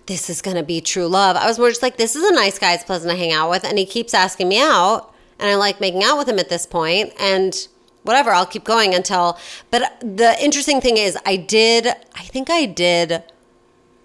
this 0.06 0.30
is 0.30 0.40
gonna 0.42 0.62
be 0.62 0.80
true 0.80 1.06
love. 1.06 1.36
I 1.36 1.46
was 1.46 1.58
more 1.58 1.68
just 1.68 1.82
like, 1.82 1.96
this 1.96 2.16
is 2.16 2.24
a 2.24 2.34
nice 2.34 2.58
guy, 2.58 2.74
it's 2.74 2.84
pleasant 2.84 3.10
to 3.10 3.16
hang 3.16 3.32
out 3.32 3.50
with, 3.50 3.64
and 3.64 3.78
he 3.78 3.84
keeps 3.84 4.14
asking 4.14 4.48
me 4.48 4.60
out, 4.60 5.12
and 5.38 5.50
I 5.50 5.54
like 5.56 5.80
making 5.80 6.02
out 6.02 6.16
with 6.18 6.28
him 6.28 6.38
at 6.38 6.48
this 6.48 6.66
point, 6.66 7.12
and 7.20 7.68
whatever, 8.02 8.30
I'll 8.30 8.46
keep 8.46 8.64
going 8.64 8.94
until. 8.94 9.38
But 9.70 9.98
the 10.00 10.36
interesting 10.42 10.80
thing 10.80 10.96
is, 10.96 11.18
I 11.26 11.36
did, 11.36 11.88
I 11.88 12.22
think 12.22 12.48
I 12.50 12.66
did 12.66 13.22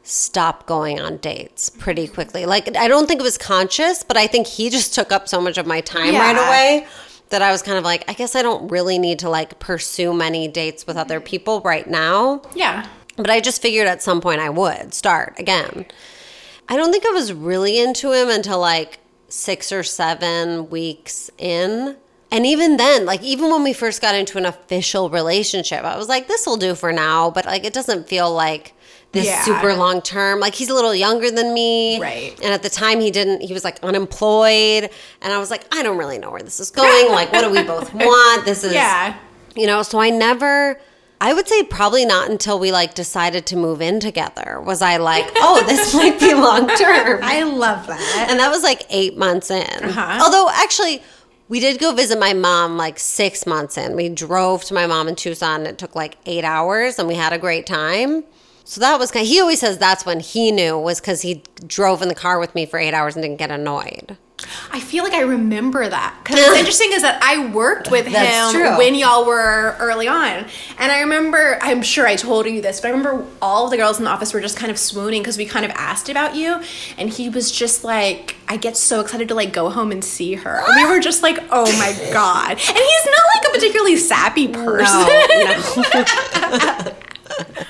stop 0.04 0.66
going 0.66 1.00
on 1.00 1.18
dates 1.18 1.70
pretty 1.70 2.08
quickly. 2.08 2.46
Like, 2.46 2.76
I 2.76 2.88
don't 2.88 3.08
think 3.08 3.20
it 3.20 3.24
was 3.24 3.38
conscious, 3.38 4.04
but 4.04 4.18
I 4.18 4.28
think 4.28 4.48
he 4.48 4.70
just 4.70 4.96
took 4.96 5.12
up 5.12 5.28
so 5.28 5.40
much 5.40 5.58
of 5.58 5.68
my 5.68 5.82
time 5.82 6.16
right 6.16 6.36
away 6.36 6.88
that 7.30 7.42
I 7.42 7.52
was 7.52 7.62
kind 7.62 7.78
of 7.78 7.84
like, 7.84 8.04
I 8.10 8.14
guess 8.14 8.36
I 8.36 8.42
don't 8.42 8.70
really 8.70 8.98
need 8.98 9.20
to 9.20 9.30
like 9.30 9.60
pursue 9.60 10.14
many 10.14 10.48
dates 10.48 10.86
with 10.86 10.98
other 10.98 11.22
people 11.22 11.62
right 11.62 11.88
now. 11.88 12.42
Yeah. 12.56 12.88
But 13.18 13.30
I 13.30 13.40
just 13.40 13.62
figured 13.62 13.88
at 13.88 14.02
some 14.02 14.22
point 14.22 14.40
I 14.42 14.50
would 14.50 14.94
start 14.94 15.36
again. 15.38 15.86
I 16.70 16.78
don't 16.78 16.92
think 16.92 17.06
I 17.06 17.10
was 17.12 17.34
really 17.34 17.80
into 17.80 18.14
him 18.14 18.30
until 18.30 18.60
like 18.60 19.00
six 19.28 19.72
or 19.72 19.84
seven 19.84 20.70
weeks 20.70 21.30
in. 21.38 21.98
And 22.34 22.46
even 22.46 22.78
then, 22.78 23.06
like 23.06 23.22
even 23.24 23.52
when 23.52 23.64
we 23.64 23.74
first 23.74 24.02
got 24.02 24.16
into 24.16 24.38
an 24.38 24.46
official 24.46 25.10
relationship, 25.10 25.84
I 25.84 25.98
was 25.98 26.08
like, 26.08 26.28
this 26.30 26.46
will 26.48 26.56
do 26.58 26.74
for 26.76 26.94
now, 26.94 27.30
but 27.30 27.46
like 27.46 27.66
it 27.66 27.74
doesn't 27.74 28.08
feel 28.08 28.34
like 28.34 28.74
this 29.12 29.26
Yeah. 29.26 29.42
super 29.44 29.74
long 29.76 30.02
term. 30.02 30.40
Like 30.40 30.56
he's 30.56 30.70
a 30.70 30.74
little 30.74 30.96
younger 30.96 31.30
than 31.30 31.54
me. 31.54 32.00
Right. 32.00 32.34
And 32.42 32.54
at 32.54 32.64
the 32.64 32.70
time 32.70 33.02
he 33.02 33.12
didn't 33.12 33.42
he 33.42 33.54
was 33.54 33.66
like 33.66 33.78
unemployed. 33.84 34.90
And 35.22 35.34
I 35.34 35.38
was 35.40 35.52
like, 35.52 35.66
I 35.76 35.84
don't 35.84 35.98
really 35.98 36.18
know 36.18 36.32
where 36.32 36.42
this 36.42 36.62
is 36.62 36.72
going. 36.72 37.12
like 37.12 37.32
what 37.34 37.42
do 37.42 37.50
we 37.50 37.64
both 37.64 37.94
want? 37.94 38.46
This 38.46 38.64
is 38.64 38.74
Yeah. 38.74 39.18
you 39.56 39.68
know 39.68 39.84
so 39.84 40.00
i 40.00 40.10
never 40.10 40.80
i 41.22 41.32
would 41.34 41.48
say 41.48 41.64
probably 41.64 42.06
not 42.06 42.30
until 42.30 42.60
we 42.60 42.72
like 42.72 42.94
decided 42.94 43.46
to 43.46 43.56
move 43.56 43.82
in 43.82 44.00
together 44.02 44.62
was 44.66 44.82
i 44.82 44.98
like 44.98 45.26
oh 45.38 45.64
this 45.66 45.94
might 46.00 46.20
be 46.20 46.34
long 46.34 46.68
term. 46.68 47.20
I 47.24 47.44
love 47.44 47.88
that. 47.88 48.28
and 48.30 48.40
that 48.40 48.50
was 48.50 48.64
like 48.64 48.84
eight 48.90 49.18
months 49.18 49.50
in. 49.50 49.84
Uh-huh. 49.84 50.20
although 50.24 50.50
actually 50.52 51.02
we 51.48 51.60
did 51.60 51.80
go 51.80 51.94
visit 51.94 52.18
my 52.18 52.34
mom 52.34 52.78
like 52.78 52.98
six 52.98 53.46
months 53.46 53.78
in. 53.78 53.98
We 53.98 54.08
drove 54.08 54.64
to 54.66 54.74
my 54.74 54.88
mom 54.88 55.10
in 55.10 55.16
tucson. 55.16 55.66
It 55.66 55.78
took 55.78 55.96
like 55.96 56.18
eight 56.26 56.46
hours 56.46 56.98
and 56.98 57.10
we 57.10 57.16
had 57.16 57.34
a 57.34 57.38
great 57.38 57.66
time. 57.66 58.24
So 58.64 58.80
that 58.80 58.98
was 58.98 59.12
kind 59.12 59.28
he 59.28 59.42
always 59.42 59.60
says 59.60 59.78
that's 59.78 60.06
when 60.06 60.22
he 60.22 60.52
knew 60.52 60.80
was 60.80 61.02
because 61.02 61.24
he 61.24 61.44
drove 61.68 62.02
in 62.02 62.08
the 62.08 62.16
car 62.16 62.40
with 62.40 62.56
me 62.56 62.66
for 62.66 62.80
eight 62.80 62.94
hours 62.94 63.16
and 63.18 63.24
didn't 63.24 63.38
get 63.38 63.52
annoyed 63.52 64.18
I 64.72 64.80
feel 64.80 65.04
like 65.04 65.14
I 65.14 65.22
remember 65.22 65.88
that. 65.88 66.16
Because 66.24 66.40
what's 66.46 66.58
interesting 66.60 66.92
is 66.94 67.02
that 67.02 67.22
I 67.22 67.48
worked 67.52 67.92
with 67.92 68.08
him 68.08 68.52
true. 68.52 68.78
when 68.78 68.96
y'all 68.96 69.26
were 69.26 69.76
early 69.80 70.08
on. 70.08 70.46
And 70.80 70.92
I 70.92 71.02
remember, 71.02 71.58
I'm 71.62 71.82
sure 71.82 72.08
I 72.08 72.16
told 72.16 72.46
you 72.46 72.62
this, 72.62 72.82
but 72.82 72.90
I 72.90 72.92
remember 72.92 73.26
all 73.42 73.66
of 73.66 73.72
the 73.72 73.78
girls 73.78 73.98
in 74.00 74.06
the 74.06 74.12
office 74.12 74.34
were 74.34 74.42
just 74.42 74.58
kind 74.58 74.72
of 74.72 74.78
swooning 74.78 75.22
because 75.22 75.38
we 75.38 75.46
kind 75.46 75.66
of 75.66 75.72
asked 75.72 76.10
about 76.10 76.36
you. 76.36 76.62
And 76.98 77.10
he 77.10 77.30
was 77.30 77.52
just 77.52 77.84
like, 77.84 78.36
I 78.48 78.58
get 78.58 78.76
so 78.78 79.00
excited 79.02 79.28
to 79.30 79.36
like 79.36 79.54
go 79.54 79.70
home 79.70 79.92
and 79.92 80.04
see 80.04 80.34
her. 80.36 80.64
And 80.68 80.76
we 80.76 80.94
were 80.94 81.00
just 81.00 81.24
like, 81.24 81.38
oh 81.52 81.72
my 81.78 82.10
God. 82.14 82.52
And 82.52 82.60
he's 82.60 83.06
not 83.06 83.26
like 83.36 83.48
a 83.48 83.52
particularly 83.52 83.96
sappy 83.98 84.48
person. 84.48 85.08
no. 85.40 86.94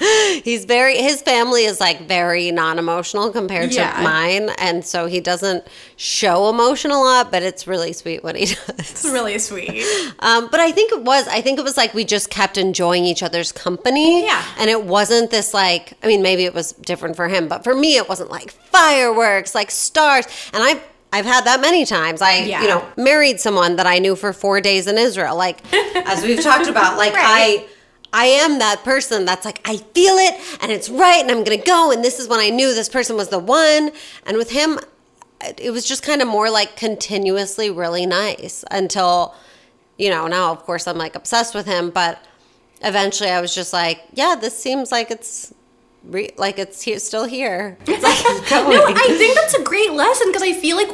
He's 0.43 0.65
very 0.65 0.97
his 0.97 1.21
family 1.21 1.65
is 1.65 1.79
like 1.79 2.07
very 2.07 2.51
non-emotional 2.51 3.31
compared 3.31 3.71
Yeah. 3.71 3.93
to 3.97 4.01
mine 4.03 4.49
and 4.57 4.83
so 4.85 5.05
he 5.05 5.19
doesn't 5.19 5.65
show 5.95 6.49
emotion 6.49 6.91
a 6.91 6.99
lot 6.99 7.31
but 7.31 7.43
it's 7.43 7.67
really 7.67 7.93
sweet 7.93 8.23
what 8.23 8.35
he 8.35 8.45
does. 8.55 8.79
It's 8.79 9.05
really 9.05 9.37
sweet. 9.39 9.85
Um, 10.19 10.49
but 10.51 10.59
I 10.59 10.71
think 10.71 10.91
it 10.91 11.01
was 11.03 11.27
I 11.27 11.41
think 11.41 11.57
it 11.59 11.63
was 11.63 11.77
like 11.77 11.93
we 11.93 12.03
just 12.05 12.29
kept 12.29 12.57
enjoying 12.57 13.05
each 13.05 13.23
other's 13.23 13.51
company 13.51 14.23
Yeah. 14.25 14.43
and 14.59 14.69
it 14.69 14.83
wasn't 14.83 15.31
this 15.31 15.53
like 15.53 15.93
I 16.03 16.07
mean 16.07 16.21
maybe 16.21 16.45
it 16.45 16.53
was 16.53 16.73
different 16.73 17.15
for 17.15 17.27
him 17.27 17.47
but 17.47 17.63
for 17.63 17.73
me 17.75 17.97
it 17.97 18.07
wasn't 18.09 18.29
like 18.29 18.51
fireworks 18.51 19.53
like 19.55 19.71
stars 19.71 20.25
and 20.53 20.63
I've 20.63 20.81
I've 21.13 21.25
had 21.25 21.43
that 21.43 21.59
many 21.59 21.85
times. 21.85 22.21
I, 22.21 22.37
Yeah. 22.43 22.61
you 22.61 22.69
know, 22.69 22.85
married 22.95 23.41
someone 23.41 23.75
that 23.75 23.85
I 23.85 23.99
knew 23.99 24.15
for 24.15 24.31
four 24.31 24.61
days 24.61 24.87
in 24.87 24.97
Israel. 24.97 25.35
Like, 25.35 25.59
as 26.07 26.23
we've 26.23 26.41
talked 26.41 26.67
about, 26.69 26.97
like 26.97 27.13
Right. 27.13 27.65
I, 27.65 27.65
I 28.13 28.25
am 28.25 28.59
that 28.59 28.83
person 28.83 29.25
that's 29.25 29.45
like, 29.45 29.61
I 29.65 29.77
feel 29.77 30.15
it 30.15 30.39
and 30.61 30.71
it's 30.71 30.89
right 30.89 31.21
and 31.21 31.31
I'm 31.31 31.43
going 31.43 31.57
to 31.57 31.65
go. 31.65 31.91
And 31.91 32.03
this 32.03 32.19
is 32.19 32.27
when 32.27 32.39
I 32.39 32.49
knew 32.49 32.73
this 32.73 32.89
person 32.89 33.15
was 33.15 33.29
the 33.29 33.39
one. 33.39 33.91
And 34.25 34.37
with 34.37 34.51
him, 34.51 34.79
it 35.57 35.71
was 35.71 35.85
just 35.85 36.03
kind 36.03 36.21
of 36.21 36.27
more 36.27 36.49
like 36.49 36.75
continuously 36.75 37.69
really 37.69 38.05
nice 38.05 38.63
until, 38.69 39.33
you 39.97 40.09
know, 40.09 40.27
now 40.27 40.51
of 40.51 40.63
course 40.63 40.87
I'm 40.87 40.97
like 40.97 41.15
obsessed 41.15 41.55
with 41.55 41.65
him. 41.65 41.89
But 41.89 42.23
eventually 42.81 43.29
I 43.29 43.41
was 43.41 43.55
just 43.55 43.73
like, 43.73 44.01
yeah, 44.13 44.35
this 44.39 44.57
seems 44.57 44.91
like 44.91 45.09
it's 45.09 45.53
re- 46.03 46.33
like 46.37 46.59
it's 46.59 46.81
here, 46.81 46.99
still 46.99 47.25
here. 47.25 47.77
It's 47.87 48.03
like. 48.03 48.21
No, 48.71 48.85
I 48.85 49.15
think 49.17 49.35
that's 49.35 49.53
a 49.53 49.63
great 49.63 49.91
lesson 49.93 50.27
because 50.27 50.43
I 50.43 50.53
feel 50.53 50.75
like 50.75 50.89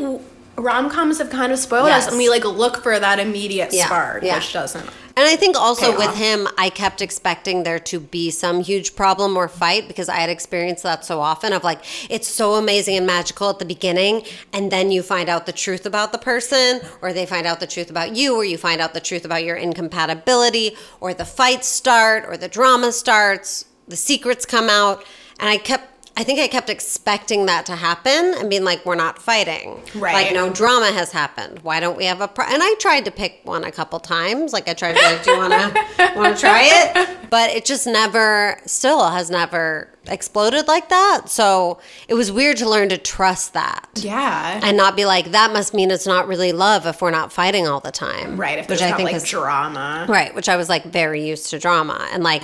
rom 0.57 0.89
coms 0.89 1.19
have 1.19 1.29
kind 1.29 1.51
of 1.51 1.59
spoiled 1.59 1.87
Yes. 1.87 2.05
us 2.05 2.09
and 2.09 2.17
we 2.17 2.29
like 2.29 2.43
look 2.43 2.81
for 2.83 2.99
that 2.99 3.19
immediate 3.19 3.73
Yeah, 3.73 3.85
spark, 3.85 4.23
yeah. 4.23 4.35
which 4.35 4.53
doesn't. 4.53 4.89
And 5.15 5.25
I 5.25 5.35
think 5.35 5.55
also 5.55 5.97
with 5.97 6.09
off. 6.09 6.17
him, 6.17 6.47
I 6.59 6.69
kept 6.69 7.01
expecting 7.01 7.63
there 7.63 7.79
to 7.79 7.99
be 7.99 8.29
some 8.29 8.61
huge 8.61 8.95
problem 8.95 9.35
or 9.35 9.47
fight 9.47 9.87
because 9.87 10.09
I 10.09 10.17
had 10.17 10.29
experienced 10.29 10.83
that 10.83 11.03
so 11.05 11.19
often 11.21 11.53
of 11.53 11.63
like, 11.63 11.79
it's 12.11 12.27
so 12.27 12.53
amazing 12.53 12.97
and 12.97 13.07
magical 13.07 13.49
at 13.49 13.57
the 13.57 13.65
beginning. 13.65 14.21
And 14.53 14.71
then 14.71 14.91
you 14.91 15.01
find 15.01 15.27
out 15.27 15.47
the 15.47 15.53
truth 15.53 15.87
about 15.87 16.11
the 16.11 16.19
person, 16.19 16.81
or 17.01 17.13
they 17.13 17.25
find 17.25 17.47
out 17.47 17.59
the 17.59 17.65
truth 17.65 17.89
about 17.89 18.15
you, 18.15 18.35
or 18.35 18.45
you 18.45 18.59
find 18.59 18.79
out 18.79 18.93
the 18.93 18.99
truth 18.99 19.25
about 19.25 19.43
your 19.43 19.55
incompatibility, 19.55 20.77
or 21.01 21.15
the 21.15 21.25
fights 21.25 21.67
start, 21.67 22.23
or 22.27 22.37
the 22.37 22.47
drama 22.47 22.91
starts, 22.91 23.65
the 23.87 23.95
secrets 23.95 24.45
come 24.45 24.69
out. 24.69 25.03
And 25.39 25.49
I 25.49 25.57
kept, 25.57 25.96
I 26.17 26.23
think 26.23 26.39
I 26.39 26.47
kept 26.47 26.71
expecting 26.71 27.45
that 27.45 27.67
to 27.67 27.75
happen 27.75 28.33
and 28.39 28.49
being 28.49 28.63
like, 28.63 28.83
we're 28.87 28.95
not 28.95 29.19
fighting. 29.19 29.79
Right. 29.93 30.13
Like, 30.13 30.33
no 30.33 30.49
drama 30.49 30.87
has 30.87 31.11
happened. 31.11 31.59
Why 31.59 31.79
don't 31.79 31.95
we 31.95 32.05
have 32.05 32.21
a? 32.21 32.27
Pro-? 32.27 32.45
And 32.45 32.63
I 32.63 32.73
tried 32.79 33.05
to 33.05 33.11
pick 33.11 33.41
one 33.43 33.63
a 33.63 33.71
couple 33.71 33.99
times. 33.99 34.51
Like 34.51 34.67
I 34.67 34.73
tried 34.73 34.95
to, 34.95 35.01
like, 35.03 35.23
do 35.23 35.31
you 35.31 35.37
want 35.37 35.53
to 35.53 36.13
want 36.15 36.35
to 36.35 36.41
try 36.41 36.61
it? 36.63 37.29
But 37.29 37.51
it 37.51 37.65
just 37.65 37.85
never, 37.85 38.59
still 38.65 39.07
has 39.07 39.29
never 39.29 39.89
exploded 40.09 40.67
like 40.67 40.89
that. 40.89 41.23
So 41.27 41.79
it 42.07 42.13
was 42.13 42.31
weird 42.31 42.57
to 42.57 42.69
learn 42.69 42.89
to 42.89 42.97
trust 42.97 43.53
that 43.53 43.87
Yeah. 43.95 44.59
and 44.63 44.75
not 44.77 44.95
be 44.95 45.05
like, 45.05 45.31
that 45.31 45.51
must 45.51 45.73
mean 45.73 45.91
it's 45.91 46.07
not 46.07 46.27
really 46.27 46.51
love 46.51 46.85
if 46.85 47.01
we're 47.01 47.11
not 47.11 47.31
fighting 47.33 47.67
all 47.67 47.79
the 47.79 47.91
time. 47.91 48.37
right. 48.39 48.57
If 48.57 48.69
Which 48.69 48.81
I 48.81 48.91
think 48.93 49.07
like 49.07 49.15
is 49.15 49.23
drama. 49.23 50.05
Right, 50.09 50.33
which 50.35 50.49
I 50.49 50.55
was 50.57 50.69
like 50.69 50.85
very 50.85 51.25
used 51.27 51.49
to 51.51 51.59
drama 51.59 52.07
and 52.11 52.23
like 52.23 52.43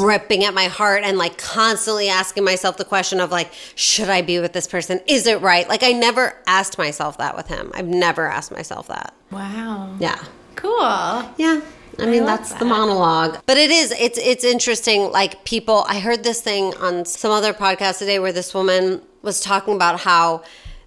ripping 0.00 0.44
at 0.44 0.54
my 0.54 0.64
heart 0.64 1.02
and 1.04 1.18
like 1.18 1.38
constantly 1.38 2.08
asking 2.08 2.44
myself 2.44 2.76
the 2.76 2.84
question 2.84 3.20
of 3.20 3.30
like, 3.30 3.50
should 3.74 4.08
I 4.08 4.22
be 4.22 4.38
with 4.40 4.52
this 4.52 4.66
person? 4.66 5.00
Is 5.06 5.26
it 5.26 5.40
right? 5.40 5.68
Like 5.68 5.82
I 5.82 5.92
never 5.92 6.36
asked 6.46 6.78
myself 6.78 7.18
that 7.18 7.36
with 7.36 7.48
him. 7.48 7.70
I've 7.74 7.88
never 7.88 8.26
asked 8.26 8.52
myself 8.52 8.88
that. 8.88 9.14
Wow. 9.30 9.94
Yeah. 9.98 10.22
Cool. 10.56 11.30
Yeah. 11.38 11.60
I 11.98 12.06
mean 12.06 12.24
love 12.24 12.38
that's 12.38 12.54
the 12.54 12.64
monologue. 12.64 13.38
But 13.46 13.56
it 13.56 13.70
is 13.70 13.92
it's 13.92 14.18
it's 14.18 14.44
interesting 14.44 15.10
like 15.10 15.44
people 15.44 15.84
I 15.88 16.00
heard 16.00 16.24
this 16.24 16.40
thing 16.40 16.74
on 16.74 17.04
some 17.04 17.30
other 17.30 17.52
podcast 17.52 17.98
today 17.98 18.18
where 18.18 18.32
this 18.32 18.54
woman 18.54 19.02
was 19.22 19.40
talking 19.40 19.74
about 19.74 20.00
how 20.00 20.42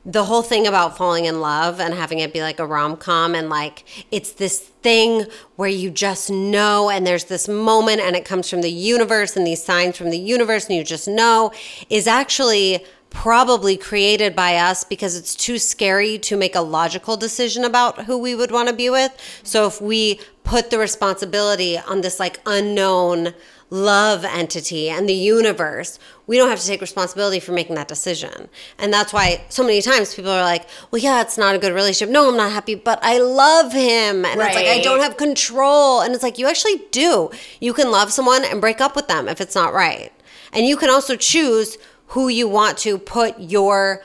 the 0.06 0.24
whole 0.24 0.44
thing 0.44 0.68
about 0.68 0.96
falling 0.96 1.26
in 1.26 1.42
love 1.42 1.80
and 1.80 1.94
having 1.94 2.20
it 2.20 2.32
be 2.32 2.42
like 2.42 2.60
a 2.60 2.66
rom-com 2.66 3.34
and 3.34 3.50
like 3.50 3.84
it's 4.12 4.34
this 4.34 4.60
thing 4.60 5.26
where 5.56 5.70
you 5.70 5.90
just 5.90 6.30
know 6.30 6.92
and 6.92 7.08
there's 7.08 7.26
this 7.26 7.48
moment 7.48 8.00
and 8.00 8.16
it 8.16 8.24
comes 8.24 8.48
from 8.48 8.62
the 8.62 8.70
universe 8.70 9.36
and 9.36 9.48
these 9.48 9.64
signs 9.64 9.98
from 9.98 10.12
the 10.12 10.20
universe 10.20 10.68
and 10.68 10.76
you 10.78 10.84
just 10.84 11.08
know 11.08 11.52
is 11.90 12.06
actually 12.06 12.86
probably 13.10 13.78
created 13.78 14.36
by 14.36 14.58
us 14.58 14.84
because 14.84 15.16
it's 15.16 15.34
too 15.34 15.58
scary 15.58 16.20
to 16.20 16.36
make 16.36 16.54
a 16.54 16.62
logical 16.62 17.16
decision 17.18 17.64
about 17.64 18.04
who 18.06 18.18
we 18.18 18.36
would 18.36 18.52
want 18.52 18.68
to 18.68 18.76
be 18.76 18.90
with. 18.90 19.12
So 19.42 19.66
if 19.66 19.82
we 19.82 20.20
put 20.46 20.70
the 20.70 20.80
responsibility 20.80 21.78
on 21.78 22.02
this 22.02 22.20
like 22.20 22.40
unknown 22.46 23.34
love 23.72 24.24
entity 24.24 24.90
and 24.90 25.10
the 25.10 25.14
universe, 25.14 26.00
we 26.28 26.38
don't 26.38 26.50
have 26.50 26.60
to 26.60 26.68
take 26.68 26.82
responsibility 26.82 27.40
for 27.40 27.52
making 27.52 27.76
that 27.76 27.88
decision. 27.88 28.48
And 28.78 28.94
that's 28.94 29.12
why 29.12 29.44
so 29.50 29.64
many 29.64 29.82
times 29.82 30.14
people 30.14 30.32
are 30.32 30.44
like, 30.44 30.68
well, 30.92 31.02
yeah, 31.02 31.22
it's 31.22 31.38
not 31.38 31.56
a 31.56 31.58
good 31.58 31.74
relationship. 31.74 32.14
No, 32.14 32.30
I'm 32.30 32.38
not 32.38 32.52
happy, 32.52 32.76
but 32.76 33.00
I 33.02 33.18
love 33.18 33.74
him. 33.74 34.24
And 34.24 34.40
it's 34.40 34.56
like, 34.56 34.68
I 34.68 34.82
don't 34.82 35.02
have 35.02 35.18
control. 35.18 36.02
And 36.02 36.14
it's 36.14 36.24
like, 36.24 36.38
you 36.38 36.48
actually 36.48 36.84
do. 36.92 37.32
You 37.60 37.74
can 37.74 37.92
love 37.92 38.14
someone 38.14 38.46
and 38.46 38.62
break 38.62 38.80
up 38.80 38.96
with 38.96 39.08
them 39.08 39.28
if 39.28 39.42
it's 39.42 39.56
not 39.56 39.74
right. 39.74 40.14
And 40.54 40.66
you 40.68 40.78
can 40.78 40.90
also 40.92 41.16
choose 41.16 41.78
who 42.10 42.28
you 42.28 42.48
want 42.48 42.78
to 42.80 43.00
put 43.00 43.40
your 43.40 44.04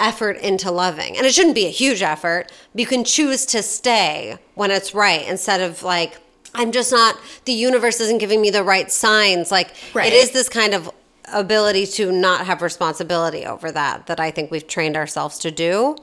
effort 0.00 0.36
into 0.38 0.70
loving. 0.70 1.16
And 1.16 1.26
it 1.26 1.34
shouldn't 1.34 1.54
be 1.54 1.66
a 1.66 1.70
huge 1.70 2.02
effort, 2.02 2.52
but 2.72 2.80
you 2.80 2.86
can 2.86 3.04
choose 3.04 3.44
to 3.46 3.62
stay 3.62 4.38
when 4.54 4.70
it's 4.70 4.94
right 4.94 5.26
instead 5.28 5.60
of 5.60 5.82
like, 5.82 6.18
I'm 6.54 6.72
just 6.72 6.92
not, 6.92 7.16
the 7.44 7.52
universe 7.52 8.00
isn't 8.00 8.18
giving 8.18 8.40
me 8.40 8.50
the 8.50 8.62
right 8.64 8.90
signs. 8.90 9.50
Like, 9.50 9.74
Right. 9.94 10.12
it 10.12 10.16
is 10.16 10.30
this 10.30 10.48
kind 10.48 10.74
of 10.74 10.90
ability 11.32 11.86
to 11.86 12.10
not 12.10 12.46
have 12.46 12.62
responsibility 12.62 13.44
over 13.44 13.70
that 13.72 14.06
that 14.06 14.18
I 14.18 14.30
think 14.30 14.50
we've 14.50 14.66
trained 14.66 14.96
ourselves 14.96 15.38
to 15.40 15.50
do. 15.50 15.96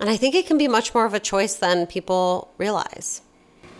And 0.00 0.08
I 0.08 0.16
think 0.16 0.34
it 0.34 0.46
can 0.46 0.56
be 0.58 0.68
much 0.68 0.94
more 0.94 1.04
of 1.04 1.14
a 1.14 1.20
choice 1.20 1.54
than 1.54 1.86
people 1.86 2.52
realize. 2.58 3.22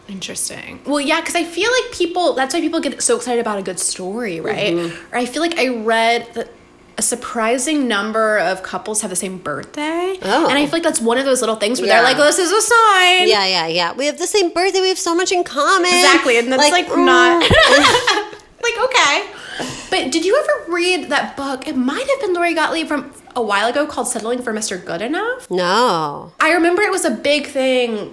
Interesting. 0.08 0.80
Well, 0.84 1.00
yeah, 1.00 1.20
because 1.20 1.36
I 1.36 1.44
feel 1.44 1.70
like 1.70 1.92
people, 1.92 2.34
that's 2.34 2.52
why 2.52 2.60
people 2.60 2.80
get 2.80 3.00
so 3.02 3.16
excited 3.16 3.40
about 3.40 3.58
a 3.58 3.62
good 3.62 3.78
story, 3.78 4.40
right? 4.40 4.74
Mm-hmm. 4.74 5.14
Or 5.14 5.18
I 5.18 5.26
feel 5.26 5.40
like 5.42 5.56
I 5.58 5.68
read 5.68 6.28
that 6.34 6.50
a 6.98 7.02
surprising 7.02 7.88
number 7.88 8.38
of 8.38 8.62
couples 8.62 9.00
have 9.00 9.10
the 9.10 9.16
same 9.16 9.38
birthday. 9.38 10.16
Oh. 10.22 10.48
And 10.48 10.58
I 10.58 10.64
feel 10.66 10.72
like 10.74 10.82
that's 10.82 11.00
one 11.00 11.18
of 11.18 11.24
those 11.24 11.40
little 11.40 11.56
things 11.56 11.80
where 11.80 11.88
Yeah. 11.88 11.96
they're 11.96 12.04
like, 12.04 12.16
this 12.16 12.38
is 12.38 12.50
a 12.52 12.60
sign. 12.62 13.28
Yeah, 13.28 13.46
yeah, 13.46 13.66
yeah. 13.66 13.92
We 13.94 14.06
have 14.06 14.18
the 14.18 14.26
same 14.26 14.52
birthday. 14.52 14.80
We 14.80 14.88
have 14.88 14.98
so 14.98 15.14
much 15.14 15.32
in 15.32 15.42
common. 15.44 15.86
Exactly. 15.92 16.38
And 16.38 16.52
that's 16.52 16.70
like, 16.70 16.88
not. 16.88 17.42
mm. 17.42 18.32
like, 18.62 18.78
okay. 18.84 19.26
But 19.90 20.10
did 20.12 20.24
you 20.24 20.36
ever 20.38 20.72
read 20.72 21.08
that 21.10 21.36
book? 21.36 21.66
It 21.68 21.76
might 21.76 22.06
have 22.08 22.20
been 22.20 22.34
Lori 22.34 22.54
Gottlieb 22.54 22.86
from 22.88 23.12
a 23.36 23.42
while 23.42 23.68
ago 23.68 23.86
called 23.86 24.08
Settling 24.08 24.42
for 24.42 24.52
Mr. 24.52 24.82
Good 24.82 25.02
Enough. 25.02 25.50
no. 25.50 26.32
I 26.40 26.52
remember 26.52 26.82
it 26.82 26.90
was 26.90 27.04
a 27.04 27.10
big 27.10 27.46
thing 27.46 28.12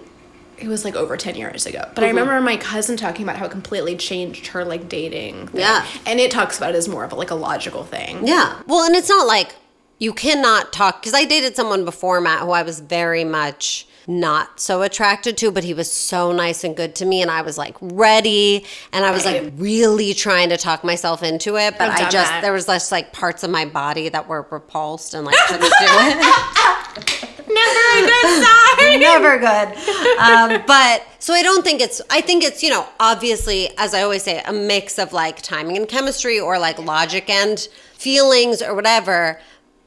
it 0.62 0.68
was 0.68 0.86
like 0.86 0.96
over 0.96 1.18
10 1.18 1.36
years 1.36 1.66
ago. 1.66 1.84
But 1.96 2.04
I 2.04 2.08
mm-hmm. 2.08 2.18
remember 2.18 2.42
my 2.42 2.58
cousin 2.58 2.98
talking 2.98 3.24
about 3.24 3.38
how 3.38 3.46
it 3.46 3.52
completely 3.52 3.96
changed 3.96 4.48
her 4.48 4.66
like 4.66 4.90
dating. 4.90 5.48
thing. 5.48 5.62
Yeah. 5.62 5.86
And 6.06 6.20
it 6.20 6.32
talks 6.32 6.58
about 6.58 6.76
it 6.76 6.78
as 6.78 6.88
more 6.88 7.04
of 7.04 7.12
a, 7.12 7.16
like 7.16 7.32
a 7.32 7.36
logical 7.36 7.84
thing. 7.84 8.28
Yeah. 8.28 8.62
Well, 8.68 8.86
and 8.86 8.96
it's 8.96 9.10
not 9.10 9.28
like 9.28 9.56
you 10.00 10.14
cannot 10.14 10.72
talk 10.72 11.02
because 11.02 11.14
I 11.14 11.26
dated 11.26 11.56
someone 11.56 11.86
before 11.86 12.22
Matt 12.22 12.42
who 12.42 12.52
I 12.52 12.64
was 12.64 12.80
very 12.80 13.24
much 13.24 13.88
not 14.10 14.60
so 14.60 14.82
attracted 14.82 15.38
to, 15.38 15.52
but 15.52 15.64
he 15.64 15.74
was 15.74 15.90
so 15.90 16.32
nice 16.32 16.64
and 16.64 16.76
good 16.76 16.96
to 16.96 17.06
me, 17.06 17.22
and 17.22 17.30
I 17.30 17.44
was 17.44 17.58
like 17.60 17.78
ready, 17.80 18.66
and 18.92 19.06
I 19.06 19.12
was 19.12 19.24
like 19.24 19.54
really 19.56 20.16
trying 20.16 20.50
to 20.50 20.58
talk 20.58 20.84
myself 20.84 21.22
into 21.22 21.58
it, 21.58 21.76
but 21.78 21.90
I've 21.90 21.94
I 21.94 22.02
done 22.02 22.12
just 22.12 22.32
that. 22.32 22.42
there 22.42 22.52
was 22.52 22.66
just 22.66 22.92
like 22.92 23.14
parts 23.14 23.44
of 23.44 23.52
my 23.52 23.66
body 23.66 24.10
that 24.10 24.28
were 24.28 24.48
repulsed 24.50 25.14
and 25.14 25.26
like 25.26 25.38
couldn't 25.48 25.62
do 25.62 25.70
it. 25.80 27.26
Never 27.50 27.98
a 27.98 28.08
good 28.08 28.46
sign. 28.46 29.00
never 29.00 29.38
good. 29.40 30.20
Um, 30.20 30.64
but 30.68 31.04
so 31.20 31.34
I 31.34 31.42
don't 31.42 31.64
think 31.64 31.82
it's. 31.82 32.00
I 32.10 32.22
think 32.22 32.44
it's 32.44 32.62
you 32.62 32.70
know 32.70 32.88
obviously 33.00 33.70
as 33.78 33.94
I 33.94 34.04
always 34.04 34.24
say 34.24 34.42
a 34.46 34.54
mix 34.54 35.00
of 35.00 35.14
like 35.14 35.42
timing 35.42 35.76
and 35.76 35.88
chemistry 35.88 36.40
or 36.40 36.60
like 36.60 36.78
logic 36.78 37.30
and 37.30 37.60
feelings 37.94 38.62
or 38.62 38.76
whatever. 38.76 39.40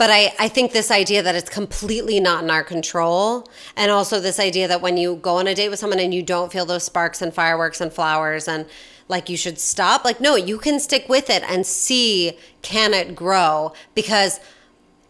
But 0.03 0.11
I, 0.11 0.34
I 0.36 0.48
think 0.48 0.72
this 0.72 0.90
idea 0.90 1.22
that 1.22 1.36
it's 1.36 1.48
completely 1.48 2.18
not 2.18 2.42
in 2.42 2.50
our 2.50 2.64
control, 2.64 3.48
and 3.76 3.88
also 3.88 4.18
this 4.18 4.40
idea 4.40 4.66
that 4.66 4.80
when 4.80 4.96
you 4.96 5.14
go 5.14 5.36
on 5.36 5.46
a 5.46 5.55
date 5.55 5.68
with 5.68 5.78
someone 5.78 6.00
and 6.00 6.12
you 6.12 6.24
don't 6.24 6.50
feel 6.50 6.66
those 6.66 6.82
sparks 6.82 7.22
and 7.22 7.32
fireworks 7.32 7.80
and 7.80 7.92
flowers 7.92 8.48
and 8.48 8.66
like 9.07 9.28
you 9.28 9.36
should 9.36 9.61
stop, 9.61 10.05
like 10.05 10.20
no, 10.20 10.34
you 10.34 10.59
can 10.59 10.80
stick 10.80 11.09
with 11.09 11.30
it 11.30 11.44
and 11.48 11.64
see 11.64 12.36
can 12.62 12.92
it 12.92 13.14
grow 13.14 13.72
because 13.94 14.40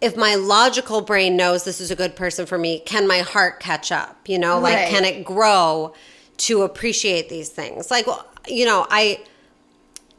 if 0.03 0.14
my 0.14 0.34
logical 0.34 1.01
brain 1.01 1.38
knows 1.38 1.64
this 1.64 1.80
is 1.80 1.90
a 1.90 1.97
good 1.97 2.14
person 2.14 2.45
for 2.45 2.59
me, 2.59 2.80
can 2.80 3.09
my 3.09 3.20
heart 3.20 3.61
catch 3.61 3.90
up? 3.90 4.28
You 4.28 4.38
know, 4.38 4.59
like 4.61 4.74
Right. 4.76 4.88
can 4.88 5.07
it 5.07 5.24
grow 5.24 5.95
to 6.36 6.64
appreciate 6.64 7.30
these 7.30 7.49
things? 7.49 7.90
Like, 7.90 8.07
well, 8.07 8.26
you 8.47 8.66
know, 8.66 8.86
I 8.90 9.20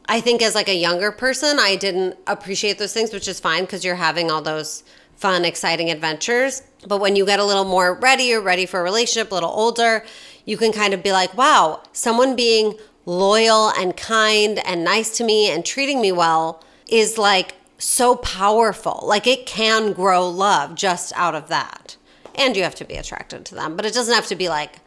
I 0.06 0.20
think 0.20 0.42
as 0.42 0.54
like 0.54 0.68
a 0.68 0.74
younger 0.74 1.10
person, 1.10 1.58
I 1.58 1.76
didn't 1.76 2.16
appreciate 2.26 2.78
those 2.78 2.92
things, 2.92 3.12
which 3.12 3.28
is 3.28 3.40
fine 3.40 3.64
because 3.64 3.84
you're 3.84 3.94
having 3.94 4.30
all 4.30 4.42
those 4.42 4.84
fun, 5.16 5.44
exciting 5.44 5.90
adventures. 5.90 6.62
But 6.86 7.00
when 7.00 7.16
you 7.16 7.24
get 7.24 7.40
a 7.40 7.44
little 7.44 7.64
more 7.64 7.94
ready 7.94 8.34
or 8.34 8.40
ready 8.40 8.66
for 8.66 8.80
a 8.80 8.82
relationship, 8.82 9.30
a 9.30 9.34
little 9.34 9.50
older, 9.50 10.04
you 10.44 10.56
can 10.56 10.72
kind 10.72 10.92
of 10.92 11.02
be 11.02 11.12
like, 11.12 11.34
wow, 11.34 11.82
someone 11.92 12.36
being 12.36 12.74
loyal 13.06 13.70
and 13.70 13.96
kind 13.96 14.58
and 14.66 14.84
nice 14.84 15.16
to 15.16 15.24
me 15.24 15.50
and 15.50 15.64
treating 15.64 16.00
me 16.00 16.12
well 16.12 16.62
is 16.88 17.16
like 17.16 17.54
so 17.78 18.16
powerful. 18.16 19.00
Like 19.04 19.26
it 19.26 19.46
can 19.46 19.92
grow 19.92 20.28
love 20.28 20.74
just 20.74 21.12
out 21.16 21.34
of 21.34 21.48
that. 21.48 21.96
And 22.34 22.56
you 22.56 22.62
have 22.62 22.74
to 22.76 22.84
be 22.84 22.94
attracted 22.94 23.44
to 23.46 23.54
them, 23.54 23.76
but 23.76 23.86
it 23.86 23.94
doesn't 23.94 24.14
have 24.14 24.26
to 24.26 24.36
be 24.36 24.48
like, 24.48 24.80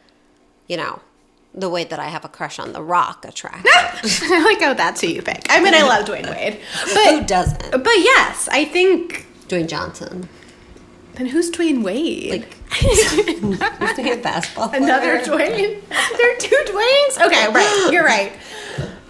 you 0.66 0.76
know, 0.76 1.00
the 1.58 1.68
way 1.68 1.84
that 1.84 1.98
I 1.98 2.08
have 2.08 2.24
a 2.24 2.28
crush 2.28 2.58
on 2.58 2.72
The 2.72 2.82
Rock 2.82 3.24
attracted. 3.26 3.70
I 3.74 4.42
like 4.44 4.60
how 4.60 4.74
that's 4.74 5.00
who 5.00 5.08
you 5.08 5.22
pick. 5.22 5.46
I 5.50 5.60
mean, 5.62 5.74
I 5.74 5.82
love 5.82 6.06
Dwayne 6.06 6.28
Wade. 6.34 6.60
but 6.94 7.14
Who 7.20 7.24
doesn't? 7.26 7.70
but 7.72 7.96
yes, 7.98 8.48
I 8.50 8.64
think. 8.64 9.26
Dwayne 9.48 9.68
Johnson. 9.68 10.28
Then 11.14 11.26
who's 11.26 11.50
Dwayne 11.50 11.82
Wade? 11.82 12.30
Like, 12.30 12.54
a 13.98 14.16
basketball 14.22 14.68
Player? 14.68 14.82
Another. 14.82 15.18
Dwayne? 15.20 15.80
there 15.88 16.34
are 16.34 16.38
two 16.38 16.56
Dwaynes? 16.66 17.26
Okay, 17.26 17.48
right. 17.52 17.88
You're 17.92 18.04
right. 18.04 18.32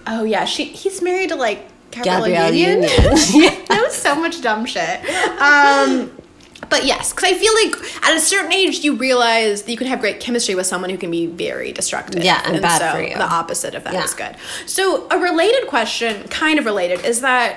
Oh, 0.07 0.24
yeah. 0.24 0.44
She 0.46 0.64
He's 0.64 1.03
married 1.03 1.28
to, 1.30 1.36
like, 1.36 1.66
Gabrielle, 1.90 2.20
Gabrielle 2.24 2.55
Union. 2.55 2.82
Union. 2.82 3.64
that 3.68 3.80
was 3.84 3.94
so 3.94 4.14
much 4.14 4.40
dumb 4.40 4.64
shit. 4.64 5.01
Um, 5.40 6.11
but 6.70 6.84
yes, 6.84 7.12
because 7.12 7.32
I 7.32 7.34
feel 7.34 7.54
like 7.54 8.04
at 8.04 8.16
a 8.16 8.20
certain 8.20 8.52
age 8.52 8.80
you 8.84 8.94
realize 8.96 9.62
that 9.62 9.70
you 9.70 9.76
can 9.78 9.86
have 9.86 10.00
great 10.00 10.20
chemistry 10.20 10.54
with 10.54 10.66
someone 10.66 10.90
who 10.90 10.98
can 10.98 11.11
be 11.11 11.26
very 11.26 11.72
destructive. 11.72 12.24
Yeah, 12.24 12.42
and 12.44 12.61
bad 12.61 12.80
so 12.80 12.96
for 12.96 13.02
you. 13.02 13.14
The 13.14 13.22
opposite 13.22 13.74
of 13.74 13.84
that 13.84 13.94
is 14.04 14.14
Yeah. 14.18 14.32
good. 14.32 14.36
So 14.68 15.06
a 15.11 15.18
related 15.18 15.66
question, 15.68 16.24
kind 16.28 16.59
of 16.59 16.64
related, 16.64 17.04
is 17.04 17.20
that 17.20 17.56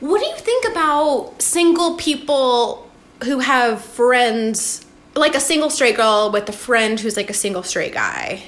what 0.00 0.20
do 0.20 0.26
you 0.26 0.36
think 0.36 0.66
about 0.68 1.34
single 1.40 1.96
people 1.96 2.90
who 3.24 3.40
have 3.40 3.84
friends, 3.84 4.84
like 5.14 5.34
a 5.34 5.40
single 5.40 5.70
straight 5.70 5.96
girl 5.96 6.30
with 6.32 6.48
a 6.48 6.52
friend 6.52 6.98
who's 6.98 7.16
like 7.16 7.30
a 7.30 7.34
single 7.34 7.62
straight 7.62 7.92
guy? 7.92 8.42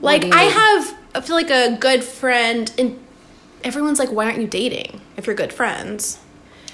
Like 0.00 0.24
I 0.32 0.42
have, 0.42 0.94
I 1.14 1.20
feel 1.20 1.36
like 1.36 1.50
a 1.50 1.76
good 1.78 2.02
friend, 2.04 2.72
and 2.76 2.98
everyone's 3.64 3.98
like, 3.98 4.10
"Why 4.10 4.26
aren't 4.26 4.40
you 4.40 4.46
dating 4.48 5.00
if 5.16 5.26
you're 5.26 5.36
good 5.36 5.52
friends?" 5.52 6.18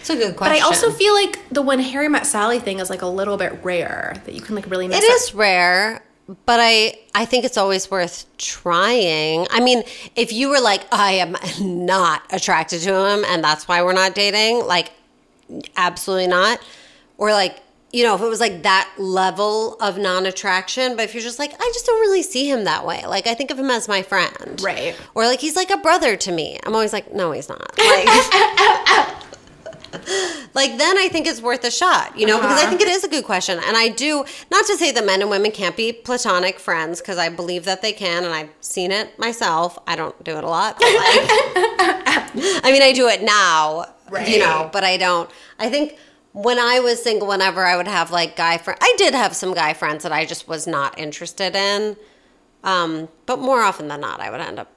It's 0.00 0.10
a 0.10 0.16
good 0.16 0.36
question. 0.36 0.56
But. 0.56 0.62
I 0.62 0.66
also 0.66 0.90
feel 0.90 1.14
like 1.14 1.38
the 1.50 1.62
when 1.62 1.78
Harry 1.80 2.08
met 2.08 2.26
Sally 2.26 2.58
thing 2.58 2.78
is 2.78 2.90
like 2.90 3.02
a 3.02 3.06
little 3.06 3.36
bit 3.36 3.58
rare 3.64 4.14
that 4.24 4.34
you 4.34 4.40
can 4.40 4.54
like 4.54 4.70
really 4.70 4.88
mess 4.88 5.02
it 5.02 5.10
up. 5.10 5.16
is 5.16 5.34
rare, 5.34 6.02
but 6.46 6.60
I 6.60 6.98
I 7.14 7.24
think 7.24 7.44
it's 7.44 7.56
always 7.56 7.90
worth 7.90 8.24
trying. 8.38 9.46
I 9.50 9.60
mean, 9.60 9.82
if 10.16 10.32
you 10.32 10.48
were 10.50 10.60
like, 10.60 10.86
I 10.92 11.12
am 11.12 11.36
not 11.86 12.22
attracted 12.30 12.80
to 12.82 12.90
him, 12.94 13.24
and 13.28 13.42
that's 13.42 13.66
why 13.68 13.82
we're 13.82 13.92
not 13.92 14.14
dating, 14.14 14.66
like, 14.66 14.92
absolutely 15.76 16.28
not. 16.28 16.60
Or 17.16 17.32
like, 17.32 17.60
you 17.92 18.04
know, 18.04 18.14
if 18.14 18.20
it 18.20 18.28
was 18.28 18.38
like 18.38 18.62
that 18.62 18.88
level 18.98 19.74
of 19.80 19.98
non-attraction, 19.98 20.94
but 20.94 21.04
if 21.04 21.14
you're 21.14 21.22
just 21.22 21.38
like, 21.38 21.52
I 21.54 21.70
just 21.74 21.86
don't 21.86 22.00
really 22.00 22.22
see 22.22 22.48
him 22.48 22.64
that 22.64 22.86
way. 22.86 23.02
Like, 23.06 23.26
I 23.26 23.34
think 23.34 23.50
of 23.50 23.58
him 23.58 23.70
as 23.70 23.88
my 23.88 24.02
friend, 24.02 24.60
Right. 24.62 24.94
Or 25.14 25.26
like 25.26 25.40
he's 25.40 25.56
like 25.56 25.70
a 25.70 25.78
brother 25.78 26.16
to 26.16 26.30
me. 26.30 26.58
I'm 26.64 26.74
always 26.74 26.92
like, 26.92 27.12
no, 27.14 27.32
he's 27.32 27.48
not. 27.48 27.76
Like, 27.78 28.06
like 30.54 30.76
then 30.78 30.98
I 30.98 31.08
think 31.10 31.26
it's 31.26 31.40
worth 31.40 31.64
a 31.64 31.70
shot, 31.70 32.18
you 32.18 32.26
know, 32.26 32.36
because 32.38 32.52
I 32.58 32.62
Uh-huh. 32.62 32.68
think 32.70 32.80
it 32.82 32.88
is 32.88 33.04
a 33.04 33.08
good 33.08 33.24
question. 33.24 33.58
And 33.66 33.76
I 33.76 33.88
do, 33.88 34.24
not 34.50 34.66
to 34.66 34.76
say 34.76 34.92
that 34.92 35.04
men 35.04 35.20
and 35.22 35.30
women 35.30 35.50
can't 35.50 35.76
be 35.76 35.92
platonic 35.92 36.58
friends, 36.58 37.00
because 37.00 37.18
I 37.18 37.28
believe 37.28 37.64
that 37.64 37.82
they 37.82 37.92
can, 37.92 38.24
and 38.24 38.32
I've 38.34 38.50
seen 38.60 38.90
it 38.92 39.18
myself. 39.18 39.78
I 39.86 39.96
don't 39.96 40.22
do 40.24 40.36
it 40.36 40.44
a 40.44 40.48
lot, 40.48 40.78
but 40.78 40.86
like, 40.86 41.28
I 42.64 42.70
mean, 42.72 42.82
I 42.82 42.92
do 42.92 43.08
it 43.08 43.22
now, 43.22 43.86
you 44.26 44.38
know, 44.38 44.68
but 44.72 44.84
I 44.84 44.96
don't. 44.96 45.30
I 45.58 45.68
think 45.70 45.96
when 46.32 46.58
I 46.58 46.80
was 46.80 47.02
single, 47.02 47.26
whenever 47.28 47.64
I 47.64 47.76
would 47.76 47.88
have 47.88 48.10
like 48.10 48.36
guy 48.36 48.58
friends, 48.58 48.78
I 48.82 48.94
did 48.98 49.14
have 49.14 49.34
some 49.34 49.54
guy 49.54 49.72
friends 49.74 50.02
that 50.02 50.12
I 50.12 50.24
just 50.24 50.46
was 50.48 50.66
not 50.66 50.98
interested 50.98 51.56
in. 51.56 51.96
Um, 52.64 53.08
but 53.26 53.38
more 53.38 53.62
often 53.62 53.88
than 53.88 54.00
not, 54.00 54.20
I 54.20 54.30
would 54.30 54.40
end 54.40 54.58
up 54.58 54.68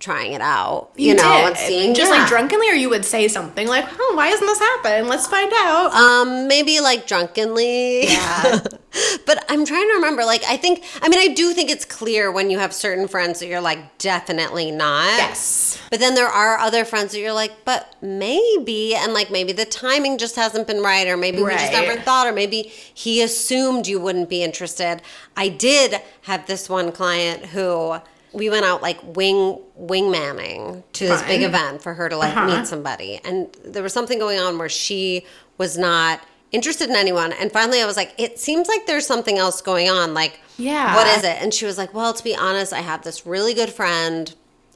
trying 0.00 0.32
it 0.32 0.40
out, 0.40 0.90
you, 0.96 1.14
know, 1.14 1.22
did. 1.22 1.46
and 1.48 1.56
seeing 1.56 1.94
just 1.94 2.10
yeah. 2.10 2.20
like 2.20 2.28
drunkenly, 2.28 2.68
or 2.70 2.74
you 2.74 2.88
would 2.88 3.04
say 3.04 3.28
something 3.28 3.68
like, 3.68 3.86
"Oh, 3.92 4.14
why 4.16 4.28
isn't 4.28 4.46
this 4.46 4.58
happened? 4.58 5.08
Let's 5.08 5.26
find 5.26 5.52
out." 5.54 5.92
Um, 5.92 6.48
maybe 6.48 6.80
like 6.80 7.06
drunkenly. 7.06 8.06
Yeah. 8.06 8.60
but 9.26 9.44
I'm 9.48 9.64
trying 9.64 9.86
to 9.88 9.94
remember. 9.94 10.24
Like, 10.24 10.42
I 10.48 10.56
think, 10.56 10.84
I 11.02 11.08
mean, 11.08 11.20
I 11.20 11.32
do 11.32 11.52
think 11.52 11.70
it's 11.70 11.84
clear 11.84 12.32
when 12.32 12.50
you 12.50 12.58
have 12.58 12.72
certain 12.72 13.06
friends 13.08 13.38
that 13.40 13.46
you're 13.46 13.60
like, 13.60 13.98
definitely 13.98 14.70
not. 14.70 15.18
yes. 15.18 15.80
But 15.90 16.00
then 16.00 16.14
there 16.14 16.26
are 16.26 16.58
other 16.58 16.84
friends 16.84 17.12
that 17.12 17.20
you're 17.20 17.32
like, 17.32 17.64
but 17.64 17.94
maybe, 18.00 18.94
and 18.94 19.12
like 19.12 19.30
maybe 19.30 19.52
the 19.52 19.64
timing 19.64 20.18
just 20.18 20.36
hasn't 20.36 20.66
been 20.66 20.82
right, 20.82 21.06
or 21.06 21.16
maybe 21.16 21.42
we 21.42 21.50
just 21.50 21.72
never 21.72 22.00
thought, 22.00 22.26
or 22.26 22.32
maybe 22.32 22.72
he 22.94 23.22
assumed 23.22 23.86
you 23.86 24.00
wouldn't 24.00 24.28
be 24.28 24.42
interested. 24.42 25.02
I 25.36 25.48
did 25.48 26.00
have 26.22 26.46
this 26.46 26.68
one 26.68 26.90
client 26.90 27.46
who 27.46 28.00
we 28.32 28.48
went 28.50 28.64
out 28.64 28.82
like 28.82 28.98
wing 29.16 29.58
wingmanning 29.80 30.82
to 30.94 31.06
this 31.06 31.22
big 31.22 31.42
event 31.42 31.82
for 31.82 31.94
her 31.94 32.08
to 32.08 32.16
like 32.16 32.36
Uh-huh. 32.36 32.58
meet 32.58 32.66
somebody, 32.66 33.20
and 33.24 33.48
there 33.64 33.82
was 33.82 33.92
something 33.92 34.18
going 34.18 34.38
on 34.38 34.58
where 34.58 34.68
she 34.68 35.24
was 35.58 35.76
not 35.76 36.20
interested 36.52 36.88
in 36.90 36.96
anyone, 36.96 37.32
and 37.34 37.52
finally 37.52 37.80
I 37.80 37.86
was 37.86 37.96
like, 37.96 38.12
it 38.18 38.38
seems 38.38 38.68
like 38.68 38.86
there's 38.86 39.06
something 39.06 39.38
else 39.38 39.60
going 39.62 39.88
on, 39.88 40.14
like. 40.14 40.40
Yeah. 40.58 40.94
What 40.94 41.06
is 41.16 41.24
it? 41.24 41.40
And 41.40 41.54
she 41.54 41.64
was 41.64 41.78
like, 41.78 41.94
Well, 41.94 42.12
to 42.12 42.22
be 42.24 42.36
honest, 42.36 42.72
I 42.74 42.80
have 42.80 43.02
this 43.02 43.24
really 43.24 43.54
good 43.54 43.70
friend. 43.70 44.34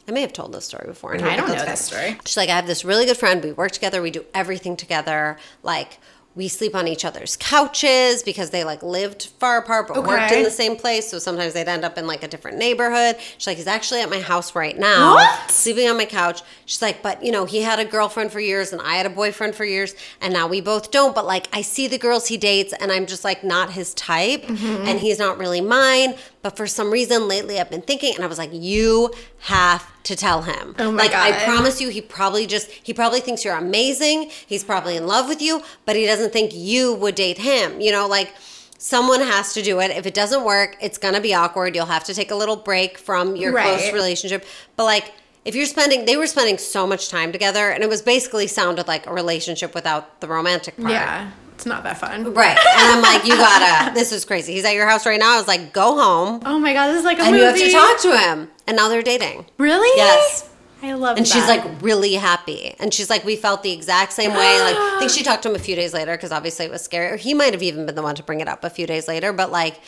I 0.09 0.13
may 0.13 0.21
have 0.23 0.33
told 0.33 0.53
this 0.55 0.65
story 0.67 0.87
before. 0.87 1.13
and 1.15 1.25
I 1.25 1.37
don't 1.37 1.49
know 1.49 1.55
this 1.65 1.81
story. 1.87 2.17
She's 2.25 2.37
like, 2.39 2.49
I 2.51 2.57
have 2.57 2.67
this 2.67 2.85
really 2.87 3.05
good 3.07 3.17
friend. 3.19 3.43
We 3.45 3.53
work 3.53 3.73
together. 3.73 4.01
We 4.03 4.11
do 4.11 4.25
everything 4.35 4.77
together. 4.77 5.37
Like, 5.63 5.99
we 6.37 6.49
sleep 6.49 6.75
on 6.75 6.89
each 6.89 7.05
other's 7.05 7.37
couches 7.37 8.23
because 8.25 8.51
they 8.51 8.65
like 8.65 8.83
lived 8.83 9.27
far 9.39 9.59
apart 9.59 9.87
but 9.87 10.05
worked 10.05 10.33
in 10.33 10.43
the 10.43 10.51
same 10.51 10.75
place. 10.77 11.09
So 11.09 11.19
sometimes 11.21 11.53
they'd 11.53 11.69
end 11.69 11.85
up 11.85 11.97
in 11.97 12.07
like 12.09 12.25
a 12.25 12.29
different 12.29 12.59
neighborhood. 12.59 13.17
She's 13.39 13.47
like, 13.47 13.57
he's 13.57 13.69
actually 13.69 14.01
at 14.01 14.11
my 14.11 14.19
house 14.21 14.55
right 14.57 14.77
now, 14.77 15.15
What? 15.15 15.51
sleeping 15.51 15.89
on 15.89 15.97
my 15.97 16.07
couch. 16.07 16.43
She's 16.67 16.83
like, 16.83 17.03
but 17.03 17.25
you 17.25 17.31
know, 17.31 17.45
he 17.45 17.63
had 17.63 17.79
a 17.79 17.85
girlfriend 17.85 18.33
for 18.33 18.41
years 18.41 18.73
and 18.73 18.83
I 18.83 18.95
had 18.97 19.07
a 19.07 19.11
boyfriend 19.11 19.55
for 19.55 19.65
years 19.65 19.95
and 20.21 20.33
now 20.33 20.49
we 20.49 20.61
both 20.61 20.91
don't. 20.91 21.15
But 21.15 21.25
like, 21.25 21.47
I 21.53 21.63
see 21.63 21.87
the 21.87 21.99
girls 21.99 22.27
he 22.27 22.37
dates 22.37 22.73
and 22.73 22.91
I'm 22.91 23.07
just 23.07 23.23
like 23.23 23.45
not 23.45 23.71
his 23.73 23.95
type 23.95 24.43
Mm-hmm. 24.45 24.87
and 24.89 24.99
he's 24.99 25.19
not 25.19 25.39
really 25.39 25.61
mine. 25.61 26.15
But 26.45 26.59
for 26.59 26.67
some 26.67 26.93
reason 26.93 27.27
lately 27.27 27.59
I've 27.59 27.71
been 27.71 27.81
thinking 27.81 28.15
and 28.15 28.23
I 28.23 28.27
was 28.27 28.37
like, 28.37 28.51
you 28.53 29.11
have 29.41 29.91
to 30.03 30.15
tell 30.15 30.43
him. 30.43 30.77
Oh 30.79 30.93
my 30.93 31.05
like, 31.05 31.15
I 31.15 31.43
promise 31.43 31.81
you, 31.81 31.89
he 31.89 32.03
probably 32.03 32.47
just, 32.47 32.71
he 32.71 32.93
probably 32.93 33.21
thinks 33.21 33.47
you're 33.47 33.57
amazing. 33.57 34.31
He's 34.47 34.63
probably 34.63 34.99
in 34.99 35.07
love 35.07 35.27
with 35.27 35.41
you, 35.41 35.63
but 35.87 35.97
he 35.97 36.05
doesn't 36.05 36.35
think 36.35 36.55
you 36.55 36.93
would 36.97 37.15
date 37.15 37.39
him. 37.39 37.81
You 37.81 37.93
know, 37.93 38.07
like, 38.07 38.35
someone 38.77 39.21
has 39.21 39.55
to 39.55 39.63
do 39.63 39.81
it. 39.81 39.91
If 39.91 40.05
it 40.05 40.13
doesn't 40.13 40.45
work, 40.45 40.77
it's 40.83 40.99
going 40.99 41.15
to 41.15 41.21
be 41.23 41.33
awkward. 41.33 41.75
You'll 41.75 41.87
have 41.87 42.05
to 42.05 42.13
take 42.13 42.31
a 42.31 42.35
little 42.35 42.57
break 42.57 42.99
from 42.99 43.37
your 43.37 43.53
close 43.53 43.91
relationship. 43.91 44.45
But 44.77 44.85
like, 44.85 45.15
if 45.47 45.55
you're 45.55 45.65
spending, 45.65 46.05
they 46.05 46.19
were 46.19 46.27
spending 46.27 46.59
so 46.59 46.87
much 46.87 47.09
time 47.09 47.33
together, 47.33 47.71
and 47.71 47.83
it 47.83 47.89
was 47.89 48.03
basically 48.03 48.49
sounded 48.49 48.87
like 48.87 49.07
a 49.07 49.15
relationship 49.15 49.75
without 49.75 50.21
the 50.21 50.29
romantic 50.29 50.77
part. 50.77 50.91
Yeah. 50.91 51.31
It's 51.65 51.71
not 51.71 51.83
that 51.85 51.97
fun. 51.97 52.35
Right. 52.35 52.59
And 52.59 52.59
I'm 52.93 53.01
like, 53.01 53.25
you 53.25 53.35
gotta, 53.39 53.95
this 53.95 54.13
is 54.13 54.27
crazy. 54.27 54.53
He's 54.53 54.67
at 54.67 54.75
your 54.75 54.87
house 54.87 55.07
right 55.07 55.19
now. 55.19 55.33
I 55.33 55.39
was 55.39 55.49
like, 55.49 55.73
go 55.73 55.97
home. 55.99 56.43
Oh 56.45 56.59
my 56.59 56.75
god, 56.75 56.89
this 56.89 56.99
is 56.99 57.05
like 57.07 57.19
a 57.19 57.23
And 57.23 57.31
movie. 57.31 57.39
you 57.39 57.47
have 57.47 57.57
to 57.57 57.71
talk 57.73 58.01
to 58.03 58.19
him. 58.19 58.51
And 58.67 58.77
now 58.77 58.91
they're 58.91 59.01
dating. 59.03 59.47
Really? 59.57 59.89
Yes. 59.97 60.47
I 60.83 60.93
love 60.93 61.17
And 61.17 61.25
that. 61.25 61.33
she's 61.33 61.49
like 61.49 61.65
really 61.81 62.13
happy. 62.17 62.75
And 62.79 62.93
she's 62.93 63.09
like, 63.09 63.25
we 63.25 63.35
felt 63.37 63.63
the 63.63 63.73
exact 63.73 64.13
same 64.13 64.33
way. 64.33 64.61
Like, 64.61 64.77
I 64.79 64.97
think 64.99 65.11
she 65.11 65.23
talked 65.23 65.43
to 65.45 65.49
him 65.49 65.55
a 65.55 65.59
few 65.59 65.75
days 65.75 65.95
later 65.95 66.13
because 66.13 66.33
obviously 66.33 66.67
it 66.67 66.71
was 66.71 66.83
scary. 66.83 67.13
Or 67.13 67.17
he 67.17 67.33
might 67.33 67.55
have 67.55 67.63
even 67.63 67.87
been 67.87 67.95
the 67.95 68.03
one 68.03 68.15
to 68.17 68.23
bring 68.23 68.41
it 68.41 68.49
up 68.49 68.63
a 68.63 68.69
few 68.69 68.87
days 68.87 69.09
later. 69.09 69.33
But 69.33 69.51
like, 69.51 69.81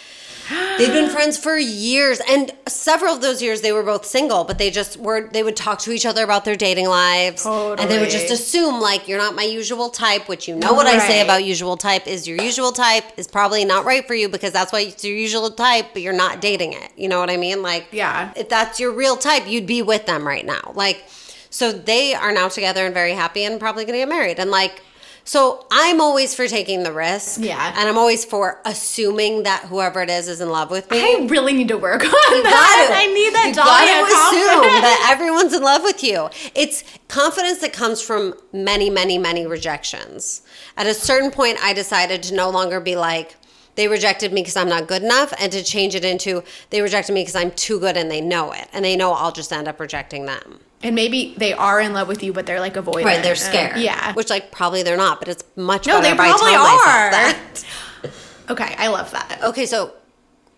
they've 0.79 0.93
been 0.93 1.11
friends 1.11 1.37
for 1.39 1.57
years. 1.57 2.21
And 2.29 2.53
several 2.69 3.15
of 3.15 3.21
those 3.23 3.43
years 3.43 3.61
they 3.61 3.73
were 3.73 3.83
both 3.83 4.05
single, 4.07 4.45
but 4.45 4.59
they 4.59 4.71
just 4.71 4.97
were, 4.97 5.29
they 5.29 5.43
would 5.43 5.57
talk 5.57 5.79
to 5.81 5.93
each 5.93 6.07
other 6.07 6.23
about 6.25 6.45
their 6.45 6.57
dating 6.57 6.89
lives. 6.89 7.45
And 7.47 7.91
they 7.91 7.99
would 7.99 8.11
just 8.11 8.31
assume, 8.31 8.81
like, 8.81 9.09
you're 9.09 9.19
not 9.19 9.35
my 9.35 9.43
usual 9.43 9.91
type, 9.91 10.29
which 10.29 10.49
you 10.49 10.55
know 10.57 10.73
what 10.73 10.87
I 10.87 10.99
say 10.99 11.21
about 11.23 11.45
usual 11.45 11.77
type 11.77 12.07
is 12.07 12.27
your 12.29 12.41
usual 12.43 12.73
type 12.73 13.05
is 13.17 13.27
probably 13.27 13.65
not 13.65 13.85
right 13.85 14.07
for 14.07 14.15
you 14.15 14.29
because 14.29 14.53
that's 14.53 14.73
why 14.73 14.81
it's 14.81 15.05
your 15.05 15.17
usual 15.17 15.51
type, 15.51 15.87
but 15.93 16.03
you're 16.03 16.13
not 16.13 16.41
dating 16.41 16.73
it. 16.73 16.91
You 16.97 17.09
know 17.09 17.21
what 17.21 17.31
I 17.31 17.37
mean? 17.37 17.63
Like, 17.63 17.89
Yeah. 17.93 18.33
if 18.37 18.49
that's 18.49 18.79
your 18.81 18.93
real 18.93 19.17
type, 19.17 19.47
you'd 19.47 19.67
be 19.67 19.83
with 19.83 20.07
them 20.07 20.27
right 20.27 20.45
now. 20.45 20.73
Like, 20.75 21.05
so 21.51 21.73
they 21.73 22.15
are 22.15 22.33
now 22.33 22.49
together 22.49 22.85
and 22.85 22.93
very 22.93 23.13
happy 23.13 23.45
and 23.45 23.59
probably 23.59 23.85
gonna 23.85 23.99
get 23.99 24.09
married. 24.09 24.39
And 24.39 24.51
like, 24.51 24.83
so 25.27 25.67
I'm 25.73 26.01
always 26.01 26.37
for 26.37 26.47
taking 26.47 26.85
the 26.85 26.93
risk. 26.93 27.41
Yeah. 27.41 27.75
And 27.77 27.89
I'm 27.89 27.99
always 27.99 28.25
for 28.25 28.61
assuming 28.65 29.43
that 29.43 29.65
whoever 29.65 30.01
it 30.01 30.09
is 30.09 30.29
is 30.29 30.41
in 30.41 30.49
love 30.49 30.71
with 30.71 30.89
me. 30.89 31.01
I 31.01 31.27
really 31.27 31.53
need 31.53 31.67
to 31.69 31.77
work 31.77 32.03
on 32.05 32.11
You 32.11 32.43
that. 32.45 32.95
I 32.97 33.07
need 33.13 33.35
that 33.35 33.49
you 33.49 33.55
gotta 33.57 34.05
assume 34.05 34.63
that 34.83 35.09
everyone's 35.11 35.53
in 35.53 35.63
love 35.63 35.83
with 35.83 36.05
you. 36.05 36.31
It's 36.55 36.85
confidence 37.09 37.59
that 37.59 37.73
comes 37.73 38.01
from 38.01 38.35
many, 38.53 38.89
many, 38.89 39.19
many 39.19 39.49
rejections. 39.49 40.43
At 40.77 40.87
a 40.87 40.95
certain 40.95 41.33
point, 41.33 41.59
I 41.61 41.73
decided 41.73 42.23
to 42.25 42.35
no 42.35 42.49
longer 42.49 42.79
be 42.79 42.95
like, 42.95 43.35
they 43.75 43.89
rejected 43.89 44.33
me 44.33 44.43
because 44.43 44.57
I'm 44.57 44.69
not 44.69 44.87
good 44.87 45.03
enough, 45.03 45.35
and 45.41 45.51
to 45.53 45.63
change 45.63 45.95
it 45.97 46.05
into 46.05 46.45
they 46.71 46.81
rejected 46.81 47.13
me 47.13 47.23
because 47.23 47.37
I'm 47.37 47.51
too 47.51 47.79
good 47.81 47.97
and 47.97 48.11
they 48.11 48.21
know 48.21 48.53
it, 48.53 48.69
and 48.73 48.85
they 48.85 48.95
know 48.97 49.13
I'll 49.13 49.33
just 49.33 49.53
end 49.53 49.67
up 49.67 49.81
rejecting 49.81 50.25
them. 50.27 50.61
And 50.83 50.95
maybe 50.95 51.35
they 51.39 51.53
are 51.55 51.81
in 51.81 51.93
love 51.95 52.07
with 52.07 52.23
you, 52.23 52.33
but 52.33 52.45
they're 52.47 52.61
like 52.61 52.75
avoidant. 52.75 53.05
Right, 53.05 53.23
they're 53.23 53.33
and- 53.33 53.41
uh, 53.41 53.51
scared. 53.51 53.77
yeah. 53.79 54.13
which 54.15 54.31
like 54.31 54.53
probably 54.53 54.83
they're 54.83 54.97
not, 54.97 55.19
but 55.21 55.29
it's 55.29 55.43
much 55.57 55.87
no, 55.87 56.01
better 56.01 56.11
they 56.11 56.17
probably 56.17 56.55
are. 56.55 57.11
that. 57.11 57.65
Okay, 58.49 58.77
I 58.79 58.87
love 58.89 59.11
that. 59.11 59.41
Okay, 59.43 59.67
so 59.67 59.93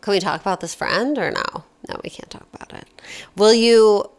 can 0.02 0.10
we 0.12 0.20
talk 0.20 0.42
about 0.42 0.60
this 0.60 0.74
friend 0.74 1.16
or 1.16 1.30
no? 1.30 1.64
No, 1.88 1.98
we 2.04 2.10
can't 2.10 2.28
talk 2.28 2.46
about 2.52 2.74
it. 2.74 2.86
Will 3.36 3.54
you 3.54 4.10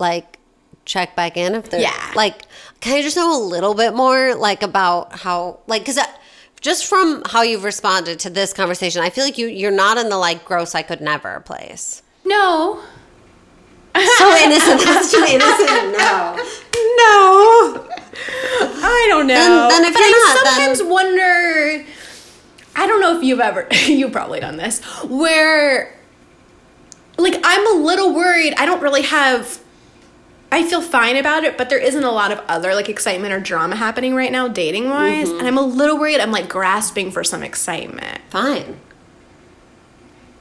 like 0.00 0.38
check 0.86 1.14
back 1.14 1.36
in 1.36 1.54
if 1.54 1.70
there's 1.70 1.84
Yeah. 1.84 2.12
like 2.16 2.42
can 2.80 2.96
I 2.96 3.02
just 3.02 3.16
know 3.16 3.36
a 3.36 3.38
little 3.40 3.74
bit 3.74 3.94
more 3.94 4.34
like 4.34 4.64
about 4.64 5.20
how 5.20 5.60
like 5.68 5.84
cuz 5.84 5.98
uh, 5.98 6.04
just 6.60 6.86
from 6.86 7.22
how 7.26 7.42
you've 7.42 7.62
responded 7.62 8.18
to 8.20 8.30
this 8.30 8.52
conversation, 8.52 9.00
I 9.02 9.10
feel 9.10 9.22
like 9.22 9.38
you 9.38 9.46
you're 9.46 9.70
not 9.70 9.98
in 9.98 10.08
the 10.08 10.18
like 10.18 10.44
gross 10.44 10.74
I 10.74 10.82
could 10.82 11.00
never 11.00 11.38
place. 11.46 12.02
No. 12.24 12.80
So 13.94 14.36
innocent, 14.36 14.80
that's 14.84 15.10
too 15.10 15.24
innocent. 15.28 15.92
No. 15.98 16.36
No. 16.96 17.88
I 18.84 19.06
don't 19.08 19.26
know. 19.26 19.34
Then- 19.34 19.68
then 19.68 19.84
if 19.84 19.92
but 19.94 20.00
you're 20.00 20.08
I 20.08 20.34
not, 20.34 20.44
then- 20.44 20.76
sometimes 20.76 20.82
wonder. 20.90 21.84
I 22.74 22.86
don't 22.86 23.00
know 23.00 23.16
if 23.18 23.22
you've 23.22 23.40
ever, 23.40 23.66
you've 23.86 24.12
probably 24.12 24.40
done 24.40 24.56
this, 24.56 24.80
where, 25.04 25.94
like, 27.18 27.34
I'm 27.44 27.66
a 27.76 27.84
little 27.84 28.14
worried. 28.14 28.54
I 28.56 28.64
don't 28.64 28.80
really 28.82 29.02
have. 29.02 29.60
I 30.50 30.64
feel 30.68 30.80
fine 30.82 31.16
about 31.16 31.44
it, 31.44 31.56
but 31.58 31.68
there 31.70 31.78
isn't 31.78 32.04
a 32.04 32.10
lot 32.10 32.30
of 32.30 32.38
other 32.48 32.74
like 32.74 32.88
excitement 32.90 33.32
or 33.32 33.40
drama 33.40 33.74
happening 33.76 34.14
right 34.14 34.30
now, 34.32 34.48
dating 34.48 34.88
wise, 34.90 35.28
Mm-hmm. 35.28 35.38
and 35.38 35.48
I'm 35.48 35.56
a 35.58 35.62
little 35.62 35.98
worried. 35.98 36.20
I'm 36.20 36.30
like 36.32 36.48
grasping 36.48 37.10
for 37.10 37.24
some 37.24 37.42
excitement. 37.42 38.20
Fine. 38.30 38.78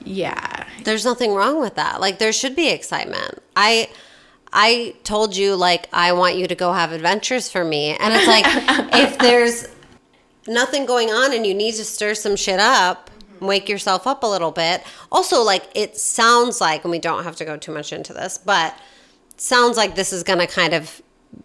Yeah. 0.04 0.66
There's 0.84 1.06
nothing 1.06 1.34
wrong 1.34 1.60
with 1.60 1.76
that. 1.76 2.02
Like 2.02 2.20
there 2.20 2.34
should 2.34 2.56
be 2.56 2.70
excitement. 2.70 3.40
I 3.56 3.90
I 4.54 4.96
told 5.04 5.36
you 5.36 5.56
like 5.56 5.88
I 5.94 6.14
want 6.14 6.36
you 6.36 6.48
to 6.48 6.56
go 6.56 6.74
have 6.74 6.92
adventures 6.92 7.50
for 7.50 7.64
me. 7.64 7.96
And 7.98 8.14
it's 8.14 8.28
like 8.28 8.46
if 8.94 9.18
there's 9.20 9.68
nothing 10.48 10.86
going 10.86 11.10
on 11.10 11.34
and 11.34 11.46
you 11.46 11.54
need 11.54 11.76
to 11.76 11.86
stir 11.86 12.16
some 12.16 12.36
shit 12.36 12.60
up, 12.60 13.10
mm-hmm. 13.10 13.48
wake 13.48 13.70
yourself 13.70 14.08
up 14.08 14.24
a 14.24 14.28
little 14.28 14.52
bit. 14.52 14.84
Also 15.12 15.42
like 15.42 15.70
it 15.76 15.98
sounds 15.98 16.60
like 16.60 16.84
and 16.84 16.92
we 16.92 17.00
don't 17.00 17.24
have 17.24 17.36
to 17.38 17.46
go 17.46 17.58
too 17.58 17.72
much 17.72 17.94
into 17.94 18.14
this, 18.14 18.38
but 18.38 18.76
sounds 19.38 19.78
like 19.78 19.96
this 19.96 20.14
is 20.14 20.24
going 20.24 20.40
to 20.40 20.48
kind 20.48 20.74
of 20.74 21.02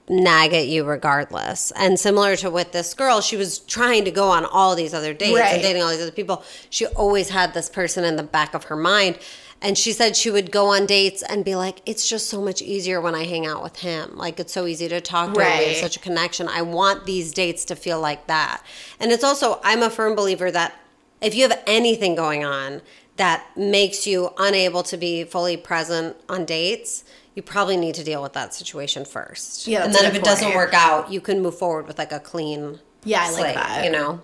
nag 0.09 0.53
at 0.53 0.67
you 0.69 0.85
regardless. 0.85 1.73
And 1.77 1.99
similar 1.99 2.37
to 2.37 2.51
with 2.51 2.73
this 2.73 2.95
girl, 2.95 3.21
she 3.21 3.37
was 3.37 3.59
trying 3.61 4.05
to 4.05 4.11
go 4.11 4.29
on 4.29 4.45
all 4.45 4.75
these 4.75 4.95
other 4.95 5.13
dates 5.15 5.39
Right. 5.39 5.55
and 5.55 5.63
dating 5.63 5.83
all 5.83 5.91
these 5.91 6.01
other 6.03 6.11
people. 6.11 6.45
She 6.71 6.87
always 6.87 7.31
had 7.31 7.55
this 7.55 7.69
person 7.69 8.05
in 8.05 8.17
the 8.17 8.23
back 8.23 8.55
of 8.55 8.65
her 8.65 8.77
mind. 8.77 9.19
And 9.63 9.79
she 9.79 9.93
said 9.93 10.17
she 10.17 10.31
would 10.31 10.53
go 10.53 10.67
on 10.75 10.85
dates 10.85 11.23
and 11.23 11.43
be 11.45 11.57
like, 11.57 11.81
it's 11.87 12.07
just 12.07 12.29
so 12.29 12.43
much 12.43 12.61
easier 12.61 13.01
when 13.01 13.15
I 13.15 13.25
hang 13.25 13.47
out 13.47 13.63
with 13.63 13.79
him. 13.79 14.17
Like, 14.17 14.39
it's 14.39 14.53
so 14.53 14.67
easy 14.67 14.87
to 14.89 15.01
talk 15.01 15.33
to 15.33 15.41
him. 15.41 15.47
We 15.47 15.53
have 15.53 15.67
Right. 15.67 15.77
such 15.79 15.97
a 15.97 16.01
connection. 16.01 16.47
I 16.47 16.61
want 16.63 17.07
these 17.07 17.33
dates 17.33 17.65
to 17.67 17.75
feel 17.77 17.99
like 17.99 18.27
that. 18.27 18.63
And 19.01 19.11
it's 19.13 19.25
also, 19.25 19.59
I'm 19.65 19.83
a 19.83 19.89
firm 19.89 20.15
believer 20.15 20.51
that 20.51 20.75
if 21.23 21.35
you 21.35 21.49
have 21.49 21.59
anything 21.67 22.15
going 22.15 22.45
on 22.45 22.83
that 23.17 23.47
makes 23.57 24.07
you 24.07 24.31
unable 24.37 24.83
to 24.83 24.97
be 24.99 25.25
fully 25.25 25.57
present 25.57 26.17
on 26.29 26.45
dates, 26.45 27.03
you 27.37 27.43
probably 27.43 27.77
need 27.77 27.95
to 27.95 28.03
deal 28.03 28.23
with 28.23 28.33
that 28.33 28.55
situation 28.55 29.05
first. 29.05 29.69
Yeah, 29.69 29.85
and 29.85 29.95
then 29.95 30.07
if 30.07 30.15
it 30.15 30.25
doesn't 30.25 30.55
work 30.55 30.75
out, 30.75 31.13
you 31.13 31.21
can 31.21 31.43
move 31.43 31.57
forward 31.57 31.87
with 31.87 31.99
like 31.99 32.11
a 32.11 32.19
clean 32.19 32.81
Yeah, 33.05 33.21
I 33.21 33.31
like 33.31 33.35
slate, 33.39 33.55
that. 33.55 33.85
You 33.85 33.91
know, 33.93 34.21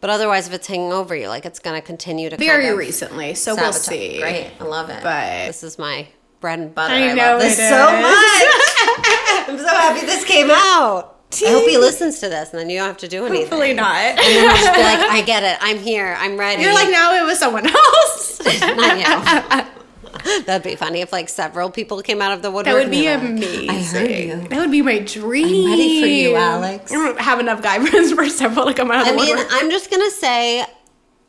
but 0.00 0.10
otherwise, 0.10 0.46
if 0.46 0.52
it's 0.54 0.66
hanging 0.66 0.92
over 0.92 1.16
you, 1.16 1.28
like 1.28 1.44
it's 1.46 1.58
going 1.58 1.80
to 1.80 1.84
continue 1.84 2.30
to 2.30 2.36
Very 2.36 2.64
kind 2.64 2.72
of 2.72 2.78
recently, 2.78 3.34
so 3.34 3.56
we'll 3.56 3.72
see. 3.72 4.20
Great, 4.20 4.52
I 4.60 4.64
love 4.64 4.90
it. 4.90 5.02
But- 5.02 5.46
this 5.46 5.62
is 5.64 5.78
my 5.78 6.06
bread 6.40 6.58
and 6.58 6.74
butter. 6.74 6.94
I 6.94 7.10
I, 7.10 7.14
know 7.14 7.32
love 7.32 7.40
this 7.40 7.56
so 7.56 7.86
much. 7.86 9.48
I'm 9.48 9.58
so 9.58 9.66
happy 9.66 10.06
this 10.06 10.24
came 10.24 10.50
out. 10.50 11.16
I 11.32 11.48
hope 11.48 11.68
he 11.68 11.78
listens 11.78 12.18
to 12.20 12.28
this, 12.28 12.50
and 12.50 12.58
then 12.58 12.68
you 12.68 12.78
don't 12.78 12.88
have 12.88 12.96
to 12.98 13.08
do 13.08 13.24
anything. 13.24 13.42
Hopefully 13.42 13.72
not. 13.72 13.96
And 13.96 14.18
then 14.18 14.48
I'll 14.48 14.56
just 14.56 14.74
be 14.74 14.82
like, 14.82 14.98
I 14.98 15.22
get 15.22 15.44
it. 15.44 15.58
I'm 15.60 15.78
here. 15.78 16.16
I'm 16.18 16.36
ready. 16.36 16.60
You're 16.60 16.74
like, 16.74 16.90
no, 16.90 17.14
it 17.14 17.24
was 17.24 17.38
someone 17.38 17.66
else. 17.66 18.40
Not 18.60 18.98
you. 18.98 19.69
That'd 20.46 20.62
be 20.62 20.76
funny 20.76 21.00
if 21.00 21.12
like 21.12 21.28
several 21.28 21.70
people 21.70 22.00
came 22.02 22.20
out 22.22 22.32
of 22.32 22.42
the 22.42 22.50
woodwork. 22.50 22.74
That 22.74 22.74
would 22.82 22.90
be 22.90 23.08
like, 23.08 23.20
amazing. 23.22 23.70
I 23.70 23.82
heard 23.82 24.10
you. 24.10 24.48
That 24.48 24.58
would 24.58 24.70
be 24.70 24.82
my 24.82 24.98
dream. 25.00 25.46
I'm 25.66 25.70
ready 25.70 26.00
for 26.00 26.06
you, 26.06 26.34
Alex. 26.36 26.92
I 26.92 26.94
don't 26.94 27.20
have 27.20 27.40
enough 27.40 27.62
guy 27.62 27.84
friends 27.86 28.12
for 28.12 28.28
several 28.28 28.66
to 28.66 28.74
come 28.74 28.90
out 28.90 29.02
of 29.02 29.06
I 29.08 29.10
the 29.12 29.16
mean, 29.16 29.36
woodwork. 29.36 29.48
I'm 29.52 29.70
just 29.70 29.90
gonna 29.90 30.10
say, 30.10 30.64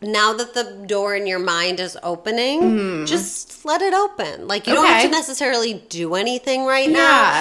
now 0.02 0.34
that 0.34 0.54
the 0.56 0.84
door 0.88 1.16
in 1.16 1.28
your 1.28 1.40
mind 1.40 1.80
is 1.80 1.98
opening, 2.02 2.60
hmm. 2.62 3.06
just 3.06 3.64
let 3.66 3.82
it 3.82 3.94
open. 3.94 4.48
Like 4.48 4.66
you 4.68 4.74
don't 4.74 4.86
have. 4.88 5.04
To 5.04 5.10
necessarily 5.10 5.76
do 5.90 6.16
anything 6.16 6.66
right 6.66 6.90
Yeah. 6.90 6.96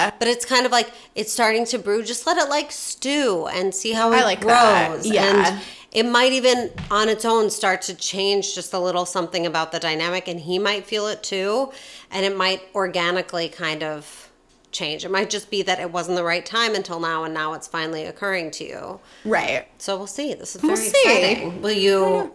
now, 0.09 0.13
but 0.19 0.27
it's 0.27 0.45
kind 0.45 0.65
of 0.65 0.71
like 0.71 0.91
it's 1.15 1.31
starting 1.33 1.65
to 1.65 1.79
brew. 1.79 2.03
Just 2.03 2.27
let 2.27 2.37
it 2.37 2.49
like 2.49 2.71
stew 2.71 3.47
and 3.47 3.73
see 3.73 3.91
how 3.93 4.11
it 4.13 4.17
I 4.17 4.23
like 4.23 4.41
grows. 4.41 4.53
that. 4.53 5.05
Yeah. 5.05 5.53
And 5.53 5.61
it 5.91 6.03
might 6.05 6.31
even 6.31 6.71
on 6.89 7.09
its 7.09 7.25
own 7.25 7.49
start 7.49 7.81
to 7.83 7.93
change 7.93 8.55
just 8.55 8.73
a 8.73 8.79
little 8.79 9.05
something 9.05 9.45
about 9.45 9.71
the 9.71 9.79
dynamic, 9.79 10.27
and 10.27 10.39
he 10.39 10.57
might 10.59 10.85
feel 10.85 11.07
it 11.07 11.21
too, 11.23 11.71
and 12.11 12.25
it 12.25 12.35
might 12.35 12.61
organically 12.75 13.49
kind 13.49 13.83
of 13.83 14.29
change. 14.71 15.03
It 15.03 15.11
might 15.11 15.29
just 15.29 15.49
be 15.51 15.61
that 15.63 15.79
it 15.81 15.91
wasn't 15.91 16.15
the 16.15 16.23
right 16.23 16.45
time 16.45 16.75
until 16.75 16.99
now, 16.99 17.25
and 17.25 17.33
now 17.33 17.53
it's 17.53 17.67
finally 17.67 18.05
occurring 18.05 18.51
to 18.51 18.63
you. 18.63 18.99
right. 19.25 19.67
So 19.79 19.97
we'll 19.97 20.07
see. 20.07 20.33
This 20.33 20.55
is 20.55 20.63
We'll 20.63 20.75
very 20.77 20.87
see. 20.87 21.01
exciting. 21.31 21.61
Will 21.61 21.71
you 21.71 22.31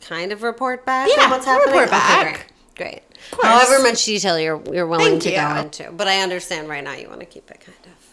kind 0.00 0.32
of 0.32 0.42
report 0.42 0.86
back 0.86 1.10
Yeah, 1.14 1.24
on 1.24 1.30
what's 1.30 1.44
happening? 1.44 1.74
report 1.74 1.90
back. 1.90 2.26
Okay, 2.26 2.44
great. 2.76 3.02
Great. 3.32 3.44
However 3.44 3.82
much 3.82 4.04
detail 4.04 4.38
you're 4.38 4.62
you're 4.72 4.86
willing 4.86 5.18
Thank 5.20 5.22
to 5.24 5.30
go 5.32 5.56
into, 5.56 5.90
but 5.92 6.06
I 6.06 6.20
understand 6.22 6.68
right 6.68 6.84
now 6.84 6.92
you 6.94 7.08
want 7.08 7.20
to 7.20 7.26
keep 7.26 7.50
it 7.50 7.60
kind 7.60 7.76
of 7.86 8.05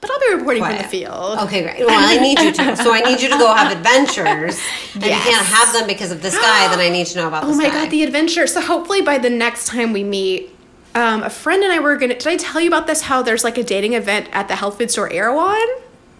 But 0.00 0.10
I'll 0.10 0.20
be 0.20 0.34
reporting 0.36 0.62
from 0.62 0.76
the 0.76 0.84
field. 0.84 1.38
Okay, 1.40 1.62
great. 1.62 1.78
Well, 1.80 1.90
I 1.90 2.18
need 2.18 2.38
you 2.38 2.52
to. 2.52 2.76
So 2.76 2.92
I 2.92 3.00
need 3.00 3.20
you 3.20 3.28
to 3.30 3.38
go 3.38 3.52
have 3.54 3.72
adventures, 3.72 4.60
and 4.94 5.04
you 5.04 5.10
can't 5.10 5.46
have 5.46 5.72
them 5.72 5.86
because 5.86 6.12
of 6.12 6.22
this 6.22 6.36
guy. 6.36 6.68
Then 6.68 6.80
I 6.80 6.88
need 6.90 7.06
to 7.08 7.18
know 7.18 7.28
about 7.28 7.44
Oh 7.44 7.48
this 7.48 7.56
my 7.56 7.68
god, 7.70 7.90
the 7.90 8.02
adventure. 8.04 8.46
So 8.46 8.60
hopefully 8.60 9.00
by 9.02 9.18
the 9.18 9.30
next 9.30 9.66
time 9.68 9.92
we 9.92 10.04
meet, 10.04 10.50
um, 10.94 11.22
a 11.22 11.30
friend 11.30 11.62
and 11.64 11.72
I 11.72 11.78
were 11.80 11.96
gonna. 11.96 12.14
Did 12.14 12.26
I 12.26 12.36
tell 12.36 12.60
you 12.60 12.68
about 12.68 12.86
this? 12.86 13.02
How 13.02 13.22
there's 13.22 13.42
like 13.42 13.56
a 13.58 13.62
dating 13.64 13.94
event 13.94 14.28
at 14.32 14.48
the 14.48 14.56
health 14.56 14.78
food 14.78 14.90
store 14.90 15.10
Erewhon, 15.10 15.66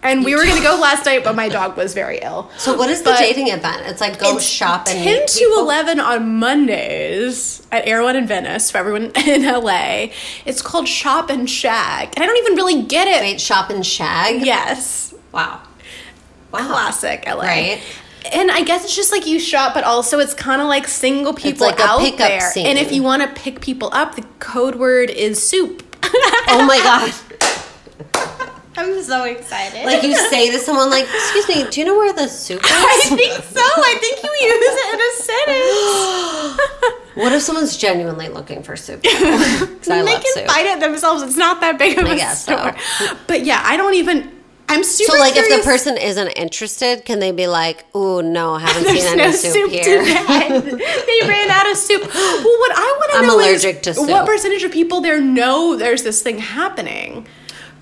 and 0.03 0.23
we 0.23 0.35
were 0.35 0.45
gonna 0.45 0.61
go 0.61 0.77
last 0.79 1.05
night, 1.05 1.23
but 1.23 1.35
my 1.35 1.49
dog 1.49 1.75
was 1.75 1.93
very 1.93 2.19
ill. 2.21 2.49
so 2.57 2.75
what 2.77 2.89
is 2.89 2.99
the 3.01 3.11
But 3.11 3.19
dating 3.19 3.47
event? 3.47 3.83
It's 3.87 3.99
like 4.01 4.19
go 4.19 4.35
It's 4.37 4.45
shop 4.45 4.87
and 4.87 5.03
10 5.03 5.25
to 5.27 5.39
people? 5.39 5.59
11 5.63 5.99
on 5.99 6.35
Mondays 6.39 7.65
at 7.71 7.87
Erewhon 7.87 8.15
in 8.15 8.27
Venice 8.27 8.71
for 8.71 8.77
everyone 8.77 9.11
in 9.27 9.43
LA. 9.43 10.07
It's 10.45 10.61
called 10.61 10.87
Shop 10.87 11.29
and 11.29 11.49
Shag. 11.49 12.09
And 12.15 12.23
I 12.23 12.25
don't 12.25 12.37
even 12.37 12.55
really 12.55 12.83
get 12.83 13.07
it. 13.07 13.21
Wait, 13.21 13.41
shop 13.41 13.69
and 13.69 13.85
shag. 13.85 14.45
Yes. 14.45 15.13
Wow. 15.31 15.61
Wow. 16.51 16.67
Classic 16.67 17.23
LA. 17.27 17.41
Right. 17.41 17.81
And 18.33 18.51
I 18.51 18.61
guess 18.63 18.83
it's 18.83 18.95
just 18.95 19.11
like 19.11 19.25
you 19.25 19.39
shop, 19.39 19.73
but 19.73 19.83
also 19.83 20.19
it's 20.19 20.33
kind 20.33 20.61
of 20.61 20.67
like 20.67 20.87
single 20.87 21.33
people 21.33 21.67
like 21.67 21.79
a 21.79 21.83
out 21.83 22.17
there. 22.17 22.41
scene. 22.41 22.65
And 22.65 22.77
if 22.77 22.91
you 22.91 23.01
want 23.03 23.21
to 23.23 23.41
pick 23.41 23.61
people 23.61 23.89
up, 23.93 24.15
the 24.15 24.23
code 24.39 24.75
word 24.75 25.09
is 25.09 25.45
soup. 25.45 25.83
Oh 26.49 26.65
my 26.67 26.77
god. 26.83 27.13
I'm 28.77 29.01
so 29.03 29.23
excited. 29.23 29.85
Like 29.85 30.03
you 30.03 30.15
say 30.29 30.51
to 30.51 30.59
someone, 30.59 30.89
like, 30.89 31.05
"Excuse 31.05 31.47
me, 31.49 31.69
do 31.69 31.79
you 31.79 31.85
know 31.85 31.95
where 31.97 32.13
the 32.13 32.27
soup 32.27 32.63
is?" 32.63 32.71
I 32.71 32.99
think 33.15 33.33
so. 33.33 33.61
I 33.61 33.97
think 33.99 34.23
you 34.23 34.29
use 34.53 34.75
it 34.83 34.93
in 34.93 34.99
a 35.01 35.11
sentence. 36.57 36.73
What 37.17 37.33
if 37.33 37.41
someone's 37.41 37.75
genuinely 37.77 38.27
looking 38.29 38.61
for 38.61 38.75
soup? 38.75 39.01
'Cause 39.03 39.89
I 39.89 40.03
they 40.03 40.03
love 40.03 40.23
can 40.23 40.33
soup. 40.35 40.45
find 40.45 40.67
it 40.67 40.79
themselves. 40.79 41.23
It's 41.23 41.35
not 41.35 41.61
that 41.61 41.79
big 41.79 41.97
of 41.97 42.05
I 42.05 42.13
a 42.13 42.15
guess 42.15 42.45
so. 42.45 42.55
store. 42.55 42.75
But 43.25 43.43
yeah, 43.43 43.59
I 43.65 43.75
don't 43.75 43.95
even. 43.95 44.31
I'm 44.69 44.83
super. 44.83 45.13
So, 45.13 45.17
like, 45.19 45.33
if 45.35 45.47
the 45.49 45.63
person 45.67 45.97
isn't 45.97 46.27
interested, 46.27 47.05
can 47.05 47.17
they 47.19 47.31
be 47.31 47.47
like, 47.47 47.85
"Ooh, 47.95 48.21
no, 48.21 48.53
I 48.53 48.59
haven't 48.59 48.83
There's 48.83 49.01
seen 49.03 49.17
no 49.17 49.23
any 49.23 49.33
soup, 49.33 49.51
soup 49.53 49.71
here"? 49.71 49.83
today. 50.03 50.59
they 51.21 51.27
ran 51.27 51.49
out 51.49 51.71
of 51.71 51.77
soup. 51.77 52.03
Well, 52.03 52.59
what 52.59 52.71
I 52.77 52.97
want 52.99 53.11
to 53.13 53.27
know 53.27 53.35
allergic 53.37 53.77
is 53.77 53.81
to 53.83 53.93
soup. 53.95 54.09
what 54.09 54.27
percentage 54.27 54.61
of 54.63 54.71
people 54.71 55.01
there 55.01 55.19
know 55.19 55.75
there's 55.75 56.03
this 56.03 56.21
thing 56.21 56.37
happening. 56.37 57.25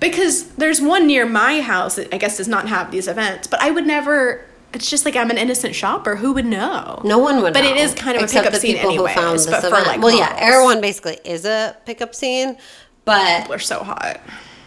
Because 0.00 0.48
there's 0.56 0.80
one 0.80 1.06
near 1.06 1.24
my 1.26 1.60
house 1.60 1.96
that 1.96 2.12
I 2.14 2.18
guess 2.18 2.36
does 2.36 2.48
not 2.48 2.68
have 2.68 2.90
these 2.90 3.08
events, 3.08 3.46
but 3.46 3.60
I 3.62 3.70
would 3.70 3.86
never. 3.86 4.44
It's 4.74 4.90
just 4.90 5.04
like 5.06 5.16
I'm 5.16 5.30
an 5.30 5.38
innocent 5.38 5.74
shopper. 5.74 6.16
Who 6.16 6.32
would 6.34 6.44
know? 6.44 7.00
No 7.04 7.18
one 7.18 7.40
would. 7.40 7.54
But 7.54 7.62
know, 7.62 7.70
it 7.70 7.76
is 7.78 7.94
kind 7.94 8.16
of 8.16 8.24
a 8.24 8.26
pickup 8.26 8.52
the 8.52 8.58
scene 8.58 8.74
people 8.76 8.90
anyways, 8.90 9.14
who 9.14 9.20
found 9.20 9.38
this 9.38 9.46
but 9.46 9.60
for, 9.62 9.68
event. 9.68 9.86
like, 9.86 10.00
well, 10.02 10.16
yeah. 10.16 10.36
Erewhon 10.38 10.80
basically 10.82 11.18
is 11.24 11.46
a 11.46 11.74
pickup 11.86 12.14
scene, 12.14 12.58
but 13.06 13.38
People 13.42 13.54
are 13.54 13.58
so 13.58 13.82
hot. 13.82 14.20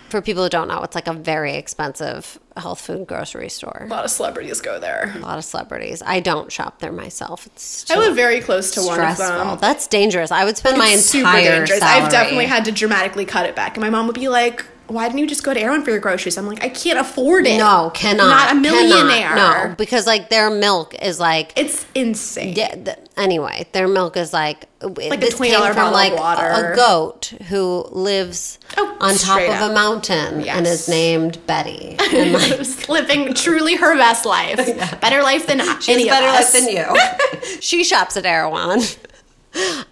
for 0.09 0.19
people 0.21 0.41
who 0.41 0.49
don't 0.49 0.67
know, 0.67 0.81
it's 0.81 0.95
like 0.95 1.07
a 1.07 1.13
very 1.13 1.55
expensive 1.57 2.39
health 2.57 2.81
food 2.81 3.05
grocery 3.05 3.49
store. 3.49 3.83
A 3.85 3.87
lot 3.87 4.03
of 4.03 4.09
celebrities 4.09 4.61
go 4.61 4.79
there. 4.79 5.13
A 5.15 5.19
lot 5.19 5.37
of 5.37 5.45
celebrities. 5.45 6.01
I 6.03 6.21
don't 6.21 6.51
shop 6.51 6.79
there 6.79 6.91
myself. 6.91 7.45
It's 7.45 7.89
I 7.91 7.97
live 7.99 8.15
very 8.15 8.39
close 8.41 8.71
to 8.71 8.81
one 8.81 8.99
of 8.99 9.17
them. 9.17 9.59
That's 9.61 9.85
dangerous. 9.85 10.31
I 10.31 10.43
would 10.43 10.57
spend 10.57 10.79
my 10.79 10.87
It's 10.87 11.13
entire 11.13 11.35
super 11.35 11.49
dangerous. 11.59 11.79
salary. 11.81 12.03
I've 12.05 12.11
definitely 12.11 12.45
had 12.47 12.65
to 12.65 12.71
dramatically 12.71 13.25
cut 13.25 13.45
it 13.45 13.55
back. 13.55 13.75
And 13.77 13.83
my 13.83 13.91
mom 13.91 14.07
would 14.07 14.15
be 14.15 14.27
like, 14.29 14.65
why 14.89 15.07
didn't 15.07 15.19
you 15.19 15.27
just 15.27 15.43
go 15.43 15.53
to 15.53 15.59
Erewhon 15.59 15.83
for 15.83 15.91
your 15.91 15.99
groceries? 15.99 16.37
I'm 16.37 16.45
like, 16.47 16.63
I 16.63 16.69
can't 16.69 16.99
afford 16.99 17.45
it. 17.47 17.57
No, 17.57 17.91
cannot. 17.93 18.27
Not 18.27 18.45
a 18.45 18.49
cannot. 18.49 18.61
millionaire. 18.61 19.35
no, 19.35 19.75
because 19.77 20.05
like 20.07 20.29
their 20.29 20.49
milk 20.49 20.93
is 21.01 21.19
like 21.19 21.53
It's 21.55 21.85
insane. 21.95 22.55
yeah. 22.55 22.75
th- 22.75 22.97
anyway, 23.17 23.67
their 23.71 23.87
milk 23.87 24.17
is 24.17 24.33
like 24.33 24.65
Like 24.81 25.19
this 25.19 25.35
a 25.35 25.37
$20 25.37 25.47
came 25.49 25.73
from 25.73 25.93
like 25.93 26.13
a- 26.13 26.15
water. 26.15 26.71
a 26.73 26.75
goat 26.75 27.33
who 27.49 27.85
lives 27.91 28.59
Oh, 28.77 28.97
on 28.99 29.15
top 29.15 29.41
of 29.41 29.49
up. 29.49 29.71
a 29.71 29.73
mountain 29.73 30.41
and 30.47 30.65
is 30.67 30.87
named 30.89 31.45
Betty. 31.45 31.95
And 32.13 32.33
like 32.33 32.89
living 32.89 33.33
truly 33.35 33.75
her 33.75 33.95
best 33.95 34.25
life. 34.25 34.57
Better 35.01 35.21
life 35.21 35.45
than 35.47 35.59
She 35.59 35.67
has 35.67 35.87
any 35.89 36.05
better 36.09 36.25
life 36.27 36.51
than 36.51 36.67
you. 36.67 37.59
she 37.61 37.83
shops 37.83 38.17
at 38.17 38.25
Erewhon. 38.25 38.79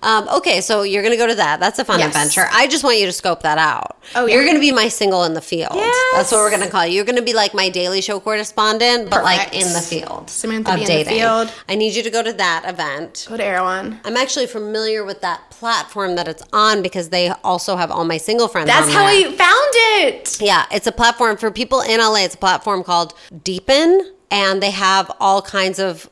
Um, 0.03 0.27
okay, 0.29 0.61
so 0.61 0.83
you're 0.83 1.01
gonna 1.03 1.17
go 1.17 1.25
to 1.27 1.35
that. 1.35 1.59
That's 1.59 1.79
a 1.79 1.85
fun 1.85 1.99
Yes. 1.99 2.09
adventure. 2.09 2.47
I 2.51 2.67
just 2.67 2.83
want 2.83 2.99
you 2.99 3.07
to 3.07 3.11
scope 3.11 3.41
that 3.41 3.57
out. 3.57 3.97
Oh, 4.15 4.25
yeah. 4.25 4.35
You're 4.35 4.45
gonna 4.45 4.59
be 4.59 4.71
my 4.71 4.87
single 4.87 5.23
in 5.23 5.33
the 5.33 5.41
field. 5.41 5.71
That's 6.13 6.31
what 6.31 6.39
we're 6.39 6.51
gonna 6.51 6.69
call 6.69 6.85
you. 6.85 6.93
You're 6.93 7.05
gonna 7.05 7.21
be 7.23 7.33
like 7.33 7.53
my 7.55 7.67
Daily 7.69 8.01
Show 8.01 8.19
correspondent, 8.19 9.09
but 9.09 9.23
like 9.23 9.53
in 9.55 9.73
the 9.73 9.79
field 9.81 10.29
Samantha 10.29 10.71
of 10.71 10.75
be 10.77 10.81
in 10.83 10.87
the 10.87 10.93
dating. 10.93 11.13
field. 11.19 11.51
I 11.67 11.75
need 11.75 11.95
you 11.95 12.03
to 12.03 12.09
go 12.11 12.21
to 12.21 12.31
that 12.33 12.63
event. 12.67 13.25
Go 13.29 13.37
to 13.37 13.43
Erewhon. 13.43 13.99
I'm 14.05 14.15
actually 14.15 14.45
familiar 14.47 15.03
with 15.03 15.21
that 15.21 15.49
platform 15.49 16.15
that 16.15 16.27
it's 16.27 16.43
on 16.53 16.81
because 16.83 17.09
they 17.09 17.29
also 17.43 17.75
have 17.75 17.89
all 17.91 18.05
my 18.05 18.17
single 18.17 18.47
friends. 18.47 18.67
That's 18.67 18.91
how. 18.93 19.05
I 19.05 19.23
found 19.31 19.71
it. 20.05 20.39
Yeah, 20.39 20.65
it's 20.71 20.85
a 20.87 20.91
platform 20.91 21.37
for 21.37 21.49
people 21.49 21.81
in 21.81 21.99
LA. 21.99 22.23
It's 22.25 22.35
a 22.35 22.37
platform 22.37 22.83
called 22.83 23.13
Deepen, 23.43 24.13
and 24.29 24.61
they 24.61 24.71
have 24.71 25.11
all 25.19 25.41
kinds 25.41 25.79
of 25.79 26.09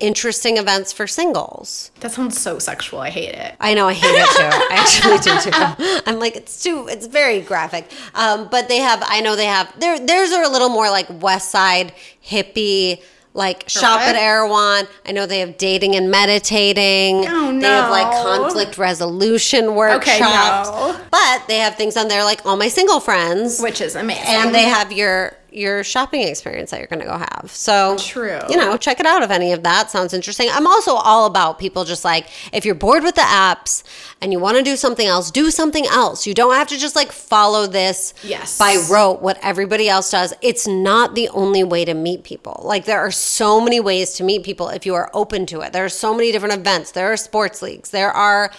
interesting 0.00 0.56
events 0.56 0.92
for 0.92 1.06
singles. 1.06 1.90
That 2.00 2.12
sounds 2.12 2.40
so 2.40 2.58
sexual. 2.58 3.00
I 3.00 3.10
hate 3.10 3.34
it. 3.34 3.54
I 3.60 3.74
know 3.74 3.88
I 3.88 3.94
hate 3.94 4.06
it 4.14 4.28
too. 4.36 4.42
I 4.42 4.68
actually 4.70 5.18
do 5.18 5.40
too. 5.50 6.02
I'm 6.10 6.18
like 6.18 6.36
it's 6.36 6.62
too. 6.62 6.86
It's 6.88 7.06
very 7.06 7.40
graphic. 7.40 7.90
Um, 8.14 8.48
but 8.50 8.68
they 8.68 8.78
have. 8.78 9.02
I 9.06 9.20
know 9.20 9.36
they 9.36 9.46
have. 9.46 9.78
Their 9.80 9.98
theirs 9.98 10.32
are 10.32 10.44
a 10.44 10.48
little 10.48 10.68
more 10.68 10.88
like 10.90 11.06
West 11.22 11.50
Side 11.50 11.92
hippie. 12.24 13.02
Like 13.34 13.68
shop 13.68 14.00
at. 14.00 14.16
Erewhon. 14.16 14.86
I 15.06 15.12
know 15.12 15.24
they 15.26 15.38
have 15.40 15.58
dating 15.58 15.94
and 15.94 16.10
meditating. 16.10 17.26
Oh, 17.28 17.52
no. 17.52 17.60
They 17.60 17.66
have 17.68 17.90
like 17.90 18.10
conflict 18.24 18.78
resolution 18.78 19.76
workshops. 19.76 20.08
Okay, 20.08 20.18
no. 20.18 21.00
But 21.10 21.46
they 21.46 21.58
have 21.58 21.76
things 21.76 21.96
on 21.96 22.08
there 22.08 22.24
like 22.24 22.44
all 22.44 22.56
my 22.56 22.66
single 22.68 22.98
friends 22.98 23.60
Which 23.60 23.80
is 23.80 23.94
amazing. 23.94 24.24
and 24.26 24.52
they 24.54 24.64
have 24.64 24.90
your 24.90 25.36
your 25.50 25.82
shopping 25.84 26.22
experience 26.22 26.70
that 26.70 26.78
you're 26.78 26.86
going 26.88 27.00
to 27.00 27.06
go 27.06 27.16
have. 27.18 27.50
So 27.52 27.96
True. 27.98 28.38
You 28.48 28.56
know, 28.56 28.76
check 28.76 29.00
it 29.00 29.06
out 29.06 29.22
if 29.22 29.30
any 29.30 29.52
of 29.52 29.62
that 29.62 29.90
sounds 29.90 30.12
interesting. 30.12 30.48
I'm 30.50 30.66
also 30.66 30.92
all 30.94 31.26
about 31.26 31.58
people 31.58 31.84
just 31.84 32.04
like 32.04 32.26
if 32.52 32.64
you're 32.64 32.74
bored 32.74 33.02
with 33.02 33.14
the 33.14 33.22
apps 33.22 33.82
and 34.20 34.32
you 34.32 34.38
want 34.38 34.56
to 34.58 34.62
do 34.62 34.76
something 34.76 35.06
else, 35.06 35.30
do 35.30 35.50
something 35.50 35.86
else. 35.86 36.26
You 36.26 36.34
don't 36.34 36.54
have 36.54 36.68
to 36.68 36.78
just 36.78 36.96
like 36.96 37.12
follow 37.12 37.66
this 37.66 38.14
Yes. 38.22 38.58
by 38.58 38.76
rote 38.90 39.22
what 39.22 39.38
everybody 39.42 39.88
else 39.88 40.10
does. 40.10 40.34
It's 40.42 40.66
not 40.66 41.14
the 41.14 41.28
only 41.30 41.64
way 41.64 41.84
to 41.84 41.94
meet 41.94 42.24
people. 42.24 42.60
Like 42.64 42.84
there 42.84 43.00
are 43.00 43.10
so 43.10 43.60
many 43.60 43.80
ways 43.80 44.14
to 44.14 44.24
meet 44.24 44.42
people 44.44 44.68
if 44.68 44.84
you 44.86 44.94
are 44.94 45.10
open 45.14 45.46
to 45.46 45.60
it. 45.60 45.72
There 45.72 45.84
are 45.84 45.88
so 45.88 46.14
many 46.14 46.32
different 46.32 46.54
events. 46.54 46.92
There 46.92 47.12
are 47.12 47.16
sports 47.16 47.62
leagues. 47.62 47.90
There 47.90 48.10
are 48.10 48.50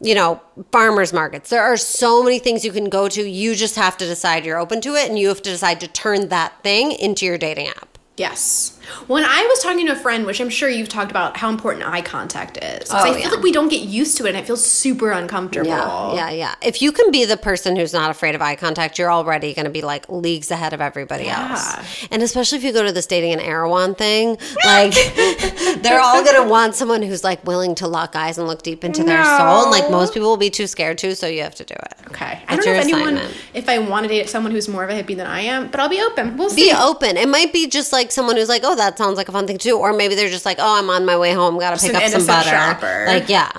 you 0.00 0.14
know, 0.14 0.40
farmers 0.72 1.12
markets. 1.12 1.50
There 1.50 1.62
are 1.62 1.76
so 1.76 2.22
many 2.22 2.38
things 2.38 2.64
you 2.64 2.72
can 2.72 2.88
go 2.88 3.08
to. 3.08 3.28
You 3.28 3.54
just 3.54 3.76
have 3.76 3.96
to 3.98 4.06
decide 4.06 4.44
you're 4.44 4.58
open 4.58 4.80
to 4.82 4.94
it 4.94 5.08
and 5.08 5.18
you 5.18 5.28
have 5.28 5.42
to 5.42 5.50
decide 5.50 5.80
to 5.80 5.88
turn 5.88 6.28
that 6.28 6.62
thing 6.62 6.92
into 6.92 7.24
your 7.24 7.38
dating 7.38 7.68
app. 7.68 7.98
Yes. 8.16 8.75
When 9.06 9.24
I 9.24 9.44
was 9.46 9.60
talking 9.62 9.86
to 9.86 9.92
a 9.92 9.96
friend, 9.96 10.26
which 10.26 10.40
I'm 10.40 10.48
sure 10.50 10.68
you've 10.68 10.88
talked 10.88 11.10
about 11.10 11.36
how 11.36 11.48
important 11.48 11.84
eye 11.86 12.02
contact 12.02 12.56
is. 12.62 12.90
Oh, 12.90 12.96
I 12.96 13.10
feel 13.10 13.18
yeah. 13.18 13.28
like 13.28 13.42
we 13.42 13.52
don't 13.52 13.68
get 13.68 13.82
used 13.82 14.16
to 14.18 14.26
it 14.26 14.30
and 14.30 14.38
it 14.38 14.46
feels 14.46 14.64
super 14.64 15.10
uncomfortable. 15.10 15.68
Yeah, 15.68 16.14
yeah, 16.14 16.30
yeah. 16.30 16.54
If 16.62 16.80
you 16.82 16.92
can 16.92 17.10
be 17.10 17.24
the 17.24 17.36
person 17.36 17.76
who's 17.76 17.92
not 17.92 18.10
afraid 18.10 18.34
of 18.34 18.42
eye 18.42 18.56
contact, 18.56 18.98
you're 18.98 19.10
already 19.12 19.54
going 19.54 19.64
to 19.64 19.70
be 19.70 19.82
like 19.82 20.08
leagues 20.08 20.50
ahead 20.50 20.72
of 20.72 20.80
everybody 20.80 21.24
Yeah. 21.24 21.50
else. 21.50 22.06
And 22.10 22.22
especially 22.22 22.58
if 22.58 22.64
you 22.64 22.72
go 22.72 22.84
to 22.84 22.92
this 22.92 23.06
dating 23.06 23.32
and 23.32 23.40
Erewhon 23.40 23.94
thing, 23.94 24.38
like 24.64 24.92
they're 25.82 26.00
all 26.00 26.22
going 26.24 26.42
to 26.42 26.48
want 26.48 26.74
someone 26.74 27.02
who's 27.02 27.24
like 27.24 27.44
willing 27.46 27.74
to 27.76 27.86
lock 27.88 28.14
eyes 28.16 28.38
and 28.38 28.46
look 28.46 28.62
deep 28.62 28.84
into 28.84 29.02
their 29.04 29.24
soul. 29.24 29.62
And 29.62 29.70
like 29.70 29.90
most 29.90 30.14
people 30.14 30.28
will 30.28 30.36
be 30.36 30.50
too 30.50 30.66
scared 30.66 30.98
to, 30.98 31.14
so 31.16 31.26
you 31.26 31.42
have 31.42 31.54
to 31.56 31.64
do 31.64 31.74
it. 31.74 31.94
Okay. 32.08 32.40
I 32.48 32.56
don't 32.56 32.64
know 32.64 32.72
if 32.72 32.82
anyone, 32.82 33.14
assignment. 33.16 33.40
if 33.54 33.68
I 33.68 33.78
want 33.78 34.04
to 34.04 34.08
date 34.08 34.28
someone 34.28 34.52
who's 34.52 34.68
more 34.68 34.84
of 34.84 34.90
a 34.90 34.92
hippie 35.02 35.16
than 35.16 35.26
I 35.26 35.40
am, 35.40 35.68
but 35.70 35.80
I'll 35.80 35.88
be 35.88 36.00
open. 36.00 36.36
We'll 36.36 36.50
see. 36.50 36.70
Be 36.70 36.72
open. 36.72 37.16
It 37.16 37.28
might 37.28 37.52
be 37.52 37.66
just 37.68 37.92
like 37.92 38.12
someone 38.12 38.36
who's 38.36 38.48
like, 38.48 38.62
oh, 38.64 38.75
that 38.76 38.96
sounds 38.98 39.16
like 39.16 39.28
a 39.28 39.32
fun 39.32 39.46
thing 39.46 39.58
too. 39.58 39.78
Or 39.78 39.92
maybe 39.92 40.14
they're 40.14 40.28
just 40.30 40.44
like, 40.46 40.58
oh, 40.60 40.78
I'm 40.78 40.88
on 40.90 41.04
my 41.04 41.16
way 41.16 41.32
home, 41.32 41.58
got 41.58 41.78
to 41.78 41.86
pick 41.86 41.94
up 41.96 42.02
some 42.10 42.26
butter. 42.26 42.50
shopper. 42.50 43.04
Like, 43.06 43.28
yeah. 43.28 43.50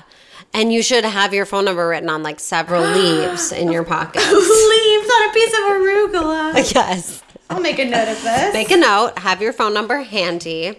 And 0.54 0.72
you 0.72 0.82
should 0.82 1.04
have 1.04 1.34
your 1.34 1.44
phone 1.44 1.64
number 1.66 1.86
written 1.88 2.08
on 2.08 2.22
like 2.22 2.40
several 2.40 2.82
leaves 2.94 3.52
in 3.52 3.70
your 3.70 3.84
pocket. 3.84 4.20
Leaves 4.22 5.10
on 5.10 5.28
a 5.28 5.32
piece 5.32 5.52
of 5.52 5.60
arugula. 5.60 6.74
yes. 6.74 7.22
I'll 7.50 7.60
make 7.60 7.78
a 7.78 7.84
note 7.84 8.08
of 8.08 8.22
this. 8.22 8.52
Make 8.54 8.70
a 8.70 8.76
note, 8.76 9.18
have 9.18 9.40
your 9.42 9.52
phone 9.52 9.72
number 9.74 9.98
handy. 10.02 10.78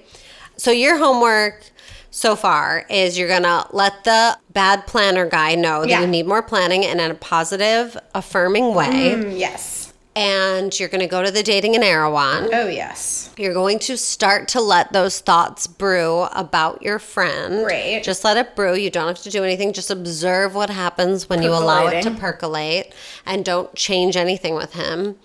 So, 0.58 0.72
your 0.72 0.98
homework 0.98 1.64
so 2.12 2.36
far 2.36 2.86
is 2.90 3.18
you're 3.18 3.28
to 3.28 3.68
let 3.72 4.04
the 4.04 4.38
bad 4.52 4.86
planner 4.88 5.28
guy 5.28 5.56
know 5.56 5.82
that 5.82 5.90
Yeah. 5.90 6.02
you 6.02 6.08
need 6.08 6.28
more 6.28 6.42
planning 6.42 6.86
and 6.86 7.00
in 7.00 7.12
a 7.12 7.16
positive, 7.16 7.96
affirming 8.16 8.74
way. 8.74 9.14
Mm, 9.16 9.38
yes. 9.40 9.79
And 10.16 10.78
you're 10.78 10.90
going 10.90 11.02
to 11.02 11.08
go 11.08 11.24
to 11.24 11.32
the 11.32 11.44
dating 11.44 11.76
in 11.76 11.84
Erewhon. 11.84 12.50
Oh, 12.52 12.68
yes. 12.68 13.34
You're 13.38 13.54
going 13.54 13.80
to 13.80 13.96
start 13.96 14.48
to 14.50 14.60
let 14.60 14.92
those 14.92 15.20
thoughts 15.22 15.68
brew 15.68 16.24
about 16.34 16.82
your 16.82 17.00
friend. 17.00 17.64
Great. 17.64 18.04
Just 18.04 18.24
let 18.24 18.36
it 18.36 18.56
brew. 18.56 18.76
You 18.76 18.90
don't 18.90 19.08
have 19.08 19.22
to 19.22 19.30
do 19.30 19.44
anything. 19.44 19.72
Just 19.72 19.92
observe 19.92 20.56
what 20.56 20.70
happens 20.70 21.30
when 21.30 21.42
you 21.42 21.52
allow 21.52 21.88
it 21.88 22.02
to 22.04 22.12
percolate 22.12 22.94
and 23.26 23.46
don't 23.46 23.74
change 23.76 24.18
anything 24.18 24.56
with 24.56 24.74
him. 24.74 25.16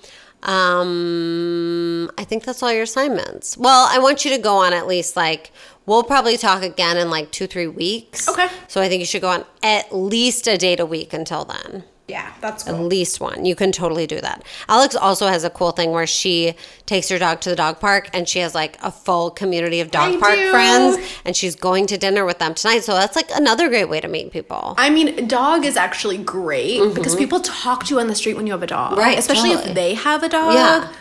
Um, 0.43 2.11
I 2.19 2.25
think 2.25 2.45
that's 2.45 2.63
all 2.63 2.71
your 2.71 2.83
assignments. 2.83 3.57
Well, 3.57 3.89
I 3.91 3.99
want 3.99 4.27
you 4.27 4.31
to 4.33 4.39
go 4.39 4.59
on 4.59 4.75
at 4.75 4.87
least 4.87 5.17
like, 5.17 5.51
we'll 5.87 6.05
probably 6.05 6.37
talk 6.37 6.63
again 6.63 6.99
in 6.99 7.09
like 7.09 7.33
two, 7.33 7.47
three 7.47 7.67
weeks. 7.67 8.29
Okay. 8.29 8.49
So 8.69 8.83
I 8.83 8.91
think 8.91 9.01
you 9.01 9.07
should 9.07 9.23
go 9.23 9.31
on 9.31 9.47
at 9.63 9.95
least 9.95 10.47
a 10.47 10.59
date 10.59 10.81
a 10.81 10.87
week 10.87 11.15
until 11.15 11.47
then 11.47 11.85
Yeah, 12.07 12.31
that's 12.43 12.69
at 12.69 12.79
least 12.79 13.19
one. 13.19 13.47
You 13.47 13.55
can 13.57 13.73
totally 13.73 14.07
do 14.07 14.21
that. 14.21 14.45
Alex 14.69 14.95
also 14.95 15.27
has 15.27 15.43
a 15.43 15.49
cool 15.49 15.71
thing 15.71 15.91
where 15.91 16.07
she 16.07 16.55
takes 16.85 17.09
her 17.09 17.19
dog 17.19 17.41
to 17.41 17.49
the 17.49 17.57
dog 17.57 17.81
park 17.81 18.11
and 18.13 18.29
she 18.29 18.41
has 18.41 18.55
like 18.55 18.77
a 18.83 18.91
full 18.91 19.31
community 19.31 19.81
of 19.81 19.91
dog 19.91 20.17
I 20.17 20.19
park 20.19 20.35
do. 20.35 20.51
friends 20.51 20.99
and 21.25 21.35
she's 21.35 21.55
going 21.57 21.87
to 21.87 21.97
dinner 21.97 22.27
with 22.27 22.41
them 22.41 22.53
tonight. 22.55 22.85
So 22.85 22.93
that's 22.93 23.17
like 23.17 23.31
another 23.35 23.71
great 23.71 23.89
way 23.89 24.03
to 24.03 24.09
meet 24.09 24.33
people. 24.33 24.75
I 24.77 24.91
mean, 24.91 25.27
dog 25.27 25.65
is 25.65 25.79
actually 25.79 26.19
great 26.19 26.95
because 26.95 27.17
people 27.17 27.41
talk 27.41 27.85
to 27.85 27.95
you 27.95 28.01
on 28.01 28.09
the 28.09 28.15
street 28.15 28.35
when 28.37 28.47
you 28.47 28.53
have 28.53 28.63
a 28.63 28.67
dog. 28.67 28.91
Mm-hmm. 28.93 29.01
Right, 29.01 29.19
Especially 29.19 29.51
totally. 29.51 29.71
if 29.71 29.75
they 29.75 29.95
have 29.95 30.23
a 30.23 30.29
dog. 30.29 30.55
Yeah. 30.55 30.93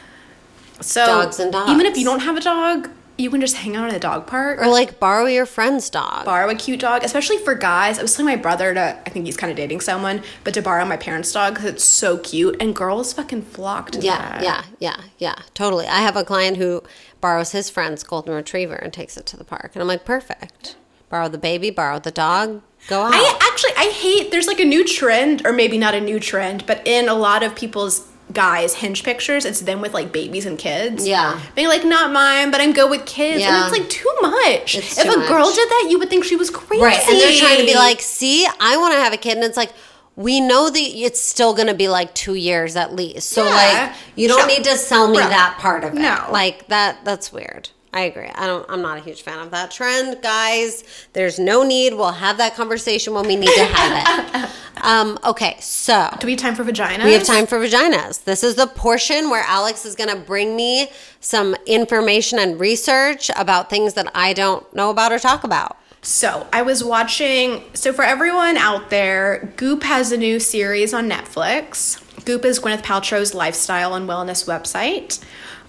So 0.79 1.05
Dogs 1.05 1.37
and 1.39 1.51
dogs. 1.51 1.69
Even 1.69 1.85
if 1.85 1.97
you 1.97 2.05
don't 2.05 2.21
have 2.21 2.37
a 2.37 2.41
dog, 2.41 2.89
you 3.17 3.29
can 3.29 3.41
just 3.41 3.57
hang 3.57 3.75
out 3.75 3.89
in 3.89 3.95
a 3.95 3.99
dog 3.99 4.25
park. 4.25 4.59
Or 4.59 4.67
like 4.67 4.99
borrow 4.99 5.25
your 5.25 5.45
friend's 5.45 5.89
dog. 5.89 6.25
borrow 6.25 6.49
a 6.49 6.55
cute 6.55 6.79
dog, 6.79 7.03
especially 7.03 7.37
for 7.37 7.53
guys. 7.53 7.99
I 7.99 8.01
was 8.01 8.15
telling 8.15 8.33
my 8.35 8.41
brother 8.41 8.73
to, 8.73 8.97
I 9.05 9.09
think 9.09 9.25
he's 9.25 9.37
kind 9.37 9.51
of 9.51 9.57
dating 9.57 9.81
someone, 9.81 10.23
but 10.43 10.53
to 10.55 10.61
borrow 10.61 10.83
my 10.85 10.97
parents' 10.97 11.31
dog 11.31 11.53
because 11.53 11.69
it's 11.69 11.83
so 11.83 12.17
cute, 12.17 12.55
and 12.59 12.75
girls 12.75 13.13
fucking 13.13 13.43
flock 13.43 13.91
to 13.91 13.99
yeah, 13.99 14.17
that. 14.17 14.43
yeah, 14.43 14.63
yeah, 14.79 15.03
yeah, 15.19 15.35
totally. 15.53 15.85
I 15.85 16.01
have 16.01 16.15
a 16.15 16.23
client 16.23 16.57
who 16.57 16.81
borrows 17.21 17.51
his 17.51 17.69
friend's 17.69 18.03
golden 18.03 18.33
retriever 18.33 18.75
and 18.75 18.91
takes 18.91 19.15
it 19.15 19.25
to 19.27 19.37
the 19.37 19.43
park. 19.43 19.71
And 19.73 19.81
I'm 19.81 19.87
like, 19.87 20.05
perfect. 20.05 20.75
Borrow 21.09 21.29
the 21.29 21.37
baby, 21.37 21.69
borrow 21.69 21.99
the 21.99 22.11
dog, 22.11 22.63
go 22.87 23.03
out. 23.03 23.13
I 23.13 23.37
actually, 23.41 23.73
I 23.77 23.91
hate, 23.91 24.31
there's 24.31 24.47
like 24.47 24.59
a 24.59 24.65
new 24.65 24.83
trend, 24.83 25.45
or 25.45 25.53
maybe 25.53 25.77
not 25.77 25.93
a 25.93 26.01
new 26.01 26.19
trend, 26.19 26.65
but 26.65 26.85
in 26.87 27.07
a 27.07 27.13
lot 27.13 27.43
of 27.43 27.55
people's 27.55 28.09
guys 28.33 28.75
hinge 28.75 29.03
pictures, 29.03 29.45
it's 29.45 29.61
them 29.61 29.81
with 29.81 29.93
like 29.93 30.11
babies 30.11 30.45
and 30.45 30.57
kids. 30.57 31.07
Yeah. 31.07 31.39
Being 31.55 31.67
like, 31.67 31.85
not 31.85 32.11
mine, 32.11 32.51
but 32.51 32.61
I'm 32.61 32.73
good 32.73 32.89
with 32.89 33.05
kids. 33.05 33.41
Yeah. 33.41 33.55
And 33.65 33.73
it's 33.73 33.79
like 33.79 33.89
too 33.89 34.13
much. 34.21 34.75
It's 34.75 34.97
if 34.97 35.03
too 35.05 35.11
a 35.11 35.27
girl 35.27 35.51
did 35.53 35.69
that, 35.69 35.87
you 35.89 35.99
would 35.99 36.09
think 36.09 36.23
she 36.23 36.35
was 36.35 36.49
crazy. 36.49 36.83
Right. 36.83 36.99
And 37.07 37.19
they're 37.19 37.37
trying 37.37 37.59
to 37.59 37.65
be 37.65 37.75
like, 37.75 38.01
see, 38.01 38.47
I 38.59 38.77
want 38.77 38.93
to 38.93 38.99
have 38.99 39.13
a 39.13 39.17
kid. 39.17 39.35
And 39.37 39.43
it's 39.43 39.57
like, 39.57 39.71
we 40.15 40.39
know 40.39 40.69
that 40.69 40.79
it's 40.79 41.19
still 41.19 41.53
going 41.55 41.67
to 41.67 41.73
be 41.73 41.87
like 41.87 42.13
two 42.13 42.35
years 42.35 42.75
at 42.75 42.93
least. 42.95 43.29
So, 43.29 43.43
Yeah. 43.45 43.49
like, 43.89 43.95
you 44.15 44.27
don't 44.27 44.47
need 44.47 44.63
to 44.65 44.77
sell 44.77 45.07
me 45.07 45.17
Bro. 45.17 45.29
that 45.29 45.57
part 45.59 45.83
of 45.83 45.93
it. 45.93 45.99
No. 45.99 46.27
Like, 46.31 46.67
that, 46.67 47.03
that's 47.03 47.33
weird. 47.33 47.69
I 47.93 48.01
agree. 48.01 48.29
I 48.33 48.47
don't. 48.47 48.65
I'm 48.69 48.81
not 48.81 48.97
a 48.97 49.01
huge 49.01 49.21
fan 49.21 49.37
of 49.39 49.51
that 49.51 49.69
trend, 49.69 50.21
guys. 50.23 50.83
There's 51.13 51.37
no 51.37 51.61
need. 51.63 51.93
We'll 51.93 52.11
have 52.11 52.37
that 52.37 52.55
conversation 52.55 53.13
when 53.13 53.27
we 53.27 53.35
need 53.35 53.53
to 53.53 53.65
have 53.65 54.45
it. 54.45 54.49
um, 54.83 55.19
okay, 55.23 55.57
so 55.59 56.09
Do 56.19 56.25
we 56.25 56.33
have 56.33 56.39
time 56.41 56.55
for 56.55 56.63
vaginas? 56.63 57.05
we 57.05 57.13
have 57.13 57.23
time 57.23 57.45
for 57.45 57.59
vaginas. 57.59 58.23
This 58.23 58.43
is 58.43 58.55
the 58.55 58.65
portion 58.65 59.29
where 59.29 59.43
Alex 59.43 59.85
is 59.85 59.95
going 59.95 60.09
to 60.09 60.15
bring 60.15 60.55
me 60.55 60.89
some 61.19 61.55
information 61.67 62.39
and 62.39 62.59
research 62.59 63.29
about 63.35 63.69
things 63.69 63.93
that 63.93 64.11
I 64.15 64.33
don't 64.33 64.73
know 64.73 64.89
about 64.89 65.11
or 65.11 65.19
talk 65.19 65.43
about. 65.43 65.77
So 66.01 66.47
I 66.51 66.63
was 66.63 66.83
watching. 66.83 67.63
So 67.75 67.93
for 67.93 68.03
everyone 68.03 68.57
out 68.57 68.89
there, 68.89 69.53
Goop 69.55 69.83
has 69.83 70.11
a 70.11 70.17
new 70.17 70.39
series 70.39 70.95
on 70.95 71.07
Netflix. 71.09 71.99
Goop 72.25 72.43
is 72.43 72.59
Gwyneth 72.59 72.81
Paltrow's 72.81 73.33
lifestyle 73.33 73.93
and 73.93 74.09
wellness 74.09 74.47
website. 74.47 75.23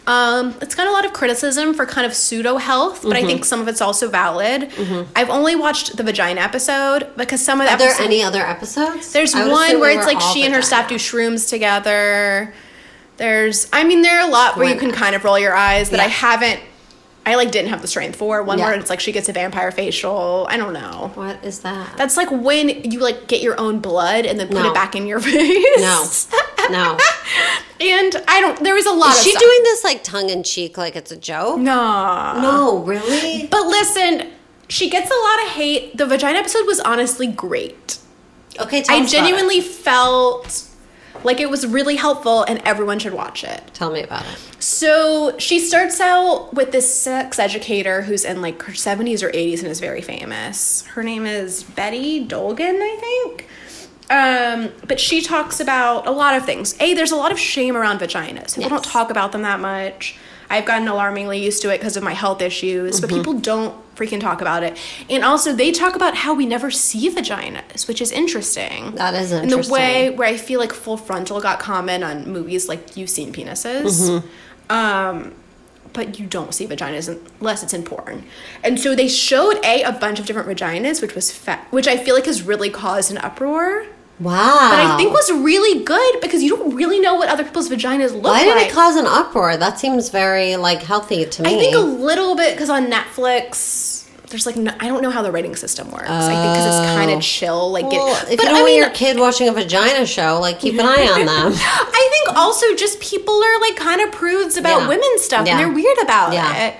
Um, 0.06 0.54
it's 0.60 0.74
got 0.74 0.86
a 0.86 0.90
lot 0.92 1.06
of 1.06 1.12
criticism 1.14 1.72
for 1.72 1.86
kind 1.86 2.06
of 2.06 2.12
pseudo 2.14 2.56
health, 2.58 3.02
but 3.02 3.14
Mm-hmm. 3.16 3.24
I 3.24 3.26
think 3.26 3.44
some 3.46 3.60
of 3.62 3.68
it's 3.68 3.80
also 3.80 4.08
valid. 4.10 4.70
I've 5.16 5.30
only 5.30 5.56
watched 5.56 5.96
the 5.96 6.02
vagina 6.02 6.42
episode 6.42 7.10
because 7.16 7.42
some 7.42 7.60
of 7.60 7.66
the 7.66 7.72
Are 7.72 7.78
there 7.78 7.94
any 8.00 8.22
other 8.22 8.42
episodes? 8.42 9.12
There's 9.12 9.34
one 9.34 9.80
where 9.80 9.96
it's 9.96 10.06
like 10.06 10.20
she 10.20 10.44
and 10.44 10.54
her 10.54 10.60
staff 10.62 10.88
do 10.88 10.96
shrooms 10.96 11.48
together. 11.48 12.52
There's, 13.16 13.68
I 13.72 13.84
mean, 13.84 14.02
there 14.02 14.20
are 14.20 14.28
a 14.28 14.30
lot 14.30 14.56
where 14.56 14.68
you 14.68 14.78
can 14.78 14.90
kind 14.90 15.14
of 15.14 15.24
roll 15.24 15.38
your 15.38 15.54
eyes 15.54 15.90
that 15.90 16.00
I 16.00 16.08
haven't. 16.08 16.60
I 17.26 17.36
like 17.36 17.50
didn't 17.50 17.70
have 17.70 17.80
the 17.80 17.88
strength 17.88 18.16
for 18.16 18.42
one 18.42 18.58
Yeah. 18.58 18.66
where 18.66 18.74
it's 18.78 18.90
like 18.90 19.00
she 19.00 19.10
gets 19.12 19.28
a 19.28 19.32
vampire 19.32 19.70
facial. 19.70 20.46
I 20.50 20.56
don't 20.58 20.72
know. 20.74 21.10
What 21.14 21.42
is 21.44 21.60
that? 21.60 21.96
That's 21.96 22.16
like 22.18 22.30
when 22.30 22.68
you 22.90 22.98
like 23.00 23.28
get 23.28 23.40
your 23.42 23.58
own 23.58 23.80
blood 23.80 24.26
and 24.26 24.38
then 24.38 24.48
put 24.48 24.56
No. 24.62 24.70
it 24.70 24.74
back 24.74 24.94
in 24.94 25.06
your 25.06 25.20
face. 25.30 25.80
No. 25.80 26.06
No. 26.70 26.98
and 27.80 28.22
I 28.28 28.40
don't. 28.40 28.62
There 28.62 28.74
was 28.74 28.86
a 28.86 28.92
lot 28.92 29.10
Is 29.12 29.18
of. 29.18 29.24
she 29.24 29.30
stuff. 29.30 29.42
doing 29.42 29.62
this 29.62 29.84
like 29.84 30.02
tongue 30.04 30.28
in 30.30 30.42
cheek, 30.42 30.76
like 30.76 30.96
it's 30.96 31.10
a 31.12 31.16
joke? 31.16 31.58
No. 31.60 32.38
No, 32.40 32.78
really? 32.84 33.46
But 33.46 33.66
listen, 33.68 34.30
she 34.68 34.90
gets 34.90 35.10
a 35.10 35.14
lot 35.14 35.46
of 35.46 35.52
hate. 35.52 35.96
The 35.96 36.06
vagina 36.06 36.38
episode 36.38 36.66
was 36.66 36.80
honestly 36.80 37.26
great. 37.26 37.98
Okay, 38.60 38.82
tell 38.82 38.96
I 38.96 39.00
us 39.00 39.12
about 39.12 39.18
it. 39.24 39.26
genuinely 39.30 39.60
felt 39.60 40.68
like 41.24 41.40
it 41.40 41.50
was 41.50 41.66
really 41.66 41.96
helpful 41.96 42.42
and 42.44 42.58
everyone 42.64 42.98
should 42.98 43.14
watch 43.14 43.42
it. 43.44 43.62
tell 43.74 43.90
me 43.90 44.02
about 44.02 44.24
it. 44.26 44.38
So 44.62 45.36
she 45.38 45.58
starts 45.58 46.00
out 46.00 46.54
with 46.54 46.70
this 46.72 46.92
sex 46.94 47.38
educator 47.38 48.02
who's 48.02 48.24
in 48.24 48.40
like 48.42 48.62
her 48.62 48.72
70s 48.72 49.22
or 49.22 49.30
80s 49.30 49.58
and 49.60 49.68
is 49.68 49.80
very 49.80 50.02
famous. 50.02 50.84
Her 50.86 51.02
name 51.02 51.26
is 51.26 51.62
Betty 51.64 52.24
Dodson, 52.24 52.76
I 52.80 52.96
think. 53.00 53.48
Um, 54.10 54.70
but 54.86 55.00
she 55.00 55.22
talks 55.22 55.60
about 55.60 56.06
a 56.06 56.10
lot 56.10 56.36
of 56.36 56.44
things. 56.44 56.74
A, 56.80 56.94
there's 56.94 57.10
a 57.12 57.16
lot 57.16 57.32
of 57.32 57.38
shame 57.38 57.76
around 57.76 58.00
vaginas. 58.00 58.54
People 58.54 58.70
don't 58.70 58.84
talk 58.84 59.10
about 59.10 59.32
them 59.32 59.42
that 59.42 59.60
much. 59.60 60.16
I've 60.50 60.66
gotten 60.66 60.86
alarmingly 60.88 61.42
used 61.42 61.62
to 61.62 61.70
it 61.72 61.78
because 61.78 61.96
of 61.96 62.02
my 62.02 62.12
health 62.12 62.42
issues, 62.42 62.96
Mm-hmm. 63.00 63.06
but 63.06 63.14
people 63.16 63.32
don't 63.32 63.74
freaking 63.94 64.20
talk 64.20 64.40
about 64.40 64.62
it. 64.62 64.78
And 65.08 65.24
also, 65.24 65.52
they 65.52 65.70
talk 65.70 65.94
about 65.94 66.14
how 66.14 66.34
we 66.34 66.46
never 66.46 66.70
see 66.70 67.10
vaginas, 67.10 67.88
which 67.88 68.00
is 68.00 68.10
interesting. 68.10 68.92
That 68.96 69.14
is 69.14 69.32
In 69.32 69.48
the 69.48 69.68
way 69.70 70.10
where 70.10 70.28
I 70.28 70.36
feel 70.36 70.60
like 70.60 70.72
full 70.72 70.96
frontal 70.96 71.40
got 71.40 71.58
comment 71.58 72.04
on 72.04 72.30
movies 72.30 72.68
like 72.68 72.96
you've 72.96 73.10
seen 73.10 73.32
penises. 73.32 74.08
Mm-hmm. 74.08 74.72
Um, 74.72 75.34
but 75.92 76.18
you 76.18 76.26
don't 76.26 76.52
see 76.52 76.66
vaginas 76.66 77.08
unless 77.40 77.62
it's 77.62 77.72
in 77.72 77.84
porn. 77.84 78.24
And 78.62 78.78
so 78.78 78.94
they 78.94 79.08
showed 79.08 79.64
a 79.64 79.82
a 79.82 79.92
bunch 79.92 80.18
of 80.18 80.26
different 80.26 80.48
vaginas, 80.48 81.00
which 81.00 81.14
was 81.14 81.30
fa- 81.30 81.64
which 81.70 81.86
I 81.86 81.96
feel 81.96 82.14
like 82.14 82.26
has 82.26 82.42
really 82.42 82.70
caused 82.70 83.10
an 83.10 83.18
uproar. 83.18 83.86
Wow. 84.20 84.68
But 84.70 84.78
I 84.80 84.96
think 84.96 85.12
was 85.12 85.30
really 85.32 85.82
good 85.82 86.20
because 86.20 86.42
you 86.42 86.56
don't 86.56 86.74
really 86.74 87.00
know 87.00 87.14
what 87.14 87.28
other 87.28 87.42
people's 87.44 87.68
vaginas 87.68 88.12
look 88.12 88.22
like. 88.24 88.32
Why 88.32 88.44
did 88.44 88.56
like. 88.56 88.66
it 88.68 88.72
cause 88.72 88.96
an 88.96 89.06
uproar? 89.06 89.56
That 89.56 89.78
seems 89.78 90.08
very 90.08 90.56
like 90.56 90.82
healthy 90.82 91.24
to 91.26 91.42
me. 91.42 91.56
I 91.56 91.58
think 91.58 91.74
a 91.74 91.80
little 91.80 92.36
bit 92.36 92.54
because 92.54 92.70
on 92.70 92.86
Netflix, 92.90 94.08
there's 94.30 94.46
like 94.46 94.56
no, 94.56 94.72
I 94.80 94.86
don't 94.88 95.02
know 95.02 95.10
how 95.10 95.22
the 95.22 95.32
rating 95.32 95.56
system 95.56 95.90
works. 95.90 96.08
I 96.08 96.28
think 96.28 96.40
because 96.54 96.66
it's 96.66 96.94
kind 96.96 97.10
of 97.10 97.22
chill, 97.22 97.72
like 97.72 97.84
Oh. 97.86 97.90
well, 97.90 98.14
if 98.14 98.22
but 98.22 98.30
you 98.30 98.36
don't 98.36 98.48
I 98.48 98.52
want 98.52 98.66
mean, 98.66 98.78
your 98.78 98.90
kid 98.90 99.18
watching 99.18 99.48
a 99.48 99.52
vagina 99.52 100.06
show, 100.06 100.38
like 100.40 100.60
keep 100.60 100.74
an 100.74 100.80
eye 100.86 101.08
on 101.08 101.26
them. 101.26 101.52
I 101.56 102.08
think 102.26 102.36
also 102.38 102.74
just 102.76 103.00
people 103.00 103.34
are 103.42 103.60
like 103.60 103.76
kind 103.76 104.00
of 104.00 104.12
prudes 104.12 104.56
about 104.56 104.82
Yeah. 104.82 104.88
women's 104.88 105.22
stuff 105.22 105.46
Yeah. 105.46 105.52
and 105.52 105.60
they're 105.60 105.74
weird 105.74 105.98
about 106.02 106.32
Yeah. 106.32 106.66
it. 106.68 106.74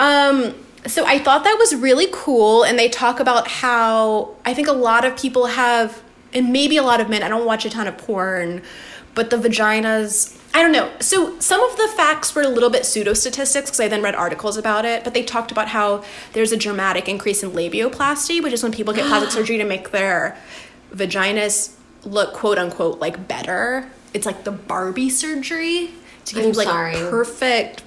Um, 0.00 0.54
so 0.86 1.04
I 1.04 1.18
thought 1.18 1.42
that 1.44 1.56
was 1.58 1.74
really 1.74 2.06
cool, 2.12 2.62
and 2.62 2.78
they 2.78 2.88
talk 2.88 3.18
about 3.20 3.48
how 3.48 4.30
I 4.46 4.54
think 4.54 4.68
a 4.68 4.72
lot 4.72 5.04
of 5.04 5.16
people 5.16 5.46
have, 5.46 6.00
and 6.32 6.52
maybe 6.52 6.76
a 6.76 6.82
lot 6.82 7.00
of 7.00 7.08
men. 7.08 7.22
I 7.22 7.28
don't 7.28 7.46
watch 7.46 7.64
a 7.64 7.70
ton 7.70 7.86
of 7.86 7.98
porn, 7.98 8.62
but 9.14 9.30
the 9.30 9.36
vaginas. 9.36 10.36
I 10.54 10.62
don't 10.62 10.72
know. 10.72 10.90
So 11.00 11.38
some 11.40 11.62
of 11.62 11.76
the 11.76 11.88
facts 11.88 12.34
were 12.34 12.42
a 12.42 12.48
little 12.48 12.70
bit 12.70 12.86
pseudo 12.86 13.12
statistics 13.12 13.70
because 13.70 13.80
I 13.80 13.88
then 13.88 14.02
read 14.02 14.14
articles 14.14 14.56
about 14.56 14.84
it. 14.84 15.04
But 15.04 15.14
they 15.14 15.22
talked 15.22 15.52
about 15.52 15.68
how 15.68 16.04
there's 16.32 16.52
a 16.52 16.56
dramatic 16.56 17.08
increase 17.08 17.42
in 17.42 17.50
labiaplasty, 17.50 18.42
which 18.42 18.52
is 18.52 18.62
when 18.62 18.72
people 18.72 18.94
get 18.94 19.06
plastic 19.06 19.30
surgery 19.38 19.58
to 19.58 19.64
make 19.64 19.90
their 19.90 20.36
vaginas 20.92 21.74
look 22.04 22.32
quote 22.32 22.58
unquote 22.58 22.98
like 22.98 23.28
better. 23.28 23.88
It's 24.14 24.24
like 24.26 24.44
the 24.44 24.52
Barbie 24.52 25.10
surgery 25.10 25.90
to 26.24 26.34
give 26.34 26.44
I'm 26.44 26.50
you 26.50 26.56
like 26.56 26.68
sorry. 26.68 26.94
perfect 26.94 27.82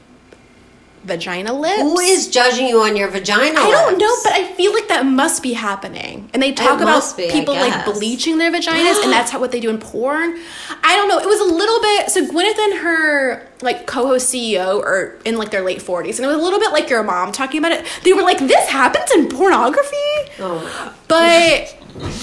vagina 1.04 1.54
lips. 1.54 1.82
Who 1.82 2.00
is 2.00 2.28
judging 2.28 2.68
you 2.68 2.82
on 2.82 2.96
your 2.96 3.10
vagina? 3.10 3.60
I 3.60 3.72
don't 3.72 3.98
know, 3.98 4.16
but 4.24 4.34
I 4.34 4.52
feel 4.54 4.74
like 4.74 4.88
that 4.90 5.06
must 5.06 5.42
be 5.42 5.54
happening. 5.54 6.30
And 6.34 6.42
they 6.42 6.54
talk 6.54 6.80
about 6.80 7.02
be, 7.18 7.30
people 7.30 7.54
like 7.54 7.86
bleaching 7.86 8.38
their 8.38 8.52
vaginas, 8.52 9.04
and 9.04 9.12
that's 9.12 9.32
how 9.32 9.40
what 9.40 9.52
they 9.52 9.60
do 9.60 9.70
in 9.70 9.80
porn. 9.80 10.38
I 10.84 10.96
don't 10.96 11.08
know. 11.08 11.20
It 11.20 11.28
was 11.28 11.40
a 11.40 11.54
little 11.54 11.82
bit. 11.82 12.10
So 12.10 12.26
Gwyneth 12.26 12.60
and 12.60 12.80
her 12.80 13.48
like 13.62 13.88
co-host 13.88 14.34
CEO 14.34 14.82
are 14.82 15.20
in 15.26 15.38
like 15.38 15.52
their 15.52 15.64
late 15.64 15.82
forties, 15.82 16.20
and 16.20 16.26
it 16.26 16.28
was 16.28 16.38
a 16.38 16.42
little 16.42 16.60
bit 16.60 16.72
like 16.72 16.90
your 16.90 17.04
mom 17.04 17.32
talking 17.32 17.60
about 17.60 17.72
it. 17.72 17.86
They 18.04 18.14
were 18.14 18.24
like, 18.24 18.40
"This 18.40 18.70
happens 18.70 19.12
in 19.12 19.28
pornography," 19.30 19.96
Oh 20.40 20.96
but 21.08 21.76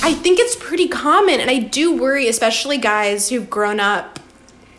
I 0.03 0.15
think 0.15 0.39
it's 0.39 0.57
pretty 0.57 0.89
common, 0.89 1.41
and 1.41 1.51
I 1.51 1.59
do 1.59 1.97
worry, 1.97 2.29
especially 2.29 2.79
guys 2.79 3.29
who've 3.29 3.49
grown 3.51 3.81
up 3.81 4.21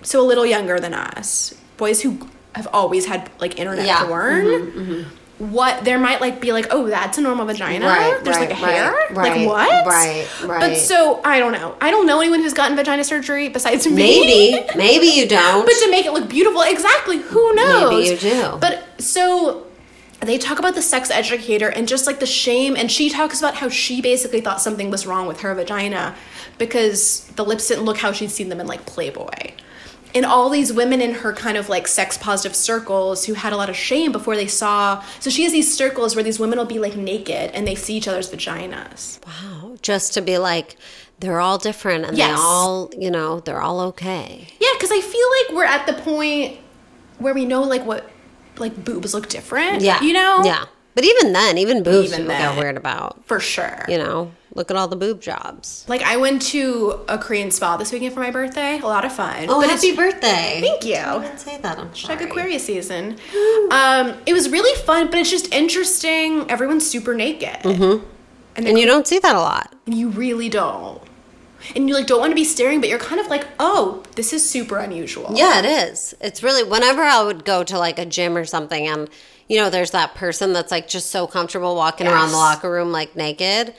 so 0.01 0.21
a 0.21 0.25
little 0.25 0.45
younger 0.45 0.79
than 0.79 0.93
us, 0.93 1.53
boys 1.77 2.01
who 2.01 2.27
have 2.55 2.67
always 2.73 3.05
had 3.05 3.29
like 3.39 3.59
internet 3.59 3.85
Yeah. 3.85 4.05
Mm-hmm, 4.05 4.93
porn. 4.93 5.05
What 5.39 5.85
there 5.85 5.97
might 5.97 6.19
like 6.19 6.41
be 6.41 6.51
like, 6.51 6.67
oh, 6.69 6.87
that's 6.87 7.17
a 7.17 7.21
normal 7.21 7.45
vagina. 7.45 7.85
Right, 7.85 8.21
There's 8.23 8.37
like 8.37 8.49
a 8.49 8.53
right, 8.55 8.73
hair. 8.73 8.91
right, 9.11 9.37
like 9.37 9.47
what? 9.47 9.85
right, 9.85 10.27
right 10.43 10.59
But 10.59 10.75
so 10.75 11.21
I 11.23 11.39
don't 11.39 11.53
know. 11.53 11.77
I 11.79 11.91
don't 11.91 12.05
know 12.05 12.19
anyone 12.19 12.41
who's 12.41 12.53
gotten 12.53 12.75
vagina 12.75 13.05
surgery 13.05 13.47
besides 13.47 13.87
me. 13.87 13.93
Maybe, 13.95 14.67
maybe 14.75 15.07
you 15.07 15.25
don't. 15.27 15.65
But 15.65 15.75
to 15.75 15.89
make 15.91 16.05
it 16.05 16.11
look 16.11 16.27
beautiful, 16.29 16.61
exactly. 16.63 17.19
Who 17.19 17.53
knows? 17.55 17.89
Maybe 17.91 18.09
you 18.09 18.17
do. 18.17 18.57
But 18.59 18.83
so 18.97 19.65
they 20.19 20.37
talk 20.37 20.59
about 20.59 20.75
the 20.75 20.81
sex 20.81 21.09
educator 21.09 21.69
and 21.69 21.87
just 21.87 22.05
like 22.05 22.19
the 22.19 22.25
shame, 22.25 22.75
and 22.75 22.91
she 22.91 23.09
talks 23.09 23.39
about 23.39 23.55
how 23.55 23.69
she 23.69 24.01
basically 24.01 24.41
thought 24.41 24.59
something 24.59 24.89
was 24.91 25.07
wrong 25.07 25.25
with 25.25 25.39
her 25.39 25.55
vagina 25.55 26.15
because 26.57 27.25
the 27.37 27.45
lips 27.45 27.69
didn't 27.69 27.85
look 27.85 27.97
how 27.97 28.11
she'd 28.11 28.29
seen 28.31 28.49
them 28.49 28.59
in 28.59 28.67
like 28.67 28.85
Playboy. 28.85 29.29
And 30.15 30.25
all 30.25 30.49
these 30.49 30.73
women 30.73 31.01
in 31.01 31.13
her 31.15 31.33
kind 31.33 31.55
of 31.57 31.69
like 31.69 31.87
sex 31.87 32.17
positive 32.17 32.55
circles 32.55 33.25
who 33.25 33.35
had 33.35 33.53
a 33.53 33.57
lot 33.57 33.69
of 33.69 33.75
shame 33.75 34.11
before 34.11 34.35
they 34.35 34.47
saw. 34.47 35.03
So 35.19 35.29
she 35.29 35.43
has 35.43 35.51
these 35.51 35.71
circles 35.75 36.15
where 36.15 36.23
these 36.23 36.39
women 36.39 36.57
will 36.57 36.65
be 36.65 36.79
like 36.79 36.95
naked 36.95 37.51
and 37.51 37.67
they 37.67 37.75
see 37.75 37.95
each 37.95 38.07
other's 38.07 38.29
vaginas. 38.29 39.19
wow, 39.25 39.77
just 39.83 40.13
to 40.15 40.21
be 40.21 40.37
like, 40.39 40.77
they're 41.19 41.39
all 41.39 41.57
different 41.59 42.05
and 42.05 42.17
Yes. 42.17 42.29
they 42.37 42.41
all, 42.41 42.89
you 42.97 43.11
know, 43.11 43.41
they're 43.41 43.61
all 43.61 43.81
okay. 43.81 44.47
Yeah, 44.59 44.69
because 44.73 44.91
I 44.91 44.99
feel 45.01 45.27
like 45.37 45.55
we're 45.55 45.65
at 45.65 45.85
the 45.85 45.93
point 45.93 46.57
where 47.19 47.33
we 47.33 47.45
know 47.45 47.61
like 47.61 47.85
what 47.85 48.09
like 48.57 48.83
boobs 48.83 49.13
look 49.13 49.29
different. 49.29 49.81
Yeah, 49.81 50.01
You 50.01 50.13
know? 50.13 50.41
Yeah, 50.43 50.65
but 50.95 51.03
even 51.05 51.33
then, 51.33 51.57
even 51.59 51.83
boobs 51.83 52.07
Even 52.07 52.21
people 52.21 52.29
then. 52.35 52.55
get 52.55 52.59
weird 52.63 52.77
about. 52.77 53.23
For 53.25 53.39
sure. 53.39 53.85
You 53.87 53.97
know, 53.99 54.31
look 54.55 54.71
at 54.71 54.77
all 54.77 54.87
the 54.87 54.95
boob 54.95 55.21
jobs. 55.21 55.85
Like 55.87 56.01
I 56.01 56.17
went 56.17 56.41
to 56.43 56.99
a 57.07 57.17
Korean 57.17 57.51
spa 57.51 57.77
this 57.77 57.91
weekend 57.91 58.13
for 58.13 58.19
my 58.19 58.31
birthday. 58.31 58.79
A 58.79 58.85
lot 58.85 59.05
of 59.05 59.11
fun. 59.13 59.45
Oh, 59.49 59.61
But 59.61 59.69
happy 59.69 59.95
birthday! 59.95 60.59
Thank 60.61 60.85
you. 60.85 60.95
I 60.95 61.21
didn't 61.23 61.39
say 61.39 61.57
that. 61.57 61.77
I'm 61.79 61.95
sorry. 61.95 62.15
like 62.17 62.27
Aquarius 62.29 62.65
season. 62.65 63.17
Um, 63.71 64.17
it 64.25 64.33
was 64.33 64.49
really 64.49 64.75
fun, 64.81 65.07
but 65.07 65.19
it's 65.19 65.29
just 65.29 65.53
interesting. 65.53 66.49
Everyone's 66.49 66.85
super 66.89 67.13
naked. 67.15 67.59
Mm-hmm. 67.61 68.05
And, 68.55 68.67
and 68.67 68.79
you 68.79 68.85
don't 68.85 69.07
see 69.07 69.19
that 69.19 69.35
a 69.35 69.39
lot. 69.39 69.73
and 69.85 69.95
you 69.95 70.09
really 70.09 70.49
don't. 70.49 71.01
And 71.75 71.87
you 71.89 71.93
like 71.93 72.07
don't 72.07 72.19
want 72.19 72.31
to 72.31 72.35
be 72.35 72.45
staring, 72.45 72.79
but 72.79 72.89
you're 72.89 72.99
kind 72.99 73.19
of 73.21 73.27
like, 73.27 73.45
oh, 73.59 74.03
this 74.15 74.31
is 74.33 74.47
super 74.49 74.77
unusual. 74.77 75.31
Yeah, 75.33 75.59
it 75.59 75.65
is. 75.65 76.15
It's 76.21 76.41
really 76.41 76.63
whenever 76.63 77.01
I 77.01 77.21
would 77.23 77.43
go 77.45 77.63
to 77.65 77.77
like 77.77 77.99
a 77.99 78.05
gym 78.05 78.35
or 78.37 78.45
something, 78.45 78.87
and 78.87 79.09
you 79.49 79.57
know, 79.57 79.69
there's 79.69 79.91
that 79.91 80.15
person 80.15 80.53
that's 80.53 80.71
like 80.71 80.87
just 80.87 81.11
so 81.11 81.27
comfortable 81.27 81.75
walking 81.75 82.07
around 82.07 82.29
the 82.31 82.37
locker 82.37 82.71
room 82.71 82.91
like 82.91 83.15
naked. 83.15 83.73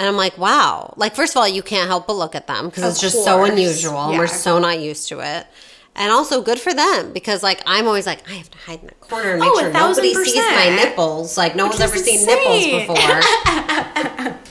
And 0.00 0.08
I'm 0.08 0.16
like, 0.16 0.38
wow. 0.38 0.94
Like, 0.96 1.14
first 1.14 1.34
of 1.34 1.36
all, 1.36 1.46
you 1.46 1.62
can't 1.62 1.86
help 1.86 2.06
but 2.06 2.14
look 2.14 2.34
at 2.34 2.46
them 2.46 2.70
because 2.70 2.84
it's 2.90 3.00
just 3.02 3.22
so 3.22 3.36
course. 3.36 3.50
unusual 3.50 3.98
and 4.08 4.18
we're 4.18 4.26
so 4.28 4.58
not 4.58 4.80
used 4.80 5.08
to 5.08 5.20
it. 5.20 5.46
And 5.94 6.10
also 6.10 6.40
good 6.40 6.58
for 6.58 6.72
them 6.72 7.12
because 7.12 7.42
like 7.42 7.60
I'm 7.66 7.86
always 7.86 8.06
like 8.06 8.26
I 8.26 8.34
have 8.36 8.50
to 8.50 8.56
hide 8.56 8.80
in 8.80 8.86
the 8.86 8.94
corner 8.94 9.32
and 9.32 9.40
make 9.40 9.50
Oh, 9.52 9.60
sure 9.60 9.70
nobody 9.70 10.14
sees 10.14 10.36
my 10.36 10.70
nipples. 10.74 11.36
Like 11.36 11.54
no 11.54 11.64
one's 11.66 11.74
is 11.74 11.80
ever 11.82 11.98
seen 11.98 12.24
nipples 12.24 12.64
before. 12.64 14.36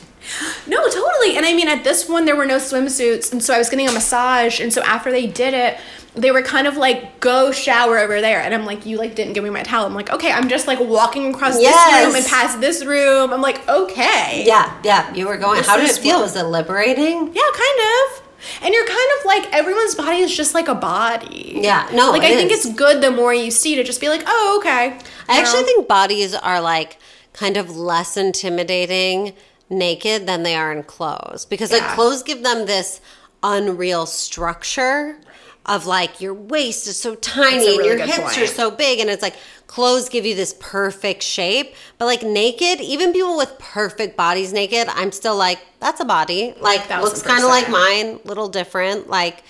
No, 0.67 0.77
totally. 0.87 1.35
And 1.37 1.45
I 1.45 1.53
mean, 1.55 1.67
at 1.67 1.83
this 1.83 2.07
one, 2.07 2.25
there 2.25 2.35
were 2.35 2.45
no 2.45 2.57
swimsuits. 2.57 3.31
And 3.31 3.41
so 3.43 3.51
I 3.55 3.57
was 3.57 3.67
getting 3.69 3.87
a 3.87 3.91
massage. 3.91 4.59
And 4.59 4.71
so 4.71 4.83
after 4.83 5.09
they 5.11 5.25
did 5.25 5.55
it, 5.55 5.79
they 6.15 6.31
were 6.31 6.41
kind 6.41 6.65
of 6.67 6.75
like, 6.75 7.19
go 7.19 7.51
shower 7.51 7.99
over 7.99 8.19
there. 8.19 8.41
And 8.41 8.53
I'm 8.53 8.65
like, 8.65 8.85
you 8.85 8.97
like 8.97 9.15
didn't 9.15 9.33
give 9.33 9.43
me 9.43 9.49
my 9.51 9.63
towel. 9.63 9.85
I'm 9.85 9.93
like, 9.93 10.09
okay, 10.11 10.31
I'm 10.31 10.49
just 10.49 10.67
like 10.67 10.79
walking 10.79 11.33
across 11.33 11.59
Yes. 11.61 11.75
this 11.91 12.05
room 12.07 12.15
and 12.15 12.25
past 12.25 12.59
this 12.61 12.85
room. 12.85 13.31
I'm 13.31 13.41
like, 13.41 13.67
okay. 13.69 14.43
yeah, 14.45 14.79
yeah. 14.83 15.13
You 15.13 15.27
were 15.27 15.37
going. 15.37 15.57
This 15.57 15.67
How 15.67 15.77
did 15.77 15.89
it 15.89 15.97
feel? 15.97 16.15
what- 16.17 16.23
Was 16.23 16.35
it 16.35 16.43
liberating? 16.43 17.27
Yeah, 17.33 17.41
kind 17.53 17.79
of. 17.79 18.23
And 18.63 18.73
you're 18.73 18.85
kind 18.87 19.09
of 19.19 19.25
like 19.25 19.53
everyone's 19.53 19.95
body 19.95 20.19
is 20.19 20.35
just 20.35 20.53
like 20.53 20.67
a 20.69 20.75
body. 20.75 21.59
Yeah, 21.61 21.87
no, 21.93 22.11
Like 22.11 22.23
I 22.23 22.35
think 22.35 22.51
it's 22.51 22.71
good 22.73 23.01
the 23.03 23.11
more 23.11 23.33
you 23.33 23.51
see 23.51 23.75
to 23.75 23.83
just 23.83 23.99
be 23.99 24.07
like, 24.07 24.23
oh, 24.25 24.57
okay. 24.61 24.97
I 25.27 25.39
actually 25.39 25.63
think 25.63 25.87
bodies 25.89 26.33
are 26.33 26.61
like 26.61 26.97
kind 27.33 27.57
of 27.57 27.75
less 27.75 28.15
intimidating 28.17 29.33
naked 29.69 30.25
than 30.25 30.43
they 30.43 30.55
are 30.55 30.71
in 30.71 30.83
clothes 30.83 31.45
because 31.45 31.71
like 31.71 31.83
clothes 31.93 32.23
give 32.23 32.41
them 32.41 32.65
this 32.65 33.01
unreal 33.43 34.05
structure 34.05 35.17
of 35.69 35.85
like 35.85 36.19
your 36.19 36.33
waist 36.33 36.87
is 36.87 36.97
so 36.97 37.15
tiny 37.15 37.67
a 37.67 37.75
and 37.77 37.85
your 37.85 37.97
hips 38.05 38.37
are 38.37 38.47
so 38.47 38.69
big 38.71 38.99
and 38.99 39.09
it's 39.09 39.21
like 39.21 39.35
clothes 39.67 40.09
give 40.09 40.25
you 40.25 40.35
this 40.35 40.53
perfect 40.59 41.21
shape 41.23 41.73
but 41.97 42.05
like 42.05 42.23
naked 42.23 42.81
even 42.81 43.13
people 43.13 43.37
with 43.37 43.53
perfect 43.59 44.17
bodies 44.17 44.51
naked 44.51 44.87
i'm 44.89 45.11
still 45.11 45.37
like 45.37 45.59
that's 45.79 46.01
a 46.01 46.05
body 46.05 46.53
like 46.59 46.81
Thousand 46.81 47.03
looks 47.03 47.21
kind 47.21 47.43
of 47.43 47.49
like 47.49 47.69
mine 47.69 48.19
little 48.25 48.49
different 48.49 49.07
like 49.09 49.43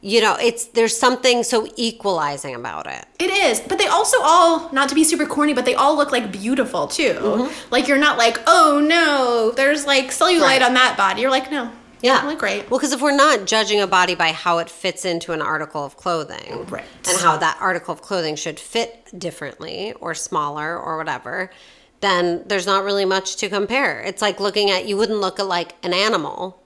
you 0.00 0.22
know 0.22 0.34
it's 0.40 0.64
there's 0.76 0.96
something 0.96 1.42
so 1.42 1.68
equalizing 1.76 2.54
about 2.54 2.86
it 2.86 3.04
It 3.18 3.30
is, 3.30 3.60
but 3.60 3.76
they 3.78 3.86
also 3.86 4.16
all, 4.22 4.72
not 4.72 4.88
to 4.88 4.94
be 4.94 5.04
super 5.04 5.26
corny, 5.26 5.52
but 5.52 5.66
they 5.66 5.74
all 5.74 5.94
look 5.94 6.10
like 6.10 6.32
beautiful 6.32 6.86
too. 6.86 7.12
Mm-hmm. 7.20 7.52
Like 7.70 7.86
you're 7.86 7.98
not 7.98 8.16
like, 8.16 8.38
oh 8.46 8.80
no, 8.82 9.52
there's 9.54 9.84
like 9.84 10.06
cellulite 10.06 10.40
Right. 10.40 10.62
on 10.62 10.72
that 10.72 10.96
body. 10.96 11.20
You're 11.20 11.30
like, 11.38 11.50
no, 11.50 11.70
Yeah. 12.02 12.22
look 12.26 12.38
great. 12.38 12.70
Well, 12.70 12.78
because 12.78 12.92
if 12.92 13.00
we're 13.02 13.14
not 13.16 13.46
judging 13.46 13.80
a 13.80 13.86
body 13.86 14.14
by 14.14 14.32
how 14.32 14.58
it 14.58 14.70
fits 14.70 15.04
into 15.04 15.32
an 15.32 15.42
article 15.42 15.84
of 15.84 15.96
clothing, 15.96 16.66
Right. 16.68 16.84
and 17.08 17.18
how 17.18 17.36
that 17.36 17.58
article 17.60 17.92
of 17.92 18.00
clothing 18.02 18.36
should 18.36 18.58
fit 18.60 19.08
differently 19.18 19.92
or 20.00 20.14
smaller 20.14 20.78
or 20.78 20.96
whatever, 20.96 21.50
then 22.00 22.42
there's 22.46 22.66
not 22.66 22.84
really 22.84 23.04
much 23.04 23.36
to 23.36 23.48
compare. 23.48 24.00
It's 24.00 24.22
like 24.22 24.40
looking 24.40 24.70
at 24.70 24.86
you 24.86 24.96
wouldn't 24.96 25.20
look 25.20 25.38
at 25.38 25.46
like 25.46 25.74
an 25.82 25.92
animal 25.92 26.56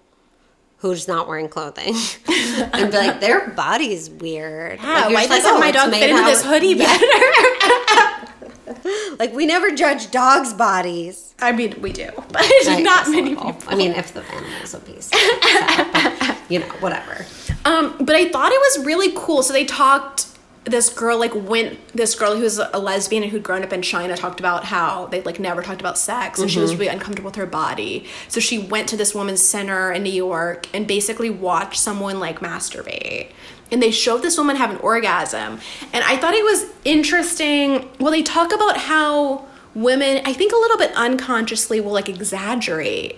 who's 0.78 1.08
not 1.08 1.26
wearing 1.26 1.48
clothing 1.48 1.94
and 2.72 2.90
be 2.92 2.96
like 2.98 3.18
their 3.20 3.48
body's 3.48 4.10
weird. 4.10 4.78
Yeah, 4.80 5.06
like, 5.06 5.14
why 5.14 5.26
doesn't 5.26 5.50
"Oh, 5.54 5.58
my 5.58 5.70
dog 5.72 5.90
fit 5.90 6.10
into 6.10 6.22
this 6.24 6.44
hoodie 6.44 6.74
better? 6.78 8.26
Like 9.18 9.32
we 9.32 9.46
never 9.46 9.70
judge 9.74 10.10
dogs' 10.10 10.52
bodies. 10.52 11.34
I 11.40 11.52
mean, 11.52 11.80
we 11.80 11.92
do, 11.92 12.10
but 12.16 12.42
Right, 12.66 12.82
not 12.82 13.08
many 13.10 13.34
awful. 13.36 13.52
people. 13.52 13.72
I 13.72 13.76
mean, 13.76 13.92
if 13.92 14.12
the 14.12 14.22
animal's 14.24 14.74
obese, 14.74 15.10
but, 15.10 16.36
you 16.48 16.58
know, 16.60 16.66
whatever. 16.80 17.24
Um, 17.64 17.94
but 18.00 18.16
I 18.16 18.28
thought 18.28 18.52
it 18.52 18.60
was 18.60 18.86
really 18.86 19.12
cool. 19.16 19.42
So 19.42 19.52
they 19.52 19.64
talked. 19.64 20.26
This 20.66 20.88
girl 20.88 21.18
like 21.18 21.32
went. 21.34 21.78
This 21.88 22.14
girl 22.14 22.34
who 22.36 22.42
was 22.42 22.58
a 22.58 22.78
lesbian 22.78 23.22
and 23.22 23.30
who'd 23.30 23.42
grown 23.42 23.62
up 23.62 23.72
in 23.74 23.82
China 23.82 24.16
talked 24.16 24.40
about 24.40 24.64
how 24.64 25.06
they 25.08 25.20
like 25.22 25.38
never 25.38 25.60
talked 25.62 25.80
about 25.82 25.98
sex, 25.98 26.38
and 26.40 26.50
she 26.50 26.58
was 26.58 26.72
really 26.74 26.88
uncomfortable 26.88 27.28
with 27.28 27.36
her 27.36 27.44
body. 27.44 28.06
So 28.28 28.40
she 28.40 28.58
went 28.58 28.88
to 28.88 28.96
this 28.96 29.14
woman's 29.14 29.42
center 29.42 29.92
in 29.92 30.02
New 30.02 30.12
York 30.12 30.66
and 30.74 30.86
basically 30.86 31.28
watched 31.28 31.78
someone 31.78 32.18
like 32.18 32.40
masturbate. 32.40 33.30
And 33.74 33.82
they 33.82 33.90
showed 33.90 34.22
this 34.22 34.38
woman 34.38 34.54
have 34.54 34.70
an 34.70 34.76
orgasm, 34.76 35.58
and 35.92 36.04
I 36.04 36.16
thought 36.16 36.32
it 36.34 36.44
was 36.44 36.66
interesting. 36.84 37.88
Well, 37.98 38.12
they 38.12 38.22
talk 38.22 38.52
about 38.54 38.76
how 38.76 39.46
women, 39.74 40.22
I 40.24 40.32
think, 40.32 40.52
a 40.52 40.56
little 40.56 40.78
bit 40.78 40.92
unconsciously 40.94 41.80
will 41.80 41.90
like 41.92 42.08
exaggerate 42.08 43.16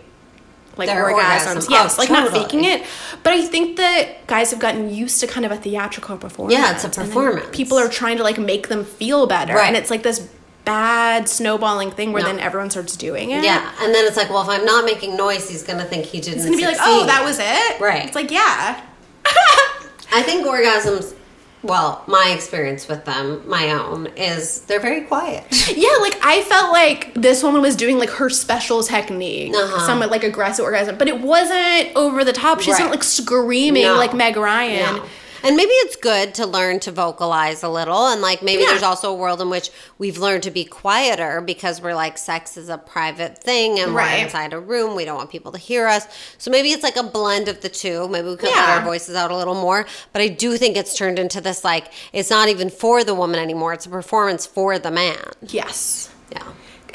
like 0.79 0.89
Their 0.89 1.05
orgasms. 1.05 1.13
orgasm. 1.13 1.71
Yes, 1.71 1.99
Oh, 1.99 2.01
like 2.03 2.11
not 2.11 2.25
totally. 2.29 2.43
faking 2.45 2.65
it. 2.65 2.85
But 3.23 3.35
I 3.35 3.43
think 3.45 3.77
that 3.77 4.27
guys 4.27 4.51
have 4.51 4.61
gotten 4.61 4.93
used 4.95 5.21
to 5.21 5.27
kind 5.27 5.45
of 5.45 5.53
a 5.53 5.57
theatrical 5.57 6.17
performance. 6.17 6.59
Yeah, 6.59 6.73
it's 6.75 6.85
a 6.85 6.89
performance. 6.89 7.47
people 7.53 7.77
are 7.79 7.89
trying 7.89 8.17
to 8.17 8.23
like 8.23 8.39
make 8.39 8.69
them 8.69 8.85
feel 8.85 9.27
better. 9.27 9.55
Right. 9.55 9.69
And 9.69 9.77
it's 9.77 9.91
like 9.91 10.03
this 10.03 10.27
bad 10.65 11.29
snowballing 11.29 11.91
thing 11.93 12.13
where 12.13 12.23
No. 12.23 12.29
then 12.31 12.41
everyone 12.41 12.71
starts 12.71 12.97
doing 12.97 13.31
it. 13.31 13.45
Yeah, 13.45 13.71
and 13.81 13.95
then 13.95 14.07
it's 14.07 14.17
like, 14.17 14.31
well, 14.31 14.43
if 14.43 14.49
I'm 14.49 14.65
not 14.65 14.85
making 14.87 15.17
noise, 15.17 15.49
he's 15.51 15.63
gonna 15.63 15.85
think 15.85 16.07
he 16.07 16.21
didn't. 16.21 16.39
It's 16.39 16.45
gonna 16.47 16.57
be 16.57 16.65
like, 16.65 16.79
oh, 16.81 17.05
that 17.07 17.23
was 17.25 17.39
it? 17.39 17.81
Right. 17.81 18.07
It's 18.07 18.15
like, 18.17 18.31
yeah. 18.31 18.81
I 20.17 20.23
think 20.23 20.47
orgasms. 20.47 21.15
Well, 21.63 22.05
my 22.07 22.33
experience 22.35 22.87
with 22.87 23.05
them, 23.07 23.43
my 23.49 23.71
own, 23.73 24.07
is 24.17 24.61
they're 24.63 24.81
very 24.81 25.03
quiet. 25.03 25.45
Yeah, 25.77 25.97
like 26.01 26.17
I 26.25 26.43
felt 26.43 26.71
like 26.73 27.13
this 27.15 27.43
woman 27.43 27.61
was 27.61 27.75
doing 27.77 27.99
like 27.99 28.11
her 28.11 28.31
special 28.31 28.83
technique, 28.83 29.53
Uh-huh. 29.55 29.87
some 29.87 29.99
like 30.01 30.23
aggressive 30.25 30.65
orgasm, 30.65 30.97
but 30.97 31.09
it 31.09 31.21
wasn't 31.21 31.89
over 31.97 32.25
the 32.25 32.33
top. 32.33 32.61
She's 32.61 32.75
Right. 32.75 32.83
not 32.85 32.91
like 32.93 33.03
screaming 33.05 33.83
No. 33.83 33.97
like 33.97 34.15
Meg 34.15 34.37
Ryan. 34.37 34.97
No. 34.97 35.03
And 35.47 35.57
maybe 35.57 35.71
it's 35.71 35.95
good 35.95 36.35
to 36.35 36.47
learn 36.47 36.81
to 36.81 36.91
vocalize 36.91 37.63
a 37.63 37.69
little. 37.69 38.09
And 38.09 38.21
like 38.21 38.43
maybe 38.43 38.63
Yeah. 38.63 38.71
there's 38.71 38.83
also 38.83 39.11
a 39.13 39.15
world 39.15 39.41
in 39.41 39.49
which 39.49 39.71
we've 39.97 40.19
learned 40.19 40.43
to 40.43 40.51
be 40.51 40.65
quieter 40.65 41.41
because 41.41 41.81
we're 41.81 41.95
like, 41.95 42.19
sex 42.19 42.57
is 42.57 42.69
a 42.69 42.79
private 42.79 43.39
thing 43.39 43.79
and 43.79 43.95
Right. 43.95 44.19
we're 44.19 44.25
inside 44.25 44.53
a 44.53 44.59
room. 44.59 44.97
We 44.97 45.05
don't 45.05 45.17
want 45.17 45.31
people 45.31 45.53
to 45.53 45.59
hear 45.59 45.87
us. 45.87 46.07
So 46.39 46.51
maybe 46.51 46.73
it's 46.73 46.83
like 46.83 46.97
a 46.97 47.05
blend 47.05 47.47
of 47.47 47.61
the 47.61 47.69
two. 47.69 48.09
Maybe 48.09 48.29
we 48.29 48.37
could 48.37 48.51
let 48.51 48.69
our 48.71 48.81
voices 48.85 49.15
out 49.15 49.31
a 49.31 49.37
little 49.37 49.55
more. 49.55 49.87
But 50.13 50.21
I 50.23 50.29
do 50.29 50.57
think 50.57 50.77
it's 50.77 50.97
turned 50.97 51.19
into 51.19 51.41
this 51.41 51.63
like, 51.63 51.93
it's 52.13 52.29
not 52.31 52.49
even 52.49 52.69
for 52.69 53.05
the 53.05 53.15
woman 53.15 53.39
anymore, 53.39 53.73
it's 53.73 53.87
a 53.87 53.91
performance 53.91 54.47
for 54.47 54.79
the 54.81 54.91
man. 54.91 55.31
Yes. 55.43 56.09
Yeah. 56.33 56.43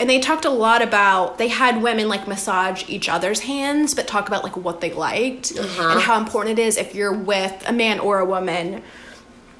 And 0.01 0.09
they 0.09 0.19
talked 0.19 0.45
a 0.45 0.49
lot 0.49 0.81
about 0.81 1.37
they 1.37 1.47
had 1.47 1.81
women 1.83 2.09
like 2.09 2.27
massage 2.27 2.83
each 2.89 3.07
other's 3.07 3.41
hands 3.41 3.93
but 3.93 4.07
talk 4.07 4.27
about 4.27 4.43
like 4.43 4.57
what 4.57 4.81
they 4.81 4.91
liked 4.91 5.53
Uh-huh. 5.57 5.89
and 5.91 6.01
how 6.01 6.17
important 6.19 6.57
it 6.57 6.61
is 6.61 6.75
if 6.75 6.95
you're 6.95 7.13
with 7.13 7.63
a 7.67 7.71
man 7.71 7.99
or 7.99 8.17
a 8.19 8.25
woman 8.25 8.81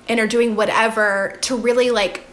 and 0.10 0.20
are 0.20 0.28
doing 0.28 0.56
whatever 0.56 1.38
to 1.42 1.56
really 1.56 1.92
like 1.92 2.26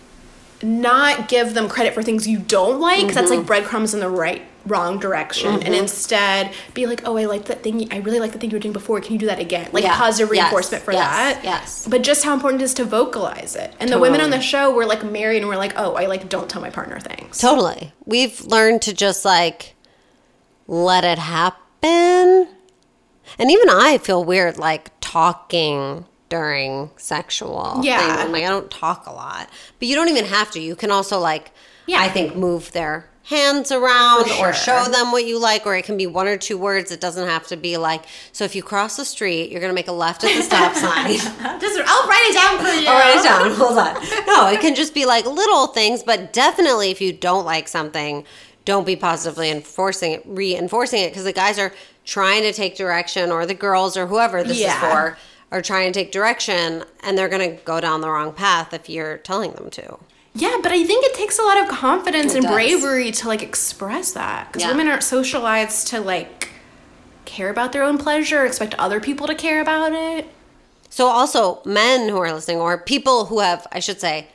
not 0.63 1.29
give 1.29 1.53
them 1.55 1.69
credit 1.69 1.93
for 1.95 2.03
things 2.03 2.27
you 2.27 2.39
don't 2.39 2.81
like 2.81 3.03
'cause 3.07 3.15
that's 3.15 3.31
Mm-hmm. 3.31 3.39
like 3.41 3.47
breadcrumbs 3.47 3.93
in 3.95 4.01
the 4.01 4.09
right 4.09 4.43
wrong 4.69 4.99
direction 4.99 5.53
and 5.55 5.63
mm-hmm. 5.65 5.75
instead 5.75 6.53
be 6.75 6.87
like 6.87 7.03
oh 7.07 7.17
i 7.17 7.25
like 7.25 7.45
that 7.47 7.63
thing 7.63 7.87
i 7.93 7.97
really 7.99 8.21
like 8.21 8.33
the 8.33 8.39
thing 8.39 8.51
you 8.51 8.57
were 8.57 8.61
doing 8.61 8.73
before 8.73 9.01
can 9.01 9.13
you 9.13 9.19
do 9.19 9.27
that 9.27 9.39
again 9.39 9.69
like 9.73 9.83
Yeah. 9.85 9.97
positive 9.97 10.29
Yes. 10.35 10.43
reinforcement 10.45 10.85
for 10.85 10.93
Yes. 10.93 11.11
that 11.17 11.45
Yes. 11.45 11.89
but 11.89 12.03
just 12.03 12.25
how 12.25 12.35
important 12.35 12.63
it 12.63 12.67
is 12.67 12.75
to 12.75 12.85
vocalize 12.85 13.57
it 13.57 13.75
and 13.81 13.91
the 13.91 13.99
women 13.99 14.21
on 14.21 14.31
the 14.31 14.41
show 14.41 14.71
were 14.73 14.87
like 14.87 15.03
married 15.05 15.39
and 15.39 15.49
were 15.49 15.57
like 15.57 15.73
oh 15.77 15.95
i 15.95 16.07
like 16.07 16.29
don't 16.29 16.49
tell 16.49 16.63
my 16.63 16.71
partner 16.71 16.99
things 17.01 17.39
Totally. 17.39 17.93
We've 18.05 18.41
learned 18.45 18.83
to 18.83 18.95
just 18.95 19.25
like 19.25 19.75
let 20.67 21.05
it 21.05 21.19
happen. 21.19 22.49
And 23.39 23.51
even 23.51 23.69
I 23.71 23.99
feel 23.99 24.25
weird 24.25 24.59
like 24.59 24.91
talking 25.01 26.05
during 26.29 26.91
sexual 26.97 27.81
Yeah. 27.83 27.99
things. 27.99 28.21
I'm 28.21 28.33
like 28.33 28.45
I 28.45 28.49
don't 28.49 28.71
talk 28.71 29.07
a 29.07 29.13
lot. 29.13 29.49
But 29.79 29.89
you 29.89 29.95
don't 29.95 30.09
even 30.09 30.25
have 30.27 30.51
to. 30.53 30.61
You 30.61 30.77
can 30.77 30.91
also 30.91 31.19
like 31.19 31.53
Yeah. 31.87 32.01
I 32.01 32.09
think 32.09 32.37
move 32.37 32.73
their 32.73 33.09
hands 33.29 33.71
around 33.71 34.25
For 34.27 34.49
or 34.49 34.53
show 34.55 34.85
them 34.85 35.13
what 35.13 35.27
you 35.27 35.39
like 35.39 35.67
or 35.67 35.77
it 35.77 35.85
can 35.85 35.97
be 35.99 36.07
one 36.07 36.27
or 36.27 36.39
two 36.39 36.57
words. 36.57 36.91
It 36.91 37.01
doesn't 37.01 37.29
have 37.29 37.47
to 37.49 37.57
be 37.57 37.77
like 37.77 38.05
so 38.33 38.45
if 38.45 38.55
you 38.55 38.63
cross 38.63 38.97
the 38.97 39.05
street, 39.05 39.51
you're 39.51 39.61
gonna 39.61 39.75
make 39.75 39.89
a 39.89 39.93
left 39.93 40.25
at 40.25 40.35
the 40.35 40.43
stop 40.43 40.75
sign. 40.85 41.09
Just 41.61 41.81
I'll 41.87 42.09
write 42.09 42.25
it 42.31 42.35
down 42.35 42.59
for 42.59 42.81
you. 42.81 42.89
I'll 42.89 42.99
write 42.99 43.19
it 43.19 43.25
down. 43.25 43.51
Hold 43.53 43.79
on. 43.79 43.97
No, 44.27 44.49
it 44.49 44.61
can 44.61 44.75
just 44.75 44.95
be 44.95 45.05
like 45.07 45.25
little 45.27 45.69
things, 45.69 46.03
but 46.03 46.33
definitely 46.33 46.91
if 46.91 47.01
you 47.01 47.13
don't 47.13 47.45
like 47.45 47.67
something, 47.69 48.25
don't 48.65 48.87
be 48.87 48.95
positively 48.97 49.51
enforcing 49.51 50.13
it, 50.13 50.23
reinforcing 50.27 51.03
it, 51.03 51.09
because 51.11 51.25
the 51.25 51.33
guys 51.33 51.59
are 51.59 51.73
trying 52.05 52.43
to 52.43 52.53
take 52.53 52.77
direction, 52.77 53.31
or 53.33 53.47
the 53.47 53.55
girls, 53.55 53.97
or 53.97 54.07
whoever 54.07 54.43
this 54.45 54.59
Yeah. 54.61 54.75
is 54.75 54.79
for, 54.93 55.19
are 55.51 55.63
trying 55.63 55.93
to 55.93 55.99
take 55.99 56.13
direction, 56.13 56.85
and 57.03 57.17
they're 57.17 57.29
gonna 57.31 57.53
go 57.53 57.81
down 57.81 58.01
the 58.03 58.11
wrong 58.11 58.33
path 58.33 58.73
if 58.75 58.89
you're 58.89 59.17
telling 59.19 59.53
them 59.53 59.71
to. 59.71 59.99
Yeah, 60.41 60.59
but 60.63 60.71
I 60.73 60.85
think 60.85 61.05
it 61.05 61.15
takes 61.15 61.39
a 61.39 61.43
lot 61.43 61.61
of 61.61 61.69
confidence 61.69 62.33
It 62.33 62.39
and 62.39 62.43
does. 62.47 62.53
bravery 62.55 63.11
to 63.11 63.29
like 63.29 63.43
express 63.43 64.13
that 64.13 64.49
because 64.49 64.63
Yeah. 64.63 64.71
women 64.71 64.87
aren't 64.89 65.03
socialized 65.03 65.89
to 65.89 66.01
like 66.01 66.51
care 67.25 67.51
about 67.51 67.73
their 67.73 67.83
own 67.83 67.99
pleasure, 67.99 68.45
expect 68.47 68.75
other 68.79 69.01
people 69.01 69.27
to 69.27 69.35
care 69.35 69.61
about 69.61 69.93
it. 69.93 70.27
So 70.91 71.07
also 71.07 71.61
men 71.65 72.09
who 72.09 72.19
are 72.19 72.33
listening, 72.33 72.59
or 72.59 72.79
people 72.79 73.27
who 73.27 73.41
have, 73.41 73.67
I 73.73 73.81
should 73.81 74.01
say, 74.01 74.29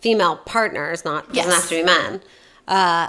female 0.00 0.36
partners, 0.36 1.04
not 1.04 1.32
doesn't 1.32 1.50
have 1.52 1.68
to 1.68 1.74
be 1.76 1.82
men. 1.82 2.20
Uh, 2.68 3.08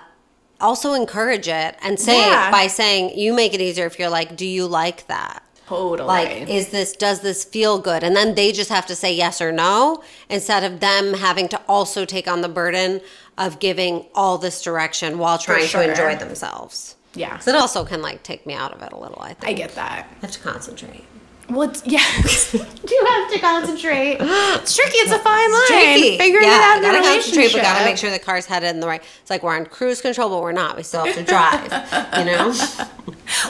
also 0.59 0.93
encourage 0.93 1.47
it 1.47 1.75
and 1.81 1.99
say 1.99 2.17
Yeah. 2.19 2.47
it 2.47 2.51
by 2.51 2.67
saying 2.67 3.17
you 3.17 3.33
make 3.33 3.53
it 3.53 3.61
easier 3.61 3.85
if 3.85 3.99
you're 3.99 4.09
like, 4.09 4.35
do 4.35 4.45
you 4.45 4.65
like 4.67 5.07
that? 5.07 5.43
Totally. 5.71 6.05
Like, 6.05 6.49
is 6.49 6.67
this 6.67 6.91
does 6.91 7.21
this 7.21 7.45
feel 7.45 7.79
good? 7.79 8.03
And 8.03 8.13
then 8.13 8.35
they 8.35 8.51
just 8.51 8.69
have 8.69 8.85
to 8.87 8.95
say 8.95 9.15
yes 9.15 9.41
or 9.41 9.53
no 9.53 10.03
instead 10.29 10.65
of 10.65 10.81
them 10.81 11.13
having 11.13 11.47
to 11.47 11.61
also 11.65 12.03
take 12.03 12.27
on 12.27 12.41
the 12.41 12.49
burden 12.49 12.99
of 13.37 13.59
giving 13.59 14.05
all 14.13 14.37
this 14.37 14.61
direction 14.61 15.17
while 15.17 15.37
trying 15.37 15.65
sure. 15.67 15.81
to 15.83 15.89
enjoy 15.89 16.17
themselves. 16.17 16.97
yeah, 17.13 17.37
So 17.39 17.51
it 17.51 17.55
also 17.55 17.85
can 17.85 18.01
like 18.01 18.21
take 18.21 18.45
me 18.45 18.53
out 18.53 18.73
of 18.73 18.81
it 18.81 18.91
a 18.91 18.97
little. 18.97 19.21
I 19.21 19.33
think 19.33 19.49
I 19.49 19.53
get 19.53 19.75
that. 19.75 20.09
I 20.11 20.19
have 20.19 20.31
to 20.31 20.39
concentrate. 20.39 21.05
Well, 21.51 21.73
yeah. 21.85 21.99
you 22.53 23.05
have 23.05 23.31
to 23.31 23.39
concentrate. 23.39 24.17
It's 24.19 24.75
tricky. 24.75 24.97
It's 24.97 25.11
a 25.11 25.19
fine 25.19 25.51
line. 25.51 25.67
tricky. 25.67 26.17
Figuring 26.17 26.45
yeah, 26.45 26.77
it 26.77 26.77
out 26.77 26.81
gotta 26.81 27.03
concentrate, 27.03 27.51
but 27.51 27.61
gotta 27.61 27.85
make 27.85 27.97
sure 27.97 28.09
the 28.09 28.19
car's 28.19 28.45
headed 28.45 28.69
in 28.69 28.79
the 28.79 28.87
right. 28.87 29.03
It's 29.21 29.29
like 29.29 29.43
we're 29.43 29.55
on 29.55 29.65
cruise 29.65 30.01
control, 30.01 30.29
but 30.29 30.41
we're 30.41 30.51
not. 30.51 30.77
We 30.77 30.83
still 30.83 31.05
have 31.05 31.15
to 31.15 31.23
drive. 31.23 31.71
you 32.17 32.25
know. 32.25 32.53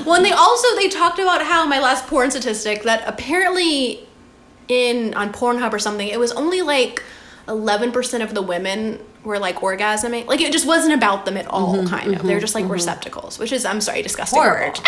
Well, 0.05 0.15
and 0.15 0.25
they 0.25 0.31
also 0.31 0.75
they 0.75 0.87
talked 0.89 1.17
about 1.17 1.41
how 1.43 1.65
my 1.65 1.79
last 1.79 2.05
porn 2.05 2.29
statistic 2.29 2.83
that 2.83 3.03
apparently 3.07 4.07
in 4.67 5.13
on 5.15 5.33
Pornhub 5.33 5.73
or 5.73 5.79
something, 5.79 6.07
it 6.07 6.19
was 6.19 6.31
only 6.33 6.61
like 6.61 7.01
eleven 7.47 7.91
percent 7.91 8.21
of 8.21 8.35
the 8.35 8.43
women 8.43 8.99
were 9.23 9.39
like 9.39 9.57
orgasming. 9.57 10.27
Like 10.27 10.41
it 10.41 10.51
just 10.51 10.67
wasn't 10.67 10.93
about 10.93 11.25
them 11.25 11.35
at 11.35 11.47
all. 11.47 11.77
Mm-hmm, 11.77 11.87
kind 11.87 12.15
of, 12.15 12.23
they're 12.23 12.39
just 12.39 12.55
like 12.55 12.69
receptacles, 12.69 13.39
which 13.39 13.51
is 13.51 13.65
I'm 13.65 13.81
sorry, 13.81 14.01
disgusting 14.01 14.39
Horrible. 14.39 14.67
word. 14.67 14.79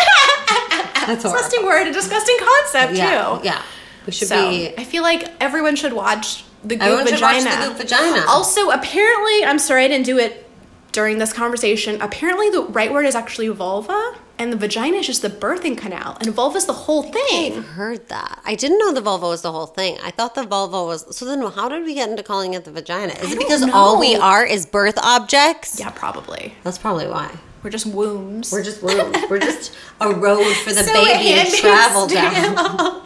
That's 1.06 1.24
a 1.24 1.28
disgusting 1.28 1.64
word, 1.64 1.86
a 1.88 1.92
disgusting 1.92 2.36
concept 2.38 2.94
Yeah, 2.94 3.38
too. 3.38 3.44
yeah. 3.44 3.62
We 4.06 4.12
should 4.12 4.28
So 4.28 4.50
be. 4.50 4.74
I 4.76 4.84
feel 4.84 5.02
like 5.02 5.30
everyone 5.40 5.76
should 5.76 5.92
watch 5.92 6.44
the 6.62 6.76
Goop 6.76 6.82
Everyone 6.82 7.06
should 7.06 7.20
watch 7.20 7.42
Vagina. 7.42 7.62
the 7.62 7.68
Goop 7.68 7.78
Vagina. 7.78 8.24
Also, 8.28 8.70
apparently, 8.70 9.44
I'm 9.44 9.58
sorry 9.58 9.84
I 9.84 9.88
didn't 9.88 10.06
do 10.06 10.18
it 10.18 10.46
during 10.92 11.18
this 11.18 11.32
conversation. 11.32 12.00
Apparently, 12.00 12.50
the 12.50 12.62
right 12.64 12.92
word 12.92 13.04
is 13.06 13.14
actually 13.14 13.48
vulva, 13.48 14.14
and 14.38 14.52
the 14.52 14.56
vagina 14.56 14.96
is 14.98 15.06
just 15.06 15.22
the 15.22 15.28
birthing 15.30 15.76
canal, 15.76 16.16
and 16.20 16.32
vulva 16.32 16.56
is 16.56 16.66
the 16.66 16.72
whole 16.72 17.02
thing. 17.02 17.56
I've 17.56 17.64
heard 17.66 18.08
that. 18.08 18.40
I 18.44 18.54
didn't 18.54 18.78
know 18.78 18.92
the 18.92 19.00
vulva 19.00 19.26
was 19.28 19.42
the 19.42 19.52
whole 19.52 19.66
thing. 19.66 19.98
I 20.02 20.10
thought 20.10 20.34
the 20.34 20.44
vulva 20.44 20.84
was. 20.84 21.16
So 21.16 21.24
then, 21.24 21.40
how 21.42 21.68
did 21.68 21.84
we 21.84 21.94
get 21.94 22.08
into 22.08 22.22
calling 22.22 22.54
it 22.54 22.64
the 22.64 22.70
vagina? 22.72 23.12
Is 23.14 23.32
it 23.32 23.34
don't 23.34 23.38
because 23.38 23.62
all 23.70 23.98
we 23.98 24.14
are 24.16 24.44
is 24.46 24.66
birth 24.66 24.98
objects? 25.02 25.78
Yeah, 25.80 25.90
probably. 25.90 26.54
That's 26.62 26.78
probably 26.78 27.06
why. 27.08 27.30
We're 27.64 27.70
just 27.70 27.86
wombs. 27.86 28.52
We're 28.52 28.62
just 28.62 28.82
wombs. 28.82 29.16
We're 29.30 29.40
just 29.40 29.74
a 30.00 30.12
road 30.12 30.52
for 30.58 30.72
the 30.74 30.84
So 30.84 30.92
baby 30.92 31.50
to 31.50 31.56
travel 31.56 32.06
down. 32.20 33.02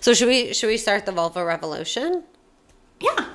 So 0.00 0.12
should 0.12 0.26
we 0.26 0.52
should 0.52 0.66
we 0.66 0.76
start 0.76 1.06
the 1.06 1.12
vulva 1.12 1.44
revolution? 1.44 2.24
Yeah. 2.98 3.26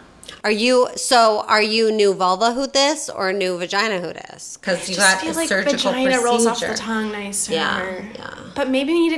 Are 0.43 0.51
you 0.51 0.89
so? 0.97 1.45
Are 1.47 1.61
you 1.61 1.89
new 1.89 2.13
vulva 2.13 2.53
who 2.53 2.67
this 2.67 3.09
or 3.09 3.31
new 3.31 3.57
vagina 3.57 4.01
who 4.01 4.11
this? 4.11 4.57
Because 4.57 4.89
you 4.89 4.97
got 4.97 5.21
feel 5.21 5.31
a 5.31 5.33
like 5.33 5.47
surgical 5.47 5.91
vagina 5.93 6.19
procedure. 6.19 6.25
rolls 6.25 6.45
off 6.45 6.59
the 6.59 6.73
tongue 6.75 7.11
nicer. 7.13 7.53
Yeah, 7.53 8.05
yeah. 8.13 8.35
But 8.55 8.69
maybe 8.69 8.91
we 8.91 9.07
need 9.07 9.09
to 9.11 9.15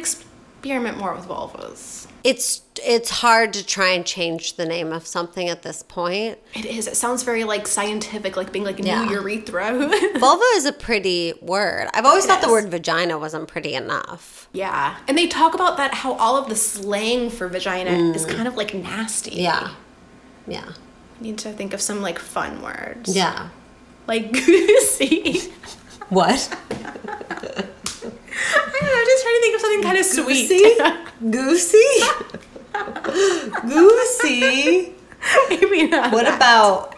experiment 0.68 0.98
more 0.98 1.15
with 1.15 1.26
vulvas. 1.26 2.07
It's 2.23 2.61
it's 2.85 3.10
hard 3.10 3.53
to 3.53 3.65
try 3.65 3.89
and 3.91 4.06
change 4.06 4.56
the 4.57 4.65
name 4.65 4.91
of 4.91 5.07
something 5.07 5.48
at 5.49 5.61
this 5.64 5.81
point. 5.84 6.38
It 6.53 6.65
is. 6.65 6.88
It 6.88 6.98
sounds 6.98 7.23
very 7.23 7.44
like 7.45 7.65
scientific, 7.68 8.35
like 8.35 8.52
being 8.52 8.65
like 8.65 8.80
Yeah. 8.80 9.06
new 9.06 9.11
urethra. 9.14 9.72
Vulva 10.19 10.44
is 10.56 10.65
a 10.65 10.73
pretty 10.73 11.34
word. 11.41 11.88
I've 11.94 12.06
always 12.06 12.26
It 12.26 12.27
thought 12.27 12.41
the 12.41 12.49
word 12.49 12.69
vagina 12.69 13.18
wasn't 13.18 13.48
pretty 13.48 13.73
enough. 13.76 14.48
yeah. 14.52 14.98
And 15.07 15.18
they 15.18 15.27
talk 15.27 15.53
about 15.53 15.77
that 15.77 15.94
how 15.94 16.14
all 16.14 16.35
of 16.38 16.49
the 16.49 16.56
slang 16.56 17.30
for 17.30 17.48
vagina 17.48 17.91
is 18.14 18.26
kind 18.26 18.48
of 18.48 18.56
like 18.57 18.73
nasty. 18.73 19.31
Mm. 19.31 19.44
Yeah, 19.44 19.69
yeah, 20.48 20.65
We 21.22 21.30
need 21.30 21.38
to 21.39 21.53
think 21.53 21.73
of 21.73 21.81
some 21.81 22.02
like 22.02 22.19
fun 22.19 22.61
words. 22.61 23.15
yeah. 23.15 23.49
Like 24.06 24.31
goosey. 24.45 25.52
What? 26.10 26.53
I 28.38 28.77
don't 28.80 28.85
know, 28.85 29.03
just 29.05 29.23
trying 29.23 29.35
to 29.35 29.41
think 29.41 29.55
of 29.55 29.61
something 29.61 29.84
kind 29.84 29.97
of 29.97 30.05
sweet. 30.05 30.51
Goosey? 31.31 31.88
Goosey? 33.68 34.93
Maybe 35.49 35.88
not. 35.88 36.11
What 36.14 36.26
that. 36.26 36.35
about 36.35 36.97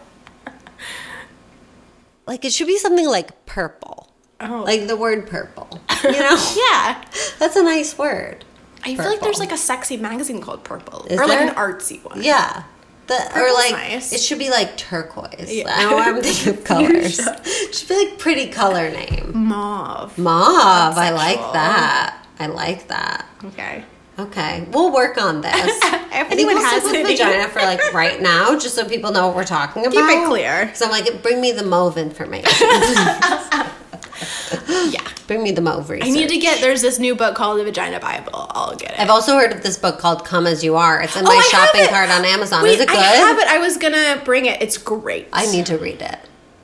like 2.29 2.45
it 2.45 2.53
should 2.53 2.67
be 2.67 2.77
something 2.77 3.07
like 3.07 3.45
purple. 3.47 4.07
Oh. 4.39 4.63
Like 4.63 4.87
the 4.87 4.95
word 4.95 5.27
purple. 5.27 5.81
You 6.03 6.11
know? 6.19 6.53
Yeah. 6.55 7.03
That's 7.39 7.55
a 7.55 7.63
nice 7.63 7.97
word. 7.97 8.45
I 8.83 8.95
feel 8.95 9.05
like 9.05 9.19
there's 9.19 9.39
like 9.39 9.51
a 9.51 9.57
sexy 9.57 9.97
magazine 9.97 10.39
called 10.39 10.63
Purple. 10.63 11.05
Is 11.05 11.19
or 11.19 11.27
like 11.27 11.39
there? 11.39 11.49
an 11.49 11.55
artsy 11.55 12.01
one. 12.05 12.23
Yeah. 12.23 12.63
The, 13.10 13.40
or 13.41 13.52
like 13.53 13.72
nice. 13.72 14.14
it 14.14 14.22
should 14.22 14.38
be 14.38 14.52
like 14.52 14.77
turquoise. 14.77 15.52
Yeah. 15.52 15.64
Know 15.81 15.98
I'm 15.98 16.22
thinking 16.22 16.53
of 16.53 16.64
colors. 16.64 17.19
It 17.19 17.73
should 17.73 17.90
be 17.90 18.06
like 18.06 18.19
pretty 18.19 18.52
color 18.52 18.91
name. 18.91 19.31
Mauve. 19.34 20.15
Mauve. 20.18 20.95
I 20.95 21.10
like 21.10 21.40
that. 21.53 22.23
I 22.38 22.45
like 22.45 22.88
that. 22.90 23.27
Okay. 23.44 23.84
Okay, 24.19 24.68
we'll 24.72 24.91
work 24.94 25.18
on 25.18 25.40
this. 25.41 25.53
I 25.84 26.23
think 26.23 26.31
anyone 26.34 26.56
we'll 26.56 26.65
has 26.65 26.84
stick 26.84 27.07
with 27.07 27.18
vagina 27.18 27.48
for 27.48 27.61
like 27.61 27.94
right 27.94 28.22
now, 28.22 28.60
just 28.60 28.76
so 28.76 28.88
people 28.88 29.11
know 29.11 29.27
what 29.27 29.36
we're 29.36 29.45
talking 29.45 29.86
about. 29.86 29.94
Keep 29.94 30.10
it 30.10 30.27
clear. 30.27 30.76
So 30.76 30.86
I'm 30.86 30.91
like, 30.91 31.23
bring 31.23 31.40
me 31.40 31.53
the 31.53 31.64
mauve 31.64 31.98
information. 31.98 32.68
Yeah. 34.89 35.01
bring 35.27 35.43
me 35.43 35.51
the 35.51 35.61
research. 35.61 36.01
I 36.03 36.09
need 36.09 36.30
to 36.30 36.38
get 36.38 36.61
there's 36.61 36.81
this 36.81 36.99
new 36.99 37.15
book 37.15 37.35
called 37.35 37.59
The 37.59 37.63
Vagina 37.63 37.99
Bible. 37.99 38.47
I'll 38.51 38.76
get 38.76 38.91
it. 38.91 38.99
I've 38.99 39.09
also 39.09 39.35
heard 39.38 39.51
of 39.51 39.63
this 39.63 39.77
book 39.77 39.99
called 39.99 40.26
"Come 40.26 40.47
as 40.47 40.63
You 40.63 40.76
Are." 40.76 41.01
It's 41.01 41.15
in 41.15 41.26
Oh, 41.26 41.30
my 41.30 41.35
I 41.35 41.41
shopping 41.49 41.85
cart 41.88 42.09
on 42.09 42.26
Amazon. 42.26 42.63
Wait, 42.63 42.76
Is 42.76 42.81
it 42.81 42.88
good? 42.88 42.97
I 42.97 43.01
have 43.01 43.38
it. 43.38 43.47
I 43.47 43.57
was 43.59 43.77
gonna 43.77 44.21
bring 44.26 44.45
it. 44.45 44.61
It's 44.61 44.77
great. 44.77 45.27
I 45.34 45.45
need 45.51 45.65
to 45.67 45.77
read 45.77 46.01
it. 46.01 46.17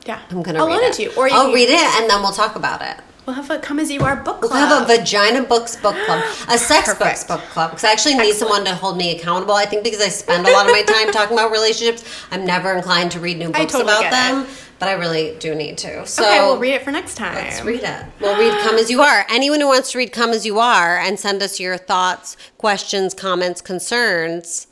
Yeah. 0.04 0.20
I'm 0.30 0.42
gonna 0.42 0.58
I'll 0.60 0.66
read 0.68 0.80
it. 0.82 0.90
it 0.90 0.92
to 0.94 1.02
you. 1.04 1.12
Or 1.16 1.28
you 1.28 1.34
I'll 1.34 1.52
read 1.52 1.68
it 1.68 1.80
and 2.00 2.08
then 2.10 2.20
we'll 2.22 2.32
talk 2.32 2.56
about 2.56 2.82
it. 2.82 2.96
We'll 3.26 3.34
have 3.34 3.50
a 3.50 3.58
Come 3.58 3.80
As 3.80 3.90
You 3.90 4.02
Are 4.02 4.14
book 4.14 4.40
club. 4.40 4.52
We'll 4.52 4.66
have 4.68 4.88
a 4.88 4.96
vagina 4.98 5.42
books 5.42 5.74
book 5.74 5.96
club, 6.06 6.22
a 6.48 6.56
sex 6.56 6.94
books 6.94 7.24
book 7.24 7.40
club. 7.50 7.70
Because 7.72 7.82
I 7.82 7.90
actually 7.90 8.14
need 8.14 8.34
someone 8.34 8.64
to 8.66 8.74
hold 8.76 8.96
me 8.96 9.18
accountable. 9.18 9.54
I 9.54 9.64
think 9.66 9.82
because 9.82 10.00
I 10.00 10.08
spend 10.08 10.46
a 10.46 10.52
lot 10.52 10.66
of 10.66 10.72
my 10.72 10.82
time 10.82 11.10
talking 11.10 11.36
about 11.36 11.50
relationships, 11.50 12.04
I'm 12.30 12.44
never 12.46 12.72
inclined 12.72 13.10
to 13.12 13.20
read 13.20 13.38
new 13.38 13.48
books 13.50 13.72
totally 13.72 13.82
about 13.92 14.10
them. 14.12 14.46
But 14.78 14.88
I 14.88 14.92
really 14.92 15.34
do 15.38 15.54
need 15.54 15.78
to. 15.78 16.06
So 16.06 16.22
okay, 16.22 16.40
we'll 16.40 16.58
read 16.58 16.74
it 16.74 16.82
for 16.82 16.90
next 16.90 17.14
time. 17.16 17.34
Let's 17.34 17.62
read 17.62 17.80
it. 17.82 18.04
We'll 18.20 18.38
read 18.38 18.60
Come 18.62 18.76
As 18.76 18.90
You 18.90 19.00
Are. 19.00 19.24
Anyone 19.30 19.60
who 19.60 19.68
wants 19.68 19.92
to 19.92 19.98
read 19.98 20.12
Come 20.12 20.30
As 20.30 20.44
You 20.44 20.58
Are 20.58 20.98
and 20.98 21.18
send 21.18 21.42
us 21.42 21.58
your 21.58 21.78
thoughts, 21.78 22.36
questions, 22.58 23.14
comments, 23.14 23.62
concerns, 23.62 24.66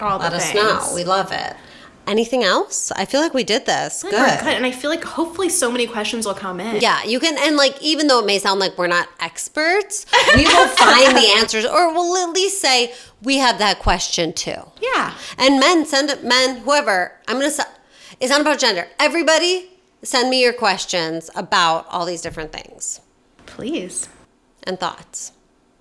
All 0.00 0.18
the 0.18 0.24
let 0.24 0.32
us 0.34 0.50
things. 0.50 0.54
know. 0.64 0.90
We 0.94 1.04
love 1.04 1.30
it. 1.32 1.54
Anything 2.08 2.42
else? 2.42 2.90
I 2.92 3.04
feel 3.04 3.20
like 3.20 3.34
we 3.34 3.44
did 3.44 3.66
this. 3.66 4.02
Oh 4.02 4.08
we're 4.10 4.16
Good. 4.18 4.38
good. 4.40 4.54
And 4.54 4.64
I 4.66 4.70
feel 4.72 4.90
like 4.90 5.04
hopefully 5.04 5.50
so 5.50 5.70
many 5.70 5.86
questions 5.86 6.26
will 6.26 6.34
come 6.34 6.58
in. 6.58 6.80
Yeah, 6.80 7.04
you 7.04 7.20
can, 7.20 7.36
and 7.38 7.56
like, 7.56 7.80
even 7.82 8.06
though 8.08 8.20
it 8.20 8.26
may 8.26 8.38
sound 8.38 8.58
like 8.60 8.76
we're 8.78 8.86
not 8.86 9.08
experts, 9.20 10.06
we 10.34 10.44
will 10.46 10.68
find 10.76 11.14
the 11.16 11.34
answers, 11.36 11.66
or 11.66 11.92
we'll 11.92 12.16
at 12.16 12.30
least 12.34 12.60
say 12.62 12.94
we 13.22 13.36
have 13.36 13.58
that 13.58 13.78
question 13.78 14.32
too. 14.32 14.56
Yeah. 14.80 15.14
And 15.36 15.60
men, 15.60 15.84
send 15.84 16.08
it, 16.10 16.24
men, 16.24 16.56
whoever. 16.62 17.12
I'm 17.28 17.36
gonna. 17.36 17.50
se- 17.50 17.64
It's 18.20 18.30
not 18.30 18.40
about 18.40 18.58
gender. 18.58 18.88
Everybody, 18.98 19.70
send 20.02 20.28
me 20.30 20.42
your 20.42 20.52
questions 20.52 21.30
about 21.36 21.86
all 21.88 22.04
these 22.04 22.20
different 22.20 22.52
things 22.52 23.00
Please. 23.46 24.08
and 24.64 24.78
thoughts. 24.78 25.32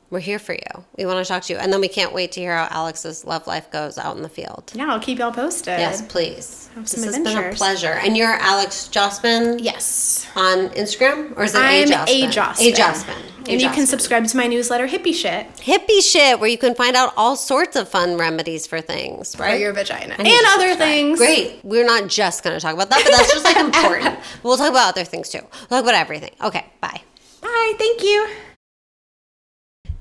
We're 0.09 0.19
here 0.21 0.39
for 0.39 0.53
you. 0.53 0.85
We 0.97 1.05
want 1.05 1.23
to 1.25 1.27
talk 1.27 1.43
to 1.43 1.53
you, 1.53 1.59
and 1.59 1.71
then 1.73 1.81
we 1.81 1.89
can't 1.89 2.13
wait 2.13 2.31
to 2.33 2.39
hear 2.39 2.55
how 2.55 2.67
Alex's 2.71 3.25
love 3.25 3.45
life 3.45 3.69
goes 3.71 3.97
out 3.97 4.15
in 4.15 4.23
the 4.23 4.29
field. 4.29 4.71
Yeah, 4.73 4.85
I'll 4.89 5.01
keep 5.01 5.19
y'all 5.19 5.33
posted. 5.33 5.77
Yes, 5.79 6.01
please. 6.01 6.69
Have 6.75 6.83
This 6.85 6.91
some 6.93 7.03
has 7.03 7.19
been 7.19 7.37
a 7.51 7.53
pleasure. 7.53 7.91
And 7.91 8.15
you're 8.15 8.31
Alex 8.31 8.87
Jospin 8.89 9.59
Yes. 9.61 10.25
on 10.35 10.69
Instagram, 10.69 11.35
or 11.37 11.43
is 11.43 11.53
it 11.55 11.57
I'm 11.59 11.91
A 11.91 12.23
a 12.23 12.27
Jospin? 12.27 12.31
Jospin. 12.31 12.67
A 12.69 12.71
Jospin. 12.73 13.47
A 13.47 13.51
And 13.51 13.61
you 13.61 13.69
can 13.69 13.85
subscribe 13.85 14.25
to 14.27 14.37
my 14.37 14.47
newsletter, 14.47 14.87
Hippie 14.87 15.13
Shit, 15.13 15.47
hippie 15.57 16.01
shit 16.01 16.39
where 16.39 16.49
you 16.49 16.57
can 16.57 16.73
find 16.73 16.95
out 16.95 17.11
all 17.17 17.35
sorts 17.35 17.75
of 17.75 17.89
fun 17.89 18.15
remedies 18.17 18.65
for 18.65 18.79
things, 18.79 19.35
for 19.35 19.43
right? 19.43 19.59
your 19.59 19.73
vagina. 19.73 20.15
And 20.17 20.27
other 20.27 20.69
subscribe. 20.69 20.77
things. 20.77 21.19
Great. 21.19 21.59
We're 21.63 21.85
not 21.85 22.07
just 22.07 22.43
going 22.45 22.55
to 22.55 22.61
talk 22.61 22.73
about 22.73 22.89
that, 22.91 23.01
but 23.03 23.11
that's 23.11 23.33
just 23.33 23.43
like 23.43 23.57
important. 23.75 24.19
We'll 24.43 24.55
talk 24.57 24.69
about 24.69 24.87
other 24.89 25.03
things 25.03 25.27
too. 25.29 25.39
We'll 25.69 25.81
talk 25.81 25.83
about 25.83 25.95
everything. 25.95 26.31
Okay, 26.41 26.65
bye. 26.79 27.01
Bye. 27.41 27.73
Thank 27.77 28.03
you. 28.03 28.29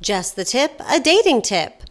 Just 0.06 0.36
the 0.36 0.44
tip, 0.44 0.80
a 0.88 1.00
dating 1.00 1.42
tip. 1.42 1.82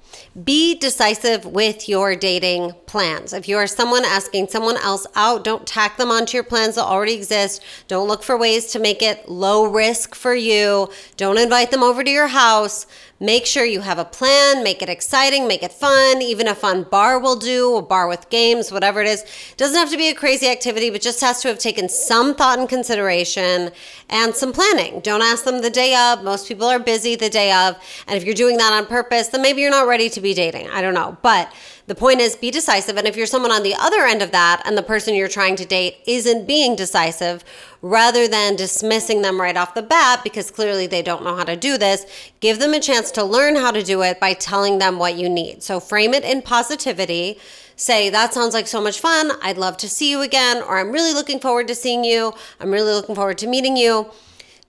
Be 0.44 0.76
decisive 0.76 1.46
with 1.46 1.88
your 1.88 2.14
dating 2.14 2.74
plans. 2.88 3.32
If 3.32 3.48
you 3.48 3.56
are 3.56 3.68
someone 3.68 4.04
asking 4.04 4.50
someone 4.50 4.76
else 4.76 5.08
out, 5.16 5.46
don't 5.46 5.66
tack 5.66 5.96
them 5.96 6.12
onto 6.12 6.36
your 6.36 6.44
plans 6.44 6.76
that 6.76 6.84
already 6.84 7.14
exist. 7.14 7.64
Don't 7.88 8.10
look 8.10 8.22
for 8.22 8.38
ways 8.38 8.66
to 8.74 8.80
make 8.80 9.02
it 9.02 9.30
low 9.30 9.66
risk 9.66 10.14
for 10.14 10.36
you. 10.36 10.90
Don't 11.16 11.38
invite 11.38 11.72
them 11.72 11.84
over 11.84 12.04
to 12.04 12.12
your 12.12 12.28
house. 12.28 12.86
Make 13.22 13.46
sure 13.46 13.64
you 13.64 13.80
have 13.80 13.98
a 13.98 14.04
plan, 14.04 14.62
make 14.62 14.82
it 14.82 14.90
exciting, 14.90 15.48
make 15.48 15.64
it 15.64 15.72
fun. 15.72 16.22
Even 16.22 16.50
a 16.50 16.54
fun 16.54 16.84
bar 16.84 17.18
will 17.18 17.38
do, 17.38 17.78
a 17.78 17.82
bar 17.82 18.10
with 18.10 18.30
games, 18.30 18.74
whatever 18.74 19.00
it 19.00 19.08
is. 19.08 19.24
Doesn't 19.56 19.78
have 19.78 19.90
to 19.92 19.98
be 19.98 20.10
a 20.10 20.14
crazy 20.14 20.50
activity, 20.50 20.90
but 20.90 21.02
just 21.02 21.22
has 21.22 21.42
to 21.42 21.48
have 21.48 21.58
taken 21.58 21.88
some 21.88 22.36
thought 22.36 22.60
and 22.60 22.68
consideration 22.68 23.72
and 24.10 24.36
some 24.36 24.52
planning. 24.52 25.00
Don't 25.00 25.22
ask 25.22 25.46
them 25.46 25.62
the 25.62 25.70
day 25.70 25.96
of. 25.96 26.26
Most 26.26 26.46
people 26.46 26.68
are 26.68 26.78
busy 26.78 27.16
the 27.16 27.30
day 27.30 27.54
of. 27.54 27.78
And 28.06 28.18
if 28.18 28.26
you're 28.26 28.36
doing 28.36 28.58
that 28.58 28.74
on 28.74 28.86
purpose, 28.86 29.30
then 29.30 29.42
maybe 29.42 29.62
you're 29.62 29.72
not 29.72 29.88
ready 29.88 30.10
to 30.10 30.20
be 30.26 30.34
dating. 30.34 30.68
I 30.70 30.82
don't 30.82 30.94
know. 30.94 31.18
But 31.22 31.54
the 31.88 31.96
point 31.96 32.20
is 32.20 32.36
be 32.36 32.52
decisive. 32.52 32.98
And 32.98 33.08
if 33.08 33.16
you're 33.16 33.28
someone 33.28 33.52
on 33.52 33.64
the 33.64 33.76
other 33.76 34.06
end 34.06 34.22
of 34.22 34.32
that 34.32 34.62
and 34.66 34.78
the 34.78 34.84
person 34.84 35.16
you're 35.16 35.28
trying 35.30 35.56
to 35.56 35.66
date 35.66 35.98
isn't 36.06 36.48
being 36.48 36.76
decisive, 36.76 37.46
rather 37.82 38.28
than 38.28 38.56
dismissing 38.56 39.22
them 39.22 39.40
right 39.40 39.56
off 39.56 39.76
the 39.76 39.82
bat 39.84 40.22
because 40.24 40.50
clearly 40.50 40.88
they 40.88 41.04
don't 41.04 41.24
know 41.24 41.36
how 41.36 41.44
to 41.44 41.56
do 41.56 41.78
this, 41.78 42.04
give 42.40 42.58
them 42.58 42.74
a 42.74 42.80
chance 42.80 43.12
to 43.12 43.24
learn 43.24 43.56
how 43.56 43.70
to 43.70 43.84
do 43.84 44.02
it 44.02 44.20
by 44.20 44.34
telling 44.34 44.80
them 44.80 44.98
what 44.98 45.16
you 45.16 45.30
need. 45.30 45.62
So 45.62 45.80
frame 45.80 46.16
it 46.16 46.24
in 46.24 46.42
positivity. 46.42 47.38
Say, 47.76 48.10
that 48.10 48.34
sounds 48.34 48.56
like 48.56 48.68
so 48.68 48.82
much 48.82 49.00
fun. 49.00 49.34
I'd 49.44 49.60
love 49.60 49.78
to 49.78 49.88
see 49.88 50.10
you 50.10 50.22
again. 50.22 50.64
Or 50.64 50.80
I'm 50.80 50.92
really 50.92 51.14
looking 51.14 51.40
forward 51.40 51.68
to 51.68 51.76
seeing 51.76 52.04
you. 52.04 52.34
I'm 52.60 52.72
really 52.72 52.94
looking 52.94 53.14
forward 53.14 53.38
to 53.40 53.48
meeting 53.48 53.78
you 53.78 54.10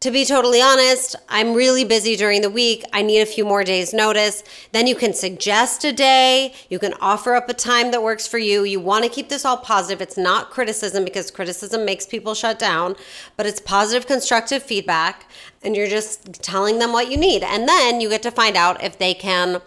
to 0.06 0.12
be 0.12 0.24
totally 0.24 0.62
honest, 0.62 1.16
I'm 1.28 1.52
really 1.52 1.82
busy 1.82 2.14
during 2.14 2.40
the 2.40 2.48
week. 2.48 2.84
I 2.92 3.02
need 3.02 3.22
a 3.22 3.26
few 3.26 3.44
more 3.44 3.64
days' 3.64 3.92
notice. 3.92 4.44
Then 4.70 4.86
you 4.86 4.94
can 4.94 5.12
suggest 5.12 5.84
a 5.84 5.92
day. 5.92 6.54
You 6.68 6.78
can 6.78 6.94
offer 7.00 7.34
up 7.34 7.48
a 7.48 7.54
time 7.54 7.90
that 7.90 8.04
works 8.04 8.24
for 8.24 8.38
you. 8.38 8.62
You 8.62 8.78
want 8.78 9.02
to 9.02 9.10
keep 9.10 9.28
this 9.28 9.44
all 9.44 9.56
positive. 9.56 10.00
It's 10.00 10.16
not 10.16 10.50
criticism 10.50 11.04
because 11.04 11.32
criticism 11.32 11.84
makes 11.84 12.06
people 12.06 12.34
shut 12.34 12.56
down, 12.56 12.94
but 13.36 13.46
it's 13.46 13.58
positive, 13.58 14.06
constructive 14.06 14.62
feedback. 14.62 15.28
And 15.64 15.74
you're 15.74 15.88
just 15.88 16.40
telling 16.40 16.78
them 16.78 16.92
what 16.92 17.10
you 17.10 17.16
need. 17.16 17.42
And 17.42 17.68
then 17.68 18.00
you 18.00 18.08
get 18.08 18.22
to 18.22 18.30
find 18.30 18.56
out 18.56 18.84
if 18.84 18.98
they 18.98 19.12
can 19.12 19.60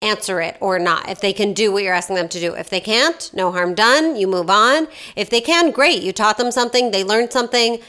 answer 0.00 0.40
it 0.40 0.56
or 0.60 0.78
not. 0.78 1.06
If 1.10 1.20
they 1.20 1.34
can 1.34 1.52
do 1.52 1.70
what 1.70 1.82
you're 1.82 1.92
asking 1.92 2.16
them 2.16 2.30
to 2.30 2.40
do. 2.40 2.54
If 2.54 2.70
they 2.70 2.80
can't, 2.80 3.30
no 3.34 3.52
harm 3.52 3.74
done. 3.74 4.16
You 4.16 4.26
move 4.26 4.48
on. 4.48 4.88
If 5.16 5.28
they 5.28 5.42
can, 5.42 5.70
great. 5.70 6.02
You 6.02 6.14
taught 6.14 6.38
them 6.38 6.50
something, 6.50 6.92
they 6.92 7.04
learned 7.04 7.30
something 7.30 7.80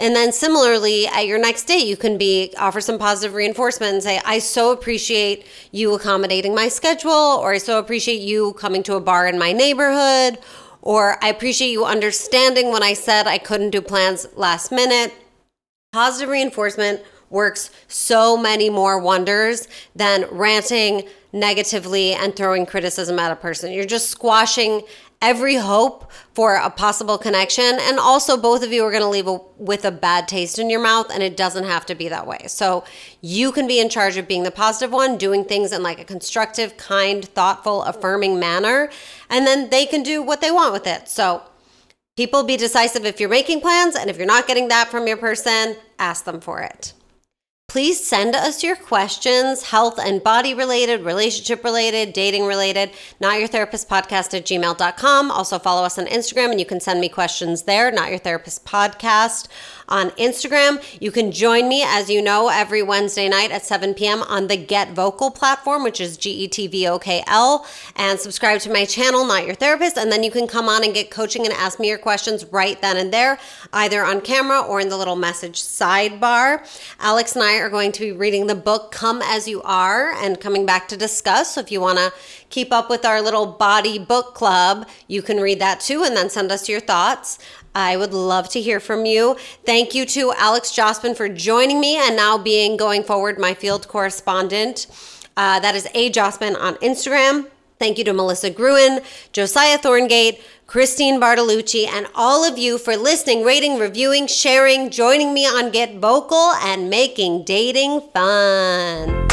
and 0.00 0.16
then 0.16 0.32
similarly, 0.32 1.06
at 1.06 1.26
your 1.26 1.38
next 1.38 1.64
date, 1.64 1.86
you 1.86 1.96
can 1.96 2.16
be 2.16 2.54
offer 2.58 2.80
some 2.80 2.98
positive 2.98 3.34
reinforcement 3.34 3.92
and 3.92 4.02
say, 4.02 4.20
I 4.24 4.38
so 4.38 4.72
appreciate 4.72 5.46
you 5.70 5.94
accommodating 5.94 6.54
my 6.54 6.68
schedule, 6.68 7.10
or 7.12 7.52
I 7.52 7.58
so 7.58 7.78
appreciate 7.78 8.20
you 8.20 8.54
coming 8.54 8.82
to 8.84 8.94
a 8.94 9.00
bar 9.00 9.26
in 9.26 9.38
my 9.38 9.52
neighborhood, 9.52 10.38
or 10.80 11.22
I 11.22 11.28
appreciate 11.28 11.70
you 11.70 11.84
understanding 11.84 12.72
when 12.72 12.82
I 12.82 12.94
said 12.94 13.26
I 13.26 13.38
couldn't 13.38 13.70
do 13.70 13.82
plans 13.82 14.26
last 14.34 14.72
minute. 14.72 15.12
Positive 15.92 16.30
reinforcement 16.30 17.02
works 17.28 17.70
so 17.86 18.36
many 18.36 18.70
more 18.70 18.98
wonders 18.98 19.68
than 19.94 20.24
ranting 20.30 21.06
negatively 21.32 22.12
and 22.12 22.34
throwing 22.34 22.66
criticism 22.66 23.18
at 23.18 23.30
a 23.30 23.36
person. 23.36 23.72
You're 23.72 23.84
just 23.84 24.08
squashing 24.08 24.82
every 25.22 25.56
hope 25.56 26.10
for 26.32 26.54
a 26.54 26.70
possible 26.70 27.18
connection. 27.18 27.78
And 27.80 27.98
also, 27.98 28.36
both 28.36 28.62
of 28.62 28.72
you 28.72 28.84
are 28.84 28.90
going 28.90 29.02
to 29.02 29.08
leave 29.08 29.26
a, 29.26 29.38
with 29.58 29.84
a 29.84 29.90
bad 29.90 30.26
taste 30.28 30.58
in 30.58 30.70
your 30.70 30.80
mouth, 30.80 31.10
and 31.12 31.22
it 31.22 31.36
doesn't 31.36 31.64
have 31.64 31.84
to 31.86 31.94
be 31.94 32.08
that 32.08 32.26
way. 32.26 32.44
So, 32.46 32.84
you 33.20 33.52
can 33.52 33.66
be 33.66 33.80
in 33.80 33.88
charge 33.88 34.16
of 34.16 34.26
being 34.26 34.44
the 34.44 34.50
positive 34.50 34.92
one, 34.92 35.18
doing 35.18 35.44
things 35.44 35.72
in 35.72 35.82
like 35.82 36.00
a 36.00 36.04
constructive, 36.04 36.76
kind, 36.76 37.24
thoughtful, 37.24 37.82
affirming 37.82 38.38
manner, 38.38 38.90
and 39.28 39.46
then 39.46 39.70
they 39.70 39.86
can 39.86 40.02
do 40.02 40.22
what 40.22 40.40
they 40.40 40.50
want 40.50 40.72
with 40.72 40.86
it. 40.86 41.08
So, 41.08 41.42
people 42.16 42.42
be 42.42 42.56
decisive 42.56 43.04
if 43.04 43.20
you're 43.20 43.28
making 43.28 43.60
plans, 43.60 43.96
and 43.96 44.08
if 44.08 44.16
you're 44.16 44.26
not 44.26 44.46
getting 44.46 44.68
that 44.68 44.88
from 44.88 45.06
your 45.06 45.16
person, 45.16 45.76
ask 45.98 46.24
them 46.24 46.40
for 46.40 46.60
it. 46.60 46.94
Please 47.70 48.04
send 48.04 48.34
us 48.34 48.64
your 48.64 48.74
questions, 48.74 49.62
health 49.62 50.00
and 50.00 50.24
body 50.24 50.54
related, 50.54 51.02
relationship 51.02 51.62
related, 51.62 52.12
dating 52.12 52.44
related, 52.44 52.90
not 53.20 53.38
your 53.38 53.46
therapist 53.46 53.88
podcast 53.88 54.36
at 54.36 54.44
gmail.com. 54.44 55.30
Also 55.30 55.56
follow 55.56 55.84
us 55.84 55.96
on 55.96 56.06
Instagram 56.06 56.50
and 56.50 56.58
you 56.58 56.66
can 56.66 56.80
send 56.80 57.00
me 57.00 57.08
questions 57.08 57.62
there, 57.62 57.92
not 57.92 58.10
your 58.10 58.18
therapist 58.18 58.64
podcast 58.66 59.46
on 59.90 60.10
Instagram. 60.12 60.82
You 61.00 61.10
can 61.10 61.32
join 61.32 61.68
me, 61.68 61.82
as 61.84 62.08
you 62.08 62.22
know, 62.22 62.48
every 62.48 62.82
Wednesday 62.82 63.28
night 63.28 63.50
at 63.50 63.64
7 63.64 63.94
p.m. 63.94 64.22
on 64.22 64.46
the 64.46 64.56
Get 64.56 64.94
Vokl 64.94 65.34
platform, 65.34 65.82
which 65.82 66.00
is 66.00 66.16
G 66.16 66.30
E 66.30 66.48
T 66.48 66.66
V 66.66 66.86
O 66.86 66.98
K 66.98 67.22
L, 67.26 67.66
and 67.96 68.18
subscribe 68.18 68.60
to 68.60 68.72
my 68.72 68.84
channel, 68.84 69.24
Not 69.26 69.46
Your 69.46 69.54
Therapist. 69.54 69.98
And 69.98 70.10
then 70.10 70.22
you 70.22 70.30
can 70.30 70.46
come 70.46 70.68
on 70.68 70.84
and 70.84 70.94
get 70.94 71.10
coaching 71.10 71.44
and 71.44 71.54
ask 71.54 71.80
me 71.80 71.88
your 71.88 71.98
questions 71.98 72.44
right 72.46 72.80
then 72.80 72.96
and 72.96 73.12
there, 73.12 73.38
either 73.72 74.04
on 74.04 74.20
camera 74.20 74.60
or 74.60 74.80
in 74.80 74.88
the 74.88 74.96
little 74.96 75.16
message 75.16 75.60
sidebar. 75.60 76.66
Alex 77.00 77.34
and 77.34 77.44
I 77.44 77.56
are 77.56 77.70
going 77.70 77.92
to 77.92 78.00
be 78.00 78.12
reading 78.12 78.46
the 78.46 78.54
book 78.54 78.92
Come 78.92 79.20
As 79.22 79.48
You 79.48 79.62
Are 79.62 80.12
and 80.12 80.40
coming 80.40 80.64
back 80.64 80.88
to 80.88 80.96
discuss. 80.96 81.54
So 81.54 81.60
if 81.60 81.72
you 81.72 81.80
want 81.80 81.98
to 81.98 82.12
keep 82.50 82.72
up 82.72 82.90
with 82.90 83.04
our 83.04 83.22
little 83.22 83.46
body 83.46 83.98
book 83.98 84.34
club, 84.34 84.88
you 85.06 85.22
can 85.22 85.38
read 85.38 85.60
that 85.60 85.80
too 85.80 86.02
and 86.02 86.16
then 86.16 86.28
send 86.28 86.52
us 86.52 86.68
your 86.68 86.80
thoughts. 86.80 87.38
I 87.74 87.96
would 87.96 88.12
love 88.12 88.48
to 88.50 88.60
hear 88.60 88.80
from 88.80 89.06
you. 89.06 89.36
Thank 89.64 89.94
you 89.94 90.04
to 90.06 90.32
Alex 90.36 90.72
Jospin 90.72 91.16
for 91.16 91.28
joining 91.28 91.80
me 91.80 91.96
and 91.96 92.16
now 92.16 92.36
being 92.36 92.76
going 92.76 93.04
forward 93.04 93.38
my 93.38 93.54
field 93.54 93.86
correspondent. 93.88 94.86
Uh, 95.36 95.60
that 95.60 95.74
is 95.74 95.86
A 95.94 96.10
Jospin 96.10 96.60
on 96.60 96.74
Instagram. 96.76 97.46
Thank 97.78 97.96
you 97.96 98.04
to 98.04 98.12
Melissa 98.12 98.50
Gruen, 98.50 99.00
Josiah 99.32 99.78
Thorngate, 99.78 100.42
Christine 100.66 101.18
Bartolucci, 101.18 101.86
and 101.88 102.06
all 102.14 102.44
of 102.44 102.58
you 102.58 102.76
for 102.76 102.94
listening, 102.94 103.42
rating, 103.42 103.78
reviewing, 103.78 104.26
sharing, 104.26 104.90
joining 104.90 105.32
me 105.32 105.46
on 105.46 105.70
Get 105.70 105.98
Vokl, 105.98 106.54
and 106.62 106.90
making 106.90 107.44
dating 107.44 108.02
fun. 108.12 109.26